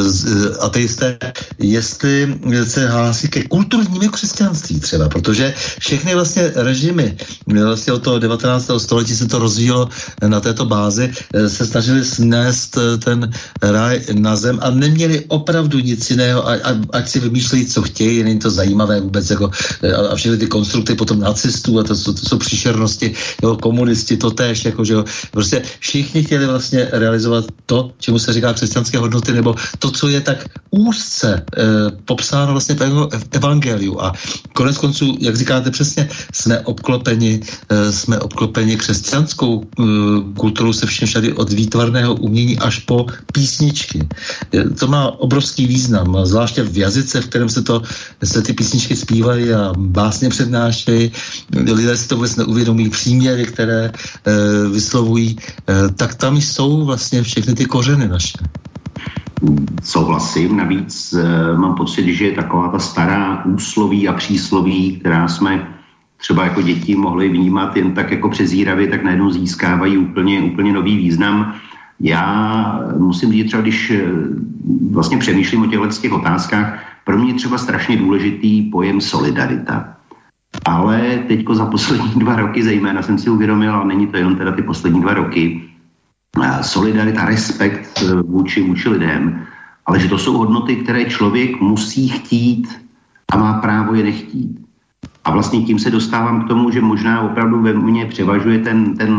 ateisté, 0.60 1.18
jestli 1.58 2.40
se 2.64 2.88
hlásí 2.88 3.28
ke 3.28 3.44
kulturnímu 3.44 4.08
křesťanství 4.08 4.80
třeba, 4.80 5.08
protože 5.08 5.54
všechny 5.78 6.14
vlastně 6.14 6.52
režimy 6.54 7.16
vlastně 7.46 7.92
od 7.92 8.02
toho 8.02 8.18
19. 8.18 8.70
století 8.78 9.16
se 9.16 9.28
to 9.28 9.38
rozvíjelo 9.38 9.88
na 10.26 10.40
této 10.40 10.64
bázi, 10.64 11.12
se 11.48 11.66
snažili 11.66 12.04
snést 12.04 12.78
ten 13.04 13.30
ráj 13.62 14.00
na 14.12 14.36
zem 14.36 14.58
a 14.62 14.69
neměli 14.70 15.24
opravdu 15.28 15.78
nic 15.78 16.10
jiného, 16.10 16.48
a, 16.48 16.52
a, 16.52 16.70
ať 16.92 17.08
si 17.08 17.20
vymýšlejí, 17.20 17.66
co 17.66 17.82
chtějí, 17.82 18.22
není 18.22 18.38
to 18.38 18.50
zajímavé 18.50 19.00
vůbec, 19.00 19.30
jako, 19.30 19.50
a, 19.96 20.12
a 20.12 20.14
všechny 20.14 20.38
ty 20.38 20.46
konstrukty 20.46 20.94
potom 20.94 21.20
nacistů 21.20 21.78
a 21.78 21.82
to, 21.82 21.94
to, 21.94 22.12
to 22.12 22.22
jsou 22.28 22.38
příšernosti, 22.38 23.14
jo, 23.42 23.56
komunisti, 23.56 24.16
to 24.16 24.30
též, 24.30 24.64
jako, 24.64 24.84
že 24.84 24.92
jo, 24.92 25.04
prostě 25.30 25.62
všichni 25.78 26.22
chtěli 26.22 26.46
vlastně 26.46 26.88
realizovat 26.92 27.44
to, 27.66 27.90
čemu 27.98 28.18
se 28.18 28.32
říká 28.32 28.52
křesťanské 28.52 28.98
hodnoty, 28.98 29.32
nebo 29.32 29.54
to, 29.78 29.90
co 29.90 30.08
je 30.08 30.20
tak 30.20 30.44
úzce 30.70 31.44
e, 31.56 31.64
popsáno 32.04 32.52
vlastně 32.52 32.74
v 32.74 33.28
evangeliu. 33.30 34.00
A 34.00 34.12
konec 34.52 34.78
konců, 34.78 35.16
jak 35.20 35.36
říkáte 35.36 35.70
přesně, 35.70 36.08
jsme 36.32 36.60
obklopeni, 36.60 37.40
e, 37.68 37.92
jsme 37.92 38.18
obklopeni 38.18 38.76
křesťanskou 38.76 39.64
e, 39.64 39.82
kulturou 40.36 40.72
se 40.72 40.86
všem 40.86 41.08
všady 41.08 41.32
od 41.32 41.52
výtvarného 41.52 42.14
umění 42.14 42.58
až 42.58 42.78
po 42.78 43.06
písničky 43.32 44.08
to 44.78 44.86
má 44.86 45.20
obrovský 45.20 45.66
význam, 45.66 46.16
zvláště 46.22 46.62
v 46.62 46.78
jazyce, 46.78 47.20
v 47.20 47.26
kterém 47.26 47.48
se, 47.48 47.62
to, 47.62 47.82
se 48.24 48.42
ty 48.42 48.52
písničky 48.52 48.96
zpívají 48.96 49.52
a 49.52 49.72
básně 49.76 50.28
přednášejí. 50.28 51.12
Lidé 51.72 51.96
si 51.96 52.08
to 52.08 52.16
vůbec 52.16 52.36
neuvědomí, 52.36 52.90
příměry, 52.90 53.44
které 53.44 53.84
e, 53.84 53.92
vyslovují, 54.72 55.36
e, 55.68 55.88
tak 55.88 56.14
tam 56.14 56.36
jsou 56.36 56.84
vlastně 56.84 57.22
všechny 57.22 57.54
ty 57.54 57.64
kořeny 57.64 58.08
naše. 58.08 58.38
Souhlasím, 59.82 60.56
navíc 60.56 61.12
e, 61.12 61.24
mám 61.56 61.74
pocit, 61.74 62.14
že 62.14 62.26
je 62.26 62.32
taková 62.32 62.68
ta 62.68 62.78
stará 62.78 63.44
úsloví 63.44 64.08
a 64.08 64.12
přísloví, 64.12 65.00
která 65.00 65.28
jsme 65.28 65.80
třeba 66.16 66.44
jako 66.44 66.62
děti 66.62 66.94
mohli 66.94 67.28
vnímat 67.28 67.76
jen 67.76 67.94
tak 67.94 68.10
jako 68.10 68.28
přezíravě, 68.28 68.88
tak 68.88 69.02
najednou 69.02 69.30
získávají 69.30 69.98
úplně, 69.98 70.40
úplně 70.40 70.72
nový 70.72 70.96
význam. 70.96 71.54
Já 72.00 72.80
musím 72.98 73.32
říct 73.32 73.46
třeba, 73.46 73.62
když 73.62 73.90
eh, 73.90 74.04
vlastně 74.90 75.18
přemýšlím 75.18 75.62
o 75.62 75.66
těchto 75.66 75.88
těch 75.88 76.12
otázkách, 76.12 76.78
pro 77.04 77.18
mě 77.18 77.30
je 77.30 77.34
třeba 77.34 77.58
strašně 77.58 77.96
důležitý 77.96 78.62
pojem 78.62 79.00
solidarita. 79.00 79.96
Ale 80.64 81.24
teďko 81.28 81.54
za 81.54 81.66
poslední 81.66 82.10
dva 82.16 82.36
roky 82.36 82.62
zejména 82.62 83.02
jsem 83.02 83.18
si 83.18 83.30
uvědomil, 83.30 83.74
a 83.74 83.84
není 83.84 84.06
to 84.06 84.16
jenom 84.16 84.36
teda 84.36 84.52
ty 84.52 84.62
poslední 84.62 85.00
dva 85.00 85.14
roky, 85.14 85.62
eh, 86.42 86.62
solidarita, 86.62 87.24
respekt 87.24 88.02
eh, 88.02 88.22
vůči, 88.22 88.62
vůči 88.62 88.88
lidem, 88.88 89.46
ale 89.86 90.00
že 90.00 90.08
to 90.08 90.18
jsou 90.18 90.38
hodnoty, 90.38 90.76
které 90.76 91.04
člověk 91.04 91.60
musí 91.60 92.08
chtít 92.08 92.68
a 93.32 93.36
má 93.36 93.52
právo 93.60 93.94
je 93.94 94.04
nechtít. 94.04 94.60
A 95.24 95.30
vlastně 95.30 95.62
tím 95.62 95.78
se 95.78 95.90
dostávám 95.90 96.44
k 96.44 96.48
tomu, 96.48 96.70
že 96.70 96.80
možná 96.80 97.20
opravdu 97.20 97.62
ve 97.62 97.72
mně 97.72 98.06
převažuje 98.06 98.58
ten, 98.58 98.96
ten 98.96 99.12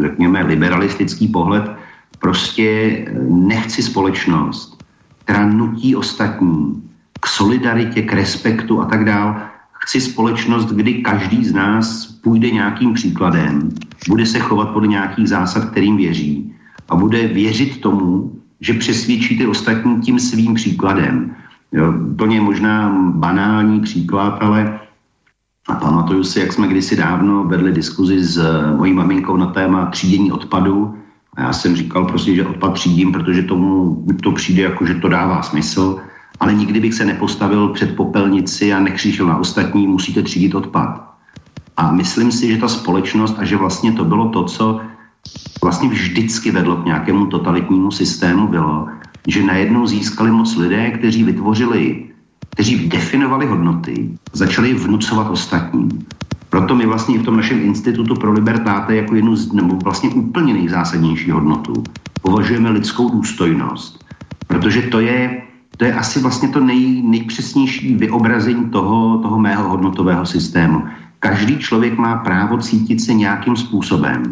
řekněme, 0.00 0.42
liberalistický 0.42 1.28
pohled, 1.28 1.79
Prostě 2.20 2.96
nechci 3.28 3.82
společnost, 3.82 4.84
která 5.24 5.46
nutí 5.46 5.96
ostatní 5.96 6.82
k 7.20 7.26
solidaritě, 7.26 8.02
k 8.02 8.12
respektu 8.12 8.80
a 8.80 8.84
tak 8.84 9.04
dál. 9.04 9.36
Chci 9.72 10.00
společnost, 10.00 10.72
kdy 10.72 10.94
každý 10.94 11.44
z 11.44 11.52
nás 11.52 12.06
půjde 12.06 12.50
nějakým 12.50 12.94
příkladem, 12.94 13.68
bude 14.08 14.26
se 14.26 14.38
chovat 14.38 14.70
podle 14.70 14.88
nějakých 14.88 15.28
zásad, 15.28 15.70
kterým 15.70 15.96
věří 15.96 16.54
a 16.88 16.96
bude 16.96 17.28
věřit 17.28 17.80
tomu, 17.80 18.32
že 18.60 18.74
přesvědčí 18.74 19.38
ty 19.38 19.46
ostatní 19.46 20.00
tím 20.00 20.20
svým 20.20 20.54
příkladem. 20.54 21.36
Jo, 21.72 21.94
to 22.16 22.26
je 22.26 22.40
možná 22.40 22.92
banální 23.14 23.80
příklad, 23.80 24.38
ale 24.40 24.80
a 25.68 25.74
pamatuju 25.74 26.24
si, 26.24 26.40
jak 26.40 26.52
jsme 26.52 26.68
kdysi 26.68 26.96
dávno 26.96 27.44
vedli 27.44 27.72
diskuzi 27.72 28.24
s 28.24 28.42
mojí 28.76 28.92
maminkou 28.92 29.36
na 29.36 29.46
téma 29.46 29.86
třídění 29.86 30.32
odpadu 30.32 30.94
a 31.36 31.42
já 31.42 31.52
jsem 31.52 31.76
říkal 31.76 32.04
prostě, 32.04 32.34
že 32.34 32.46
odpad 32.46 32.72
třídím, 32.72 33.12
protože 33.12 33.42
tomu 33.42 34.04
to 34.22 34.32
přijde 34.32 34.62
jako, 34.62 34.86
že 34.86 34.94
to 34.94 35.08
dává 35.08 35.42
smysl, 35.42 35.98
ale 36.40 36.54
nikdy 36.54 36.80
bych 36.80 36.94
se 36.94 37.04
nepostavil 37.04 37.68
před 37.68 37.96
popelnici 37.96 38.72
a 38.72 38.80
nekřičel 38.80 39.26
na 39.26 39.36
ostatní, 39.36 39.86
musíte 39.86 40.22
třídit 40.22 40.54
odpad. 40.54 41.10
A 41.76 41.92
myslím 41.92 42.32
si, 42.32 42.48
že 42.48 42.60
ta 42.60 42.68
společnost 42.68 43.36
a 43.38 43.44
že 43.44 43.56
vlastně 43.56 43.92
to 43.92 44.04
bylo 44.04 44.28
to, 44.28 44.44
co 44.44 44.80
vlastně 45.62 45.88
vždycky 45.88 46.50
vedlo 46.50 46.76
k 46.76 46.84
nějakému 46.84 47.26
totalitnímu 47.26 47.90
systému, 47.90 48.48
bylo, 48.48 48.88
že 49.26 49.42
najednou 49.42 49.86
získali 49.86 50.30
moc 50.30 50.56
lidé, 50.56 50.90
kteří 50.90 51.24
vytvořili, 51.24 52.04
kteří 52.50 52.88
definovali 52.88 53.46
hodnoty, 53.46 54.18
začali 54.32 54.74
vnucovat 54.74 55.30
ostatním. 55.30 56.06
Proto 56.50 56.74
my 56.74 56.86
vlastně 56.86 57.18
v 57.18 57.22
tom 57.22 57.36
našem 57.36 57.60
institutu 57.60 58.14
pro 58.14 58.32
libertáte 58.32 58.96
jako 58.96 59.14
jednu 59.14 59.36
z, 59.36 59.52
nebo 59.52 59.74
vlastně 59.76 60.10
úplně 60.10 60.54
nejzásadnější 60.54 61.30
hodnotu 61.30 61.72
považujeme 62.22 62.70
lidskou 62.70 63.10
důstojnost. 63.10 64.04
Protože 64.46 64.82
to 64.82 65.00
je, 65.00 65.42
to 65.76 65.84
je 65.84 65.94
asi 65.94 66.20
vlastně 66.20 66.48
to 66.48 66.60
nej, 66.60 67.02
nejpřesnější 67.02 67.94
vyobrazení 67.94 68.70
toho, 68.70 69.18
toho 69.18 69.38
mého 69.38 69.68
hodnotového 69.68 70.26
systému. 70.26 70.84
Každý 71.18 71.58
člověk 71.58 71.98
má 71.98 72.16
právo 72.16 72.58
cítit 72.58 73.00
se 73.00 73.14
nějakým 73.14 73.56
způsobem 73.56 74.22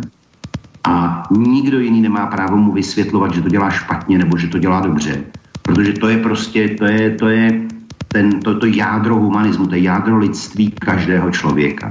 a 0.85 1.23
nikdo 1.31 1.81
jiný 1.81 2.01
nemá 2.01 2.27
právo 2.27 2.57
mu 2.57 2.73
vysvětlovat, 2.73 3.35
že 3.35 3.43
to 3.43 3.49
dělá 3.49 3.70
špatně 3.70 4.19
nebo 4.19 4.39
že 4.39 4.49
to 4.49 4.59
dělá 4.59 4.81
dobře. 4.81 5.24
Protože 5.62 5.93
to 5.93 6.09
je 6.09 6.19
prostě, 6.19 6.69
to 6.69 6.85
je, 6.85 7.11
to 7.11 7.28
je 7.28 7.68
ten, 8.09 8.41
to, 8.41 8.59
to 8.59 8.67
jádro 8.67 9.17
humanismu, 9.17 9.67
to 9.67 9.75
je 9.75 9.81
jádro 9.81 10.19
lidství 10.19 10.71
každého 10.71 11.31
člověka. 11.31 11.89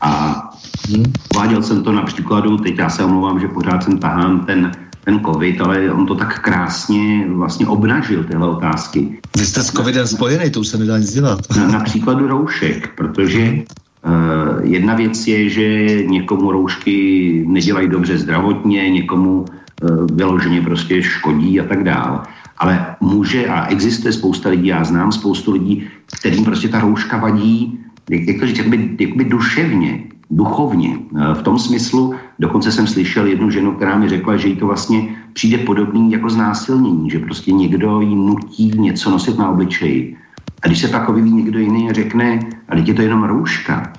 A 0.00 0.42
hmm. 0.90 1.04
uváděl 1.34 1.62
jsem 1.62 1.82
to 1.82 1.92
na 1.92 2.02
příkladu, 2.02 2.56
teď 2.56 2.78
já 2.78 2.90
se 2.90 3.04
omlouvám, 3.04 3.40
že 3.40 3.48
pořád 3.48 3.84
jsem 3.84 3.98
tahám 3.98 4.46
ten 4.46 4.72
ten 5.08 5.20
covid, 5.24 5.60
ale 5.60 5.92
on 5.92 6.06
to 6.06 6.14
tak 6.14 6.38
krásně 6.38 7.24
vlastně 7.28 7.66
obnažil 7.66 8.24
tyhle 8.24 8.48
otázky. 8.48 9.20
Vy 9.36 9.44
jste 9.46 9.62
s 9.62 9.72
covidem 9.72 10.06
spojený, 10.06 10.50
to 10.50 10.60
už 10.60 10.68
se 10.68 10.78
nedá 10.78 10.98
nic 10.98 11.12
dělat. 11.12 11.40
Na, 11.56 11.68
na 11.68 11.80
příkladu 11.80 12.28
roušek, 12.28 12.90
protože 12.96 13.64
Uh, 14.06 14.62
jedna 14.62 14.94
věc 14.94 15.26
je, 15.26 15.48
že 15.48 15.66
někomu 16.02 16.52
roušky 16.52 17.44
nedělají 17.48 17.88
dobře 17.88 18.18
zdravotně, 18.18 18.90
někomu 18.90 19.44
uh, 19.82 20.06
vyloženě 20.12 20.62
prostě 20.62 21.02
škodí 21.02 21.60
a 21.60 21.64
tak 21.64 21.84
dále. 21.84 22.18
Ale 22.58 22.96
může 23.00 23.46
a 23.46 23.66
existuje 23.66 24.12
spousta 24.12 24.48
lidí, 24.48 24.66
já 24.66 24.84
znám 24.84 25.12
spoustu 25.12 25.52
lidí, 25.52 25.86
kterým 26.18 26.44
prostě 26.44 26.68
ta 26.68 26.80
rouška 26.80 27.16
vadí, 27.16 27.78
jak, 28.10 28.22
jak 28.22 28.40
to 28.40 28.46
říct, 28.46 28.58
jakoby, 28.58 28.96
jakoby 29.00 29.24
duševně, 29.24 30.04
duchovně. 30.30 30.98
Uh, 31.10 31.34
v 31.34 31.42
tom 31.42 31.58
smyslu, 31.58 32.14
dokonce 32.38 32.72
jsem 32.72 32.86
slyšel 32.86 33.26
jednu 33.26 33.50
ženu, 33.50 33.72
která 33.72 33.98
mi 33.98 34.08
řekla, 34.08 34.36
že 34.36 34.48
jí 34.48 34.56
to 34.56 34.66
vlastně 34.66 35.16
přijde 35.32 35.58
podobný 35.58 36.12
jako 36.12 36.30
znásilnění, 36.30 37.10
že 37.10 37.18
prostě 37.18 37.52
někdo 37.52 38.00
jí 38.00 38.16
nutí 38.16 38.72
něco 38.78 39.10
nosit 39.10 39.38
na 39.38 39.50
obličeji 39.50 40.16
a 40.62 40.66
když 40.66 40.78
se 40.78 40.88
pak 40.88 41.08
vyvíjí 41.08 41.34
někdo 41.34 41.58
jiný 41.58 41.90
a 41.90 41.92
řekne, 41.92 42.40
ale 42.68 42.80
je 42.80 42.94
to 42.94 43.02
jenom 43.02 43.24
rouška, 43.24 43.92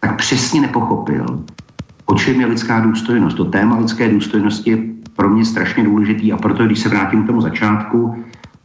tak 0.00 0.16
přesně 0.16 0.60
nepochopil, 0.60 1.44
o 2.06 2.14
čem 2.14 2.40
je 2.40 2.46
lidská 2.46 2.80
důstojnost. 2.80 3.36
To 3.36 3.44
téma 3.44 3.78
lidské 3.78 4.08
důstojnosti 4.08 4.70
je 4.70 4.78
pro 5.16 5.28
mě 5.28 5.44
strašně 5.44 5.84
důležitý 5.84 6.32
a 6.32 6.36
proto, 6.36 6.66
když 6.66 6.78
se 6.78 6.88
vrátím 6.88 7.22
k 7.22 7.26
tomu 7.26 7.40
začátku, 7.40 8.14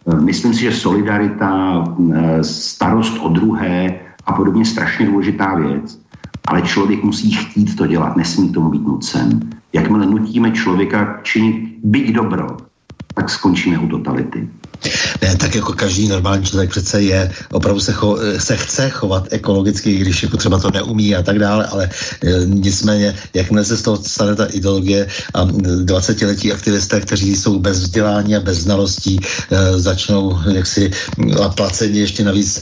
eh, 0.08 0.22
myslím 0.22 0.54
si, 0.54 0.62
že 0.62 0.72
solidarita, 0.72 1.84
eh, 2.14 2.44
starost 2.44 3.18
o 3.22 3.30
druhé 3.30 4.00
a 4.26 4.34
podobně 4.34 4.66
strašně 4.66 5.06
důležitá 5.06 5.56
věc, 5.56 6.02
ale 6.48 6.62
člověk 6.62 7.04
musí 7.04 7.32
chtít 7.32 7.76
to 7.76 7.88
dělat, 7.88 8.18
nesmí 8.18 8.50
tomu 8.50 8.70
být 8.70 8.88
nucen. 8.88 9.40
Jakmile 9.74 10.06
nutíme 10.06 10.52
člověka 10.52 11.20
činit 11.24 11.80
byť 11.84 12.14
dobro, 12.14 12.48
tak 13.14 13.30
skončíme 13.30 13.80
u 13.80 13.88
totality. 13.88 14.50
Ne, 15.22 15.36
tak 15.38 15.56
jako 15.56 15.74
každý 15.74 16.08
normální 16.08 16.46
člověk 16.46 16.70
přece 16.70 17.02
je, 17.02 17.32
opravdu 17.52 17.82
se, 17.82 17.94
cho, 17.94 18.18
se 18.38 18.58
chce 18.58 18.90
chovat 18.90 19.28
ekologicky, 19.32 19.98
když 19.98 20.24
jako 20.24 20.38
třeba 20.38 20.60
to 20.60 20.72
neumí 20.72 21.16
a 21.16 21.22
tak 21.22 21.40
dále, 21.40 21.66
ale 21.66 21.90
e, 22.24 22.46
nicméně, 22.46 23.16
jakmile 23.34 23.66
se 23.66 23.78
z 23.78 23.82
toho 23.82 23.98
stane 23.98 24.36
ta 24.36 24.46
ideologie 24.46 25.08
a 25.34 25.46
20-letí 25.46 26.54
aktivisté, 26.54 27.02
kteří 27.02 27.36
jsou 27.36 27.60
bez 27.60 27.80
vzdělání 27.80 28.36
a 28.36 28.40
bez 28.40 28.58
znalostí, 28.58 29.20
e, 29.52 29.80
začnou 29.80 30.40
jaksi 30.54 30.92
a 31.46 31.50
placení 31.50 32.00
ještě 32.00 32.24
navíc 32.24 32.62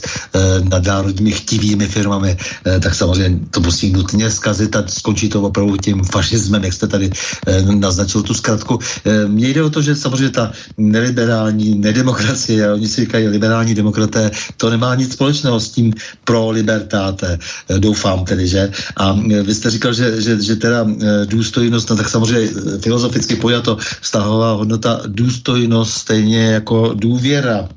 nadnárodními 0.68 1.32
chtivými 1.32 1.86
firmami, 1.86 2.36
e, 2.66 2.80
tak 2.80 2.94
samozřejmě 2.94 3.38
to 3.50 3.60
musí 3.60 3.92
nutně 3.92 4.30
zkazit 4.30 4.76
a 4.76 4.84
skončí 4.86 5.28
to 5.28 5.42
opravdu 5.42 5.76
tím 5.76 6.04
fašismem, 6.04 6.64
jak 6.64 6.72
jste 6.72 6.86
tady 6.86 7.10
e, 7.46 7.62
naznačil 7.62 8.22
tu 8.22 8.34
zkratku. 8.34 8.78
E, 9.04 9.26
mně 9.26 9.48
jde 9.48 9.62
o 9.62 9.70
to, 9.70 9.82
že 9.82 9.96
samozřejmě 9.96 10.30
ta 10.30 10.52
neliberální, 10.76 11.78
nedemokratická 11.78 12.09
demokracie, 12.10 12.72
oni 12.72 12.88
si 12.88 13.00
říkají 13.00 13.28
liberální 13.28 13.74
demokraté, 13.74 14.30
to 14.56 14.70
nemá 14.70 14.94
nic 14.94 15.12
společného 15.12 15.60
s 15.60 15.70
tím 15.70 15.94
pro 16.24 16.50
libertáte, 16.50 17.38
eh, 17.68 17.78
doufám 17.78 18.24
tedy, 18.24 18.48
že? 18.48 18.70
A 18.96 19.14
eh, 19.14 19.42
vy 19.42 19.54
jste 19.54 19.70
říkal, 19.70 19.92
že, 19.92 20.22
že, 20.22 20.42
že 20.42 20.56
teda 20.56 20.86
eh, 20.86 21.26
důstojnost, 21.26 21.90
no 21.90 21.96
tak 21.96 22.08
samozřejmě 22.08 22.50
filozoficky 22.82 23.36
pojato 23.36 23.76
vztahová 24.00 24.52
hodnota 24.52 25.00
důstojnost 25.06 25.92
stejně 25.92 26.42
jako 26.58 26.94
důvěra 26.94 27.68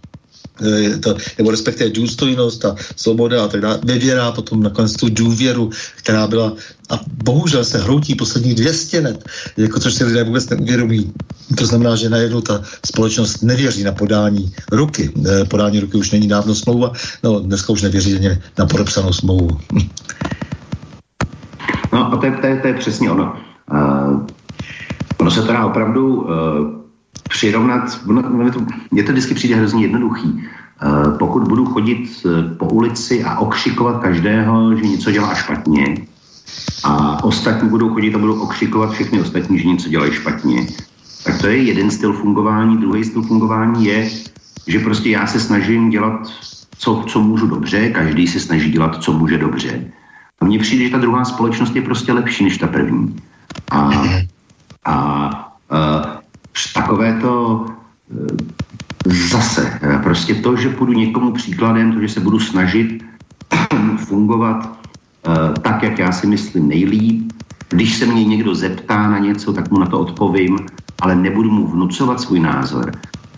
to, 1.00 1.16
nebo 1.38 1.52
respektive 1.52 1.90
důstojnost 1.90 2.66
a 2.66 2.76
svoboda 2.96 3.44
a 3.44 3.48
tak 3.48 3.62
dále, 3.62 3.80
vyvěrá 3.84 4.32
potom 4.32 4.64
nakonec 4.64 4.94
tu 4.94 5.10
důvěru, 5.10 5.70
která 5.98 6.28
byla 6.28 6.54
a 6.90 7.00
bohužel 7.24 7.64
se 7.64 7.78
hroutí 7.78 8.16
posledních 8.16 8.56
200 8.56 9.00
let, 9.00 9.30
jako 9.58 9.80
což 9.80 9.94
si 9.94 10.04
lidé 10.06 10.24
vůbec 10.24 10.50
neuvědomí. 10.50 11.14
To 11.58 11.66
znamená, 11.66 11.96
že 11.96 12.10
najednou 12.10 12.42
ta 12.42 12.62
společnost 12.86 13.42
nevěří 13.42 13.84
na 13.84 13.92
podání 13.92 14.54
ruky. 14.72 15.12
E, 15.42 15.46
podání 15.46 15.80
ruky 15.80 15.98
už 15.98 16.12
není 16.12 16.28
dávno 16.28 16.56
smlouva, 16.56 16.92
no 17.24 17.40
dneska 17.40 17.74
už 17.74 17.82
nevěří 17.82 18.16
ani 18.16 18.38
na 18.58 18.66
podepsanou 18.66 19.14
smlouvu. 19.14 19.58
No 21.94 22.14
a 22.14 22.18
to 22.18 22.26
je, 22.26 22.32
to 22.32 22.48
je, 22.48 22.60
to 22.60 22.68
je 22.68 22.74
přesně 22.74 23.12
ono. 23.12 23.36
Uh, 23.72 24.26
ono 25.18 25.32
se 25.32 25.42
to 25.42 25.54
opravdu 25.66 26.22
uh, 26.22 26.83
přirovnat, 27.30 28.00
mně 28.06 28.52
to, 28.52 28.60
to 29.06 29.12
vždycky 29.12 29.34
přijde 29.34 29.56
hrozně 29.56 29.82
jednoduchý. 29.82 30.44
Uh, 30.86 31.18
pokud 31.18 31.48
budu 31.48 31.66
chodit 31.66 32.26
po 32.58 32.66
ulici 32.66 33.24
a 33.24 33.40
okřikovat 33.40 34.02
každého, 34.02 34.76
že 34.76 34.88
něco 34.88 35.12
dělá 35.12 35.36
špatně, 35.36 35.96
a 36.84 37.24
ostatní 37.24 37.70
budou 37.70 37.90
chodit 37.90 38.16
a 38.16 38.18
budou 38.18 38.42
okřikovat 38.42 38.92
všechny 38.92 39.22
ostatní, 39.22 39.60
že 39.60 39.68
něco 39.68 39.90
dělají 39.90 40.12
špatně, 40.12 40.68
tak 41.24 41.42
to 41.42 41.48
je 41.48 41.64
jeden 41.64 41.92
styl 41.92 42.14
fungování. 42.14 42.78
Druhý 42.78 43.04
styl 43.04 43.22
fungování 43.22 43.86
je, 43.86 44.10
že 44.68 44.80
prostě 44.80 45.10
já 45.10 45.28
se 45.28 45.40
snažím 45.40 45.90
dělat, 45.90 46.28
co, 46.78 47.04
co 47.08 47.22
můžu 47.22 47.48
dobře, 47.48 47.90
každý 47.90 48.28
se 48.28 48.40
snaží 48.40 48.72
dělat, 48.72 49.04
co 49.04 49.14
může 49.14 49.38
dobře. 49.38 49.92
A 50.42 50.46
mně 50.46 50.60
přijde, 50.60 50.84
že 50.84 50.92
ta 50.92 50.98
druhá 50.98 51.26
společnost 51.26 51.76
je 51.76 51.82
prostě 51.82 52.14
lepší 52.14 52.44
než 52.44 52.58
ta 52.58 52.68
první. 52.68 53.16
A, 53.72 53.92
a, 54.86 54.94
a 55.70 56.23
takové 56.74 57.20
to 57.22 57.66
e, 58.12 59.14
zase, 59.30 59.80
e, 59.84 59.98
prostě 59.98 60.36
to, 60.36 60.56
že 60.56 60.70
půjdu 60.70 60.94
někomu 60.94 61.32
příkladem, 61.32 61.94
to, 61.94 62.02
že 62.02 62.10
se 62.10 62.20
budu 62.20 62.40
snažit 62.40 63.04
fungovat 63.98 64.84
Eh, 65.28 65.60
tak, 65.60 65.84
jak 65.84 66.00
já 66.00 66.12
si 66.12 66.28
myslím 66.28 66.68
nejlíp. 66.68 67.32
Když 67.70 67.96
se 67.96 68.06
mě 68.06 68.26
někdo 68.26 68.56
zeptá 68.56 69.10
na 69.10 69.20
něco, 69.20 69.54
tak 69.54 69.72
mu 69.72 69.80
na 69.80 69.86
to 69.86 70.00
odpovím, 70.00 70.60
ale 71.02 71.16
nebudu 71.16 71.52
mu 71.52 71.68
vnucovat 71.68 72.22
svůj 72.22 72.40
názor. 72.40 72.92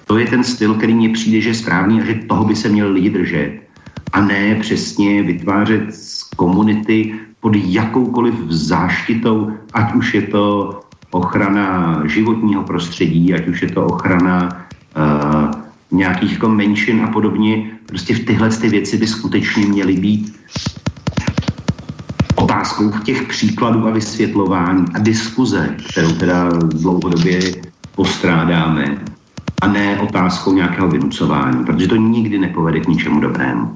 To 0.06 0.18
je 0.18 0.28
ten 0.28 0.44
styl, 0.44 0.74
který 0.74 0.94
mně 0.94 1.10
přijde, 1.10 1.42
že 1.42 1.50
je 1.50 1.54
správný 1.54 2.02
a 2.02 2.06
že 2.06 2.14
toho 2.14 2.46
by 2.46 2.56
se 2.56 2.70
měli 2.70 2.92
lidi 2.92 3.10
držet. 3.10 3.62
A 4.14 4.22
ne 4.22 4.56
přesně 4.56 5.24
vytvářet 5.24 5.84
komunity 6.36 7.16
pod 7.40 7.56
jakoukoliv 7.56 8.36
záštitou, 8.50 9.52
ať 9.74 9.94
už 9.94 10.14
je 10.14 10.22
to 10.22 10.80
ochrana 11.16 12.02
životního 12.06 12.64
prostředí, 12.64 13.34
ať 13.34 13.48
už 13.48 13.62
je 13.62 13.72
to 13.72 13.86
ochrana 13.86 14.68
uh, 14.98 15.52
nějakých 15.92 16.32
jako 16.32 16.50
menšin 16.50 17.02
a 17.02 17.08
podobně. 17.08 17.72
Prostě 17.86 18.16
v 18.16 18.26
tyhle 18.26 18.50
ty 18.50 18.70
věci 18.70 18.98
by 18.98 19.08
skutečně 19.08 19.66
měly 19.66 19.94
být 19.94 20.36
otázkou 22.36 22.92
těch 23.04 23.24
příkladů 23.24 23.88
a 23.88 23.92
vysvětlování 23.92 24.86
a 24.94 25.00
diskuze, 25.00 25.76
kterou 25.90 26.12
teda 26.12 26.50
dlouhodobě 26.50 27.40
postrádáme, 27.96 28.98
a 29.62 29.68
ne 29.68 30.00
otázkou 30.00 30.54
nějakého 30.54 30.88
vynucování, 30.88 31.66
protože 31.66 31.88
to 31.88 31.96
nikdy 31.96 32.38
nepovede 32.38 32.80
k 32.80 32.88
ničemu 32.88 33.20
dobrému. 33.20 33.74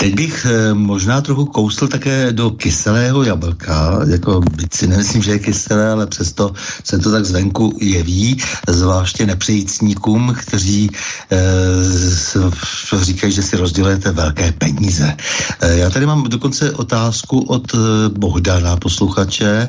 Teď 0.00 0.14
bych 0.14 0.46
e, 0.46 0.74
možná 0.74 1.20
trochu 1.20 1.44
kousl 1.44 1.88
také 1.88 2.32
do 2.32 2.50
kyselého 2.50 3.22
jablka, 3.22 4.00
jako 4.08 4.40
byť 4.40 4.74
si 4.74 4.86
nemyslím, 4.86 5.22
že 5.22 5.30
je 5.30 5.38
kyselé, 5.38 5.92
ale 5.92 6.06
přesto 6.06 6.52
se 6.84 6.98
to 6.98 7.10
tak 7.12 7.24
zvenku 7.24 7.78
jeví, 7.80 8.40
zvláště 8.68 9.26
nepřejícníkům, 9.26 10.34
kteří 10.40 10.90
e, 11.32 11.38
říkají, 12.96 13.32
že 13.32 13.42
si 13.42 13.56
rozdělujete 13.56 14.12
velké 14.12 14.52
peníze. 14.52 15.16
E, 15.60 15.76
já 15.76 15.90
tady 15.90 16.06
mám 16.06 16.24
dokonce 16.24 16.72
otázku 16.72 17.40
od 17.40 17.74
e, 17.74 17.78
Bohdana, 18.08 18.76
posluchače. 18.76 19.68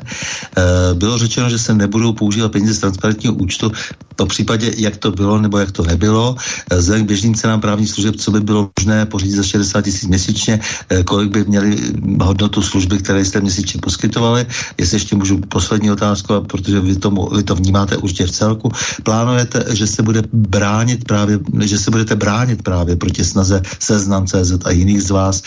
bylo 0.94 1.18
řečeno, 1.18 1.50
že 1.50 1.58
se 1.58 1.74
nebudou 1.74 2.12
používat 2.12 2.52
peníze 2.52 2.74
z 2.74 2.78
transparentního 2.78 3.34
účtu, 3.34 3.72
po 4.16 4.26
případě, 4.26 4.72
jak 4.76 4.96
to 4.96 5.12
bylo 5.12 5.38
nebo 5.38 5.58
jak 5.58 5.72
to 5.72 5.82
nebylo. 5.82 6.36
Vzhledem 6.70 7.04
k 7.04 7.08
běžným 7.08 7.34
cenám 7.34 7.60
právní 7.60 7.86
služeb, 7.86 8.16
co 8.16 8.30
by 8.30 8.40
bylo 8.40 8.70
možné 8.80 9.06
pořídit 9.06 9.36
za 9.36 9.42
60 9.42 9.82
tisíc 9.82 10.08
měsíčně, 10.22 10.60
eh, 10.90 11.02
kolik 11.02 11.30
by 11.30 11.44
měly 11.44 11.76
hodnotu 12.22 12.62
služby, 12.62 12.98
které 12.98 13.24
jste 13.24 13.40
měsíčně 13.40 13.80
poskytovali. 13.82 14.46
Jestli 14.78 14.96
ještě 14.96 15.16
můžu 15.16 15.42
poslední 15.50 15.90
otázku, 15.90 16.46
protože 16.46 16.80
vy, 16.80 16.96
tomu, 16.96 17.26
vy 17.34 17.42
to 17.42 17.54
vnímáte 17.54 17.96
určitě 17.96 18.26
v 18.26 18.30
celku. 18.30 18.70
Plánujete, 19.02 19.74
že 19.74 19.86
se 19.86 20.02
bude 20.02 20.22
bránit 20.32 21.04
právě, 21.04 21.38
že 21.66 21.78
se 21.78 21.90
budete 21.90 22.14
bránit 22.16 22.62
právě 22.62 22.96
proti 22.96 23.24
snaze 23.24 23.62
Seznam 23.78 24.26
CZ 24.26 24.62
a 24.64 24.70
jiných 24.70 25.02
z 25.02 25.10
vás 25.10 25.42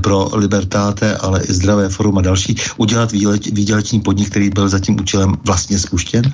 pro 0.00 0.32
Libertáte, 0.32 1.16
ale 1.20 1.44
i 1.44 1.52
Zdravé 1.52 1.88
forum 1.88 2.18
a 2.18 2.22
další, 2.22 2.56
udělat 2.76 3.12
výdělečný 3.52 4.00
podnik, 4.00 4.30
který 4.30 4.50
byl 4.50 4.68
za 4.68 4.78
tím 4.80 4.96
účelem 5.00 5.36
vlastně 5.44 5.78
spuštěn? 5.78 6.24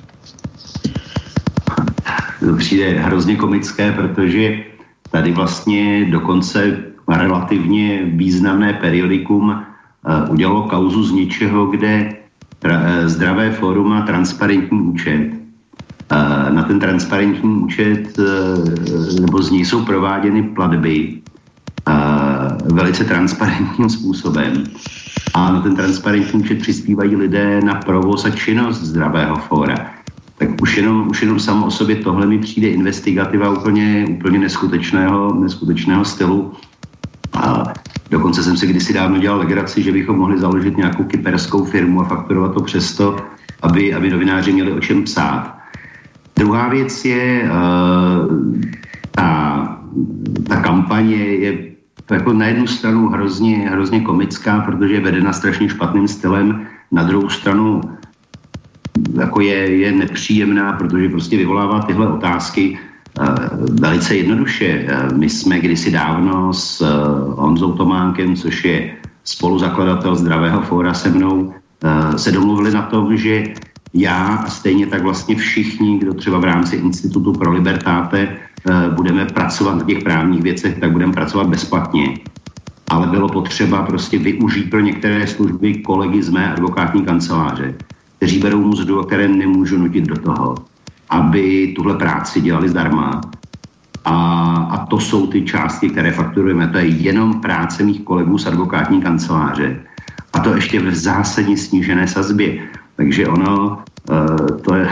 To 2.39 2.55
přijde 2.57 2.89
hrozně 2.99 3.35
komické, 3.35 3.91
protože 3.91 4.71
tady 5.11 5.31
vlastně 5.31 6.05
dokonce 6.05 6.90
relativně 7.17 8.01
významné 8.05 8.73
periodikum 8.73 9.49
uh, 9.49 10.33
udělalo 10.33 10.63
kauzu 10.63 11.03
z 11.03 11.11
něčeho, 11.11 11.65
kde 11.65 12.13
uh, 12.65 12.71
zdravé 13.05 13.51
fórum 13.51 13.89
má 13.89 14.01
transparentní 14.01 14.81
účet. 14.81 15.31
Uh, 16.11 16.53
na 16.55 16.63
ten 16.63 16.79
transparentní 16.79 17.49
účet, 17.49 18.19
nebo 19.21 19.41
z 19.41 19.51
něj 19.51 19.65
jsou 19.65 19.85
prováděny 19.85 20.43
platby 20.43 21.21
velice 22.73 23.03
transparentním 23.03 23.89
způsobem. 23.89 24.63
A 25.33 25.51
na 25.51 25.61
ten 25.61 25.75
transparentní 25.75 26.39
účet 26.39 26.59
přispívají 26.59 27.15
lidé 27.15 27.61
na 27.61 27.75
provoz 27.75 28.25
a 28.25 28.29
činnost 28.29 28.81
zdravého 28.81 29.35
fóra. 29.35 29.91
tak 30.37 30.49
už 30.61 30.77
jenom, 30.77 31.07
už 31.07 31.21
jenom 31.21 31.39
samo 31.39 31.65
o 31.65 31.71
sobě 31.71 31.95
tohle 31.95 32.25
mi 32.25 32.39
přijde 32.39 32.67
investigativa 32.67 33.49
úplně, 33.49 34.05
úplně 34.09 34.39
neskutečného, 34.39 35.33
neskutečného 35.33 36.05
stylu. 36.05 36.51
A 37.33 37.73
dokonce 38.09 38.43
jsem 38.43 38.57
si 38.57 38.67
kdysi 38.67 38.93
dávno 38.93 39.17
dělal 39.17 39.39
legraci, 39.39 39.83
že 39.83 39.91
bychom 39.91 40.17
mohli 40.17 40.39
založit 40.39 40.77
nějakou 40.77 41.03
kyperskou 41.03 41.65
firmu 41.65 42.01
a 42.01 42.05
fakturovat 42.05 42.53
to 42.53 42.61
přesto, 42.61 43.15
aby, 43.61 43.93
aby 43.93 44.09
novináři 44.09 44.53
měli 44.53 44.71
o 44.71 44.79
čem 44.79 45.03
psát. 45.03 45.57
Druhá 46.35 46.69
věc 46.69 47.05
je, 47.05 47.43
uh, 47.43 48.51
ta, 49.11 49.79
ta 50.47 50.55
kampaně 50.55 51.15
je 51.15 51.71
jako 52.11 52.33
na 52.33 52.45
jednu 52.45 52.67
stranu 52.67 53.09
hrozně, 53.09 53.57
hrozně 53.57 54.01
komická, 54.01 54.59
protože 54.59 54.93
je 54.93 55.01
vedena 55.01 55.33
strašně 55.33 55.69
špatným 55.69 56.07
stylem, 56.07 56.67
na 56.91 57.03
druhou 57.03 57.29
stranu 57.29 57.81
jako 59.19 59.41
je, 59.41 59.77
je 59.77 59.91
nepříjemná, 59.91 60.73
protože 60.73 61.09
prostě 61.09 61.37
vyvolává 61.37 61.81
tyhle 61.81 62.07
otázky 62.07 62.79
velice 63.79 64.15
jednoduše. 64.15 64.87
My 65.15 65.29
jsme 65.29 65.59
kdysi 65.59 65.91
dávno 65.91 66.53
s 66.53 66.81
uh, 66.81 66.87
Honzou 67.39 67.71
Tománkem, 67.71 68.35
což 68.35 68.65
je 68.65 68.97
spoluzakladatel 69.23 70.15
Zdravého 70.15 70.61
fóra 70.61 70.93
se 70.93 71.09
mnou, 71.09 71.33
uh, 71.33 72.15
se 72.15 72.31
domluvili 72.31 72.71
na 72.71 72.81
tom, 72.81 73.17
že 73.17 73.43
já 73.93 74.27
a 74.35 74.49
stejně 74.49 74.87
tak 74.87 75.03
vlastně 75.03 75.35
všichni, 75.35 75.97
kdo 75.97 76.13
třeba 76.13 76.39
v 76.39 76.43
rámci 76.43 76.75
Institutu 76.75 77.33
pro 77.33 77.51
libertáte 77.51 78.27
uh, 78.27 78.95
budeme 78.95 79.25
pracovat 79.25 79.75
na 79.75 79.83
těch 79.83 80.03
právních 80.03 80.41
věcech, 80.41 80.79
tak 80.79 80.91
budeme 80.91 81.13
pracovat 81.13 81.47
bezplatně. 81.47 82.17
Ale 82.87 83.07
bylo 83.07 83.29
potřeba 83.29 83.83
prostě 83.83 84.17
využít 84.17 84.69
pro 84.69 84.79
některé 84.79 85.27
služby 85.27 85.73
kolegy 85.73 86.23
z 86.23 86.29
mé 86.29 86.53
advokátní 86.53 87.05
kanceláře 87.05 87.75
kteří 88.21 88.39
berou 88.39 88.63
mzdu 88.63 88.99
a 88.99 89.05
které 89.05 89.27
nemůžu 89.27 89.77
nutit 89.77 90.05
do 90.05 90.17
toho, 90.17 90.55
aby 91.11 91.73
tuhle 91.75 91.97
práci 91.97 92.41
dělali 92.41 92.69
zdarma. 92.69 93.21
A, 94.05 94.15
a 94.71 94.85
to 94.85 94.99
jsou 94.99 95.27
ty 95.27 95.41
částky, 95.41 95.89
které 95.89 96.11
fakturujeme. 96.11 96.67
To 96.67 96.77
je 96.77 96.87
jenom 96.87 97.41
práce 97.41 97.83
mých 97.83 98.01
kolegů 98.01 98.37
z 98.37 98.47
advokátní 98.47 99.01
kanceláře. 99.01 99.79
A 100.33 100.39
to 100.39 100.55
ještě 100.55 100.79
v 100.79 100.95
zásadně 100.95 101.57
snížené 101.57 102.07
sazbě. 102.07 102.59
Takže 102.95 103.27
ono, 103.27 103.83
uh, 104.09 104.57
to, 104.61 104.75
je, 104.75 104.87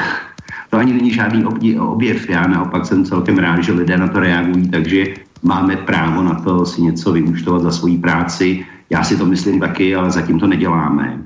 to 0.69 0.77
ani 0.77 0.93
není 0.93 1.11
žádný 1.11 1.45
objev. 1.79 2.29
Já 2.29 2.47
naopak 2.47 2.85
jsem 2.85 3.05
celkem 3.05 3.37
rád, 3.37 3.63
že 3.63 3.73
lidé 3.73 3.97
na 3.97 4.07
to 4.07 4.19
reagují, 4.19 4.69
takže 4.69 5.03
máme 5.43 5.77
právo 5.77 6.23
na 6.23 6.35
to 6.35 6.65
si 6.65 6.81
něco 6.81 7.11
vyúčtovat 7.11 7.61
za 7.61 7.71
svoji 7.71 7.97
práci. 7.97 8.65
Já 8.89 9.03
si 9.03 9.17
to 9.17 9.25
myslím 9.25 9.59
taky, 9.59 9.95
ale 9.95 10.11
zatím 10.11 10.39
to 10.39 10.47
neděláme 10.47 11.17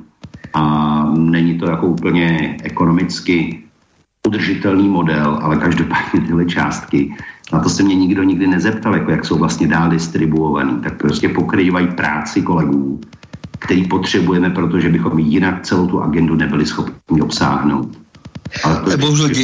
a 0.53 0.64
není 1.18 1.57
to 1.57 1.70
jako 1.70 1.88
úplně 1.88 2.57
ekonomicky 2.64 3.64
udržitelný 4.27 4.89
model, 4.89 5.39
ale 5.41 5.57
každopádně 5.57 6.21
tyhle 6.21 6.45
částky, 6.45 7.15
na 7.53 7.59
to 7.59 7.69
se 7.69 7.83
mě 7.83 7.95
nikdo 7.95 8.23
nikdy 8.23 8.47
nezeptal, 8.47 8.95
jako 8.95 9.11
jak 9.11 9.25
jsou 9.25 9.37
vlastně 9.37 9.67
dál 9.67 9.89
distribuovaný, 9.89 10.79
tak 10.83 10.97
prostě 10.97 11.29
pokrývají 11.29 11.87
práci 11.87 12.41
kolegů, 12.41 13.01
který 13.59 13.87
potřebujeme, 13.87 14.49
protože 14.49 14.89
bychom 14.89 15.19
jinak 15.19 15.61
celou 15.61 15.87
tu 15.87 16.01
agendu 16.01 16.35
nebyli 16.35 16.65
schopni 16.65 17.21
obsáhnout. 17.21 17.97
Ale 18.63 18.79
to 18.79 18.91
je 18.91 18.97
bohužel 18.97 19.27
dě, 19.27 19.33
dě, 19.33 19.43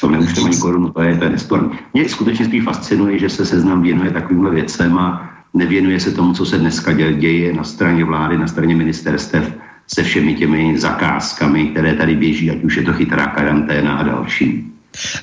to 0.00 0.08
neúčteme 0.08 0.48
ani 0.48 0.58
korunu, 0.58 0.90
to 0.90 1.02
je, 1.02 1.16
to 1.16 1.24
je 1.24 1.30
nesporný. 1.30 1.78
Mě 1.94 2.08
skutečně 2.08 2.44
spíš 2.44 2.64
fascinuje, 2.64 3.18
že 3.18 3.28
se 3.28 3.44
seznam 3.44 3.82
věnuje 3.82 4.10
takovýmhle 4.10 4.50
věcem 4.50 4.98
a 4.98 5.30
nevěnuje 5.54 6.00
se 6.00 6.10
tomu, 6.10 6.32
co 6.32 6.46
se 6.46 6.58
dneska 6.58 6.92
děje 6.92 7.52
na 7.52 7.64
straně 7.64 8.04
vlády, 8.04 8.38
na 8.38 8.46
straně 8.46 8.76
ministerstev 8.76 9.52
se 9.94 10.02
všemi 10.02 10.34
těmi 10.34 10.78
zakázkami, 10.78 11.66
které 11.66 11.94
tady 11.94 12.16
běží, 12.16 12.50
ať 12.50 12.64
už 12.64 12.76
je 12.76 12.82
to 12.82 12.92
chytrá 12.92 13.26
karanténa 13.26 13.96
a 13.96 14.02
další. 14.02 14.66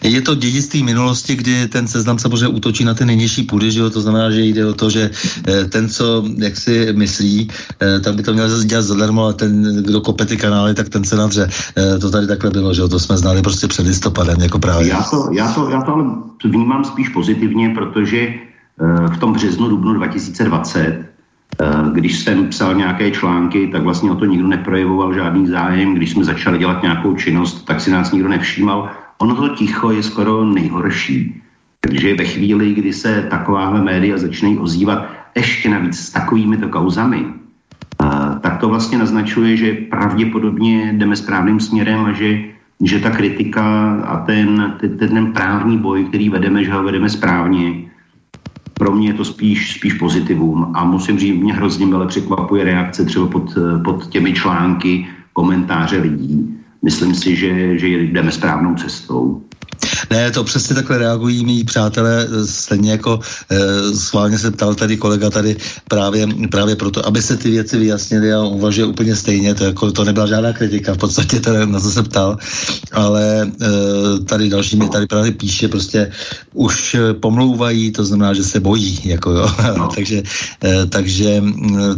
Je 0.03 0.21
to 0.21 0.35
dědictví 0.35 0.83
minulosti, 0.83 1.35
kdy 1.35 1.67
ten 1.67 1.87
seznam 1.87 2.19
samozřejmě 2.19 2.47
útočí 2.47 2.83
na 2.83 2.93
ty 2.93 3.05
nejnižší 3.05 3.43
půdy, 3.43 3.71
že 3.71 3.79
jo? 3.79 3.89
to 3.89 4.01
znamená, 4.01 4.31
že 4.31 4.41
jde 4.41 4.65
o 4.65 4.73
to, 4.73 4.89
že 4.89 5.11
eh, 5.47 5.65
ten, 5.65 5.89
co 5.89 6.23
jak 6.37 6.57
si 6.57 6.93
myslí, 6.93 7.51
eh, 7.81 7.99
tak 7.99 8.15
by 8.15 8.23
to 8.23 8.33
měl 8.33 8.63
dělat 8.63 8.81
zadarmo, 8.81 9.23
ale 9.23 9.33
ten, 9.33 9.83
kdo 9.83 10.01
kope 10.01 10.25
ty 10.25 10.37
kanály, 10.37 10.73
tak 10.73 10.89
ten 10.89 11.03
se 11.03 11.15
nadře. 11.15 11.49
Eh, 11.77 11.99
to 11.99 12.11
tady 12.11 12.27
takhle 12.27 12.49
bylo, 12.49 12.73
že 12.73 12.81
jo? 12.81 12.87
to 12.87 12.99
jsme 12.99 13.17
znali 13.17 13.41
prostě 13.41 13.67
před 13.67 13.87
listopadem, 13.87 14.41
jako 14.41 14.59
právě. 14.59 14.87
Já 14.87 15.03
to, 15.03 15.29
já 15.31 15.51
to, 15.51 15.69
já 15.69 15.81
to 15.81 15.93
ale 15.93 16.05
vnímám 16.43 16.85
spíš 16.85 17.09
pozitivně, 17.09 17.69
protože 17.69 18.33
v 19.13 19.17
tom 19.17 19.33
březnu, 19.33 19.69
dubnu 19.69 19.93
2020, 19.93 20.79
eh, 20.79 21.05
když 21.91 22.19
jsem 22.19 22.47
psal 22.47 22.75
nějaké 22.75 23.11
články, 23.11 23.67
tak 23.67 23.83
vlastně 23.83 24.11
o 24.11 24.15
to 24.15 24.25
nikdo 24.25 24.47
neprojevoval 24.47 25.13
žádný 25.13 25.47
zájem. 25.47 25.93
Když 25.93 26.11
jsme 26.11 26.23
začali 26.23 26.57
dělat 26.57 26.81
nějakou 26.81 27.15
činnost, 27.15 27.65
tak 27.65 27.81
si 27.81 27.91
nás 27.91 28.11
nikdo 28.11 28.29
nevšímal. 28.29 28.89
Ono 29.17 29.35
to 29.35 29.49
ticho 29.49 29.91
je 29.91 30.03
skoro 30.03 30.45
nejhorší. 30.45 31.41
Takže 31.79 32.15
ve 32.15 32.23
chvíli, 32.23 32.73
kdy 32.73 32.93
se 32.93 33.27
takováhle 33.29 33.83
média 33.83 34.17
začínají 34.17 34.57
ozývat 34.57 35.09
ještě 35.35 35.69
navíc 35.69 35.99
s 35.99 36.11
takovými 36.11 36.57
to 36.57 36.69
kauzami, 36.69 37.25
eh, 37.25 38.39
tak 38.41 38.57
to 38.57 38.69
vlastně 38.69 38.97
naznačuje, 38.97 39.57
že 39.57 39.73
pravděpodobně 39.73 40.93
jdeme 40.93 41.15
správným 41.15 41.59
směrem 41.59 42.05
a 42.05 42.11
že, 42.11 42.39
že 42.83 42.99
ta 42.99 43.09
kritika 43.09 43.95
a 44.05 44.25
ten, 44.25 44.77
ten, 44.79 44.97
ten 44.97 45.33
právní 45.33 45.77
boj, 45.77 46.05
který 46.05 46.29
vedeme, 46.29 46.63
že 46.63 46.73
ho 46.73 46.83
vedeme 46.83 47.09
správně, 47.09 47.86
pro 48.79 48.91
mě 48.91 49.09
je 49.09 49.13
to 49.13 49.25
spíš, 49.25 49.73
spíš 49.73 49.93
pozitivum 49.93 50.71
a 50.75 50.83
musím 50.83 51.19
říct, 51.19 51.39
mě 51.39 51.53
hrozně 51.53 51.85
milé 51.85 52.07
překvapuje 52.07 52.63
reakce 52.63 53.05
třeba 53.05 53.27
pod, 53.27 53.57
pod 53.83 54.07
těmi 54.07 54.33
články, 54.33 55.07
komentáře 55.33 55.97
lidí. 55.97 56.57
Myslím 56.81 57.15
si, 57.15 57.35
že, 57.35 57.77
že 57.77 57.87
jdeme 57.87 58.31
správnou 58.31 58.75
cestou. 58.75 59.41
Ne, 60.09 60.31
to 60.31 60.43
přesně 60.43 60.75
takhle 60.75 60.97
reagují 60.97 61.45
mý 61.45 61.63
přátelé, 61.63 62.27
stejně 62.45 62.91
jako 62.91 63.19
e, 63.49 63.57
schválně 63.95 64.39
se 64.39 64.51
ptal 64.51 64.75
tady 64.75 64.97
kolega 64.97 65.29
tady 65.29 65.57
právě, 65.87 66.27
právě 66.51 66.75
proto, 66.75 67.05
aby 67.07 67.21
se 67.21 67.37
ty 67.37 67.49
věci 67.51 67.77
vyjasnily 67.77 68.33
a 68.33 68.41
uvažuje 68.43 68.87
úplně 68.87 69.15
stejně, 69.15 69.55
to, 69.55 69.63
jako, 69.63 69.91
to 69.91 70.03
nebyla 70.03 70.27
žádná 70.27 70.53
kritika, 70.53 70.93
v 70.93 70.97
podstatě 70.97 71.39
teda 71.39 71.65
na 71.65 71.79
to 71.79 71.91
se 71.91 72.03
ptal, 72.03 72.37
ale 72.91 73.41
e, 73.43 74.19
tady 74.25 74.49
další 74.49 74.75
mi 74.77 74.89
tady 74.89 75.07
právě 75.07 75.31
píše, 75.31 75.67
prostě 75.67 76.11
už 76.53 76.95
pomlouvají, 77.19 77.91
to 77.91 78.05
znamená, 78.05 78.33
že 78.33 78.43
se 78.43 78.59
bojí, 78.59 78.99
jako 79.03 79.31
jo, 79.31 79.47
takže, 79.95 80.23
e, 80.63 80.85
takže, 80.85 81.43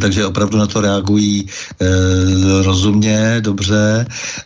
takže 0.01 0.25
opravdu 0.25 0.57
na 0.57 0.67
to 0.67 0.81
reagují 0.81 1.45
e, 1.81 2.63
rozumně, 2.63 3.37
dobře, 3.41 4.05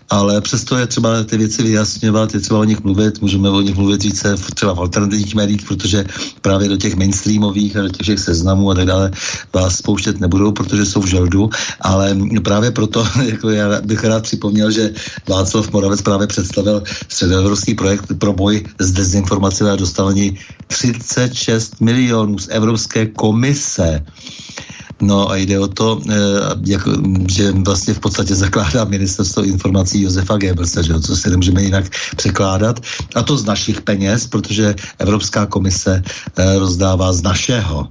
ale 0.09 0.41
přesto 0.41 0.77
je 0.77 0.87
třeba 0.87 1.23
ty 1.23 1.37
věci 1.37 1.63
vyjasňovat, 1.63 2.33
je 2.33 2.39
třeba 2.39 2.59
o 2.59 2.63
nich 2.63 2.83
mluvit, 2.83 3.21
můžeme 3.21 3.42
o 3.49 3.61
nich 3.61 3.75
mluvit 3.75 4.03
více 4.03 4.35
třeba 4.53 4.73
v 4.73 4.79
alternativních 4.79 5.35
médiích, 5.35 5.61
protože 5.67 6.05
právě 6.41 6.69
do 6.69 6.77
těch 6.77 6.95
mainstreamových 6.95 7.77
a 7.77 7.81
do 7.81 7.89
těch 7.89 8.01
všech 8.01 8.19
seznamů 8.19 8.71
a 8.71 8.75
tak 8.75 8.85
dále 8.85 9.11
vás 9.53 9.75
spouštět 9.75 10.19
nebudou, 10.19 10.51
protože 10.51 10.85
jsou 10.85 11.01
v 11.01 11.07
želdu, 11.07 11.49
ale 11.81 12.17
právě 12.43 12.71
proto 12.71 13.07
jako 13.25 13.49
já 13.49 13.81
bych 13.81 14.03
rád 14.03 14.23
připomněl, 14.23 14.71
že 14.71 14.93
Václav 15.29 15.71
Moravec 15.71 16.01
právě 16.01 16.27
představil 16.27 16.83
středoevropský 17.07 17.73
projekt 17.73 18.05
pro 18.17 18.33
boj 18.33 18.65
s 18.79 18.91
dezinformací 18.91 19.63
a 19.63 19.75
dostal 19.75 20.07
ani 20.07 20.37
36 20.67 21.81
milionů 21.81 22.37
z 22.37 22.47
Evropské 22.51 23.05
komise. 23.05 24.05
No 25.01 25.29
a 25.31 25.35
jde 25.35 25.59
o 25.59 25.67
to, 25.67 26.01
eh, 26.09 26.13
jak, 26.65 26.87
že 27.27 27.51
vlastně 27.51 27.93
v 27.93 27.99
podstatě 27.99 28.35
zakládá 28.35 28.85
ministerstvo 28.85 29.43
informací 29.43 30.01
Josefa 30.01 30.37
Goebbelse, 30.37 30.83
že, 30.83 30.99
co 30.99 31.15
si 31.15 31.29
nemůžeme 31.29 31.63
jinak 31.63 31.85
překládat. 32.15 32.79
A 33.15 33.23
to 33.23 33.37
z 33.37 33.45
našich 33.45 33.81
peněz, 33.81 34.27
protože 34.27 34.75
Evropská 34.99 35.45
komise 35.45 36.01
eh, 36.37 36.59
rozdává 36.59 37.13
z 37.13 37.21
našeho. 37.21 37.87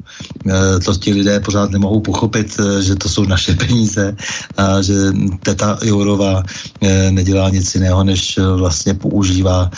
Eh, 0.47 0.79
to 0.85 0.95
ti 0.95 1.12
lidé 1.12 1.41
pořád 1.41 1.70
nemohou 1.70 2.01
pochopit, 2.01 2.61
že 2.81 2.97
to 2.97 3.09
jsou 3.09 3.24
naše 3.24 3.55
peníze 3.55 4.16
a 4.57 4.83
že 4.83 4.95
teta 5.43 5.79
Jourová 5.83 6.43
nedělá 7.11 7.51
nic 7.51 7.74
jiného, 7.74 8.05
než 8.05 8.39
vlastně 8.57 8.95
používá, 8.95 9.70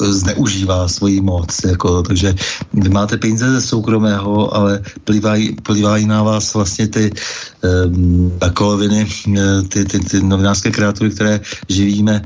zneužívá 0.00 0.88
svoji 0.88 1.20
moc. 1.20 1.64
Jako, 1.64 2.02
takže 2.02 2.34
vy 2.72 2.88
máte 2.88 3.16
peníze 3.16 3.50
ze 3.52 3.60
soukromého, 3.60 4.54
ale 4.56 4.80
plivají, 5.04 5.56
plivají 5.62 6.06
na 6.12 6.22
vás 6.22 6.54
vlastně 6.54 6.88
ty 6.88 7.10
takovoviny, 8.38 9.08
eh, 9.08 9.62
ty, 9.68 9.84
ty, 9.84 9.98
ty 9.98 10.16
novinářské 10.20 10.70
kreatury, 10.70 11.10
které 11.10 11.40
živíme, 11.68 12.20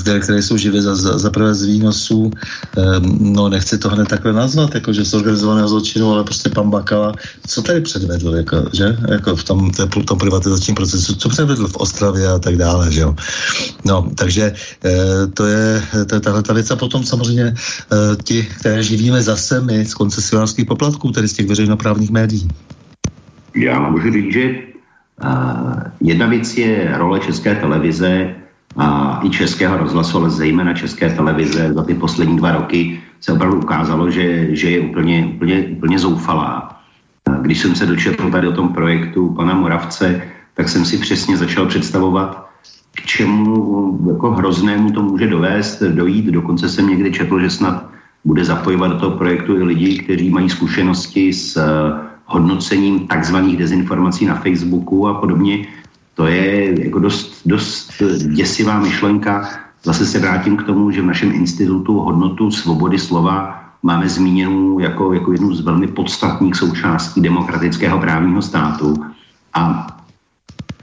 které, 0.00 0.20
které 0.20 0.42
jsou 0.42 0.56
živé 0.56 0.82
za, 0.82 0.96
za, 0.96 1.18
za 1.18 1.30
prvé 1.30 1.54
z 1.54 1.62
výnosů, 1.62 2.18
um, 2.22 2.32
no 3.34 3.48
nechci 3.48 3.78
to 3.78 3.88
hned 3.88 4.08
takhle 4.08 4.32
nazvat, 4.32 4.74
jako 4.74 4.92
že 4.92 5.04
z 5.04 5.14
organizovaného 5.14 5.68
zločinu, 5.68 6.12
ale 6.12 6.24
prostě 6.24 6.48
pan 6.48 6.70
Bakala, 6.70 7.12
co 7.46 7.62
tady 7.62 7.80
předvedl, 7.80 8.34
jako, 8.36 8.56
že? 8.72 8.96
Jako 9.08 9.36
v 9.36 9.44
tom, 9.44 9.70
tom 10.06 10.18
privatizačním 10.18 10.74
procesu, 10.74 11.14
co 11.14 11.28
předvedl 11.28 11.68
v 11.68 11.76
Ostravě 11.76 12.28
a 12.28 12.38
tak 12.38 12.56
dále, 12.56 12.92
že 12.92 13.00
jo? 13.00 13.16
No, 13.84 14.10
takže 14.14 14.52
uh, 14.84 15.32
to 15.34 15.46
je 15.46 15.82
tahle 16.20 16.42
ta 16.42 16.52
věc 16.52 16.70
a 16.70 16.76
potom 16.76 17.04
samozřejmě 17.04 17.44
uh, 17.44 18.16
ti, 18.24 18.46
které 18.60 18.82
živíme 18.82 19.22
zase 19.22 19.60
my 19.60 19.84
z 19.84 19.94
koncesionářských 19.94 20.66
poplatků, 20.66 21.10
tedy 21.10 21.28
z 21.28 21.32
těch 21.32 21.46
veřejnoprávních 21.46 22.10
médií. 22.10 22.48
Já 23.56 23.90
můžu 23.90 24.12
říct, 24.12 24.32
že 24.32 24.50
uh, 25.24 25.82
jedna 26.00 26.26
věc 26.26 26.56
je 26.56 26.94
role 26.98 27.20
České 27.20 27.54
televize 27.54 28.41
a 28.76 29.20
i 29.22 29.30
českého 29.30 29.76
rozhlasu, 29.76 30.18
ale 30.18 30.30
zejména 30.30 30.74
české 30.74 31.10
televize 31.10 31.72
za 31.72 31.84
ty 31.84 31.94
poslední 31.94 32.36
dva 32.36 32.52
roky 32.52 33.00
se 33.20 33.32
opravdu 33.32 33.58
ukázalo, 33.58 34.10
že, 34.10 34.56
že 34.56 34.70
je 34.70 34.80
úplně, 34.80 35.32
úplně, 35.34 35.58
úplně 35.76 35.98
zoufalá. 35.98 36.80
Když 37.40 37.58
jsem 37.58 37.74
se 37.74 37.86
dočetl 37.86 38.30
tady 38.30 38.48
o 38.48 38.52
tom 38.52 38.68
projektu 38.68 39.28
pana 39.28 39.54
Moravce, 39.54 40.22
tak 40.54 40.68
jsem 40.68 40.84
si 40.84 40.98
přesně 40.98 41.36
začal 41.36 41.66
představovat, 41.66 42.48
k 42.92 43.00
čemu 43.06 43.98
jako 44.12 44.30
hroznému 44.30 44.90
to 44.90 45.02
může 45.02 45.26
dovést, 45.26 45.82
dojít. 45.82 46.26
Dokonce 46.26 46.68
jsem 46.68 46.88
někdy 46.88 47.12
četl, 47.12 47.40
že 47.40 47.50
snad 47.50 47.86
bude 48.24 48.44
zapojovat 48.44 48.90
do 48.90 48.98
toho 48.98 49.16
projektu 49.16 49.56
i 49.56 49.62
lidi, 49.62 49.98
kteří 49.98 50.30
mají 50.30 50.50
zkušenosti 50.50 51.32
s 51.32 51.58
hodnocením 52.26 53.06
takzvaných 53.06 53.56
dezinformací 53.56 54.26
na 54.26 54.34
Facebooku 54.34 55.08
a 55.08 55.14
podobně. 55.14 55.66
To 56.14 56.26
je 56.26 56.84
jako 56.84 56.98
dost, 56.98 57.42
dost 57.46 58.02
děsivá 58.18 58.80
myšlenka. 58.80 59.48
Zase 59.84 60.06
se 60.06 60.18
vrátím 60.18 60.56
k 60.56 60.62
tomu, 60.62 60.90
že 60.90 61.02
v 61.02 61.06
našem 61.06 61.32
institutu 61.32 61.98
hodnotu 61.98 62.50
svobody 62.50 62.98
slova 62.98 63.64
máme 63.82 64.08
zmíněnou 64.08 64.78
jako, 64.78 65.12
jako 65.12 65.32
jednu 65.32 65.54
z 65.54 65.60
velmi 65.60 65.86
podstatných 65.86 66.56
součástí 66.56 67.20
demokratického 67.20 67.98
právního 67.98 68.42
státu. 68.42 68.94
A 69.54 69.86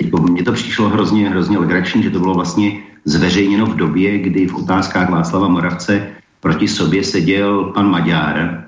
jako 0.02 0.22
mně 0.22 0.44
to 0.44 0.52
přišlo 0.52 0.90
hrozně, 0.90 1.30
hrozně 1.30 1.58
legrační, 1.58 2.04
že 2.04 2.10
to 2.10 2.20
bylo 2.20 2.34
vlastně 2.34 2.84
zveřejněno 3.06 3.66
v 3.66 3.76
době, 3.76 4.18
kdy 4.18 4.48
v 4.48 4.56
otázkách 4.56 5.10
Václava 5.10 5.48
Moravce 5.48 6.08
proti 6.40 6.68
sobě 6.68 7.04
seděl 7.04 7.64
pan 7.64 7.90
Maďar, 7.92 8.66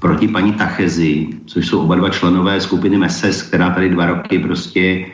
proti 0.00 0.28
paní 0.28 0.52
Tachezi, 0.52 1.28
což 1.46 1.66
jsou 1.66 1.80
oba 1.80 1.94
dva 1.94 2.08
členové 2.10 2.60
skupiny 2.60 2.98
MESES, 2.98 3.42
která 3.42 3.70
tady 3.70 3.88
dva 3.90 4.06
roky 4.06 4.38
prostě 4.38 5.06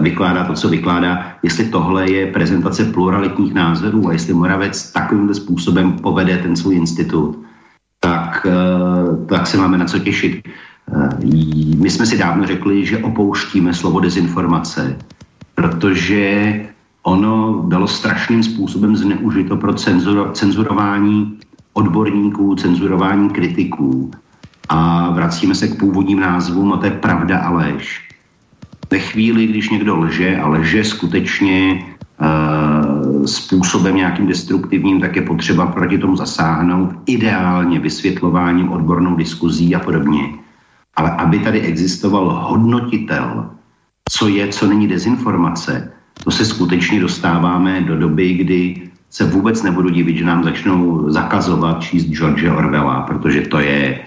vykládá 0.00 0.44
to, 0.44 0.52
co 0.52 0.68
vykládá, 0.68 1.26
jestli 1.42 1.64
tohle 1.64 2.10
je 2.10 2.32
prezentace 2.32 2.84
pluralitních 2.84 3.54
názorů 3.54 4.08
a 4.08 4.12
jestli 4.12 4.34
Moravec 4.34 4.92
takovým 4.92 5.34
způsobem 5.34 5.92
povede 5.92 6.38
ten 6.38 6.56
svůj 6.56 6.76
institut, 6.76 7.42
tak, 8.00 8.46
eh, 8.50 9.26
tak 9.26 9.46
se 9.46 9.56
máme 9.56 9.78
na 9.78 9.84
co 9.84 9.98
těšit. 9.98 10.42
Eh, 10.42 11.08
my 11.76 11.90
jsme 11.90 12.06
si 12.06 12.18
dávno 12.18 12.46
řekli, 12.46 12.86
že 12.86 12.98
opouštíme 12.98 13.74
slovo 13.74 14.00
dezinformace, 14.00 14.98
protože 15.54 16.54
ono 17.02 17.62
bylo 17.66 17.88
strašným 17.88 18.42
způsobem 18.42 18.96
zneužito 18.96 19.56
pro 19.56 19.74
cenzuro, 19.74 20.30
cenzurování 20.32 21.38
odborníků, 21.72 22.54
cenzurování 22.54 23.30
kritiků. 23.30 24.10
A 24.68 25.10
vracíme 25.10 25.54
se 25.54 25.68
k 25.68 25.78
původním 25.78 26.20
názvům, 26.20 26.72
a 26.72 26.76
to 26.76 26.86
je 26.86 26.90
pravda 26.90 27.38
a 27.38 27.50
lež 27.50 28.11
ve 28.92 28.98
chvíli, 28.98 29.46
když 29.46 29.70
někdo 29.70 29.96
lže 29.96 30.36
a 30.36 30.48
lže 30.48 30.84
skutečně 30.84 31.84
uh, 32.20 33.24
způsobem 33.24 33.96
nějakým 33.96 34.26
destruktivním, 34.26 35.00
tak 35.00 35.16
je 35.16 35.22
potřeba 35.22 35.66
proti 35.66 35.98
tomu 35.98 36.16
zasáhnout, 36.16 36.92
ideálně 37.06 37.80
vysvětlováním, 37.80 38.68
odbornou 38.68 39.16
diskuzí 39.16 39.74
a 39.74 39.80
podobně. 39.80 40.36
Ale 40.96 41.10
aby 41.10 41.38
tady 41.38 41.60
existoval 41.60 42.28
hodnotitel, 42.52 43.50
co 44.12 44.28
je, 44.28 44.48
co 44.48 44.68
není 44.68 44.88
dezinformace, 44.88 45.92
to 46.24 46.30
se 46.30 46.44
skutečně 46.44 47.00
dostáváme 47.00 47.80
do 47.80 47.96
doby, 47.96 48.32
kdy 48.44 48.92
se 49.10 49.24
vůbec 49.24 49.62
nebudu 49.62 49.88
divit, 49.88 50.16
že 50.16 50.24
nám 50.24 50.44
začnou 50.44 51.10
zakazovat 51.10 51.80
číst 51.80 52.12
George 52.12 52.44
Orwella, 52.44 53.00
protože 53.08 53.40
to 53.40 53.58
je 53.58 54.04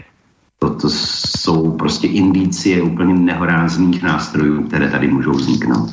to, 0.59 0.75
to 0.75 0.89
jsou 0.89 1.71
prostě 1.71 2.07
indicie 2.07 2.81
úplně 2.81 3.13
nehorázných 3.13 4.03
nástrojů, 4.03 4.63
které 4.67 4.91
tady 4.91 5.07
můžou 5.07 5.31
vzniknout. 5.31 5.91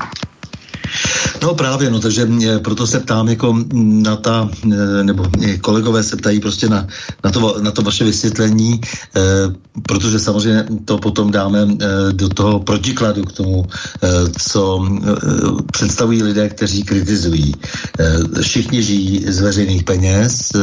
No 1.43 1.55
právě, 1.55 1.91
no 1.91 2.01
takže 2.01 2.27
mě, 2.27 2.59
proto 2.59 2.87
se 2.87 3.01
ptám 3.01 3.29
jako 3.29 3.65
na 3.75 4.17
ta, 4.17 4.49
e, 4.73 5.05
nebo 5.05 5.27
kolegové 5.61 6.03
se 6.03 6.17
ptají 6.17 6.41
prostě 6.41 6.69
na, 6.69 6.87
na, 7.25 7.31
to, 7.31 7.57
na 7.61 7.71
to 7.71 7.83
vaše 7.83 8.05
vysvětlení, 8.05 8.81
eh, 9.17 9.21
protože 9.87 10.19
samozřejmě 10.19 10.65
to 10.85 10.99
potom 10.99 11.31
dáme 11.31 11.67
eh, 11.67 12.13
do 12.13 12.29
toho 12.29 12.61
protikladu 12.61 13.25
k 13.25 13.33
tomu, 13.33 13.67
eh, 13.67 14.09
co 14.39 14.87
eh, 14.87 15.11
představují 15.73 16.23
lidé, 16.23 16.49
kteří 16.49 16.83
kritizují. 16.83 17.55
Eh, 17.99 18.43
všichni 18.43 18.83
žijí 18.83 19.25
z 19.29 19.41
veřejných 19.41 19.85
peněz, 19.85 20.53
eh, 20.55 20.59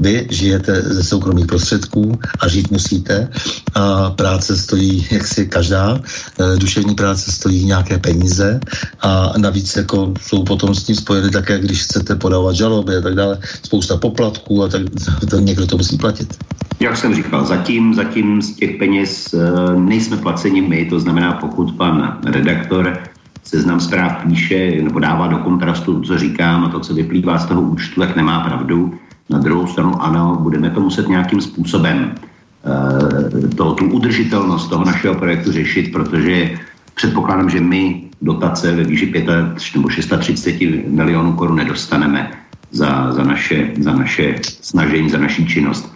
vy 0.00 0.26
žijete 0.30 0.82
ze 0.82 1.02
soukromých 1.04 1.46
prostředků 1.46 2.18
a 2.40 2.48
žít 2.48 2.70
musíte 2.70 3.28
a 3.74 4.10
práce 4.10 4.56
stojí, 4.56 5.06
jak 5.10 5.26
si 5.26 5.46
každá, 5.46 6.00
eh, 6.00 6.56
duševní 6.56 6.94
práce 6.94 7.32
stojí 7.32 7.64
nějaké 7.64 7.98
peníze 7.98 8.60
a 9.00 9.32
navíc 9.36 9.76
jako 9.88 10.12
jsou 10.20 10.44
potom 10.44 10.74
s 10.74 10.84
tím 10.84 10.96
spojeny 10.96 11.30
také, 11.30 11.58
když 11.58 11.82
chcete 11.82 12.16
podávat 12.16 12.54
žaloby 12.54 12.96
a 12.96 13.00
tak 13.00 13.14
dále, 13.14 13.38
spousta 13.62 13.96
poplatků 13.96 14.64
a 14.64 14.68
tak 14.68 14.82
to 15.30 15.40
někdo 15.40 15.66
to 15.66 15.76
musí 15.76 15.98
platit. 15.98 16.38
Jak 16.80 16.96
jsem 16.96 17.14
říkal, 17.14 17.44
zatím, 17.44 17.94
zatím 17.94 18.42
z 18.42 18.52
těch 18.54 18.76
peněz 18.76 19.34
uh, 19.34 19.80
nejsme 19.80 20.16
placeni 20.16 20.60
my, 20.60 20.84
to 20.84 21.00
znamená, 21.00 21.32
pokud 21.32 21.72
pan 21.72 22.18
redaktor 22.24 22.98
seznam 23.44 23.80
zpráv 23.80 24.24
píše 24.28 24.82
nebo 24.82 25.00
dává 25.00 25.26
do 25.26 25.38
kontrastu, 25.38 26.00
co 26.00 26.18
říkám 26.18 26.64
a 26.64 26.68
to, 26.68 26.80
co 26.80 26.94
vyplývá 26.94 27.38
z 27.38 27.46
toho 27.46 27.62
účtu, 27.62 28.00
tak 28.00 28.16
nemá 28.16 28.40
pravdu. 28.40 28.92
Na 29.30 29.38
druhou 29.38 29.66
stranu 29.66 30.02
ano, 30.02 30.38
budeme 30.40 30.70
to 30.70 30.80
muset 30.80 31.08
nějakým 31.08 31.40
způsobem 31.40 32.12
uh, 32.12 33.50
to, 33.56 33.72
tu 33.72 33.84
udržitelnost 33.84 34.68
toho 34.68 34.84
našeho 34.84 35.14
projektu 35.14 35.52
řešit, 35.52 35.92
protože 35.92 36.58
předpokládám, 36.98 37.50
že 37.50 37.60
my 37.60 38.10
dotace 38.22 38.74
ve 38.74 38.84
výši 38.84 39.06
5 39.06 39.26
nebo 39.74 39.88
630 39.88 40.60
milionů 40.86 41.32
korun 41.32 41.56
nedostaneme 41.56 42.30
za, 42.70 43.12
za, 43.12 43.22
naše, 43.22 43.70
za 43.78 43.92
naše 43.92 44.34
snažení, 44.42 45.10
za 45.10 45.18
naší 45.18 45.46
činnost. 45.46 45.94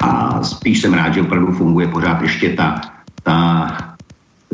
A 0.00 0.42
spíš 0.42 0.80
jsem 0.80 0.94
rád, 0.94 1.14
že 1.14 1.22
opravdu 1.22 1.52
funguje 1.52 1.88
pořád 1.88 2.22
ještě 2.22 2.48
ta, 2.54 2.80
ta 3.22 3.36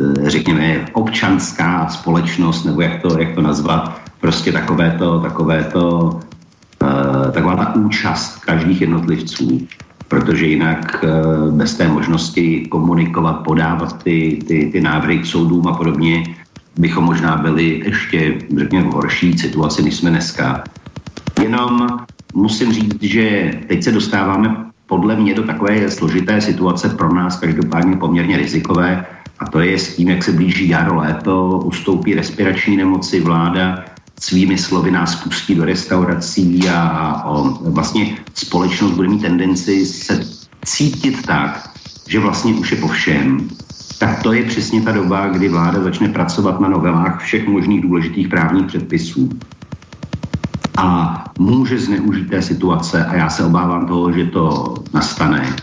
eh, 0.00 0.30
řekněme, 0.30 0.86
občanská 0.92 1.88
společnost, 1.88 2.64
nebo 2.64 2.80
jak 2.80 3.02
to, 3.02 3.18
jak 3.18 3.34
to 3.34 3.42
nazvat, 3.42 4.00
prostě 4.20 4.52
takové 4.52 4.96
to, 4.98 5.20
takové 5.20 5.64
to, 5.64 6.20
uh, 6.82 7.30
taková 7.32 7.56
ta 7.56 7.74
účast 7.74 8.38
každých 8.44 8.80
jednotlivců, 8.80 9.66
protože 10.12 10.46
jinak 10.46 11.04
uh, 11.04 11.56
bez 11.56 11.74
té 11.74 11.88
možnosti 11.88 12.68
komunikovat, 12.68 13.32
podávat 13.32 14.02
ty, 14.04 14.44
ty, 14.48 14.68
ty 14.72 14.80
návrhy 14.80 15.18
k 15.18 15.26
soudům 15.26 15.68
a 15.68 15.72
podobně, 15.72 16.36
bychom 16.76 17.04
možná 17.04 17.36
byli 17.36 17.80
ještě, 17.84 18.38
řekněme, 18.56 18.88
v 18.88 18.92
horší 18.92 19.38
situaci, 19.38 19.82
než 19.82 19.94
jsme 19.96 20.10
dneska. 20.10 20.64
Jenom 21.42 21.88
musím 22.34 22.72
říct, 22.72 23.02
že 23.02 23.50
teď 23.68 23.82
se 23.82 23.92
dostáváme 23.92 24.56
podle 24.86 25.16
mě 25.16 25.34
do 25.34 25.42
takové 25.42 25.90
složité 25.90 26.40
situace 26.40 26.88
pro 26.88 27.14
nás 27.14 27.40
každopádně 27.40 27.96
poměrně 27.96 28.36
rizikové 28.36 29.06
a 29.38 29.44
to 29.48 29.60
je 29.60 29.78
s 29.78 29.96
tím, 29.96 30.08
jak 30.08 30.24
se 30.24 30.32
blíží 30.32 30.68
jaro, 30.68 30.96
léto, 30.96 31.60
ustoupí 31.64 32.14
respirační 32.14 32.76
nemoci, 32.76 33.20
vláda 33.20 33.84
svými 34.20 34.58
slovy 34.58 34.90
nás 34.90 35.14
pustí 35.14 35.54
do 35.54 35.64
restaurací 35.64 36.68
a 36.68 37.22
o, 37.24 37.58
vlastně 37.70 38.18
společnost 38.34 38.90
bude 38.90 39.08
mít 39.08 39.22
tendenci 39.22 39.86
se 39.86 40.20
cítit 40.64 41.26
tak, 41.26 41.70
že 42.08 42.20
vlastně 42.20 42.54
už 42.54 42.70
je 42.70 42.76
po 42.76 42.88
všem, 42.88 43.48
tak 43.98 44.22
to 44.22 44.32
je 44.32 44.42
přesně 44.42 44.82
ta 44.82 44.92
doba, 44.92 45.28
kdy 45.28 45.48
vláda 45.48 45.82
začne 45.82 46.08
pracovat 46.08 46.60
na 46.60 46.68
novelách 46.68 47.22
všech 47.22 47.46
možných 47.46 47.82
důležitých 47.82 48.28
právních 48.28 48.66
předpisů. 48.66 49.28
A 50.76 51.24
může 51.38 51.78
zneužít 51.78 52.30
té 52.30 52.42
situace, 52.42 53.04
a 53.04 53.14
já 53.14 53.28
se 53.30 53.44
obávám 53.44 53.86
toho, 53.86 54.12
že 54.12 54.24
to 54.24 54.74
nastane, 54.94 55.56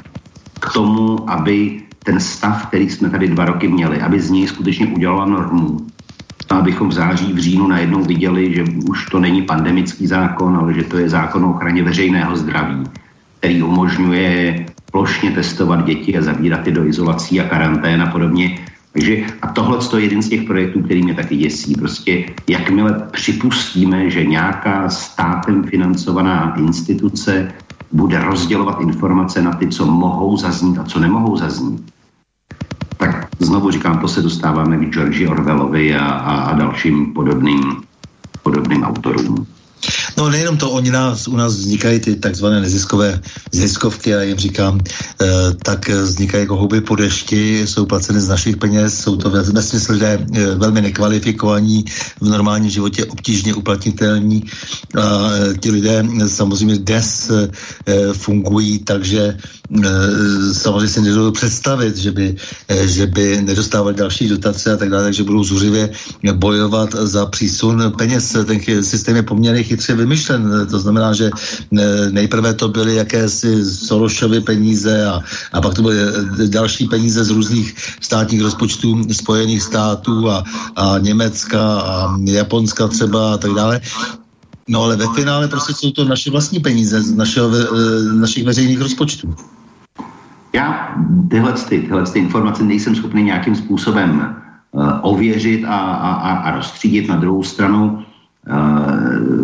k 0.60 0.74
tomu, 0.74 1.30
aby 1.30 1.82
ten 2.04 2.20
stav, 2.20 2.66
který 2.68 2.90
jsme 2.90 3.10
tady 3.10 3.28
dva 3.28 3.46
roky 3.46 3.68
měli, 3.68 4.02
aby 4.02 4.22
z 4.22 4.30
něj 4.30 4.48
skutečně 4.48 4.88
udělala 4.88 5.26
normu, 5.26 5.89
abychom 6.58 6.90
v 6.90 6.94
září, 6.94 7.34
v 7.34 7.38
říjnu 7.38 7.68
najednou 7.68 8.04
viděli, 8.04 8.56
že 8.56 8.64
už 8.90 9.06
to 9.06 9.20
není 9.20 9.42
pandemický 9.42 10.08
zákon, 10.08 10.58
ale 10.58 10.74
že 10.74 10.84
to 10.84 10.98
je 10.98 11.10
zákon 11.10 11.46
o 11.46 11.50
ochraně 11.50 11.84
veřejného 11.84 12.36
zdraví, 12.36 12.84
který 13.40 13.64
umožňuje 13.64 14.66
plošně 14.92 15.32
testovat 15.32 15.86
děti 15.86 16.18
a 16.18 16.22
zavírat 16.22 16.68
je 16.68 16.74
do 16.74 16.86
izolací 16.86 17.40
a 17.40 17.50
karantén 17.50 18.02
a 18.02 18.12
podobně. 18.12 18.60
Takže 18.94 19.24
a 19.42 19.48
tohle 19.48 19.78
je 19.98 20.04
jeden 20.04 20.22
z 20.22 20.30
těch 20.30 20.44
projektů, 20.44 20.82
který 20.82 21.04
mě 21.04 21.14
taky 21.14 21.38
děsí. 21.38 21.76
Prostě 21.76 22.26
jakmile 22.48 23.08
připustíme, 23.12 24.10
že 24.10 24.26
nějaká 24.26 24.90
státem 24.90 25.64
financovaná 25.64 26.56
instituce 26.58 27.52
bude 27.92 28.20
rozdělovat 28.20 28.82
informace 28.82 29.42
na 29.42 29.52
ty, 29.52 29.68
co 29.68 29.86
mohou 29.86 30.38
zaznít 30.38 30.78
a 30.78 30.84
co 30.84 31.00
nemohou 31.00 31.38
zaznít, 31.38 31.94
znovu 33.40 33.72
říkám, 33.72 34.00
to 34.00 34.08
se 34.08 34.22
dostáváme 34.22 34.78
k 34.78 34.94
Georgi 34.94 35.28
Orwellovi 35.28 35.96
a, 35.96 36.06
a, 36.06 36.36
a 36.42 36.56
dalším 36.56 37.14
podobným, 37.14 37.84
podobným 38.44 38.84
autorům. 38.84 39.48
No 40.18 40.30
nejenom 40.30 40.58
to, 40.58 40.72
oni 40.72 40.92
nás, 40.92 41.28
u 41.28 41.36
nás 41.36 41.54
vznikají 41.54 42.00
ty 42.00 42.16
takzvané 42.16 42.62
neziskové 42.62 43.22
ziskovky, 43.52 44.10
já 44.10 44.22
jim 44.22 44.38
říkám, 44.38 44.80
eh, 45.22 45.26
tak 45.64 45.90
vznikají 45.90 46.42
jako 46.42 46.56
houby 46.56 46.82
po 46.82 46.96
dešti, 46.96 47.68
jsou 47.68 47.86
placeny 47.86 48.22
z 48.22 48.28
našich 48.28 48.58
peněz, 48.58 49.00
jsou 49.00 49.16
to 49.16 49.30
ve 49.30 49.62
smyslu 49.62 49.94
lidé 49.94 50.20
eh, 50.34 50.56
velmi 50.56 50.82
nekvalifikovaní, 50.82 51.86
v 52.22 52.28
normálním 52.30 52.70
životě 52.70 53.06
obtížně 53.06 53.54
uplatnitelní 53.54 54.44
a 55.02 55.30
eh, 55.32 55.54
ti 55.58 55.72
lidé 55.72 56.04
samozřejmě 56.28 56.78
dnes 56.78 57.32
eh, 57.32 58.14
fungují, 58.14 58.80
takže 58.80 59.38
Eh, 59.70 60.54
samozřejmě 60.54 60.88
si 60.88 61.02
nedovedu 61.02 61.32
představit, 61.32 61.98
že 61.98 62.12
by, 62.12 62.36
eh, 62.68 62.88
že 62.88 63.06
by 63.08 63.42
nedostávali 63.42 63.94
další 63.94 64.28
dotace 64.28 64.74
a 64.74 64.78
tak 64.78 64.90
dále, 64.90 65.04
takže 65.04 65.24
budou 65.24 65.44
zuřivě 65.44 65.90
bojovat 66.34 66.90
za 66.94 67.26
přísun 67.26 67.94
peněz. 67.98 68.34
Ten 68.46 68.84
systém 68.84 69.16
je 69.16 69.24
poměrně 69.24 69.64
chytře 69.64 69.96
vymyšlen. 70.00 70.68
To 70.72 70.80
znamená, 70.80 71.14
že 71.14 71.30
eh, 71.30 72.12
nejprve 72.12 72.54
to 72.54 72.68
byly 72.68 72.96
jakési 72.96 73.66
Sorosovy 73.66 74.42
peníze 74.42 75.06
a, 75.06 75.22
a 75.54 75.62
pak 75.62 75.74
to 75.74 75.82
byly 75.82 75.98
další 76.48 76.88
peníze 76.88 77.24
z 77.24 77.30
různých 77.30 77.76
státních 78.02 78.42
rozpočtů 78.42 79.04
Spojených 79.12 79.62
států 79.62 80.30
a, 80.30 80.44
a 80.76 80.98
Německa 81.00 81.62
a 81.80 82.18
Japonska 82.24 82.88
třeba 82.88 83.34
a 83.34 83.38
tak 83.38 83.52
dále. 83.52 83.82
No 84.70 84.84
ale 84.84 84.96
ve 84.96 85.08
finále 85.16 85.48
prostě 85.48 85.74
jsou 85.74 85.92
to 85.92 86.06
naše 86.06 86.32
vlastní 86.32 86.60
peníze 86.60 87.02
z 87.02 87.16
našeho, 87.16 87.50
našich 88.14 88.46
veřejných 88.46 88.82
rozpočtů. 88.82 89.36
Já 90.54 90.96
tyhle, 91.30 91.54
ty, 91.54 91.80
tyhle 91.80 92.04
ty 92.04 92.20
informace 92.20 92.64
nejsem 92.64 92.96
schopný 92.96 93.24
nějakým 93.24 93.56
způsobem 93.56 94.36
uh, 94.72 94.92
ověřit 95.02 95.66
a, 95.66 95.78
a, 95.78 96.34
a, 96.34 96.56
rozstřídit. 96.56 97.08
Na 97.10 97.16
druhou 97.16 97.44
stranu 97.44 98.06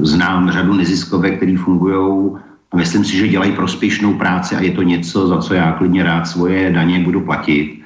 znám 0.01 0.51
řadu 0.51 0.73
neziskovek, 0.73 1.37
které 1.37 1.57
fungují 1.57 2.31
a 2.71 2.77
myslím 2.77 3.05
si, 3.05 3.17
že 3.17 3.27
dělají 3.27 3.51
prospěšnou 3.51 4.13
práci 4.13 4.55
a 4.55 4.61
je 4.61 4.71
to 4.71 4.81
něco, 4.81 5.27
za 5.27 5.37
co 5.37 5.53
já 5.53 5.71
klidně 5.71 6.03
rád 6.03 6.27
svoje 6.27 6.71
daně 6.71 6.99
budu 6.99 7.21
platit. 7.21 7.81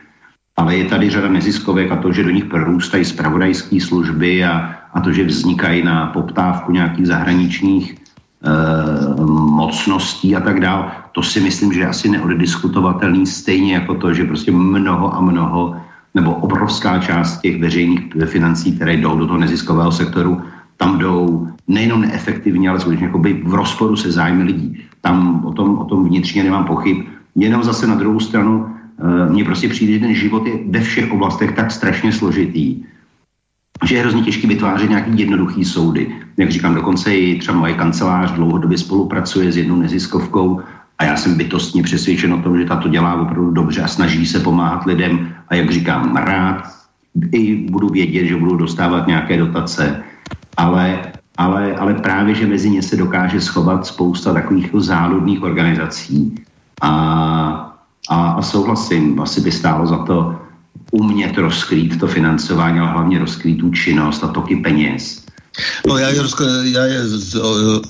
Ale 0.57 0.75
je 0.75 0.85
tady 0.85 1.09
řada 1.09 1.29
neziskovek 1.29 1.91
a 1.91 1.95
to, 1.95 2.11
že 2.11 2.23
do 2.23 2.29
nich 2.29 2.45
prorůstají 2.45 3.05
spravodajské 3.05 3.81
služby 3.81 4.45
a, 4.45 4.75
a 4.93 5.01
to, 5.01 5.11
že 5.11 5.23
vznikají 5.23 5.83
na 5.83 6.07
poptávku 6.07 6.71
nějakých 6.71 7.07
zahraničních 7.07 7.95
Eh, 8.39 9.21
mocností 9.27 10.35
a 10.35 10.39
tak 10.39 10.59
dále. 10.59 10.91
To 11.11 11.23
si 11.23 11.41
myslím, 11.41 11.73
že 11.73 11.79
je 11.79 11.87
asi 11.87 12.09
neoddiskutovatelný, 12.09 13.27
stejně 13.27 13.73
jako 13.73 13.95
to, 13.95 14.13
že 14.13 14.23
prostě 14.23 14.51
mnoho 14.51 15.15
a 15.15 15.19
mnoho 15.21 15.75
nebo 16.15 16.33
obrovská 16.33 16.99
část 16.99 17.41
těch 17.41 17.59
veřejných 17.59 17.99
financí, 18.25 18.71
které 18.71 18.93
jdou 18.93 19.17
do 19.17 19.27
toho 19.27 19.39
neziskového 19.39 19.91
sektoru, 19.91 20.41
tam 20.79 20.97
jdou 20.97 21.47
nejenom 21.67 22.01
neefektivně, 22.01 22.69
ale 22.69 22.79
skutečně 22.79 23.11
v 23.43 23.53
rozporu 23.53 23.95
se 23.95 24.11
zájmy 24.11 24.43
lidí. 24.43 24.79
Tam 25.01 25.45
o 25.45 25.51
tom, 25.51 25.77
o 25.77 25.85
tom 25.85 26.05
vnitřně 26.05 26.43
nemám 26.43 26.65
pochyb. 26.65 26.97
Jenom 27.35 27.63
zase 27.63 27.87
na 27.87 27.95
druhou 27.95 28.19
stranu, 28.19 28.63
uh, 28.63 29.31
mně 29.31 29.43
prostě 29.43 29.69
přijde, 29.69 29.93
že 29.93 29.99
ten 29.99 30.15
život 30.15 30.47
je 30.47 30.53
ve 30.69 30.79
všech 30.79 31.11
oblastech 31.11 31.51
tak 31.51 31.71
strašně 31.71 32.11
složitý, 32.11 32.83
že 33.85 33.95
je 33.95 34.01
hrozně 34.01 34.21
těžké 34.21 34.47
vytvářet 34.47 34.89
nějaký 34.89 35.19
jednoduchý 35.19 35.65
soudy. 35.65 36.15
Jak 36.37 36.51
říkám, 36.51 36.75
dokonce 36.75 37.15
i 37.15 37.39
třeba 37.39 37.57
moje 37.57 37.73
kancelář 37.73 38.31
dlouhodobě 38.31 38.77
spolupracuje 38.77 39.51
s 39.51 39.57
jednou 39.57 39.75
neziskovkou 39.75 40.61
a 40.97 41.03
já 41.03 41.15
jsem 41.15 41.37
bytostně 41.37 41.83
přesvědčen 41.83 42.33
o 42.33 42.41
tom, 42.41 42.57
že 42.57 42.65
tato 42.65 42.89
dělá 42.89 43.21
opravdu 43.21 43.51
dobře 43.51 43.81
a 43.81 43.87
snaží 43.87 44.25
se 44.25 44.39
pomáhat 44.39 44.85
lidem 44.85 45.35
a 45.47 45.55
jak 45.55 45.71
říkám, 45.71 46.15
rád 46.15 46.63
i 47.31 47.55
budu 47.55 47.89
vědět, 47.89 48.25
že 48.25 48.35
budu 48.35 48.55
dostávat 48.55 49.07
nějaké 49.07 49.37
dotace, 49.37 50.03
ale, 50.57 50.99
ale, 51.37 51.75
ale 51.75 51.93
právě, 51.93 52.35
že 52.35 52.47
mezi 52.47 52.69
ně 52.69 52.81
se 52.81 52.97
dokáže 52.97 53.41
schovat 53.41 53.85
spousta 53.85 54.33
takových 54.33 54.69
záludných 54.73 55.43
organizací. 55.43 56.35
A, 56.81 56.91
a, 58.09 58.31
a 58.31 58.41
souhlasím, 58.41 59.21
asi 59.21 59.41
by 59.41 59.51
stálo 59.51 59.87
za 59.87 59.97
to 59.97 60.35
umět 60.91 61.37
rozkrýt 61.37 61.99
to 61.99 62.07
financování, 62.07 62.79
ale 62.79 62.91
hlavně 62.91 63.19
rozkrýt 63.19 63.59
tu 63.59 63.69
činnost 63.71 64.23
a 64.23 64.27
toky 64.27 64.55
peněz 64.55 65.28
No 65.87 65.97
já 65.97 66.09
je, 66.09 66.21
já 66.63 66.85
je, 66.85 67.01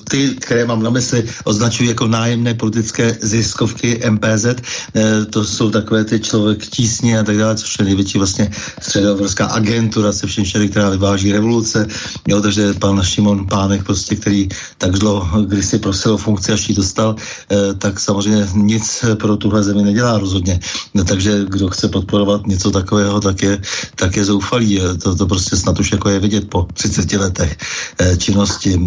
ty, 0.10 0.36
které 0.40 0.66
mám 0.66 0.84
na 0.84 0.90
mysli, 0.90 1.24
označuji 1.44 1.90
jako 1.90 2.08
nájemné 2.08 2.54
politické 2.54 3.18
ziskovky 3.22 4.02
MPZ. 4.10 4.46
E, 4.46 5.26
to 5.26 5.46
jsou 5.46 5.70
takové 5.72 6.04
ty 6.04 6.20
člověk 6.20 6.66
tísně 6.68 7.20
a 7.20 7.24
tak 7.24 7.38
dále, 7.38 7.56
což 7.56 7.80
je 7.80 7.86
největší 7.86 8.18
vlastně 8.18 8.52
středoevropská 8.82 9.46
agentura 9.46 10.12
se 10.12 10.28
všem 10.28 10.44
všeli, 10.44 10.70
která 10.70 10.90
vyváží 10.90 11.32
revoluce. 11.32 11.88
Jo, 12.28 12.42
takže 12.42 12.74
pan 12.74 13.04
Šimon 13.04 13.48
Pánek, 13.48 13.84
prostě, 13.84 14.16
který 14.16 14.50
tak 14.78 14.92
dlouho, 14.92 15.42
když 15.42 15.66
si 15.66 15.80
prosil 15.80 16.14
o 16.14 16.18
funkci, 16.18 16.52
až 16.52 16.70
ji 16.70 16.76
dostal, 16.76 17.16
e, 17.52 17.74
tak 17.74 18.00
samozřejmě 18.00 18.48
nic 18.54 19.06
pro 19.20 19.38
tuhle 19.38 19.64
zemi 19.64 19.84
nedělá 19.84 20.18
rozhodně. 20.18 20.60
No, 20.94 21.04
takže 21.04 21.46
kdo 21.48 21.70
chce 21.70 21.88
podporovat 21.88 22.48
něco 22.48 22.72
takového, 22.72 23.20
tak 23.22 23.42
je, 23.42 23.62
tak 23.96 24.16
je 24.16 24.26
zoufalý. 24.26 24.82
To, 25.04 25.16
to 25.16 25.26
prostě 25.26 25.56
snad 25.58 25.80
už 25.80 25.92
jako 25.92 26.10
je 26.10 26.20
vidět 26.20 26.50
po 26.50 26.68
30 26.74 27.12
letech. 27.14 27.58
Eh, 28.02 28.18
činnosti, 28.18 28.80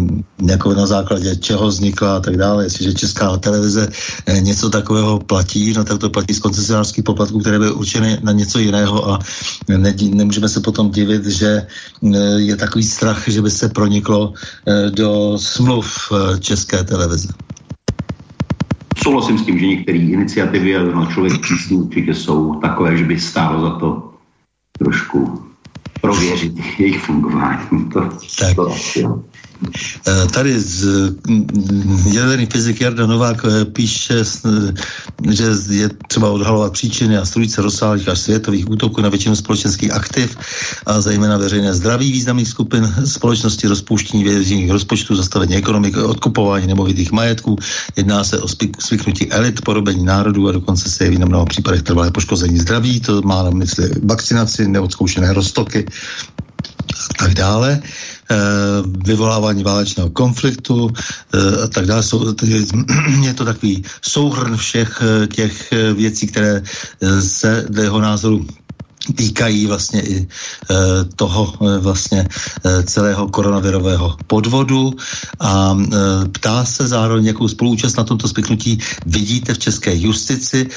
jako 0.49 0.73
na 0.73 0.85
základě 0.85 1.35
čeho 1.35 1.67
vznikla 1.67 2.15
a 2.15 2.19
tak 2.19 2.37
dále. 2.37 2.63
Jestliže 2.63 2.93
Česká 2.93 3.37
televize 3.37 3.89
eh, 4.25 4.41
něco 4.41 4.69
takového 4.69 5.19
platí, 5.19 5.73
no 5.73 5.83
tak 5.83 5.97
to 5.99 6.09
platí 6.09 6.33
z 6.33 6.39
koncesionářských 6.39 7.03
poplatků, 7.03 7.39
které 7.39 7.59
byly 7.59 7.71
určeny 7.71 8.17
na 8.23 8.31
něco 8.31 8.59
jiného 8.59 9.09
a 9.09 9.19
ne, 9.67 9.93
nemůžeme 10.13 10.49
se 10.49 10.59
potom 10.59 10.91
divit, 10.91 11.25
že 11.25 11.61
eh, 11.61 12.17
je 12.37 12.55
takový 12.55 12.83
strach, 12.83 13.27
že 13.27 13.41
by 13.41 13.51
se 13.51 13.69
proniklo 13.69 14.33
do 14.89 15.37
smluv 15.37 16.11
České 16.39 16.83
televize. 16.83 17.27
Souhlasím 19.03 19.37
s 19.37 19.45
tím, 19.45 19.59
že 19.59 19.65
některé 19.65 19.97
iniciativy 19.97 20.73
na 20.93 21.05
člověk 21.13 21.33
určitě 21.71 22.13
jsou 22.13 22.55
takové, 22.55 22.97
že 22.97 23.03
by 23.03 23.19
stálo 23.19 23.61
za 23.61 23.71
to 23.79 24.13
trošku 24.79 25.52
prověřit 26.03 26.53
jejich 26.79 26.99
fungování. 26.99 27.89
To, 27.93 28.01
tak. 28.39 28.55
to, 28.55 28.75
jo. 28.95 29.19
Eh, 29.19 29.52
tady 30.33 30.59
z 30.59 30.85
mm, 31.27 31.47
jaderný 32.13 32.45
fyzik 32.45 32.81
Jarda 32.81 33.07
Novák 33.07 33.45
eh, 33.45 33.65
píše, 33.65 34.23
že 35.29 35.45
je 35.69 35.89
třeba 36.07 36.29
odhalovat 36.29 36.73
příčiny 36.73 37.17
a 37.17 37.25
strujce 37.25 37.61
rozsáhlých 37.61 38.09
až 38.09 38.19
světových 38.19 38.69
útoků 38.69 39.01
na 39.01 39.09
většinu 39.09 39.35
společenských 39.35 39.91
aktiv 39.91 40.37
a 40.85 41.01
zejména 41.01 41.37
veřejné 41.37 41.73
zdraví 41.73 42.11
významných 42.11 42.47
skupin 42.47 42.93
společnosti, 43.05 43.67
rozpouštění 43.67 44.23
veřejných 44.23 44.71
rozpočtů, 44.71 45.15
zastavení 45.15 45.55
ekonomiky, 45.55 45.99
odkupování 45.99 46.67
nemovitých 46.67 47.11
majetků. 47.11 47.57
Jedná 47.95 48.23
se 48.23 48.39
o 48.39 48.47
spiknutí 48.79 49.31
elit, 49.31 49.61
porobení 49.61 50.05
národů 50.05 50.49
a 50.49 50.51
dokonce 50.51 50.89
se 50.89 51.03
jeví 51.03 51.17
na 51.17 51.25
mnoho 51.25 51.45
případech 51.45 51.81
trvalé 51.81 52.11
poškození 52.11 52.59
zdraví. 52.59 52.99
To 52.99 53.21
má 53.21 53.43
na 53.43 53.49
mysli 53.49 53.91
vakcinaci, 54.03 54.67
neodzkoušené 54.67 55.33
roztoky 55.33 55.85
tak 57.19 57.33
dále. 57.33 57.81
Eh, 58.31 58.35
vyvolávání 59.05 59.63
válečného 59.63 60.09
konfliktu 60.09 60.89
eh, 60.89 61.63
a 61.63 61.67
tak 61.67 61.85
dále. 61.85 62.03
Je 63.23 63.33
to 63.33 63.45
takový 63.45 63.83
souhrn 64.01 64.57
všech 64.57 65.01
eh, 65.01 65.27
těch 65.27 65.73
věcí, 65.93 66.27
které 66.27 66.63
se 67.19 67.65
dle 67.69 67.83
jeho 67.83 68.01
názoru 68.01 68.47
týkají 69.15 69.65
vlastně 69.65 70.01
i 70.01 70.17
e, 70.17 70.27
toho 71.15 71.53
e, 71.61 71.79
vlastně 71.79 72.27
e, 72.65 72.83
celého 72.83 73.27
koronavirového 73.27 74.17
podvodu 74.27 74.93
a 75.39 75.77
ptá 76.31 76.65
se 76.65 76.87
zároveň, 76.87 77.25
jakou 77.25 77.47
spolúčast 77.47 77.97
na 77.97 78.03
tomto 78.03 78.27
spiknutí 78.27 78.79
vidíte 79.05 79.53
v 79.53 79.59
české 79.59 79.95
justici, 79.95 80.67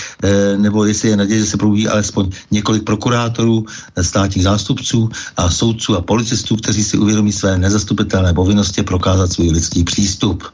nebo 0.57 0.85
jestli 0.85 1.09
je 1.09 1.17
naděje, 1.17 1.41
že 1.41 1.47
se 1.47 1.57
probují 1.57 1.89
alespoň 1.89 2.31
několik 2.51 2.83
prokurátorů, 2.83 3.67
státních 4.03 4.45
zástupců 4.45 5.09
a 5.37 5.51
soudců 5.51 5.97
a 5.97 6.01
policistů, 6.01 6.57
kteří 6.57 6.85
si 6.85 6.99
uvědomí 6.99 7.33
své 7.33 7.59
nezastupitelné 7.59 8.35
povinnosti 8.35 8.83
prokázat 8.83 9.33
svůj 9.33 9.51
lidský 9.51 9.85
přístup. 9.85 10.45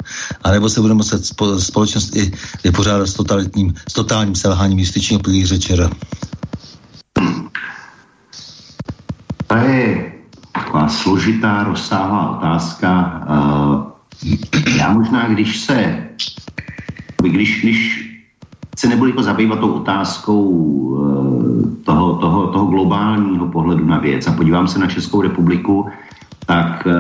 A 0.45 0.51
nebo 0.51 0.69
se 0.69 0.81
bude 0.81 0.95
muset 0.95 1.23
společnost 1.59 2.17
i 2.17 2.33
vypořádat 2.65 3.07
s, 3.07 3.17
s 3.89 3.93
totálním 3.93 4.35
selháním 4.35 4.79
justičního 4.79 5.23
pilíře 5.23 5.59
ČR. 5.59 5.91
Složitá, 10.93 11.65
rozsáhlá 11.65 12.31
otázka. 12.31 13.21
Eh, 13.25 14.79
já 14.79 14.93
možná, 14.93 15.29
když 15.29 15.61
se, 15.61 16.09
když, 17.23 17.63
když 17.63 18.09
se 18.77 18.89
nebudu 18.89 19.11
jako 19.11 19.23
zabývat 19.23 19.61
tou 19.61 19.73
otázkou 19.73 20.43
eh, 20.99 21.85
toho, 21.85 22.15
toho, 22.17 22.47
toho 22.47 22.67
globálního 22.67 23.49
pohledu 23.49 23.85
na 23.85 23.99
věc 23.99 24.27
a 24.27 24.33
podívám 24.33 24.69
se 24.69 24.79
na 24.79 24.87
Českou 24.87 25.23
republiku, 25.23 25.87
tak 26.47 26.87
eh, 26.87 26.93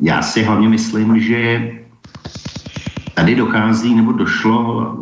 já 0.00 0.22
si 0.22 0.42
hlavně 0.42 0.68
myslím, 0.68 1.20
že 1.20 1.70
tady 3.14 3.34
dochází 3.34 3.94
nebo 3.94 4.12
došlo, 4.12 4.92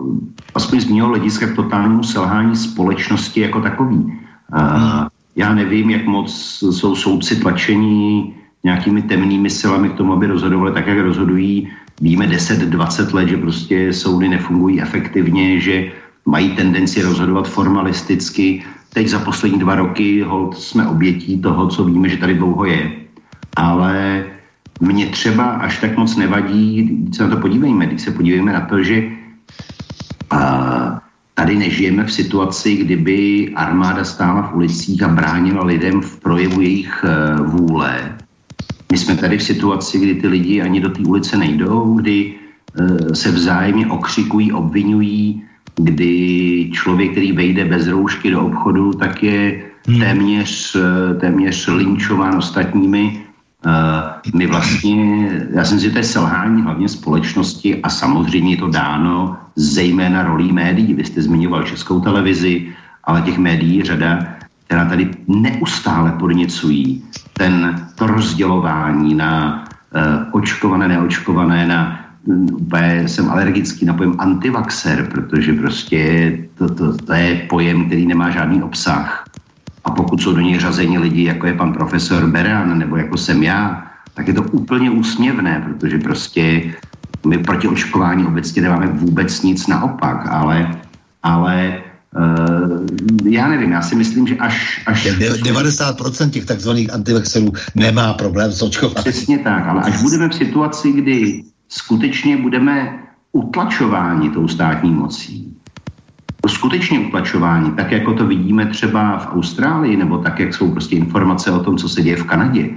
aspoň 0.55 0.81
z 0.81 0.91
mého 0.91 1.09
hlediska, 1.09 1.47
k 1.47 1.57
totálnímu 1.57 2.03
selhání 2.03 2.57
společnosti 2.57 3.41
jako 3.41 3.61
takový. 3.61 4.13
Hmm 4.53 5.14
já 5.37 5.55
nevím, 5.55 5.91
jak 5.91 6.07
moc 6.07 6.31
jsou 6.71 6.97
soudci 6.97 7.37
tlačení 7.37 8.35
nějakými 8.65 9.03
temnými 9.03 9.51
silami 9.51 9.89
k 9.89 9.93
tomu, 9.93 10.13
aby 10.13 10.27
rozhodovali 10.27 10.73
tak, 10.73 10.87
jak 10.87 10.99
rozhodují. 10.99 11.69
víme 12.01 12.27
10-20 12.27 13.15
let, 13.15 13.29
že 13.29 13.37
prostě 13.37 13.93
soudy 13.93 14.29
nefungují 14.29 14.83
efektivně, 14.83 15.61
že 15.61 15.93
mají 16.27 16.51
tendenci 16.51 17.03
rozhodovat 17.03 17.49
formalisticky. 17.49 18.65
Teď 18.93 19.09
za 19.09 19.19
poslední 19.19 19.59
dva 19.59 19.75
roky 19.75 20.23
hold 20.23 20.59
jsme 20.59 20.87
obětí 20.87 21.39
toho, 21.39 21.69
co 21.69 21.85
víme, 21.85 22.09
že 22.09 22.17
tady 22.17 22.35
dlouho 22.35 22.65
je. 22.65 22.91
Ale 23.57 24.25
mě 24.81 25.07
třeba 25.07 25.45
až 25.45 25.79
tak 25.81 25.97
moc 25.97 26.17
nevadí, 26.17 26.83
když 26.83 27.17
se 27.17 27.23
na 27.23 27.31
to 27.31 27.37
podívejme, 27.37 27.87
když 27.87 28.03
se 28.03 28.11
podívejme 28.11 28.53
na 28.53 28.61
to, 28.61 28.83
že 28.83 29.03
a, 30.31 31.04
tady 31.35 31.57
nežijeme 31.57 32.05
v 32.05 32.13
situaci, 32.13 32.77
kdyby 32.77 33.51
armáda 33.55 34.05
stála 34.05 34.43
v 34.43 34.55
ulicích 34.55 35.03
a 35.03 35.09
bránila 35.09 35.65
lidem 35.65 36.01
v 36.01 36.21
projevu 36.21 36.61
jejich 36.61 37.05
e, 37.05 37.43
vůle. 37.43 38.19
My 38.93 38.99
jsme 38.99 39.17
tady 39.17 39.39
v 39.39 39.43
situaci, 39.43 39.99
kdy 39.99 40.15
ty 40.15 40.29
lidi 40.29 40.63
ani 40.63 40.81
do 40.81 40.89
té 40.89 41.03
ulice 41.03 41.37
nejdou, 41.37 41.95
kdy 41.95 42.35
e, 43.11 43.15
se 43.15 43.31
vzájemně 43.31 43.87
okřikují, 43.87 44.53
obvinují, 44.53 45.43
kdy 45.77 46.71
člověk, 46.73 47.11
který 47.11 47.33
vejde 47.33 47.65
bez 47.65 47.89
roušky 47.89 48.31
do 48.31 48.47
obchodu, 48.47 48.93
tak 48.93 49.23
je 49.23 49.63
hmm. 49.87 50.01
téměř, 50.01 50.77
e, 50.77 51.15
téměř 51.15 51.69
linčován 51.69 52.39
ostatními 52.39 53.24
Eh, 53.24 53.24
my 54.35 54.47
vlastně, 54.47 55.29
já 55.51 55.65
si 55.65 55.81
že 55.81 55.91
to 55.91 55.99
je 55.99 56.05
selhání 56.05 56.63
hlavně 56.63 56.89
společnosti 56.89 57.83
a 57.83 57.89
samozřejmě 57.89 58.51
je 58.51 58.57
to 58.57 58.69
dáno 58.69 59.37
zejména 59.57 60.23
rolí 60.23 60.53
médií. 60.53 60.95
Vy 60.95 61.05
jste 61.05 61.23
zmiňoval 61.23 61.63
českou 61.63 62.01
televizi, 62.01 62.69
ale 63.05 63.23
těch 63.23 63.39
médií 63.39 63.83
řada, 63.83 64.27
která 64.67 64.85
tady 64.85 65.11
neustále 65.29 66.13
podněcují 66.13 67.05
ten, 67.33 67.87
to 67.95 68.07
rozdělování 68.07 69.15
na 69.15 69.65
uh, 69.95 70.41
očkované, 70.41 70.89
neočkované, 70.89 71.67
na 71.67 72.01
úplně 72.53 73.09
jsem 73.09 73.31
alergický 73.31 73.87
na 73.87 73.95
pojem 73.95 74.15
antivaxer, 74.19 75.09
protože 75.11 75.53
prostě 75.53 76.39
to, 76.59 76.75
to, 76.75 76.97
to 76.97 77.13
je 77.13 77.47
pojem, 77.49 77.87
který 77.87 78.07
nemá 78.07 78.31
žádný 78.31 78.63
obsah. 78.63 79.25
A 79.85 79.91
pokud 79.91 80.23
jsou 80.23 80.35
do 80.35 80.41
něj 80.41 80.59
řazeni 80.59 80.99
lidi, 80.99 81.25
jako 81.25 81.47
je 81.47 81.55
pan 81.55 81.73
profesor 81.73 82.27
Beran 82.27 82.79
nebo 82.79 82.97
jako 82.97 83.17
jsem 83.17 83.43
já, 83.43 83.91
tak 84.15 84.29
je 84.29 84.35
to 84.35 84.43
úplně 84.43 84.91
úsměvné, 84.91 85.65
protože 85.69 85.99
prostě 85.99 86.75
my 87.27 87.39
proti 87.39 87.69
očkování 87.69 88.27
obecně 88.27 88.63
nemáme 88.63 88.87
vůbec 88.87 89.43
nic 89.43 89.67
naopak, 89.67 90.27
ale, 90.31 90.81
ale 91.23 91.83
Uh, 92.17 92.87
já 93.25 93.49
nevím, 93.49 93.73
já 93.73 93.83
si 93.83 93.95
myslím, 93.95 94.27
že 94.27 94.37
až... 94.37 94.83
až 94.87 95.07
90% 95.07 96.31
těch 96.31 96.45
takzvaných 96.45 96.93
antivexerů 96.93 97.53
nemá 97.75 98.13
problém 98.13 98.53
s 98.53 98.63
očkováním. 98.63 99.13
Přesně 99.13 99.39
tak, 99.39 99.67
ale 99.67 99.83
až 99.83 100.03
budeme 100.03 100.29
v 100.29 100.35
situaci, 100.35 100.93
kdy 100.93 101.45
skutečně 101.69 102.37
budeme 102.37 102.99
utlačováni 103.33 104.31
tou 104.31 104.49
státní 104.49 104.91
mocí, 104.91 105.54
skutečně 106.49 106.99
utlačování, 106.99 107.71
tak 107.71 107.93
jako 107.93 108.13
to 108.13 108.27
vidíme 108.27 108.67
třeba 108.67 109.19
v 109.19 109.37
Austrálii, 109.37 109.97
nebo 109.97 110.19
tak, 110.19 110.41
jak 110.41 110.55
jsou 110.55 110.71
prostě 110.71 110.97
informace 110.97 111.51
o 111.51 111.61
tom, 111.61 111.77
co 111.77 111.89
se 111.89 112.03
děje 112.03 112.17
v 112.17 112.25
Kanadě, 112.25 112.71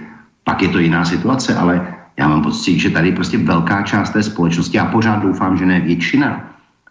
pak 0.44 0.62
je 0.62 0.68
to 0.68 0.80
jiná 0.80 1.06
situace, 1.06 1.56
ale 1.56 1.94
já 2.18 2.28
mám 2.28 2.42
pocit, 2.42 2.80
že 2.80 2.90
tady 2.90 3.12
prostě 3.12 3.38
velká 3.38 3.82
část 3.82 4.10
té 4.10 4.24
společnosti, 4.24 4.78
já 4.78 4.86
pořád 4.86 5.24
doufám, 5.24 5.58
že 5.58 5.66
ne 5.66 5.80
většina, 5.80 6.44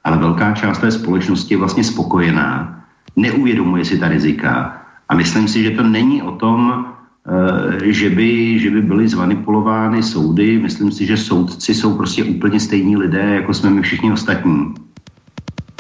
ale 0.05 0.16
velká 0.16 0.53
část 0.53 0.78
té 0.78 0.90
společnosti 0.90 1.55
je 1.55 1.59
vlastně 1.59 1.85
spokojená, 1.85 2.82
neuvědomuje 3.16 3.85
si 3.85 3.98
ta 3.98 4.09
rizika 4.09 4.82
a 5.09 5.15
myslím 5.15 5.48
si, 5.48 5.62
že 5.62 5.70
to 5.70 5.82
není 5.82 6.23
o 6.23 6.32
tom, 6.32 6.86
eh, 7.27 7.93
že 7.93 8.11
by, 8.11 8.59
že 8.59 8.70
by 8.70 8.82
byly 8.82 9.09
zmanipulovány 9.09 10.03
soudy. 10.03 10.59
Myslím 10.59 10.93
si, 10.93 11.07
že 11.07 11.16
soudci 11.16 11.74
jsou 11.74 11.97
prostě 11.97 12.24
úplně 12.24 12.61
stejní 12.61 12.97
lidé, 12.97 13.35
jako 13.43 13.55
jsme 13.55 13.70
my 13.70 13.82
všichni 13.82 14.12
ostatní 14.12 14.74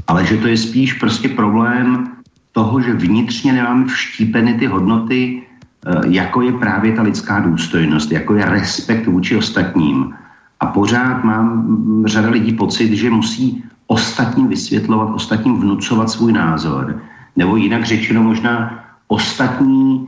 ale 0.06 0.24
že 0.24 0.36
to 0.36 0.48
je 0.48 0.56
spíš 0.56 0.92
prostě 0.92 1.28
problém 1.28 2.16
toho, 2.52 2.80
že 2.80 2.92
vnitřně 2.92 3.52
nemáme 3.52 3.84
vštípeny 3.86 4.54
ty 4.54 4.66
hodnoty, 4.66 5.42
eh, 5.42 6.00
jako 6.08 6.42
je 6.42 6.52
právě 6.52 6.92
ta 6.92 7.02
lidská 7.02 7.40
důstojnost, 7.40 8.12
jako 8.12 8.34
je 8.34 8.44
respekt 8.44 9.06
vůči 9.06 9.36
ostatním. 9.36 10.14
A 10.60 10.66
pořád 10.66 11.24
mám 11.24 11.46
mm, 11.68 12.06
řada 12.06 12.30
lidí 12.30 12.52
pocit, 12.52 12.96
že 12.96 13.10
musí 13.10 13.64
ostatním 13.86 14.48
vysvětlovat, 14.48 15.14
ostatním 15.14 15.60
vnucovat 15.60 16.10
svůj 16.10 16.32
názor. 16.32 17.02
Nebo 17.36 17.56
jinak 17.56 17.84
řečeno 17.84 18.22
možná 18.22 18.84
ostatní 19.08 20.06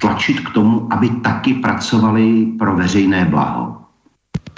tlačit 0.00 0.40
k 0.40 0.50
tomu, 0.50 0.88
aby 0.90 1.08
taky 1.08 1.54
pracovali 1.54 2.58
pro 2.58 2.76
veřejné 2.76 3.24
blaho. 3.24 3.83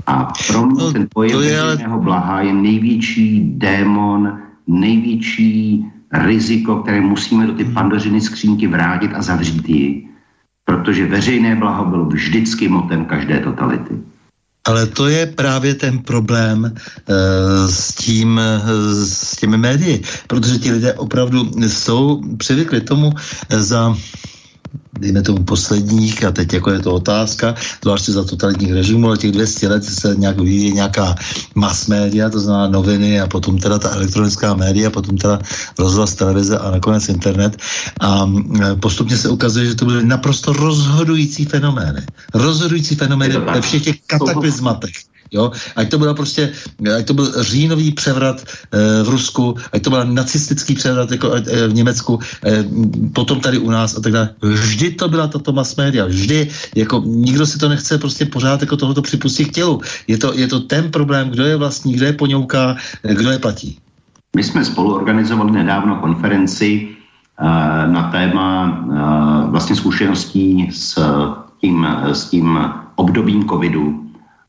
A 0.06 0.32
pro 0.46 0.66
mě 0.66 0.82
no, 0.82 0.92
ten 0.92 1.06
pojem 1.14 1.42
je... 1.42 1.62
veřejného 1.62 2.00
blaha 2.00 2.40
je 2.40 2.52
největší 2.52 3.40
démon, 3.56 4.38
největší 4.66 5.84
riziko, 6.12 6.76
které 6.76 7.00
musíme 7.00 7.46
do 7.46 7.52
ty 7.52 7.64
hmm. 7.64 7.74
pandořiny 7.74 8.20
skřínky 8.20 8.66
vrátit 8.66 9.10
a 9.14 9.22
zavřít 9.22 9.68
ji. 9.68 10.08
Protože 10.64 11.06
veřejné 11.06 11.56
blaho 11.56 11.84
bylo 11.84 12.04
vždycky 12.04 12.68
motem 12.68 13.04
každé 13.04 13.38
totality. 13.38 13.94
Ale 14.66 14.86
to 14.86 15.08
je 15.08 15.26
právě 15.26 15.74
ten 15.74 15.98
problém 15.98 16.64
uh, 16.64 17.70
s 17.70 17.94
tím, 17.94 18.40
uh, 18.40 18.70
s 19.04 19.36
těmi 19.36 19.58
médii, 19.58 20.02
protože 20.26 20.58
ti 20.58 20.72
lidé 20.72 20.94
opravdu 20.94 21.50
jsou 21.68 22.22
přivykli 22.36 22.80
tomu 22.80 23.12
za 23.50 23.96
dejme 24.98 25.22
tomu 25.22 25.44
posledních, 25.44 26.24
a 26.24 26.30
teď 26.30 26.52
jako 26.52 26.70
je 26.70 26.78
to 26.78 26.92
otázka, 26.92 27.54
zvláště 27.82 28.12
za 28.12 28.24
totalitních 28.24 28.72
režimů, 28.72 29.06
ale 29.06 29.18
těch 29.18 29.32
200 29.32 29.68
let 29.68 29.84
se 29.84 30.14
nějak 30.18 30.36
vyvíjí 30.36 30.72
nějaká 30.72 31.14
mass 31.54 31.86
media, 31.86 32.30
to 32.30 32.40
znamená 32.40 32.68
noviny 32.68 33.20
a 33.20 33.26
potom 33.26 33.58
teda 33.58 33.78
ta 33.78 33.90
elektronická 33.90 34.54
média, 34.54 34.90
potom 34.90 35.16
teda 35.16 35.38
rozhlas 35.78 36.14
televize 36.14 36.58
a 36.58 36.70
nakonec 36.70 37.08
internet. 37.08 37.56
A 38.00 38.30
postupně 38.80 39.16
se 39.16 39.28
ukazuje, 39.28 39.66
že 39.66 39.74
to 39.74 39.84
byly 39.84 40.06
naprosto 40.06 40.52
rozhodující 40.52 41.44
fenomény. 41.44 42.00
Rozhodující 42.34 42.94
fenomény 42.94 43.36
ve 43.38 43.60
všech 43.60 43.84
těch 43.84 43.96
kataklizmatech 44.06 44.92
Jo? 45.32 45.52
Ať 45.76 45.90
to 45.90 45.98
byl 45.98 46.14
prostě, 46.14 46.52
ať 46.98 47.06
to 47.06 47.14
byl 47.14 47.44
říjnový 47.44 47.92
převrat 47.92 48.44
e, 48.72 49.02
v 49.02 49.08
Rusku, 49.08 49.54
ať 49.72 49.82
to 49.82 49.90
byl 49.90 50.04
nacistický 50.04 50.74
převrat 50.74 51.10
jako, 51.10 51.32
e, 51.32 51.68
v 51.68 51.74
Německu, 51.74 52.18
e, 52.46 52.64
potom 53.12 53.40
tady 53.40 53.58
u 53.58 53.70
nás 53.70 53.96
a 53.96 54.00
tak 54.00 54.12
dále. 54.12 54.28
Vždy 54.42 54.90
to 54.90 55.08
byla 55.08 55.26
tato 55.26 55.52
mass 55.52 55.76
media, 55.76 56.06
vždy, 56.06 56.48
jako 56.74 57.02
nikdo 57.06 57.46
si 57.46 57.58
to 57.58 57.68
nechce 57.68 57.98
prostě 57.98 58.26
pořád 58.26 58.60
jako 58.60 58.76
tohoto 58.76 59.02
připustit 59.02 59.44
k 59.44 59.52
tělu. 59.52 59.80
Je 60.06 60.18
to, 60.18 60.32
je 60.34 60.46
to 60.46 60.60
ten 60.60 60.90
problém, 60.90 61.30
kdo 61.30 61.44
je 61.44 61.56
vlastní, 61.56 61.92
kdo 61.92 62.06
je 62.06 62.12
poňouká, 62.12 62.76
kdo 63.02 63.30
je 63.30 63.38
platí. 63.38 63.78
My 64.36 64.44
jsme 64.44 64.64
spolu 64.64 64.94
organizovali 64.94 65.50
nedávno 65.50 65.96
konferenci 65.96 66.88
na 67.86 68.10
téma 68.12 68.80
vlastně 69.50 69.76
zkušeností 69.76 70.68
s 70.72 71.00
tím, 71.60 71.86
s 72.12 72.24
tím 72.30 72.58
obdobím 72.96 73.48
covidu, 73.48 74.05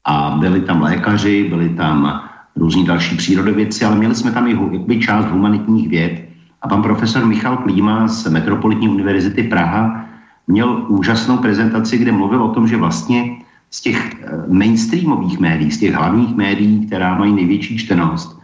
a 0.07 0.38
byli 0.39 0.61
tam 0.61 0.81
lékaři, 0.81 1.45
byli 1.49 1.69
tam 1.69 2.21
různí 2.55 2.85
další 2.85 3.17
přírodovědci, 3.17 3.85
ale 3.85 3.95
měli 3.95 4.15
jsme 4.15 4.31
tam 4.31 4.47
i 4.47 4.51
jakoby 4.51 4.99
část 4.99 5.25
humanitních 5.25 5.89
věd. 5.89 6.23
A 6.61 6.67
pan 6.67 6.81
profesor 6.81 7.25
Michal 7.25 7.57
Klíma 7.57 8.07
z 8.07 8.27
Metropolitní 8.27 8.89
univerzity 8.89 9.43
Praha 9.43 10.05
měl 10.47 10.85
úžasnou 10.88 11.38
prezentaci, 11.38 11.97
kde 11.97 12.11
mluvil 12.11 12.43
o 12.43 12.53
tom, 12.53 12.67
že 12.67 12.77
vlastně 12.77 13.38
z 13.71 13.81
těch 13.81 14.15
eh, 14.23 14.27
mainstreamových 14.47 15.39
médií, 15.39 15.71
z 15.71 15.79
těch 15.79 15.93
hlavních 15.93 16.35
médií, 16.35 16.88
která 16.88 17.17
mají 17.17 17.34
největší 17.34 17.77
čtenost, 17.77 18.39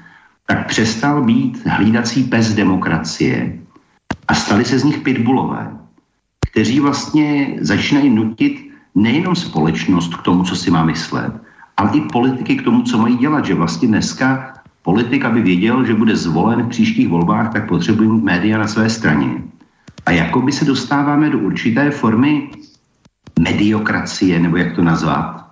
tak 0.47 0.67
přestal 0.67 1.23
být 1.23 1.65
hlídací 1.65 2.23
pes 2.23 2.53
demokracie 2.53 3.59
a 4.27 4.33
stali 4.33 4.65
se 4.65 4.79
z 4.79 4.83
nich 4.83 4.97
pitbullové, 4.97 5.71
kteří 6.51 6.79
vlastně 6.79 7.55
začínají 7.61 8.09
nutit 8.09 8.71
nejenom 8.95 9.35
společnost 9.35 10.15
k 10.15 10.21
tomu, 10.21 10.43
co 10.43 10.55
si 10.55 10.71
má 10.71 10.85
myslet, 10.85 11.33
ale 11.77 11.89
i 11.93 12.01
politiky 12.01 12.55
k 12.55 12.63
tomu, 12.63 12.81
co 12.81 12.97
mají 12.97 13.17
dělat, 13.17 13.45
že 13.45 13.55
vlastně 13.55 13.87
dneska 13.87 14.53
politik, 14.81 15.25
aby 15.25 15.41
věděl, 15.41 15.85
že 15.85 15.93
bude 15.93 16.15
zvolen 16.15 16.63
v 16.63 16.69
příštích 16.69 17.09
volbách, 17.09 17.53
tak 17.53 17.67
potřebuje 17.67 18.09
mít 18.09 18.23
média 18.23 18.57
na 18.57 18.67
své 18.67 18.89
straně. 18.89 19.43
A 20.05 20.11
jakoby 20.11 20.51
se 20.51 20.65
dostáváme 20.65 21.29
do 21.29 21.39
určité 21.39 21.91
formy 21.91 22.49
mediokracie, 23.39 24.39
nebo 24.39 24.57
jak 24.57 24.75
to 24.75 24.83
nazvat, 24.83 25.47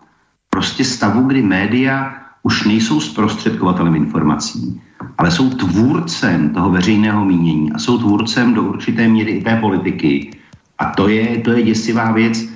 prostě 0.49 0.83
stavu, 0.83 1.23
kdy 1.23 1.41
média 1.41 2.13
už 2.43 2.65
nejsou 2.65 2.99
zprostředkovatelem 2.99 3.95
informací, 3.95 4.81
ale 5.17 5.31
jsou 5.31 5.49
tvůrcem 5.49 6.49
toho 6.49 6.69
veřejného 6.69 7.25
mínění 7.25 7.71
a 7.71 7.79
jsou 7.79 7.97
tvůrcem 7.97 8.53
do 8.53 8.63
určité 8.63 9.07
míry 9.07 9.31
i 9.31 9.43
té 9.43 9.55
politiky. 9.55 10.31
A 10.79 10.85
to 10.85 11.07
je, 11.07 11.37
to 11.37 11.51
je 11.51 11.63
děsivá 11.63 12.11
věc, 12.11 12.50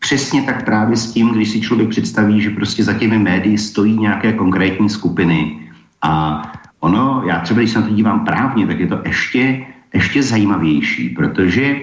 přesně 0.00 0.42
tak 0.42 0.64
právě 0.64 0.96
s 0.96 1.12
tím, 1.12 1.28
když 1.28 1.50
si 1.50 1.60
člověk 1.60 1.88
představí, 1.88 2.40
že 2.40 2.50
prostě 2.50 2.84
za 2.84 2.92
těmi 2.92 3.18
médií 3.18 3.58
stojí 3.58 3.98
nějaké 3.98 4.32
konkrétní 4.32 4.88
skupiny 4.88 5.60
a 6.02 6.42
ono, 6.80 7.22
já 7.26 7.40
třeba, 7.40 7.60
když 7.60 7.70
se 7.70 7.80
na 7.80 7.86
to 7.86 7.94
dívám 7.94 8.24
právně, 8.24 8.66
tak 8.66 8.80
je 8.80 8.86
to 8.86 8.98
ještě, 9.04 9.66
ještě 9.94 10.22
zajímavější, 10.22 11.08
protože 11.08 11.76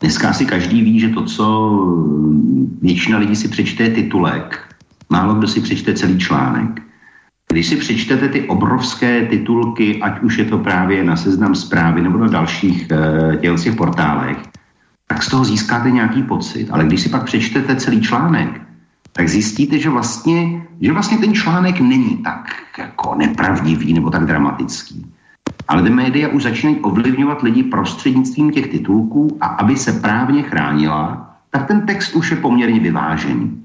dneska 0.00 0.32
si 0.32 0.46
každý 0.46 0.82
ví, 0.82 1.00
že 1.00 1.08
to, 1.08 1.24
co 1.24 1.44
většina 2.82 3.18
lidí 3.18 3.36
si 3.36 3.48
přečte, 3.48 3.90
titulek. 3.90 4.74
málo 5.10 5.34
kdo 5.34 5.48
si 5.48 5.60
přečte 5.60 5.94
celý 5.94 6.18
článek. 6.18 6.82
Když 7.52 7.66
si 7.66 7.76
přečtete 7.76 8.28
ty 8.28 8.48
obrovské 8.48 9.26
titulky, 9.26 10.00
ať 10.02 10.22
už 10.22 10.38
je 10.38 10.44
to 10.44 10.58
právě 10.58 11.04
na 11.04 11.16
seznam 11.16 11.54
zprávy 11.54 12.00
nebo 12.00 12.18
na 12.18 12.28
dalších 12.28 12.88
těch 13.62 13.74
portálech, 13.74 14.38
tak 15.12 15.22
z 15.22 15.28
toho 15.28 15.44
získáte 15.44 15.90
nějaký 15.90 16.22
pocit. 16.22 16.70
Ale 16.70 16.84
když 16.84 17.00
si 17.00 17.08
pak 17.08 17.24
přečtete 17.24 17.76
celý 17.76 18.00
článek, 18.00 18.60
tak 19.12 19.28
zjistíte, 19.28 19.78
že 19.78 19.90
vlastně, 19.90 20.64
že 20.80 20.92
vlastně 20.92 21.18
ten 21.18 21.34
článek 21.34 21.80
není 21.80 22.16
tak 22.24 22.48
jako 22.78 23.14
nepravdivý 23.14 23.92
nebo 23.92 24.10
tak 24.10 24.24
dramatický. 24.24 25.04
Ale 25.68 25.82
ty 25.82 25.90
média 25.90 26.28
už 26.28 26.42
začínají 26.42 26.80
ovlivňovat 26.80 27.42
lidi 27.42 27.62
prostřednictvím 27.62 28.50
těch 28.50 28.66
titulků 28.68 29.36
a 29.40 29.46
aby 29.46 29.76
se 29.76 29.92
právně 29.92 30.42
chránila, 30.42 31.36
tak 31.50 31.66
ten 31.66 31.86
text 31.86 32.16
už 32.16 32.30
je 32.30 32.36
poměrně 32.36 32.80
vyvážený. 32.80 33.64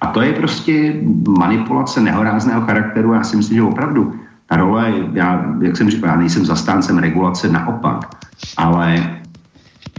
A 0.00 0.06
to 0.06 0.22
je 0.22 0.32
prostě 0.32 0.94
manipulace 1.38 2.00
nehorázného 2.00 2.60
charakteru. 2.60 3.12
Já 3.12 3.22
si 3.24 3.36
myslím, 3.36 3.56
že 3.56 3.62
opravdu 3.62 4.14
ta 4.46 4.56
role, 4.56 4.94
já, 5.12 5.44
jak 5.60 5.76
jsem 5.76 5.90
říkal, 5.90 6.10
já 6.10 6.16
nejsem 6.16 6.46
zastáncem 6.46 6.98
regulace, 6.98 7.48
naopak, 7.48 8.14
ale, 8.56 9.18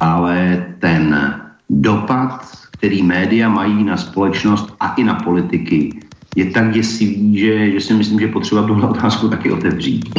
ale 0.02 0.66
ten 0.80 1.34
dopad, 1.70 2.46
který 2.72 3.04
média 3.04 3.50
mají 3.50 3.84
na 3.84 3.98
společnost 3.98 4.76
a 4.80 4.94
i 4.94 5.04
na 5.04 5.14
politiky, 5.14 6.00
je 6.36 6.46
tak 6.46 6.74
děsivý, 6.74 7.40
že, 7.40 7.72
že 7.72 7.80
si 7.80 7.94
myslím, 7.94 8.20
že 8.20 8.28
potřeba 8.28 8.64
tuhle 8.64 8.88
otázku 8.88 9.30
taky 9.30 9.52
otevřít. 9.52 10.10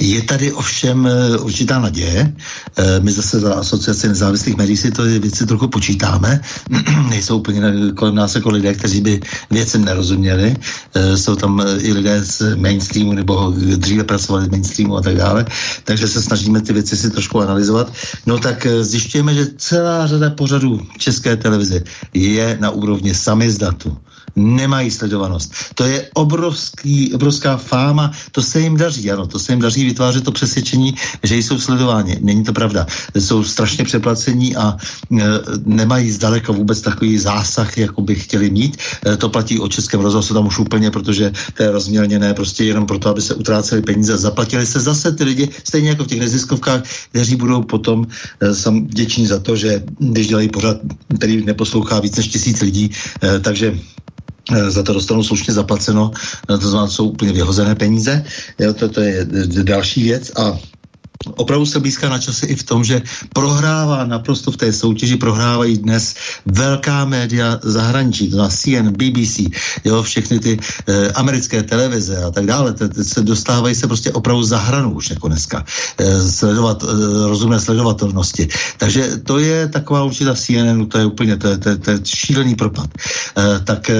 Je 0.00 0.22
tady 0.22 0.52
ovšem 0.52 1.06
eh, 1.06 1.38
určitá 1.38 1.78
naděje. 1.78 2.32
Eh, 2.76 3.00
my 3.00 3.12
zase 3.12 3.40
za 3.40 3.54
asociaci 3.54 4.08
nezávislých 4.08 4.56
médií 4.56 4.76
si 4.76 4.90
to 4.90 5.02
věci 5.02 5.46
trochu 5.46 5.68
počítáme. 5.68 6.40
Nejsou 7.08 7.38
úplně 7.38 7.62
kolem 7.94 8.14
nás 8.14 8.34
jako 8.34 8.50
lidé, 8.50 8.74
kteří 8.74 9.00
by 9.00 9.20
věcem 9.50 9.84
nerozuměli. 9.84 10.56
Eh, 10.94 11.16
jsou 11.16 11.36
tam 11.36 11.62
i 11.78 11.92
lidé 11.92 12.24
z 12.24 12.56
mainstreamu 12.56 13.12
nebo 13.12 13.52
dříve 13.76 14.04
pracovali 14.04 14.44
z 14.44 14.48
mainstreamu 14.48 14.96
a 14.96 15.00
tak 15.00 15.16
dále. 15.16 15.44
Takže 15.84 16.08
se 16.08 16.22
snažíme 16.22 16.60
ty 16.60 16.72
věci 16.72 16.96
si 16.96 17.10
trošku 17.10 17.40
analyzovat. 17.40 17.92
No 18.26 18.38
tak 18.38 18.66
zjišťujeme, 18.80 19.34
že 19.34 19.46
celá 19.56 20.06
řada 20.06 20.30
pořadů 20.30 20.80
České 20.98 21.36
televize 21.36 21.84
je 22.14 22.56
na 22.60 22.70
úrovni 22.70 23.14
samizdatu 23.14 23.96
nemají 24.36 24.90
sledovanost. 24.90 25.52
To 25.74 25.84
je 25.84 26.08
obrovský, 26.14 27.14
obrovská 27.14 27.56
fáma, 27.56 28.12
to 28.32 28.42
se 28.42 28.60
jim 28.60 28.76
daří, 28.76 29.10
ano, 29.10 29.26
to 29.26 29.38
se 29.38 29.52
jim 29.52 29.60
daří 29.60 29.84
vytvářet 29.84 30.24
to 30.24 30.32
přesvědčení, 30.32 30.94
že 31.22 31.36
jsou 31.36 31.58
sledováni. 31.58 32.18
Není 32.20 32.44
to 32.44 32.52
pravda. 32.52 32.86
Jsou 33.14 33.44
strašně 33.44 33.84
přeplacení 33.84 34.56
a 34.56 34.76
e, 34.76 35.24
nemají 35.64 36.10
zdaleka 36.10 36.52
vůbec 36.52 36.80
takový 36.80 37.18
zásah, 37.18 37.78
jako 37.78 38.02
by 38.02 38.14
chtěli 38.14 38.50
mít. 38.50 38.76
E, 39.06 39.16
to 39.16 39.28
platí 39.28 39.58
o 39.58 39.68
Českém 39.68 40.00
rozhlasu 40.00 40.34
tam 40.34 40.46
už 40.46 40.58
úplně, 40.58 40.90
protože 40.90 41.32
to 41.54 41.62
je 41.62 41.70
rozmělněné 41.70 42.34
prostě 42.34 42.64
jenom 42.64 42.86
proto, 42.86 43.08
aby 43.08 43.22
se 43.22 43.34
utráceli 43.34 43.82
peníze. 43.82 44.16
Zaplatili 44.16 44.66
se 44.66 44.80
zase 44.80 45.12
ty 45.12 45.24
lidi, 45.24 45.48
stejně 45.64 45.88
jako 45.88 46.04
v 46.04 46.06
těch 46.06 46.20
neziskovkách, 46.20 46.82
kteří 47.10 47.36
budou 47.36 47.62
potom 47.62 48.06
e, 48.40 48.54
sam 48.54 48.86
vděční 48.86 49.26
za 49.26 49.38
to, 49.38 49.56
že 49.56 49.82
když 49.98 50.28
dělají 50.28 50.48
pořád, 50.48 50.76
který 51.16 51.44
neposlouchá 51.44 52.00
víc 52.00 52.16
než 52.16 52.28
tisíc 52.28 52.60
lidí, 52.60 52.90
e, 53.22 53.38
takže 53.40 53.78
za 54.68 54.82
to 54.82 54.92
dostanou 54.92 55.22
slušně 55.22 55.54
zaplaceno, 55.54 56.10
eh, 56.14 56.58
to 56.58 56.68
znamená, 56.68 56.88
jsou 56.88 57.08
úplně 57.08 57.32
vyhozené 57.32 57.74
peníze. 57.74 58.24
Jo, 58.58 58.74
to, 58.74 58.88
to 58.88 59.00
je 59.00 59.26
další 59.62 60.02
věc 60.02 60.32
a 60.36 60.58
opravdu 61.36 61.66
se 61.66 61.80
blízká 61.80 62.08
na 62.08 62.18
čase 62.18 62.46
i 62.46 62.54
v 62.56 62.62
tom, 62.62 62.84
že 62.84 63.02
prohrává 63.32 64.04
naprosto 64.04 64.50
v 64.50 64.56
té 64.56 64.72
soutěži, 64.72 65.16
prohrávají 65.16 65.78
dnes 65.78 66.14
velká 66.46 67.04
média 67.04 67.60
zahraničí, 67.62 68.30
to 68.30 68.48
CNN, 68.48 68.92
BBC, 68.92 69.52
jo, 69.84 70.02
všechny 70.02 70.40
ty 70.40 70.58
e, 70.88 71.12
americké 71.12 71.62
televize 71.62 72.16
a 72.24 72.30
tak 72.30 72.46
dále, 72.46 72.72
te, 72.72 72.88
te 72.88 73.04
se 73.04 73.22
dostávají 73.22 73.74
se 73.74 73.86
prostě 73.86 74.12
opravdu 74.12 74.42
za 74.42 74.58
hranu 74.58 74.94
už 74.94 75.10
jako 75.10 75.28
dneska, 75.28 75.64
e, 75.98 76.30
sledovat, 76.30 76.84
e, 76.84 76.86
rozumné 77.28 77.60
sledovatelnosti. 77.60 78.48
Takže 78.78 79.20
to 79.24 79.38
je 79.38 79.68
taková 79.68 80.04
určitá 80.04 80.34
CNN, 80.34 80.86
to 80.86 80.98
je 80.98 81.04
úplně, 81.04 81.36
to 81.36 81.48
je, 81.48 81.58
to 81.58 81.68
je, 81.68 81.76
to 81.76 81.90
je 81.90 82.00
šílený 82.04 82.54
propad. 82.54 82.88
E, 83.36 83.60
tak 83.60 83.90
e, 83.90 83.94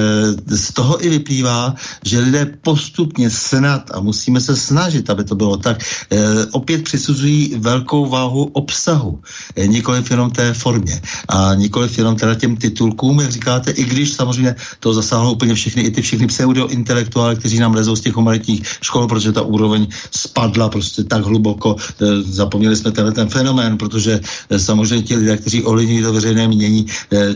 z 0.46 0.72
toho 0.72 1.04
i 1.04 1.08
vyplývá, 1.08 1.74
že 2.04 2.20
lidé 2.20 2.56
postupně 2.60 3.30
snad, 3.30 3.90
a 3.92 4.00
musíme 4.00 4.40
se 4.40 4.56
snažit, 4.56 5.10
aby 5.10 5.24
to 5.24 5.34
bylo 5.34 5.56
tak, 5.56 5.84
e, 6.12 6.46
opět 6.52 6.84
při 6.84 7.09
přisuzují 7.10 7.54
velkou 7.58 8.06
váhu 8.06 8.44
obsahu, 8.54 9.18
eh, 9.56 9.66
nikoliv 9.66 10.10
jenom 10.10 10.30
té 10.30 10.54
formě 10.54 11.00
a 11.28 11.54
nikoliv 11.54 11.98
jenom 11.98 12.16
teda 12.16 12.34
těm 12.34 12.56
titulkům, 12.56 13.20
jak 13.20 13.30
říkáte, 13.30 13.70
i 13.70 13.84
když 13.84 14.12
samozřejmě 14.12 14.54
to 14.80 14.94
zasáhlo 14.94 15.32
úplně 15.32 15.54
všechny, 15.54 15.82
i 15.82 15.90
ty 15.90 16.02
všechny 16.02 16.26
pseudointelektuály, 16.26 17.36
kteří 17.36 17.58
nám 17.58 17.74
lezou 17.74 17.96
z 17.96 18.00
těch 18.00 18.14
humanitních 18.14 18.62
škol, 18.82 19.08
protože 19.10 19.32
ta 19.32 19.42
úroveň 19.42 19.86
spadla 20.10 20.68
prostě 20.68 21.04
tak 21.04 21.26
hluboko. 21.26 21.76
Eh, 21.82 22.22
zapomněli 22.22 22.76
jsme 22.76 22.90
tenhle 22.94 23.12
ten 23.12 23.28
fenomén, 23.28 23.74
protože 23.74 24.20
eh, 24.22 24.58
samozřejmě 24.58 25.02
ti 25.02 25.16
lidé, 25.16 25.36
kteří 25.36 25.66
ovlivňují 25.66 26.02
to 26.02 26.12
veřejné 26.12 26.48
mínění, 26.48 26.86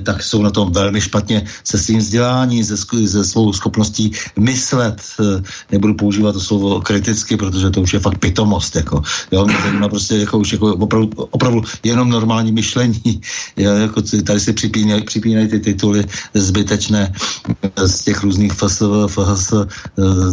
tak 0.02 0.22
jsou 0.22 0.42
na 0.42 0.50
tom 0.50 0.70
velmi 0.72 1.00
špatně 1.00 1.44
se 1.64 1.78
svým 1.78 1.98
vzděláním, 1.98 2.64
se, 2.64 2.76
se 3.06 3.24
svou 3.24 3.52
schopností 3.52 4.12
myslet. 4.38 5.02
Nebudu 5.72 5.94
používat 5.94 6.32
to 6.32 6.40
slovo 6.40 6.80
kriticky, 6.80 7.36
protože 7.36 7.70
to 7.70 7.82
už 7.82 7.92
je 7.92 8.00
fakt 8.00 8.18
pitomost. 8.18 8.76
Jako, 8.76 9.02
jo, 9.32 9.46
zajímá 9.64 9.88
prostě 9.88 10.16
jako 10.16 10.38
už 10.38 10.52
jako 10.52 10.74
opravdu, 10.74 11.10
opravdu 11.16 11.62
jenom 11.82 12.08
normální 12.08 12.52
myšlení. 12.52 13.02
Já, 13.56 13.72
jako 13.74 14.02
tady 14.02 14.40
si 14.40 14.52
připínají, 14.52 15.02
připínají 15.02 15.48
ty 15.48 15.60
tituly 15.60 16.04
zbytečné 16.34 17.12
z 17.84 18.00
těch 18.00 18.22
různých 18.22 18.52
FSV, 18.52 18.82
FHS, 19.06 19.52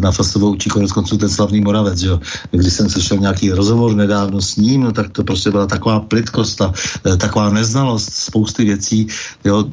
na 0.02 0.12
FSV 0.12 0.36
učí 0.36 0.70
konec 0.70 0.92
konců 0.92 1.18
ten 1.18 1.30
slavný 1.30 1.62
Moravec, 1.62 2.02
jo. 2.02 2.20
Když 2.52 2.74
jsem 2.74 2.90
slyšel 2.90 3.18
nějaký 3.18 3.52
rozhovor 3.52 3.96
nedávno 3.96 4.42
s 4.42 4.56
ním, 4.56 4.82
no, 4.82 4.92
tak 4.92 5.10
to 5.12 5.24
prostě 5.24 5.52
byla 5.52 5.68
taková 5.68 6.00
plitkost 6.00 6.62
a 6.62 6.74
e, 7.06 7.18
taková 7.18 7.50
neznalost 7.50 8.14
spousty 8.14 8.66
věcí, 8.66 9.08
jo, 9.46 9.66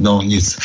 no 0.00 0.22
nic. 0.22 0.56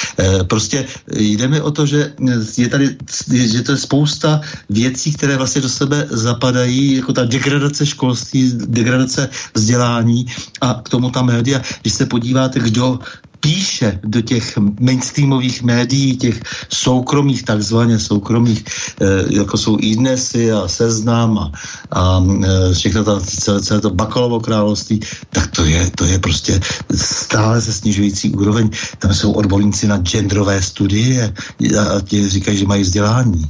Prostě 0.47 0.85
jde 1.15 1.47
mi 1.47 1.61
o 1.61 1.71
to, 1.71 1.85
že 1.85 2.13
je 2.57 2.69
tady, 2.69 2.97
že 3.31 3.61
to 3.61 3.71
je 3.71 3.77
spousta 3.77 4.41
věcí, 4.69 5.13
které 5.13 5.37
vlastně 5.37 5.61
do 5.61 5.69
sebe 5.69 6.07
zapadají, 6.09 6.95
jako 6.95 7.13
ta 7.13 7.25
degradace 7.25 7.85
školství, 8.15 8.53
degradace 8.67 9.29
vzdělání 9.53 10.25
a 10.61 10.81
k 10.83 10.89
tomu 10.89 11.09
ta 11.09 11.21
média. 11.21 11.61
Když 11.81 11.93
se 11.93 12.05
podíváte, 12.05 12.59
kdo 12.59 12.99
píše 13.39 13.99
do 14.03 14.21
těch 14.21 14.57
mainstreamových 14.79 15.63
médií, 15.63 16.17
těch 16.17 16.43
soukromých, 16.69 17.43
takzvaně 17.43 17.99
soukromých, 17.99 18.65
e, 18.99 19.39
jako 19.39 19.57
jsou 19.57 19.77
i 19.79 19.95
dnesy 19.95 20.51
a 20.51 20.67
seznam 20.67 21.37
a, 21.37 21.51
a 21.91 22.19
e, 22.19 22.73
všechno 22.73 23.03
to, 23.03 23.19
celé, 23.21 23.61
celé 23.61 23.79
to 23.81 23.89
bakalovo 23.89 24.39
království, 24.39 24.99
tak 25.29 25.55
to 25.55 25.63
je, 25.65 25.91
to 25.95 26.03
je 26.05 26.19
prostě 26.19 26.59
stále 26.95 27.61
se 27.61 27.73
snižující 27.73 28.35
úroveň. 28.35 28.69
Tam 28.99 29.13
jsou 29.13 29.31
odborníci 29.31 29.87
na 29.87 29.97
genderové 30.03 30.61
studie 30.61 31.33
a 31.79 32.01
ti 32.01 32.29
říkají, 32.29 32.57
že 32.57 32.67
mají 32.67 32.83
vzdělání. 32.83 33.47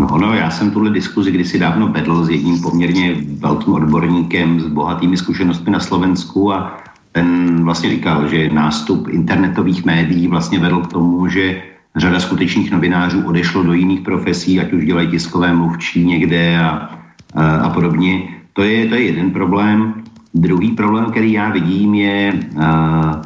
No, 0.00 0.18
no, 0.18 0.34
já 0.34 0.50
jsem 0.50 0.70
tuhle 0.70 0.90
diskuzi 0.90 1.30
kdysi 1.30 1.58
dávno 1.58 1.88
vedl 1.88 2.24
s 2.24 2.30
jedním 2.30 2.62
poměrně 2.62 3.16
velkým 3.38 3.72
odborníkem 3.74 4.60
s 4.60 4.66
bohatými 4.66 5.16
zkušenostmi 5.16 5.72
na 5.72 5.80
Slovensku 5.80 6.52
a 6.52 6.76
ten 7.12 7.60
vlastně 7.64 7.90
říkal, 7.90 8.28
že 8.28 8.48
nástup 8.48 9.08
internetových 9.08 9.84
médií 9.84 10.28
vlastně 10.28 10.58
vedl 10.58 10.80
k 10.80 10.86
tomu, 10.86 11.28
že 11.28 11.62
řada 11.96 12.20
skutečných 12.20 12.70
novinářů 12.70 13.22
odešlo 13.26 13.62
do 13.62 13.72
jiných 13.72 14.00
profesí, 14.00 14.60
ať 14.60 14.72
už 14.72 14.84
dělají 14.84 15.08
tiskové 15.08 15.54
mluvčí 15.54 16.04
někde 16.04 16.58
a, 16.58 16.90
a, 17.34 17.56
a 17.56 17.70
podobně. 17.70 18.22
To 18.52 18.62
je, 18.62 18.88
to 18.88 18.94
je 18.94 19.02
jeden 19.02 19.30
problém. 19.30 19.94
Druhý 20.34 20.70
problém, 20.70 21.04
který 21.04 21.32
já 21.32 21.50
vidím, 21.50 21.94
je 21.94 22.32
a, 22.60 23.22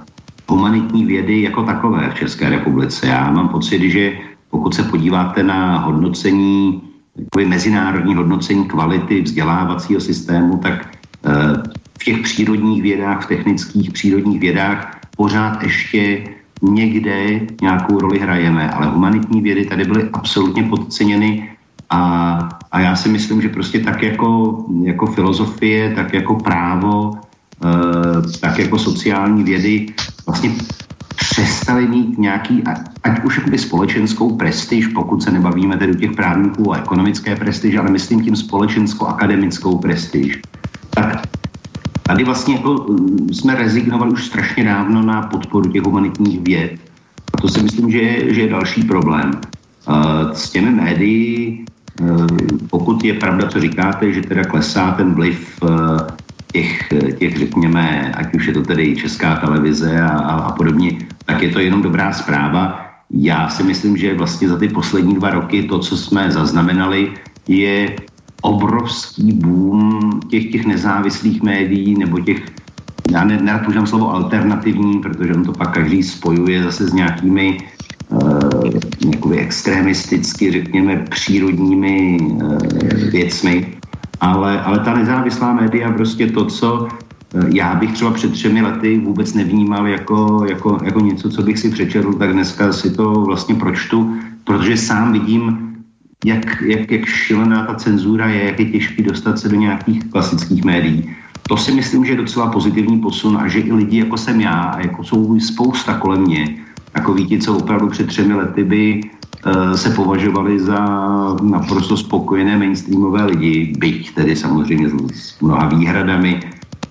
humanitní 0.48 1.04
vědy 1.04 1.42
jako 1.42 1.62
takové 1.62 2.10
v 2.10 2.14
České 2.14 2.50
republice. 2.50 3.06
Já 3.06 3.30
mám 3.30 3.48
pocit, 3.48 3.90
že 3.90 4.12
pokud 4.54 4.74
se 4.74 4.82
podíváte 4.82 5.42
na 5.42 5.78
hodnocení, 5.78 6.82
takové 7.18 7.44
mezinárodní 7.46 8.14
hodnocení 8.14 8.64
kvality 8.64 9.22
vzdělávacího 9.22 10.00
systému, 10.00 10.62
tak 10.62 10.94
eh, 11.26 11.62
v 11.98 12.04
těch 12.04 12.18
přírodních 12.22 12.82
vědách, 12.82 13.24
v 13.24 13.28
technických 13.28 13.90
přírodních 13.90 14.40
vědách 14.40 15.00
pořád 15.16 15.62
ještě 15.62 16.24
někde 16.62 17.40
nějakou 17.62 17.98
roli 17.98 18.18
hrajeme, 18.18 18.70
ale 18.70 18.86
humanitní 18.86 19.42
vědy 19.42 19.66
tady 19.66 19.84
byly 19.84 20.02
absolutně 20.12 20.62
podceněny 20.62 21.50
a, 21.90 22.00
a 22.70 22.80
já 22.80 22.96
si 22.96 23.08
myslím, 23.08 23.42
že 23.42 23.48
prostě 23.48 23.82
tak 23.82 24.02
jako, 24.02 24.58
jako 24.82 25.06
filozofie, 25.06 25.94
tak 25.94 26.14
jako 26.14 26.34
právo, 26.34 27.10
e, 27.14 28.38
tak 28.38 28.58
jako 28.58 28.78
sociální 28.78 29.42
vědy 29.42 29.86
vlastně 30.26 30.50
přestali 31.16 31.88
mít 31.88 32.18
nějaký, 32.18 32.62
ať 33.02 33.24
už 33.24 33.38
jakoby 33.38 33.58
společenskou 33.58 34.36
prestiž, 34.36 34.86
pokud 34.86 35.22
se 35.22 35.30
nebavíme 35.30 35.76
tedy 35.76 35.96
těch 35.96 36.12
právníků 36.12 36.64
o 36.64 36.72
ekonomické 36.72 37.36
prestiž, 37.36 37.76
ale 37.76 37.90
myslím 37.90 38.24
tím 38.24 38.36
společensko-akademickou 38.36 39.78
prestiž. 39.78 40.40
Tak 40.90 41.26
tady 42.02 42.24
vlastně 42.24 42.54
jako 42.54 42.86
mm, 42.88 43.28
jsme 43.32 43.54
rezignovali 43.54 44.12
už 44.12 44.26
strašně 44.26 44.64
dávno 44.64 45.02
na 45.02 45.22
podporu 45.22 45.70
těch 45.70 45.82
humanitních 45.82 46.40
věd, 46.40 46.80
to 47.40 47.48
si 47.48 47.62
myslím, 47.62 47.90
že 47.90 47.98
je, 47.98 48.34
že 48.34 48.40
je 48.40 48.48
další 48.48 48.82
problém. 48.82 49.30
S 50.32 50.50
těmi 50.50 50.70
médií, 50.70 51.64
pokud 52.70 53.04
je 53.04 53.14
pravda, 53.14 53.48
co 53.48 53.60
říkáte, 53.60 54.12
že 54.12 54.22
teda 54.22 54.44
klesá 54.44 54.90
ten 54.90 55.14
vliv 55.14 55.60
těch, 56.54 56.88
těch 57.18 57.38
řekněme, 57.38 58.12
ať 58.14 58.34
už 58.34 58.46
je 58.46 58.52
to 58.52 58.62
tedy 58.62 58.96
česká 58.96 59.36
televize 59.36 60.00
a, 60.00 60.08
a 60.16 60.52
podobně, 60.52 60.90
tak 61.26 61.42
je 61.42 61.50
to 61.50 61.58
jenom 61.58 61.82
dobrá 61.82 62.12
zpráva. 62.12 62.86
Já 63.10 63.48
si 63.48 63.62
myslím, 63.62 63.96
že 63.96 64.14
vlastně 64.14 64.48
za 64.48 64.58
ty 64.58 64.68
poslední 64.68 65.14
dva 65.14 65.30
roky 65.30 65.62
to, 65.62 65.78
co 65.78 65.96
jsme 65.96 66.30
zaznamenali, 66.30 67.10
je 67.48 67.96
obrovský 68.42 69.32
boom 69.32 70.20
těch, 70.30 70.50
těch 70.52 70.66
nezávislých 70.66 71.42
médií 71.42 71.98
nebo 71.98 72.20
těch, 72.20 72.38
já 73.10 73.24
ne, 73.24 73.38
nerad 73.42 73.64
používám 73.64 73.86
slovo 73.86 74.14
alternativní, 74.14 74.98
protože 75.02 75.34
on 75.34 75.44
to 75.44 75.52
pak 75.52 75.74
každý 75.74 76.02
spojuje 76.02 76.62
zase 76.62 76.86
s 76.86 76.92
nějakými 76.92 77.58
uh, 78.08 79.34
extremisticky, 79.34 80.52
řekněme, 80.52 81.04
přírodními 81.10 82.18
uh, 82.20 82.58
věcmi. 83.10 83.74
Ale, 84.24 84.60
ale 84.60 84.78
ta 84.78 84.94
nezávislá 84.94 85.52
média 85.52 85.92
prostě 85.92 86.26
to, 86.26 86.44
co 86.44 86.88
eh, 86.88 87.44
já 87.52 87.74
bych 87.74 87.92
třeba 87.92 88.10
před 88.10 88.32
třemi 88.32 88.62
lety 88.62 88.98
vůbec 88.98 89.34
nevnímal 89.34 89.86
jako, 89.86 90.44
jako, 90.48 90.78
jako 90.84 91.00
něco, 91.00 91.30
co 91.30 91.42
bych 91.42 91.58
si 91.58 91.70
přečetl, 91.70 92.12
tak 92.12 92.32
dneska 92.32 92.72
si 92.72 92.90
to 92.90 93.12
vlastně 93.12 93.54
pročtu, 93.54 94.16
protože 94.44 94.76
sám 94.76 95.12
vidím, 95.12 95.74
jak, 96.24 96.62
jak, 96.62 96.90
jak 96.90 97.06
šilená 97.06 97.66
ta 97.66 97.74
cenzura 97.74 98.28
je, 98.28 98.44
jak 98.44 98.60
je 98.60 98.66
těžký 98.66 99.02
dostat 99.02 99.38
se 99.38 99.48
do 99.48 99.56
nějakých 99.56 100.04
klasických 100.10 100.64
médií. 100.64 101.16
To 101.48 101.56
si 101.56 101.72
myslím, 101.72 102.04
že 102.04 102.12
je 102.12 102.24
docela 102.24 102.50
pozitivní 102.50 102.98
posun 102.98 103.36
a 103.36 103.48
že 103.48 103.60
i 103.60 103.72
lidi 103.72 103.98
jako 103.98 104.16
jsem 104.16 104.40
já 104.40 104.52
a 104.52 104.80
jako 104.80 105.04
jsou 105.04 105.40
spousta 105.40 105.98
kolem 105.98 106.22
mě, 106.22 106.56
jako 106.96 107.14
ti, 107.14 107.38
co 107.38 107.56
opravdu 107.56 107.88
před 107.88 108.06
třemi 108.06 108.34
lety 108.34 108.64
by 108.64 109.00
se 109.74 109.90
považovali 109.90 110.60
za 110.60 110.80
naprosto 111.42 111.96
spokojené 111.96 112.58
mainstreamové 112.58 113.24
lidi, 113.24 113.72
byť 113.78 114.14
tedy 114.14 114.36
samozřejmě 114.36 114.90
s 115.12 115.40
mnoha 115.40 115.68
výhradami 115.68 116.40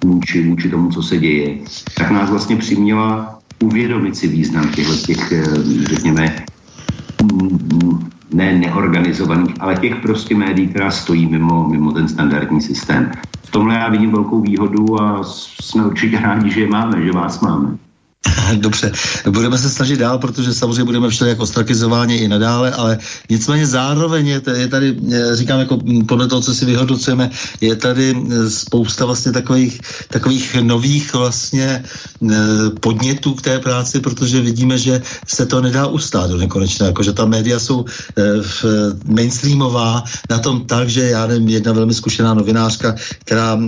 vůči, 0.05 0.49
vůči 0.49 0.69
tomu, 0.69 0.91
co 0.91 1.03
se 1.03 1.17
děje, 1.17 1.57
tak 1.97 2.11
nás 2.11 2.29
vlastně 2.29 2.55
přiměla 2.55 3.39
uvědomit 3.63 4.15
si 4.15 4.27
význam 4.27 4.69
těchto 4.69 4.95
těch, 4.95 5.31
eh, 5.31 5.43
řekněme, 5.83 6.45
ne 8.33 8.57
neorganizovaných, 8.57 9.55
ale 9.59 9.75
těch 9.75 9.95
prostě 10.01 10.35
médií, 10.35 10.67
která 10.67 10.91
stojí 10.91 11.25
mimo, 11.25 11.69
mimo 11.69 11.91
ten 11.91 12.07
standardní 12.07 12.61
systém. 12.61 13.11
V 13.43 13.51
tomhle 13.51 13.75
já 13.75 13.89
vidím 13.89 14.11
velkou 14.11 14.41
výhodu 14.41 15.01
a 15.01 15.23
jsme 15.23 15.85
určitě 15.85 16.19
rádi, 16.19 16.51
že 16.51 16.61
je 16.61 16.69
máme, 16.69 17.01
že 17.05 17.11
vás 17.11 17.41
máme. 17.41 17.77
Dobře, 18.55 18.91
budeme 19.29 19.57
se 19.57 19.69
snažit 19.69 19.99
dál, 19.99 20.17
protože 20.17 20.53
samozřejmě 20.53 20.83
budeme 20.83 21.09
všeli 21.09 21.29
jako 21.29 21.43
ostrakizováni 21.43 22.15
i 22.15 22.27
nadále, 22.27 22.71
ale 22.71 22.97
nicméně 23.29 23.67
zároveň 23.67 24.27
je, 24.27 24.41
je 24.55 24.67
tady, 24.67 24.95
eh, 25.11 25.35
říkám 25.35 25.59
jako 25.59 25.79
podle 26.07 26.27
toho, 26.27 26.41
co 26.41 26.53
si 26.55 26.65
vyhodnocujeme, 26.65 27.29
je 27.61 27.75
tady 27.75 28.15
eh, 28.15 28.49
spousta 28.49 29.05
vlastně 29.05 29.31
takových, 29.31 29.81
takových 30.07 30.55
nových 30.61 31.13
vlastně 31.13 31.83
eh, 31.83 32.35
podnětů 32.79 33.33
k 33.33 33.41
té 33.41 33.59
práci, 33.59 33.99
protože 33.99 34.41
vidíme, 34.41 34.77
že 34.77 35.01
se 35.27 35.45
to 35.45 35.61
nedá 35.61 35.87
ustát 35.87 36.29
do 36.29 36.37
nekonečna, 36.37 36.85
jako 36.85 37.03
že 37.03 37.13
ta 37.13 37.25
média 37.25 37.59
jsou 37.59 37.85
mainstreamová 39.05 40.03
na 40.29 40.39
tom 40.39 40.65
tak, 40.65 40.89
že 40.89 41.09
já 41.09 41.27
nevím, 41.27 41.49
jedna 41.49 41.71
velmi 41.73 41.93
zkušená 41.93 42.33
novinářka, 42.33 42.95
která 43.19 43.59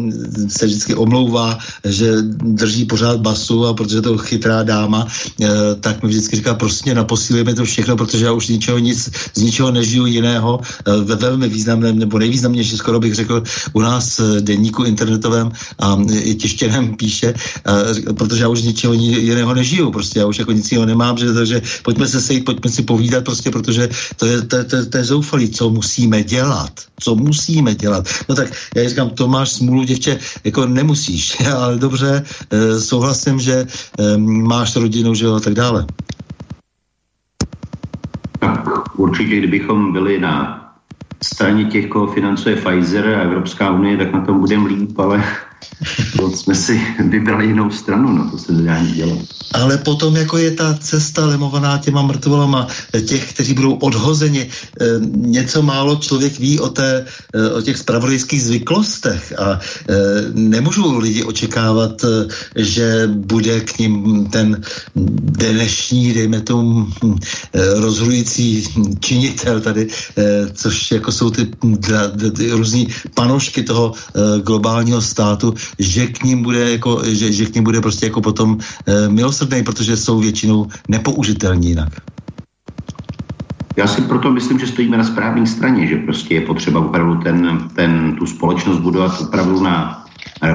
se 0.48 0.66
vždycky 0.66 0.96
omlouvá, 0.96 1.58
že 1.84 2.22
drží 2.42 2.86
pořád 2.86 3.20
basu 3.20 3.66
a 3.66 3.74
protože 3.74 4.02
to 4.02 4.18
chytrá 4.18 4.45
chytrá 4.46 4.64
dáma, 4.64 5.08
eh, 5.42 5.50
tak 5.82 6.04
mi 6.04 6.10
vždycky 6.10 6.36
říká, 6.36 6.54
prostě 6.54 6.94
naposílíme 6.94 7.58
to 7.58 7.66
všechno, 7.66 7.98
protože 7.98 8.26
já 8.26 8.32
už 8.32 8.48
ničeho 8.48 8.78
nic, 8.78 9.10
z 9.34 9.42
ničeho 9.42 9.72
nežiju 9.74 10.06
jiného, 10.06 10.62
eh, 10.62 11.02
ve 11.02 11.16
velmi 11.18 11.50
významném 11.50 11.98
nebo 11.98 12.22
nejvýznamnější, 12.22 12.78
skoro 12.78 13.02
bych 13.02 13.26
řekl, 13.26 13.42
u 13.74 13.82
nás 13.82 14.22
denníku 14.46 14.86
internetovém 14.86 15.50
a 15.82 15.98
i 16.14 16.38
tištěném 16.38 16.94
píše, 16.94 17.34
eh, 17.34 18.14
protože 18.14 18.46
já 18.46 18.50
už 18.54 18.70
ničeho 18.70 18.94
jiného 18.94 19.50
nežiju, 19.54 19.90
prostě 19.90 20.22
já 20.22 20.26
už 20.30 20.46
jako 20.46 20.54
nic 20.54 20.72
jiného 20.72 20.86
nemám, 20.86 21.18
že, 21.18 21.34
takže 21.34 21.62
pojďme 21.82 22.06
se 22.06 22.22
sejít, 22.22 22.46
pojďme 22.46 22.70
si 22.70 22.82
povídat, 22.86 23.26
prostě 23.26 23.50
protože 23.50 23.90
to 24.22 24.26
je, 24.30 24.36
to, 24.46 24.58
to, 24.64 24.78
to 24.86 24.96
je 24.98 25.06
zoufalý, 25.10 25.50
co 25.50 25.74
musíme 25.74 26.22
dělat, 26.22 26.70
co 27.02 27.10
musíme 27.18 27.74
dělat. 27.74 28.06
No 28.30 28.36
tak 28.38 28.54
já 28.78 28.86
říkám, 28.86 29.10
to 29.18 29.26
máš 29.26 29.58
smůlu, 29.58 29.84
děvče, 29.90 30.20
jako 30.44 30.70
nemusíš, 30.70 31.42
ale 31.56 31.82
dobře, 31.82 32.24
souhlasím, 32.80 33.40
že 33.40 33.66
máš 34.44 34.76
rodinu, 34.76 35.16
že 35.16 35.26
jo, 35.26 35.36
a 35.36 35.40
tak 35.40 35.54
dále. 35.54 35.86
Tak 38.40 39.00
určitě, 39.00 39.38
kdybychom 39.38 39.94
byli 39.94 40.20
na 40.20 40.62
straně 41.24 41.66
těch, 41.66 41.88
koho 41.88 42.08
financuje 42.08 42.56
Pfizer 42.56 43.08
a 43.08 43.22
Evropská 43.22 43.72
unie, 43.72 43.98
tak 43.98 44.12
na 44.12 44.22
tom 44.22 44.40
budeme 44.40 44.68
líp, 44.68 45.00
ale 45.00 45.24
to 46.18 46.32
jsme 46.32 46.56
si 46.56 46.82
vybrali 47.10 47.46
jinou 47.46 47.72
stranu, 47.72 48.12
no 48.12 48.32
to 48.32 48.38
se 48.38 48.52
nedá 48.52 48.80
nic 48.80 48.94
dělat. 48.96 49.18
Ale 49.54 49.78
potom 49.78 50.16
jako 50.16 50.38
je 50.38 50.52
ta 50.52 50.74
cesta 50.74 51.26
lemovaná 51.26 51.78
těma 51.78 52.02
mrtvolama, 52.02 52.68
těch, 53.08 53.34
kteří 53.34 53.54
budou 53.54 53.74
odhozeni. 53.74 54.42
E, 54.42 54.86
něco 55.16 55.62
málo 55.62 55.96
člověk 55.96 56.40
ví 56.40 56.60
o, 56.60 56.70
té, 56.70 57.06
e, 57.34 57.50
o 57.52 57.62
těch 57.62 57.78
spravodajských 57.78 58.44
zvyklostech 58.44 59.34
a 59.40 59.60
nemůžou 60.34 61.00
lidi 61.00 61.24
očekávat, 61.24 62.06
že 62.56 63.08
bude 63.08 63.60
k 63.60 63.80
ním 63.80 64.26
ten 64.32 64.62
dnešní, 64.96 66.14
dejme 66.14 66.42
tomu, 66.42 66.88
e, 67.04 67.80
rozhodující 67.80 68.64
činitel 69.00 69.62
tady, 69.62 69.88
což 70.54 70.92
jako 70.92 71.12
jsou 71.12 71.30
ty, 71.30 71.46
ty, 72.16 72.32
ty 72.32 72.52
různý 72.52 72.88
panošky 73.14 73.64
toho 73.64 73.94
globálního 74.44 75.02
státu, 75.02 75.45
že 75.80 76.08
k 76.08 76.24
ním 76.24 76.44
bude, 76.44 76.72
jako, 76.72 77.02
že, 77.06 77.32
že 77.32 77.46
k 77.46 77.56
ním 77.56 77.64
bude 77.64 77.82
prostě 77.82 78.06
jako 78.06 78.22
potom 78.22 78.58
e, 78.58 79.10
milosrdný, 79.10 79.64
protože 79.64 79.98
jsou 79.98 80.20
většinou 80.20 80.68
nepoužitelní 80.88 81.68
jinak. 81.68 81.94
Já 83.76 83.88
si 83.88 84.02
proto 84.02 84.32
myslím, 84.32 84.60
že 84.60 84.68
stojíme 84.68 84.98
na 84.98 85.04
správné 85.04 85.48
straně, 85.48 85.88
že 85.88 85.96
prostě 85.96 86.36
je 86.36 86.42
potřeba 86.42 86.80
opravdu 86.80 87.16
ten, 87.16 87.70
ten, 87.76 88.16
tu 88.16 88.26
společnost 88.26 88.80
budovat 88.80 89.22
opravdu 89.22 89.64
na 89.64 90.06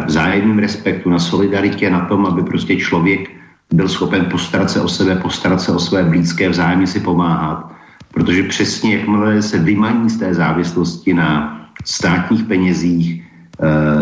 vzájemném 0.06 0.58
respektu, 0.58 1.10
na 1.10 1.18
solidaritě, 1.18 1.90
na 1.90 2.00
tom, 2.00 2.26
aby 2.26 2.42
prostě 2.42 2.76
člověk 2.76 3.30
byl 3.72 3.88
schopen 3.88 4.24
postarat 4.30 4.70
se 4.70 4.80
o 4.80 4.88
sebe, 4.88 5.16
postarat 5.16 5.60
se 5.60 5.72
o 5.72 5.78
své 5.78 6.04
blízké, 6.04 6.48
vzájemně 6.48 6.86
si 6.86 7.00
pomáhat. 7.00 7.72
Protože 8.12 8.42
přesně 8.42 8.96
jakmile 8.96 9.42
se 9.42 9.58
vymaní 9.58 10.10
z 10.10 10.18
té 10.18 10.34
závislosti 10.34 11.14
na 11.14 11.60
státních 11.84 12.44
penězích, 12.44 13.22
Eh, 13.22 13.29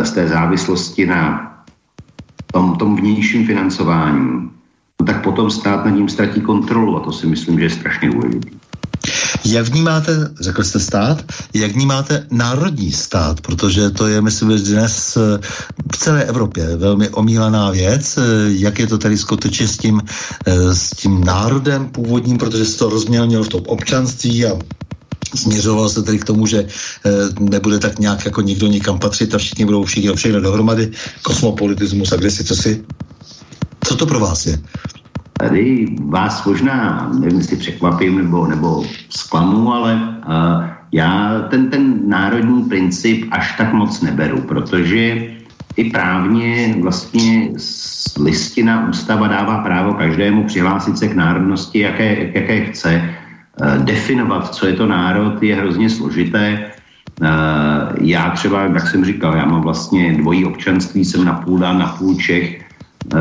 z 0.02 0.10
té 0.10 0.28
závislosti 0.28 1.06
na 1.06 1.52
tom, 2.52 2.76
tom 2.76 2.97
vnějším 2.97 3.47
financování, 3.47 4.51
no 5.01 5.06
tak 5.06 5.22
potom 5.22 5.51
stát 5.51 5.85
nad 5.85 5.90
ním 5.90 6.09
ztratí 6.09 6.40
kontrolu 6.40 6.97
a 6.97 7.01
to 7.01 7.12
si 7.12 7.26
myslím, 7.26 7.59
že 7.59 7.64
je 7.64 7.70
strašně 7.70 8.10
důležité. 8.10 8.48
Jak 9.44 9.68
vnímáte, 9.68 10.12
řekl 10.40 10.64
jste 10.64 10.80
stát, 10.80 11.24
jak 11.55 11.72
vnímáte 11.72 12.26
národní 12.30 12.93
stát, 12.93 13.40
protože 13.40 13.90
to 13.90 14.06
je, 14.06 14.20
myslím, 14.20 14.48
dnes 14.48 15.16
eh, 15.16 15.39
v 15.93 15.97
celé 15.97 16.24
Evropě 16.24 16.76
velmi 16.76 17.09
omílaná 17.09 17.70
věc, 17.70 18.18
eh, 18.18 18.22
jak 18.47 18.78
je 18.78 18.86
to 18.86 18.98
tady 18.98 19.18
skutečně 19.18 19.68
s 19.68 19.78
tím, 19.78 20.02
s 20.72 20.90
tím 20.90 21.24
národem 21.24 21.86
původním, 21.86 22.39
protože 22.39 22.64
se 22.64 22.78
to 22.78 22.89
rozmělnilo 22.89 23.44
v 23.44 23.48
tom 23.48 23.62
občanství 23.66 24.47
a 24.47 24.59
Směřoval 25.34 25.88
se 25.88 26.02
tedy 26.02 26.18
k 26.18 26.24
tomu, 26.24 26.46
že 26.46 26.59
e, 26.59 26.66
nebude 27.40 27.78
tak 27.78 27.98
nějak 27.98 28.24
jako 28.24 28.40
nikdo 28.40 28.66
nikam 28.66 28.98
patřit 28.98 29.34
a 29.34 29.38
všichni 29.38 29.64
budou 29.64 29.84
všichni 29.84 30.10
všechno 30.14 30.40
dohromady. 30.40 30.90
Kosmopolitismus 31.22 32.12
a 32.12 32.16
kde 32.16 32.30
si, 32.30 32.44
co 32.44 32.56
si. 32.56 32.84
Co 33.84 33.96
to 33.96 34.06
pro 34.06 34.20
vás 34.20 34.46
je? 34.46 34.59
Tady 35.32 35.86
vás 36.00 36.44
možná, 36.44 37.10
nevím, 37.18 37.38
jestli 37.38 37.56
překvapím 37.56 38.18
nebo, 38.18 38.46
nebo 38.46 38.84
zklamu, 39.09 39.72
ale 39.72 39.94
uh, 39.94 40.64
já 40.92 41.40
ten, 41.50 41.70
ten 41.70 42.09
národní 42.09 42.62
princip 42.62 43.28
až 43.30 43.55
tak 43.59 43.72
moc 43.72 44.00
neberu, 44.00 44.40
protože 44.40 45.26
i 45.76 45.90
právně 45.90 46.76
vlastně 46.82 47.50
listina 48.20 48.88
ústava 48.88 49.28
dává 49.28 49.59
právo 49.59 49.94
každému 49.94 50.44
přihlásit 50.44 50.98
se 50.98 51.09
k 51.09 51.14
národnosti, 51.14 51.78
jaké, 51.78 52.30
jaké 52.34 52.64
chce 52.64 52.88
Eh, 52.98 53.27
definovat, 53.78 54.55
co 54.55 54.66
je 54.66 54.72
to 54.72 54.86
národ, 54.86 55.43
je 55.43 55.55
hrozně 55.55 55.90
složité. 55.90 56.70
Eh, 57.22 57.28
já 58.01 58.30
třeba, 58.30 58.62
jak 58.62 58.89
jsem 58.89 59.05
říkal, 59.05 59.36
já 59.36 59.44
mám 59.44 59.62
vlastně 59.62 60.12
dvojí 60.12 60.44
občanství, 60.44 61.05
jsem 61.05 61.24
na 61.24 61.32
půl 61.32 61.59
dán, 61.59 61.78
na 61.78 61.86
půl 61.86 62.14
Čech. 62.14 62.64
Eh, 63.14 63.18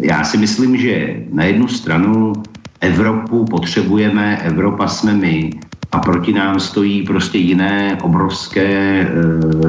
já 0.00 0.24
si 0.24 0.38
myslím, 0.38 0.76
že 0.76 1.16
na 1.32 1.44
jednu 1.44 1.68
stranu 1.68 2.32
Evropu 2.80 3.44
potřebujeme, 3.44 4.36
Evropa 4.36 4.88
jsme 4.88 5.12
my 5.12 5.50
a 5.92 5.98
proti 5.98 6.32
nám 6.32 6.60
stojí 6.60 7.02
prostě 7.02 7.38
jiné 7.38 7.98
obrovské 8.02 9.06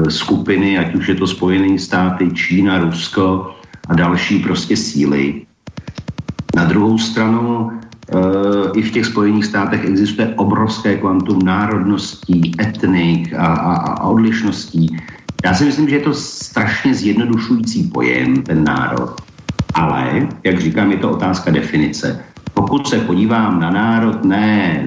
skupiny, 0.08 0.78
ať 0.78 0.94
už 0.94 1.08
je 1.08 1.14
to 1.14 1.26
Spojené 1.26 1.78
státy, 1.78 2.30
Čína, 2.30 2.78
Rusko 2.78 3.54
a 3.88 3.94
další 3.94 4.38
prostě 4.38 4.76
síly. 4.76 5.42
Na 6.56 6.64
druhou 6.64 6.98
stranu 6.98 7.70
i 8.74 8.82
v 8.82 8.90
těch 8.90 9.06
Spojených 9.06 9.44
státech 9.44 9.84
existuje 9.84 10.34
obrovské 10.36 10.96
kvantum 10.96 11.42
národností, 11.42 12.52
etnik 12.60 13.34
a, 13.34 13.46
a, 13.46 13.72
a 13.74 14.06
odlišností. 14.06 14.96
Já 15.44 15.54
si 15.54 15.64
myslím, 15.64 15.88
že 15.88 15.96
je 15.96 16.02
to 16.02 16.14
strašně 16.14 16.94
zjednodušující 16.94 17.90
pojem, 17.90 18.42
ten 18.42 18.64
národ. 18.64 19.14
Ale, 19.74 20.28
jak 20.44 20.60
říkám, 20.60 20.90
je 20.90 20.96
to 20.96 21.10
otázka 21.10 21.50
definice. 21.50 22.20
Pokud 22.54 22.88
se 22.88 22.98
podívám 22.98 23.60
na 23.60 23.70
národ, 23.70 24.24
ne, 24.24 24.82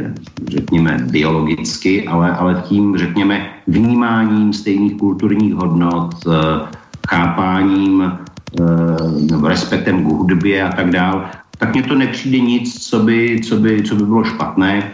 řekněme, 0.47 0.97
biologicky, 1.11 2.07
ale, 2.07 2.31
ale 2.31 2.63
tím, 2.67 2.97
řekněme, 2.97 3.49
vnímáním 3.67 4.53
stejných 4.53 4.97
kulturních 4.97 5.53
hodnot, 5.53 6.15
eh, 6.27 6.67
chápáním 7.09 8.03
eh, 8.03 9.47
respektem 9.47 10.03
k 10.03 10.07
hudbě 10.07 10.63
a 10.63 10.69
tak 10.75 10.89
dále, 10.89 11.29
tak 11.59 11.73
mně 11.73 11.83
to 11.83 11.95
nepřijde 11.95 12.39
nic, 12.39 12.89
co 12.89 12.99
by, 12.99 13.41
co 13.43 13.57
by, 13.57 13.83
co 13.83 13.95
by 13.95 14.03
bylo 14.03 14.23
špatné. 14.23 14.91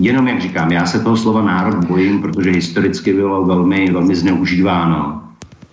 Jenom, 0.00 0.28
jak 0.28 0.42
říkám, 0.42 0.72
já 0.72 0.86
se 0.86 1.00
toho 1.00 1.16
slova 1.16 1.42
národ 1.42 1.84
bojím, 1.84 2.20
protože 2.20 2.50
historicky 2.50 3.12
bylo 3.12 3.44
velmi, 3.44 3.90
velmi 3.90 4.16
zneužíváno. 4.16 5.22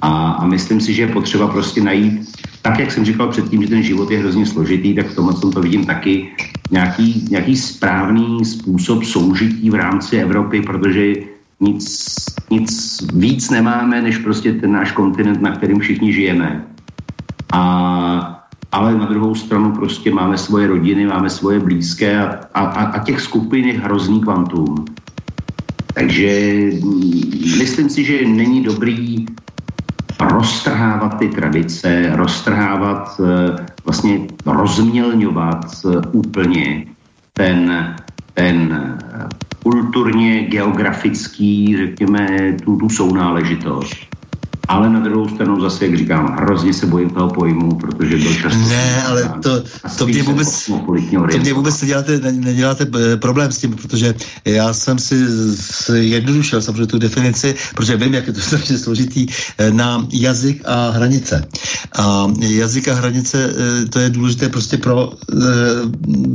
A, 0.02 0.32
a 0.32 0.46
myslím 0.46 0.82
si, 0.82 0.94
že 0.94 1.02
je 1.02 1.08
potřeba 1.08 1.48
prostě 1.48 1.84
najít, 1.84 2.32
tak 2.62 2.80
jak 2.80 2.92
jsem 2.92 3.06
říkal 3.06 3.28
předtím, 3.28 3.62
že 3.62 3.70
ten 3.70 3.84
život 3.84 4.12
je 4.12 4.20
hrozně 4.20 4.46
složitý, 4.46 4.96
tak 4.96 5.08
v 5.08 5.16
tomhle 5.16 5.34
tom 5.34 5.52
to 5.52 5.62
vidím 5.62 5.86
taky, 5.86 6.32
nějaký, 6.72 7.28
nějaký 7.30 7.58
správný 7.58 8.46
způsob 8.46 9.04
soužití 9.04 9.70
v 9.70 9.76
rámci 9.76 10.18
Evropy, 10.18 10.62
protože 10.62 11.14
nic, 11.60 12.16
nic 12.50 12.98
víc 13.14 13.50
nemáme, 13.50 14.02
než 14.02 14.18
prostě 14.18 14.54
ten 14.54 14.72
náš 14.72 14.92
kontinent, 14.92 15.42
na 15.42 15.52
kterým 15.52 15.80
všichni 15.80 16.14
žijeme. 16.14 16.66
A 17.54 18.41
ale 18.72 18.96
na 18.96 19.06
druhou 19.06 19.36
stranu 19.36 19.72
prostě 19.72 20.12
máme 20.12 20.38
svoje 20.38 20.68
rodiny, 20.68 21.06
máme 21.06 21.30
svoje 21.30 21.60
blízké 21.60 22.20
a, 22.20 22.40
a, 22.54 22.64
a 22.84 23.04
těch 23.04 23.22
skupin 23.22 23.66
je 23.68 23.80
hrozný 23.80 24.22
kvantum. 24.22 24.86
Takže 25.94 26.30
myslím 27.58 27.90
si, 27.90 28.04
že 28.04 28.26
není 28.26 28.64
dobrý 28.64 29.26
roztrhávat 30.20 31.20
ty 31.20 31.28
tradice, 31.28 32.16
roztrhávat, 32.16 33.22
eh, 33.22 33.66
vlastně 33.86 34.20
rozmělňovat 34.46 35.66
eh, 35.86 36.08
úplně 36.12 36.86
ten, 37.34 37.96
ten 38.34 38.58
eh, 38.72 39.28
kulturně 39.64 40.48
geografický, 40.48 41.78
řekněme, 41.78 42.56
tu, 42.64 42.78
tu 42.78 42.90
sounáležitost 42.90 44.12
ale 44.68 44.90
na 44.90 45.00
druhou 45.00 45.30
stranu 45.30 45.62
zase, 45.62 45.86
jak 45.86 45.98
říkám, 45.98 46.38
hrozně 46.40 46.74
se 46.74 46.86
bojím 46.86 47.10
toho 47.10 47.30
pojmu, 47.30 47.76
protože 47.76 48.18
byl 48.18 48.34
často... 48.34 48.60
Ne, 48.70 49.04
ale 49.04 49.34
to, 49.44 49.64
to, 49.98 50.08
mě 50.08 50.24
vůbec, 50.24 50.66
to 51.32 51.38
mě 51.40 51.54
vůbec 51.54 51.82
neděláte, 51.82 52.20
neděláte 52.32 52.88
eh, 52.96 53.18
problém 53.18 53.52
s 53.52 53.58
tím, 53.58 53.76
protože 53.76 54.16
já 54.46 54.74
jsem 54.74 55.00
si 55.00 55.16
jednodušil 55.92 56.62
samozřejmě 56.62 56.88
tu 56.88 57.00
definici, 57.00 57.56
protože 57.76 57.98
vím, 57.98 58.14
jak 58.14 58.28
je 58.28 58.34
to 58.34 58.42
strašně 58.52 58.78
složitý, 58.78 59.28
eh, 59.58 59.72
na 59.72 60.08
jazyk 60.12 60.62
a 60.66 60.90
hranice. 60.90 61.48
A 61.96 62.28
jazyk 62.40 62.88
a 62.88 62.94
hranice, 62.94 63.54
eh, 63.58 63.86
to 63.86 64.00
je 64.00 64.10
důležité 64.10 64.50
prostě 64.50 64.78
pro 64.78 65.14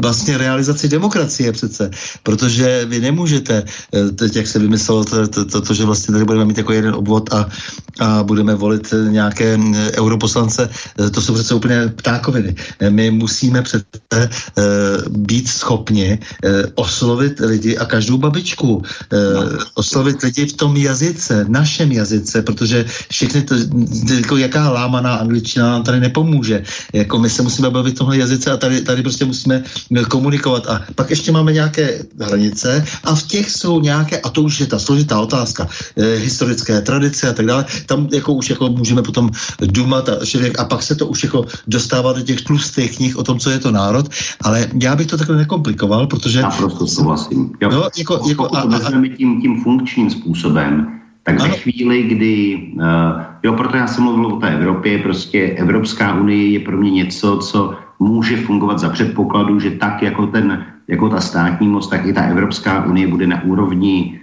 vlastně 0.02 0.38
realizaci 0.38 0.88
demokracie 0.88 1.52
přece, 1.52 1.90
protože 2.22 2.84
vy 2.84 3.00
nemůžete, 3.00 3.64
teď 4.14 4.36
jak 4.36 4.46
se 4.46 4.58
vymyslelo 4.58 5.04
to, 5.04 5.28
to, 5.28 5.44
to, 5.44 5.60
to 5.60 5.74
že 5.74 5.84
vlastně 5.84 6.12
tady 6.12 6.24
budeme 6.24 6.44
mít 6.44 6.58
jako 6.58 6.72
jeden 6.72 6.94
obvod 6.94 7.32
a, 7.32 7.48
a 8.00 8.15
budeme 8.22 8.54
volit 8.54 8.94
nějaké 9.08 9.58
europoslance, 9.94 10.68
to 11.12 11.22
jsou 11.22 11.34
přece 11.34 11.54
úplně 11.54 11.88
ptákoviny. 11.96 12.54
My 12.90 13.10
musíme 13.10 13.62
přece 13.62 13.84
být 15.10 15.48
schopni 15.48 16.18
oslovit 16.74 17.40
lidi 17.40 17.78
a 17.78 17.84
každou 17.84 18.18
babičku 18.18 18.82
oslovit 19.74 20.22
lidi 20.22 20.46
v 20.46 20.52
tom 20.52 20.76
jazyce, 20.76 21.44
našem 21.48 21.92
jazyce, 21.92 22.42
protože 22.42 22.84
všechny 23.10 23.42
to, 23.42 23.54
jako 24.14 24.36
jaká 24.36 24.70
lámaná 24.70 25.14
angličtina 25.14 25.70
nám 25.70 25.82
tady 25.82 26.00
nepomůže. 26.00 26.62
Jako 26.92 27.18
my 27.18 27.30
se 27.30 27.42
musíme 27.42 27.70
bavit 27.70 27.94
v 27.94 27.98
tomhle 27.98 28.18
jazyce 28.18 28.50
a 28.50 28.56
tady, 28.56 28.80
tady 28.80 29.02
prostě 29.02 29.24
musíme 29.24 29.62
komunikovat. 30.08 30.66
A 30.66 30.84
pak 30.94 31.10
ještě 31.10 31.32
máme 31.32 31.52
nějaké 31.52 32.04
hranice 32.20 32.84
a 33.04 33.14
v 33.14 33.22
těch 33.22 33.50
jsou 33.50 33.80
nějaké, 33.80 34.20
a 34.20 34.28
to 34.28 34.42
už 34.42 34.60
je 34.60 34.66
ta 34.66 34.78
složitá 34.78 35.20
otázka, 35.20 35.68
historické 36.16 36.80
tradice 36.80 37.28
a 37.28 37.32
tak 37.32 37.46
dále, 37.46 37.64
tam 37.86 38.05
jako 38.12 38.32
už 38.32 38.50
jako 38.50 38.68
můžeme 38.68 39.02
potom 39.02 39.30
dumat 39.60 40.08
a, 40.08 40.12
a 40.58 40.64
pak 40.64 40.82
se 40.82 40.94
to 40.94 41.06
už 41.06 41.24
jako 41.24 41.44
dostává 41.66 42.12
do 42.12 42.22
těch 42.22 42.42
tlustých 42.42 42.96
knih 42.96 43.16
o 43.16 43.22
tom, 43.22 43.38
co 43.38 43.50
je 43.50 43.58
to 43.58 43.70
národ, 43.70 44.08
ale 44.42 44.68
já 44.82 44.96
bych 44.96 45.06
to 45.06 45.16
takhle 45.16 45.36
nekomplikoval, 45.36 46.06
protože... 46.06 46.42
Naprosto 46.42 46.86
souhlasím. 46.86 47.52
Jo, 47.60 47.70
no, 47.70 47.88
jako, 47.98 48.20
jako, 48.28 48.42
pokud 48.42 48.62
to 48.62 48.68
vezmeme 48.68 49.08
tím, 49.08 49.40
tím 49.40 49.62
funkčním 49.62 50.10
způsobem, 50.10 51.00
tak 51.22 51.40
ano. 51.40 51.50
ve 51.50 51.56
chvíli, 51.56 52.02
kdy, 52.02 52.62
uh, 52.74 53.22
jo, 53.42 53.52
proto 53.52 53.76
já 53.76 53.86
jsem 53.86 54.04
mluvil 54.04 54.26
o 54.26 54.40
té 54.40 54.54
Evropě, 54.54 54.98
prostě 54.98 55.40
Evropská 55.58 56.14
unie 56.14 56.50
je 56.50 56.60
pro 56.60 56.76
mě 56.76 56.90
něco, 56.90 57.38
co 57.38 57.74
může 57.98 58.36
fungovat 58.36 58.78
za 58.78 58.88
předpokladu, 58.88 59.60
že 59.60 59.70
tak 59.70 60.02
jako, 60.02 60.26
ten, 60.26 60.66
jako 60.88 61.08
ta 61.08 61.20
státní 61.20 61.68
moc, 61.68 61.88
tak 61.88 62.06
i 62.06 62.12
ta 62.12 62.22
Evropská 62.22 62.84
unie 62.84 63.08
bude 63.08 63.26
na 63.26 63.42
úrovni 63.42 64.20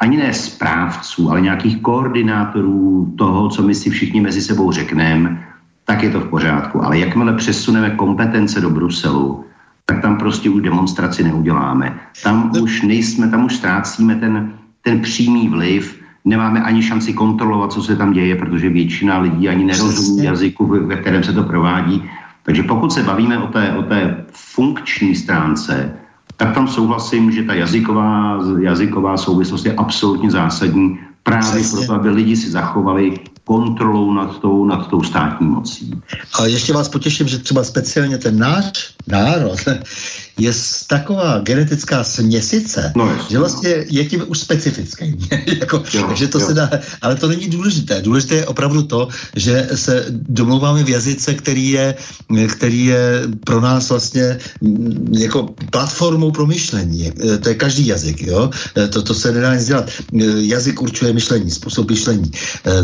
ani 0.00 0.16
ne 0.16 0.32
správců, 0.32 1.30
ale 1.30 1.40
nějakých 1.40 1.82
koordinátorů 1.82 3.14
toho, 3.18 3.48
co 3.48 3.62
my 3.62 3.74
si 3.74 3.90
všichni 3.90 4.20
mezi 4.20 4.42
sebou 4.42 4.72
řekneme, 4.72 5.46
tak 5.84 6.02
je 6.02 6.10
to 6.10 6.20
v 6.20 6.28
pořádku. 6.28 6.84
Ale 6.84 6.98
jakmile 6.98 7.32
přesuneme 7.32 7.90
kompetence 7.90 8.60
do 8.60 8.70
Bruselu, 8.70 9.44
tak 9.86 10.02
tam 10.02 10.16
prostě 10.18 10.50
už 10.50 10.62
demonstraci 10.62 11.24
neuděláme. 11.24 12.00
Tam 12.22 12.50
no. 12.54 12.62
už 12.62 12.82
nejsme, 12.82 13.28
tam 13.28 13.44
už 13.44 13.56
ztrácíme 13.56 14.14
ten, 14.14 14.52
ten 14.82 15.00
přímý 15.00 15.48
vliv, 15.48 16.00
nemáme 16.24 16.62
ani 16.62 16.82
šanci 16.82 17.12
kontrolovat, 17.12 17.72
co 17.72 17.82
se 17.82 17.96
tam 17.96 18.12
děje, 18.12 18.36
protože 18.36 18.68
většina 18.68 19.18
lidí 19.18 19.48
ani 19.48 19.64
nerozumí 19.64 20.24
jazyku, 20.24 20.66
ve 20.66 20.96
kterém 20.96 21.22
se 21.22 21.32
to 21.32 21.42
provádí. 21.42 22.10
Takže 22.42 22.62
pokud 22.62 22.92
se 22.92 23.02
bavíme 23.02 23.38
o 23.38 23.46
té, 23.46 23.72
o 23.72 23.82
té 23.82 24.24
funkční 24.32 25.14
stránce, 25.14 25.96
tak 26.36 26.54
tam 26.54 26.68
souhlasím, 26.68 27.30
že 27.30 27.42
ta 27.42 27.54
jazyková, 27.54 28.38
jazyková 28.60 29.16
souvislost 29.16 29.66
je 29.66 29.74
absolutně 29.74 30.30
zásadní 30.30 30.98
právě 31.22 31.60
Přesně. 31.60 31.78
proto, 31.78 31.92
aby 31.94 32.10
lidi 32.10 32.36
si 32.36 32.50
zachovali 32.50 33.14
kontrolou 33.44 34.12
nad 34.12 34.38
tou, 34.40 34.64
nad 34.64 34.86
tou 34.86 35.02
státní 35.02 35.46
mocí. 35.46 36.00
A 36.38 36.46
ještě 36.46 36.72
vás 36.72 36.88
potěším, 36.88 37.28
že 37.28 37.38
třeba 37.38 37.64
speciálně 37.64 38.18
ten 38.18 38.38
náš 38.38 38.94
národ 39.06 39.58
je 40.38 40.52
taková 40.88 41.38
genetická 41.38 42.04
směsice, 42.04 42.92
no, 42.96 43.06
jasný, 43.06 43.26
že 43.30 43.38
vlastně 43.38 43.70
no. 43.76 43.84
je 43.88 44.04
tím 44.04 44.24
už 44.26 44.38
specifický. 44.38 45.28
jako, 45.60 45.82
jo, 45.94 46.04
takže 46.08 46.28
to 46.28 46.40
jo. 46.40 46.46
se 46.46 46.54
dá, 46.54 46.70
ale 47.02 47.16
to 47.16 47.28
není 47.28 47.48
důležité. 47.48 48.02
Důležité 48.02 48.34
je 48.34 48.46
opravdu 48.46 48.82
to, 48.82 49.08
že 49.36 49.68
se 49.74 50.06
domlouváme 50.10 50.84
v 50.84 50.88
jazyce, 50.88 51.34
který 51.34 51.70
je, 51.70 51.94
který 52.48 52.84
je 52.84 53.22
pro 53.44 53.60
nás 53.60 53.90
vlastně 53.90 54.38
mm, 54.60 55.14
jako 55.18 55.54
platformou 55.70 56.30
pro 56.30 56.46
myšlení. 56.46 57.12
To 57.40 57.48
je 57.48 57.54
každý 57.54 57.86
jazyk. 57.86 58.22
Jo? 58.22 58.50
To, 58.90 59.02
to 59.02 59.14
se 59.14 59.32
nedá 59.32 59.54
nic 59.54 59.66
dělat. 59.66 59.90
Jazyk 60.36 60.82
určuje 60.82 61.12
myšlení, 61.12 61.50
způsob 61.50 61.90
myšlení. 61.90 62.30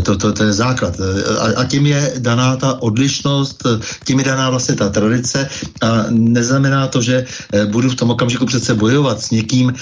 To, 0.03 0.17
to, 0.17 0.33
to 0.33 0.50
základ. 0.53 0.99
A, 1.39 1.61
a 1.61 1.63
tím 1.65 1.85
je 1.85 2.13
daná 2.17 2.55
ta 2.55 2.81
odlišnost, 2.81 3.63
tím 4.05 4.19
je 4.19 4.25
daná 4.25 4.49
vlastně 4.49 4.75
ta 4.75 4.89
tradice 4.89 5.49
a 5.81 6.05
neznamená 6.09 6.87
to, 6.87 7.01
že 7.01 7.25
Eh, 7.53 7.65
budu 7.65 7.89
v 7.89 7.95
tom 7.95 8.09
okamžiku 8.09 8.45
přece 8.45 8.75
bojovat 8.75 9.21
s 9.21 9.31
někým, 9.31 9.73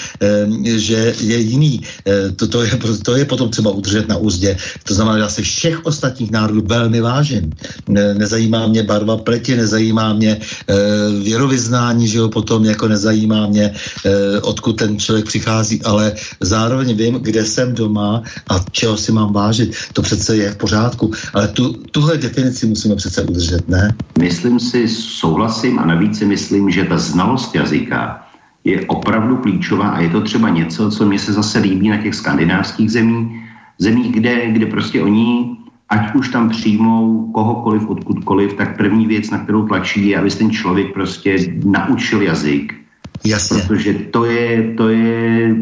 že 0.76 1.14
je 1.20 1.38
jiný. 1.38 1.80
To, 2.36 2.46
to, 2.46 2.62
je, 2.62 2.78
to 3.04 3.16
je 3.16 3.24
potom 3.24 3.50
třeba 3.50 3.70
udržet 3.70 4.08
na 4.08 4.16
úzdě. 4.16 4.56
To 4.84 4.94
znamená, 4.94 5.16
že 5.16 5.22
já 5.22 5.28
se 5.28 5.42
všech 5.42 5.86
ostatních 5.86 6.30
národů 6.30 6.62
velmi 6.66 7.00
vážím. 7.00 7.52
Nezajímá 7.88 8.66
mě 8.66 8.82
barva 8.82 9.16
pleti, 9.16 9.56
nezajímá 9.56 10.12
mě 10.12 10.40
věrovyznání, 11.22 12.08
že 12.08 12.18
jo, 12.18 12.28
potom 12.28 12.64
jako 12.64 12.88
nezajímá 12.88 13.46
mě, 13.46 13.74
odkud 14.42 14.72
ten 14.72 14.98
člověk 14.98 15.26
přichází, 15.26 15.82
ale 15.82 16.12
zároveň 16.40 16.94
vím, 16.94 17.14
kde 17.14 17.44
jsem 17.44 17.74
doma 17.74 18.22
a 18.48 18.64
čeho 18.70 18.96
si 18.96 19.12
mám 19.12 19.32
vážit. 19.32 19.74
To 19.92 20.02
přece 20.02 20.36
je 20.36 20.54
pořádku. 20.60 21.10
Ale 21.34 21.48
tu, 21.48 21.72
tuhle 21.72 22.18
definici 22.18 22.66
musíme 22.66 22.96
přece 22.96 23.22
udržet, 23.22 23.68
ne? 23.68 23.94
Myslím 24.18 24.60
si, 24.60 24.88
souhlasím 24.88 25.78
a 25.78 25.84
navíc 25.86 26.18
si 26.18 26.26
myslím, 26.26 26.70
že 26.70 26.84
ta 26.84 26.98
znalost 26.98 27.54
jazyka 27.54 28.26
je 28.64 28.86
opravdu 28.86 29.36
klíčová 29.36 29.88
a 29.88 30.00
je 30.00 30.08
to 30.08 30.20
třeba 30.20 30.48
něco, 30.48 30.90
co 30.90 31.06
mě 31.06 31.18
se 31.18 31.32
zase 31.32 31.58
líbí 31.58 31.88
na 31.88 31.96
těch 31.96 32.14
skandinávských 32.14 32.90
zemích, 32.90 33.26
zemích, 33.78 34.12
kde, 34.12 34.50
kde 34.52 34.66
prostě 34.66 35.02
oni, 35.02 35.56
ať 35.88 36.14
už 36.14 36.28
tam 36.28 36.48
přijmou 36.48 37.32
kohokoliv, 37.32 37.88
odkudkoliv, 37.88 38.54
tak 38.54 38.76
první 38.76 39.06
věc, 39.06 39.30
na 39.30 39.38
kterou 39.38 39.66
tlačí, 39.66 40.08
je, 40.08 40.18
aby 40.18 40.30
ten 40.30 40.50
člověk 40.50 40.92
prostě 40.92 41.36
naučil 41.64 42.22
jazyk. 42.22 42.74
Jasně. 43.24 43.62
Protože 43.68 43.94
to 43.94 44.24
je, 44.24 44.74
to 44.76 44.88
je 44.88 45.56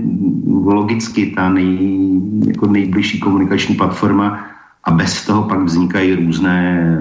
logicky 0.47 1.33
ta 1.37 1.49
nej, 1.49 1.99
jako 2.47 2.67
nejbližší 2.67 3.21
komunikační 3.21 3.75
platforma, 3.75 4.45
a 4.89 4.91
bez 4.91 5.25
toho 5.25 5.43
pak 5.43 5.63
vznikají 5.63 6.15
různé, 6.15 6.99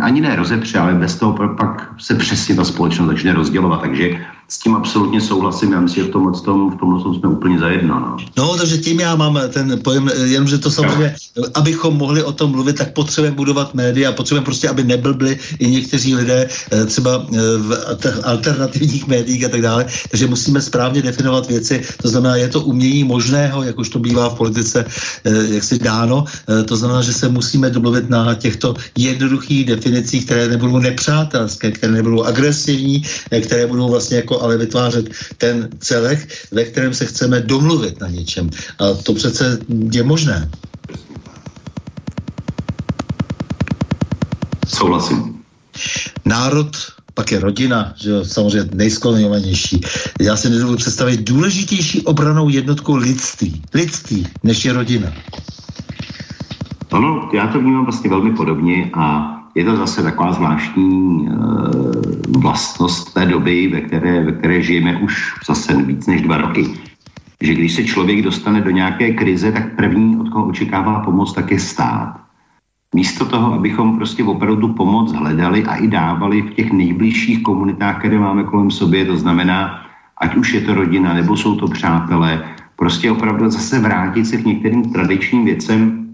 ani 0.00 0.20
ne 0.20 0.36
rozepře, 0.36 0.78
ale 0.78 0.94
bez 0.94 1.18
toho 1.18 1.32
pak 1.32 1.90
se 1.98 2.14
přesně 2.14 2.54
ta 2.54 2.64
společnost 2.64 3.08
začne 3.08 3.32
rozdělovat. 3.32 3.80
Takže 3.80 4.20
s 4.48 4.58
tím 4.58 4.74
absolutně 4.74 5.20
souhlasím. 5.20 5.72
Já 5.72 5.80
myslím, 5.80 6.04
že 6.04 6.10
v 6.10 6.12
tomhle, 6.12 6.40
tom, 6.40 6.70
v 6.70 6.76
tom 6.76 7.14
jsme 7.14 7.28
úplně 7.28 7.58
zajedno. 7.58 8.00
No. 8.00 8.16
no, 8.36 8.56
takže 8.56 8.78
tím 8.78 9.00
já 9.00 9.16
mám 9.16 9.40
ten 9.48 9.80
pojem, 9.84 10.10
jenomže 10.24 10.58
to 10.58 10.70
samozřejmě, 10.70 11.16
abychom 11.54 11.96
mohli 11.96 12.22
o 12.22 12.32
tom 12.32 12.50
mluvit, 12.50 12.76
tak 12.76 12.92
potřebujeme 12.92 13.36
budovat 13.36 13.74
média, 13.74 14.12
potřebujeme 14.12 14.44
prostě, 14.44 14.68
aby 14.68 14.84
neblbli 14.84 15.38
i 15.58 15.70
někteří 15.70 16.14
lidé 16.14 16.48
eh, 16.72 16.84
třeba 16.84 17.26
eh, 17.32 17.36
v 17.58 18.20
alternativních 18.24 19.06
médiích 19.06 19.44
a 19.44 19.48
tak 19.48 19.62
dále. 19.62 19.86
Takže 20.10 20.26
musíme 20.26 20.60
správně 20.62 21.02
definovat 21.02 21.46
věci. 21.46 21.84
To 22.02 22.08
znamená, 22.08 22.36
je 22.36 22.48
to 22.48 22.60
umění 22.60 23.04
možného, 23.04 23.62
jak 23.62 23.78
už 23.78 23.88
to 23.88 23.98
bývá 23.98 24.28
v 24.28 24.34
politice, 24.34 24.84
eh, 25.24 25.54
jak 25.54 25.64
si 25.64 25.78
dáno. 25.78 26.24
To 26.64 26.76
znamená, 26.76 27.02
že 27.02 27.12
se 27.12 27.28
musíme 27.28 27.70
domluvit 27.70 28.10
na 28.10 28.34
těchto 28.34 28.74
jednoduchých 28.96 29.66
definicích, 29.66 30.24
které 30.24 30.48
nebudou 30.48 30.78
nepřátelské, 30.78 31.70
které 31.70 31.92
nebudou 31.92 32.24
agresivní, 32.24 33.02
které 33.40 33.66
budou 33.66 33.88
vlastně 33.88 34.16
jako 34.16 34.37
ale 34.42 34.56
vytvářet 34.56 35.10
ten 35.38 35.68
celek, 35.78 36.28
ve 36.52 36.64
kterém 36.64 36.94
se 36.94 37.06
chceme 37.06 37.40
domluvit 37.40 38.00
na 38.00 38.08
něčem. 38.08 38.50
A 38.78 38.94
to 38.94 39.14
přece 39.14 39.58
je 39.92 40.02
možné. 40.02 40.50
Souhlasím. 44.66 45.42
Národ 46.24 46.76
pak 47.18 47.32
je 47.32 47.40
rodina, 47.40 47.92
že 47.96 48.10
jo, 48.10 48.24
samozřejmě 48.24 48.70
nejskloněnější. 48.74 49.80
Já 50.20 50.36
si 50.36 50.50
nedovedu 50.50 50.78
představit 50.78 51.20
důležitější 51.20 52.02
obranou 52.02 52.48
jednotku 52.48 52.96
lidství, 52.96 53.62
lidství, 53.74 54.26
než 54.42 54.64
je 54.64 54.72
rodina. 54.72 55.12
Ano, 56.90 57.30
já 57.34 57.46
to 57.46 57.58
vnímám 57.60 57.84
vlastně 57.84 58.10
velmi 58.10 58.36
podobně 58.36 58.90
a 58.94 59.37
je 59.58 59.64
to 59.64 59.76
zase 59.76 60.02
taková 60.02 60.32
zvláštní 60.32 61.26
e, 61.26 61.30
vlastnost 62.38 63.14
té 63.14 63.26
doby, 63.26 63.68
ve 63.68 63.80
které, 63.80 64.24
ve 64.24 64.32
které 64.32 64.62
žijeme 64.62 64.96
už 64.96 65.34
zase 65.46 65.82
víc 65.82 66.06
než 66.06 66.22
dva 66.22 66.38
roky. 66.38 66.78
Že 67.42 67.54
když 67.54 67.72
se 67.74 67.84
člověk 67.84 68.22
dostane 68.22 68.60
do 68.60 68.70
nějaké 68.70 69.12
krize, 69.12 69.52
tak 69.52 69.76
první, 69.76 70.16
od 70.16 70.28
koho 70.28 70.46
očekává 70.46 71.00
pomoc, 71.00 71.32
tak 71.34 71.50
je 71.50 71.58
stát. 71.58 72.20
Místo 72.94 73.26
toho, 73.26 73.54
abychom 73.54 73.96
prostě 73.96 74.24
opravdu 74.24 74.72
pomoc 74.72 75.12
hledali 75.12 75.64
a 75.64 75.74
i 75.74 75.88
dávali 75.88 76.42
v 76.42 76.54
těch 76.54 76.72
nejbližších 76.72 77.42
komunitách, 77.42 77.98
které 77.98 78.18
máme 78.18 78.44
kolem 78.44 78.70
sobě, 78.70 79.04
to 79.04 79.16
znamená, 79.16 79.82
ať 80.20 80.36
už 80.36 80.52
je 80.52 80.60
to 80.60 80.74
rodina, 80.74 81.14
nebo 81.14 81.36
jsou 81.36 81.56
to 81.56 81.68
přátelé, 81.68 82.44
prostě 82.76 83.10
opravdu 83.10 83.50
zase 83.50 83.78
vrátit 83.78 84.24
se 84.24 84.36
k 84.36 84.44
některým 84.44 84.92
tradičním 84.92 85.44
věcem 85.44 86.06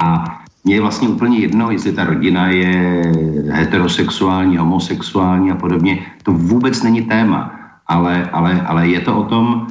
a 0.00 0.40
mně 0.66 0.74
je 0.74 0.80
vlastně 0.80 1.08
úplně 1.08 1.38
jedno, 1.38 1.70
jestli 1.70 1.92
ta 1.92 2.04
rodina 2.04 2.48
je 2.48 3.02
heterosexuální, 3.50 4.56
homosexuální 4.56 5.50
a 5.50 5.54
podobně. 5.54 6.06
To 6.22 6.32
vůbec 6.32 6.82
není 6.82 7.02
téma, 7.02 7.54
ale, 7.86 8.30
ale, 8.32 8.62
ale 8.66 8.88
je 8.88 9.00
to 9.00 9.16
o 9.16 9.24
tom 9.24 9.66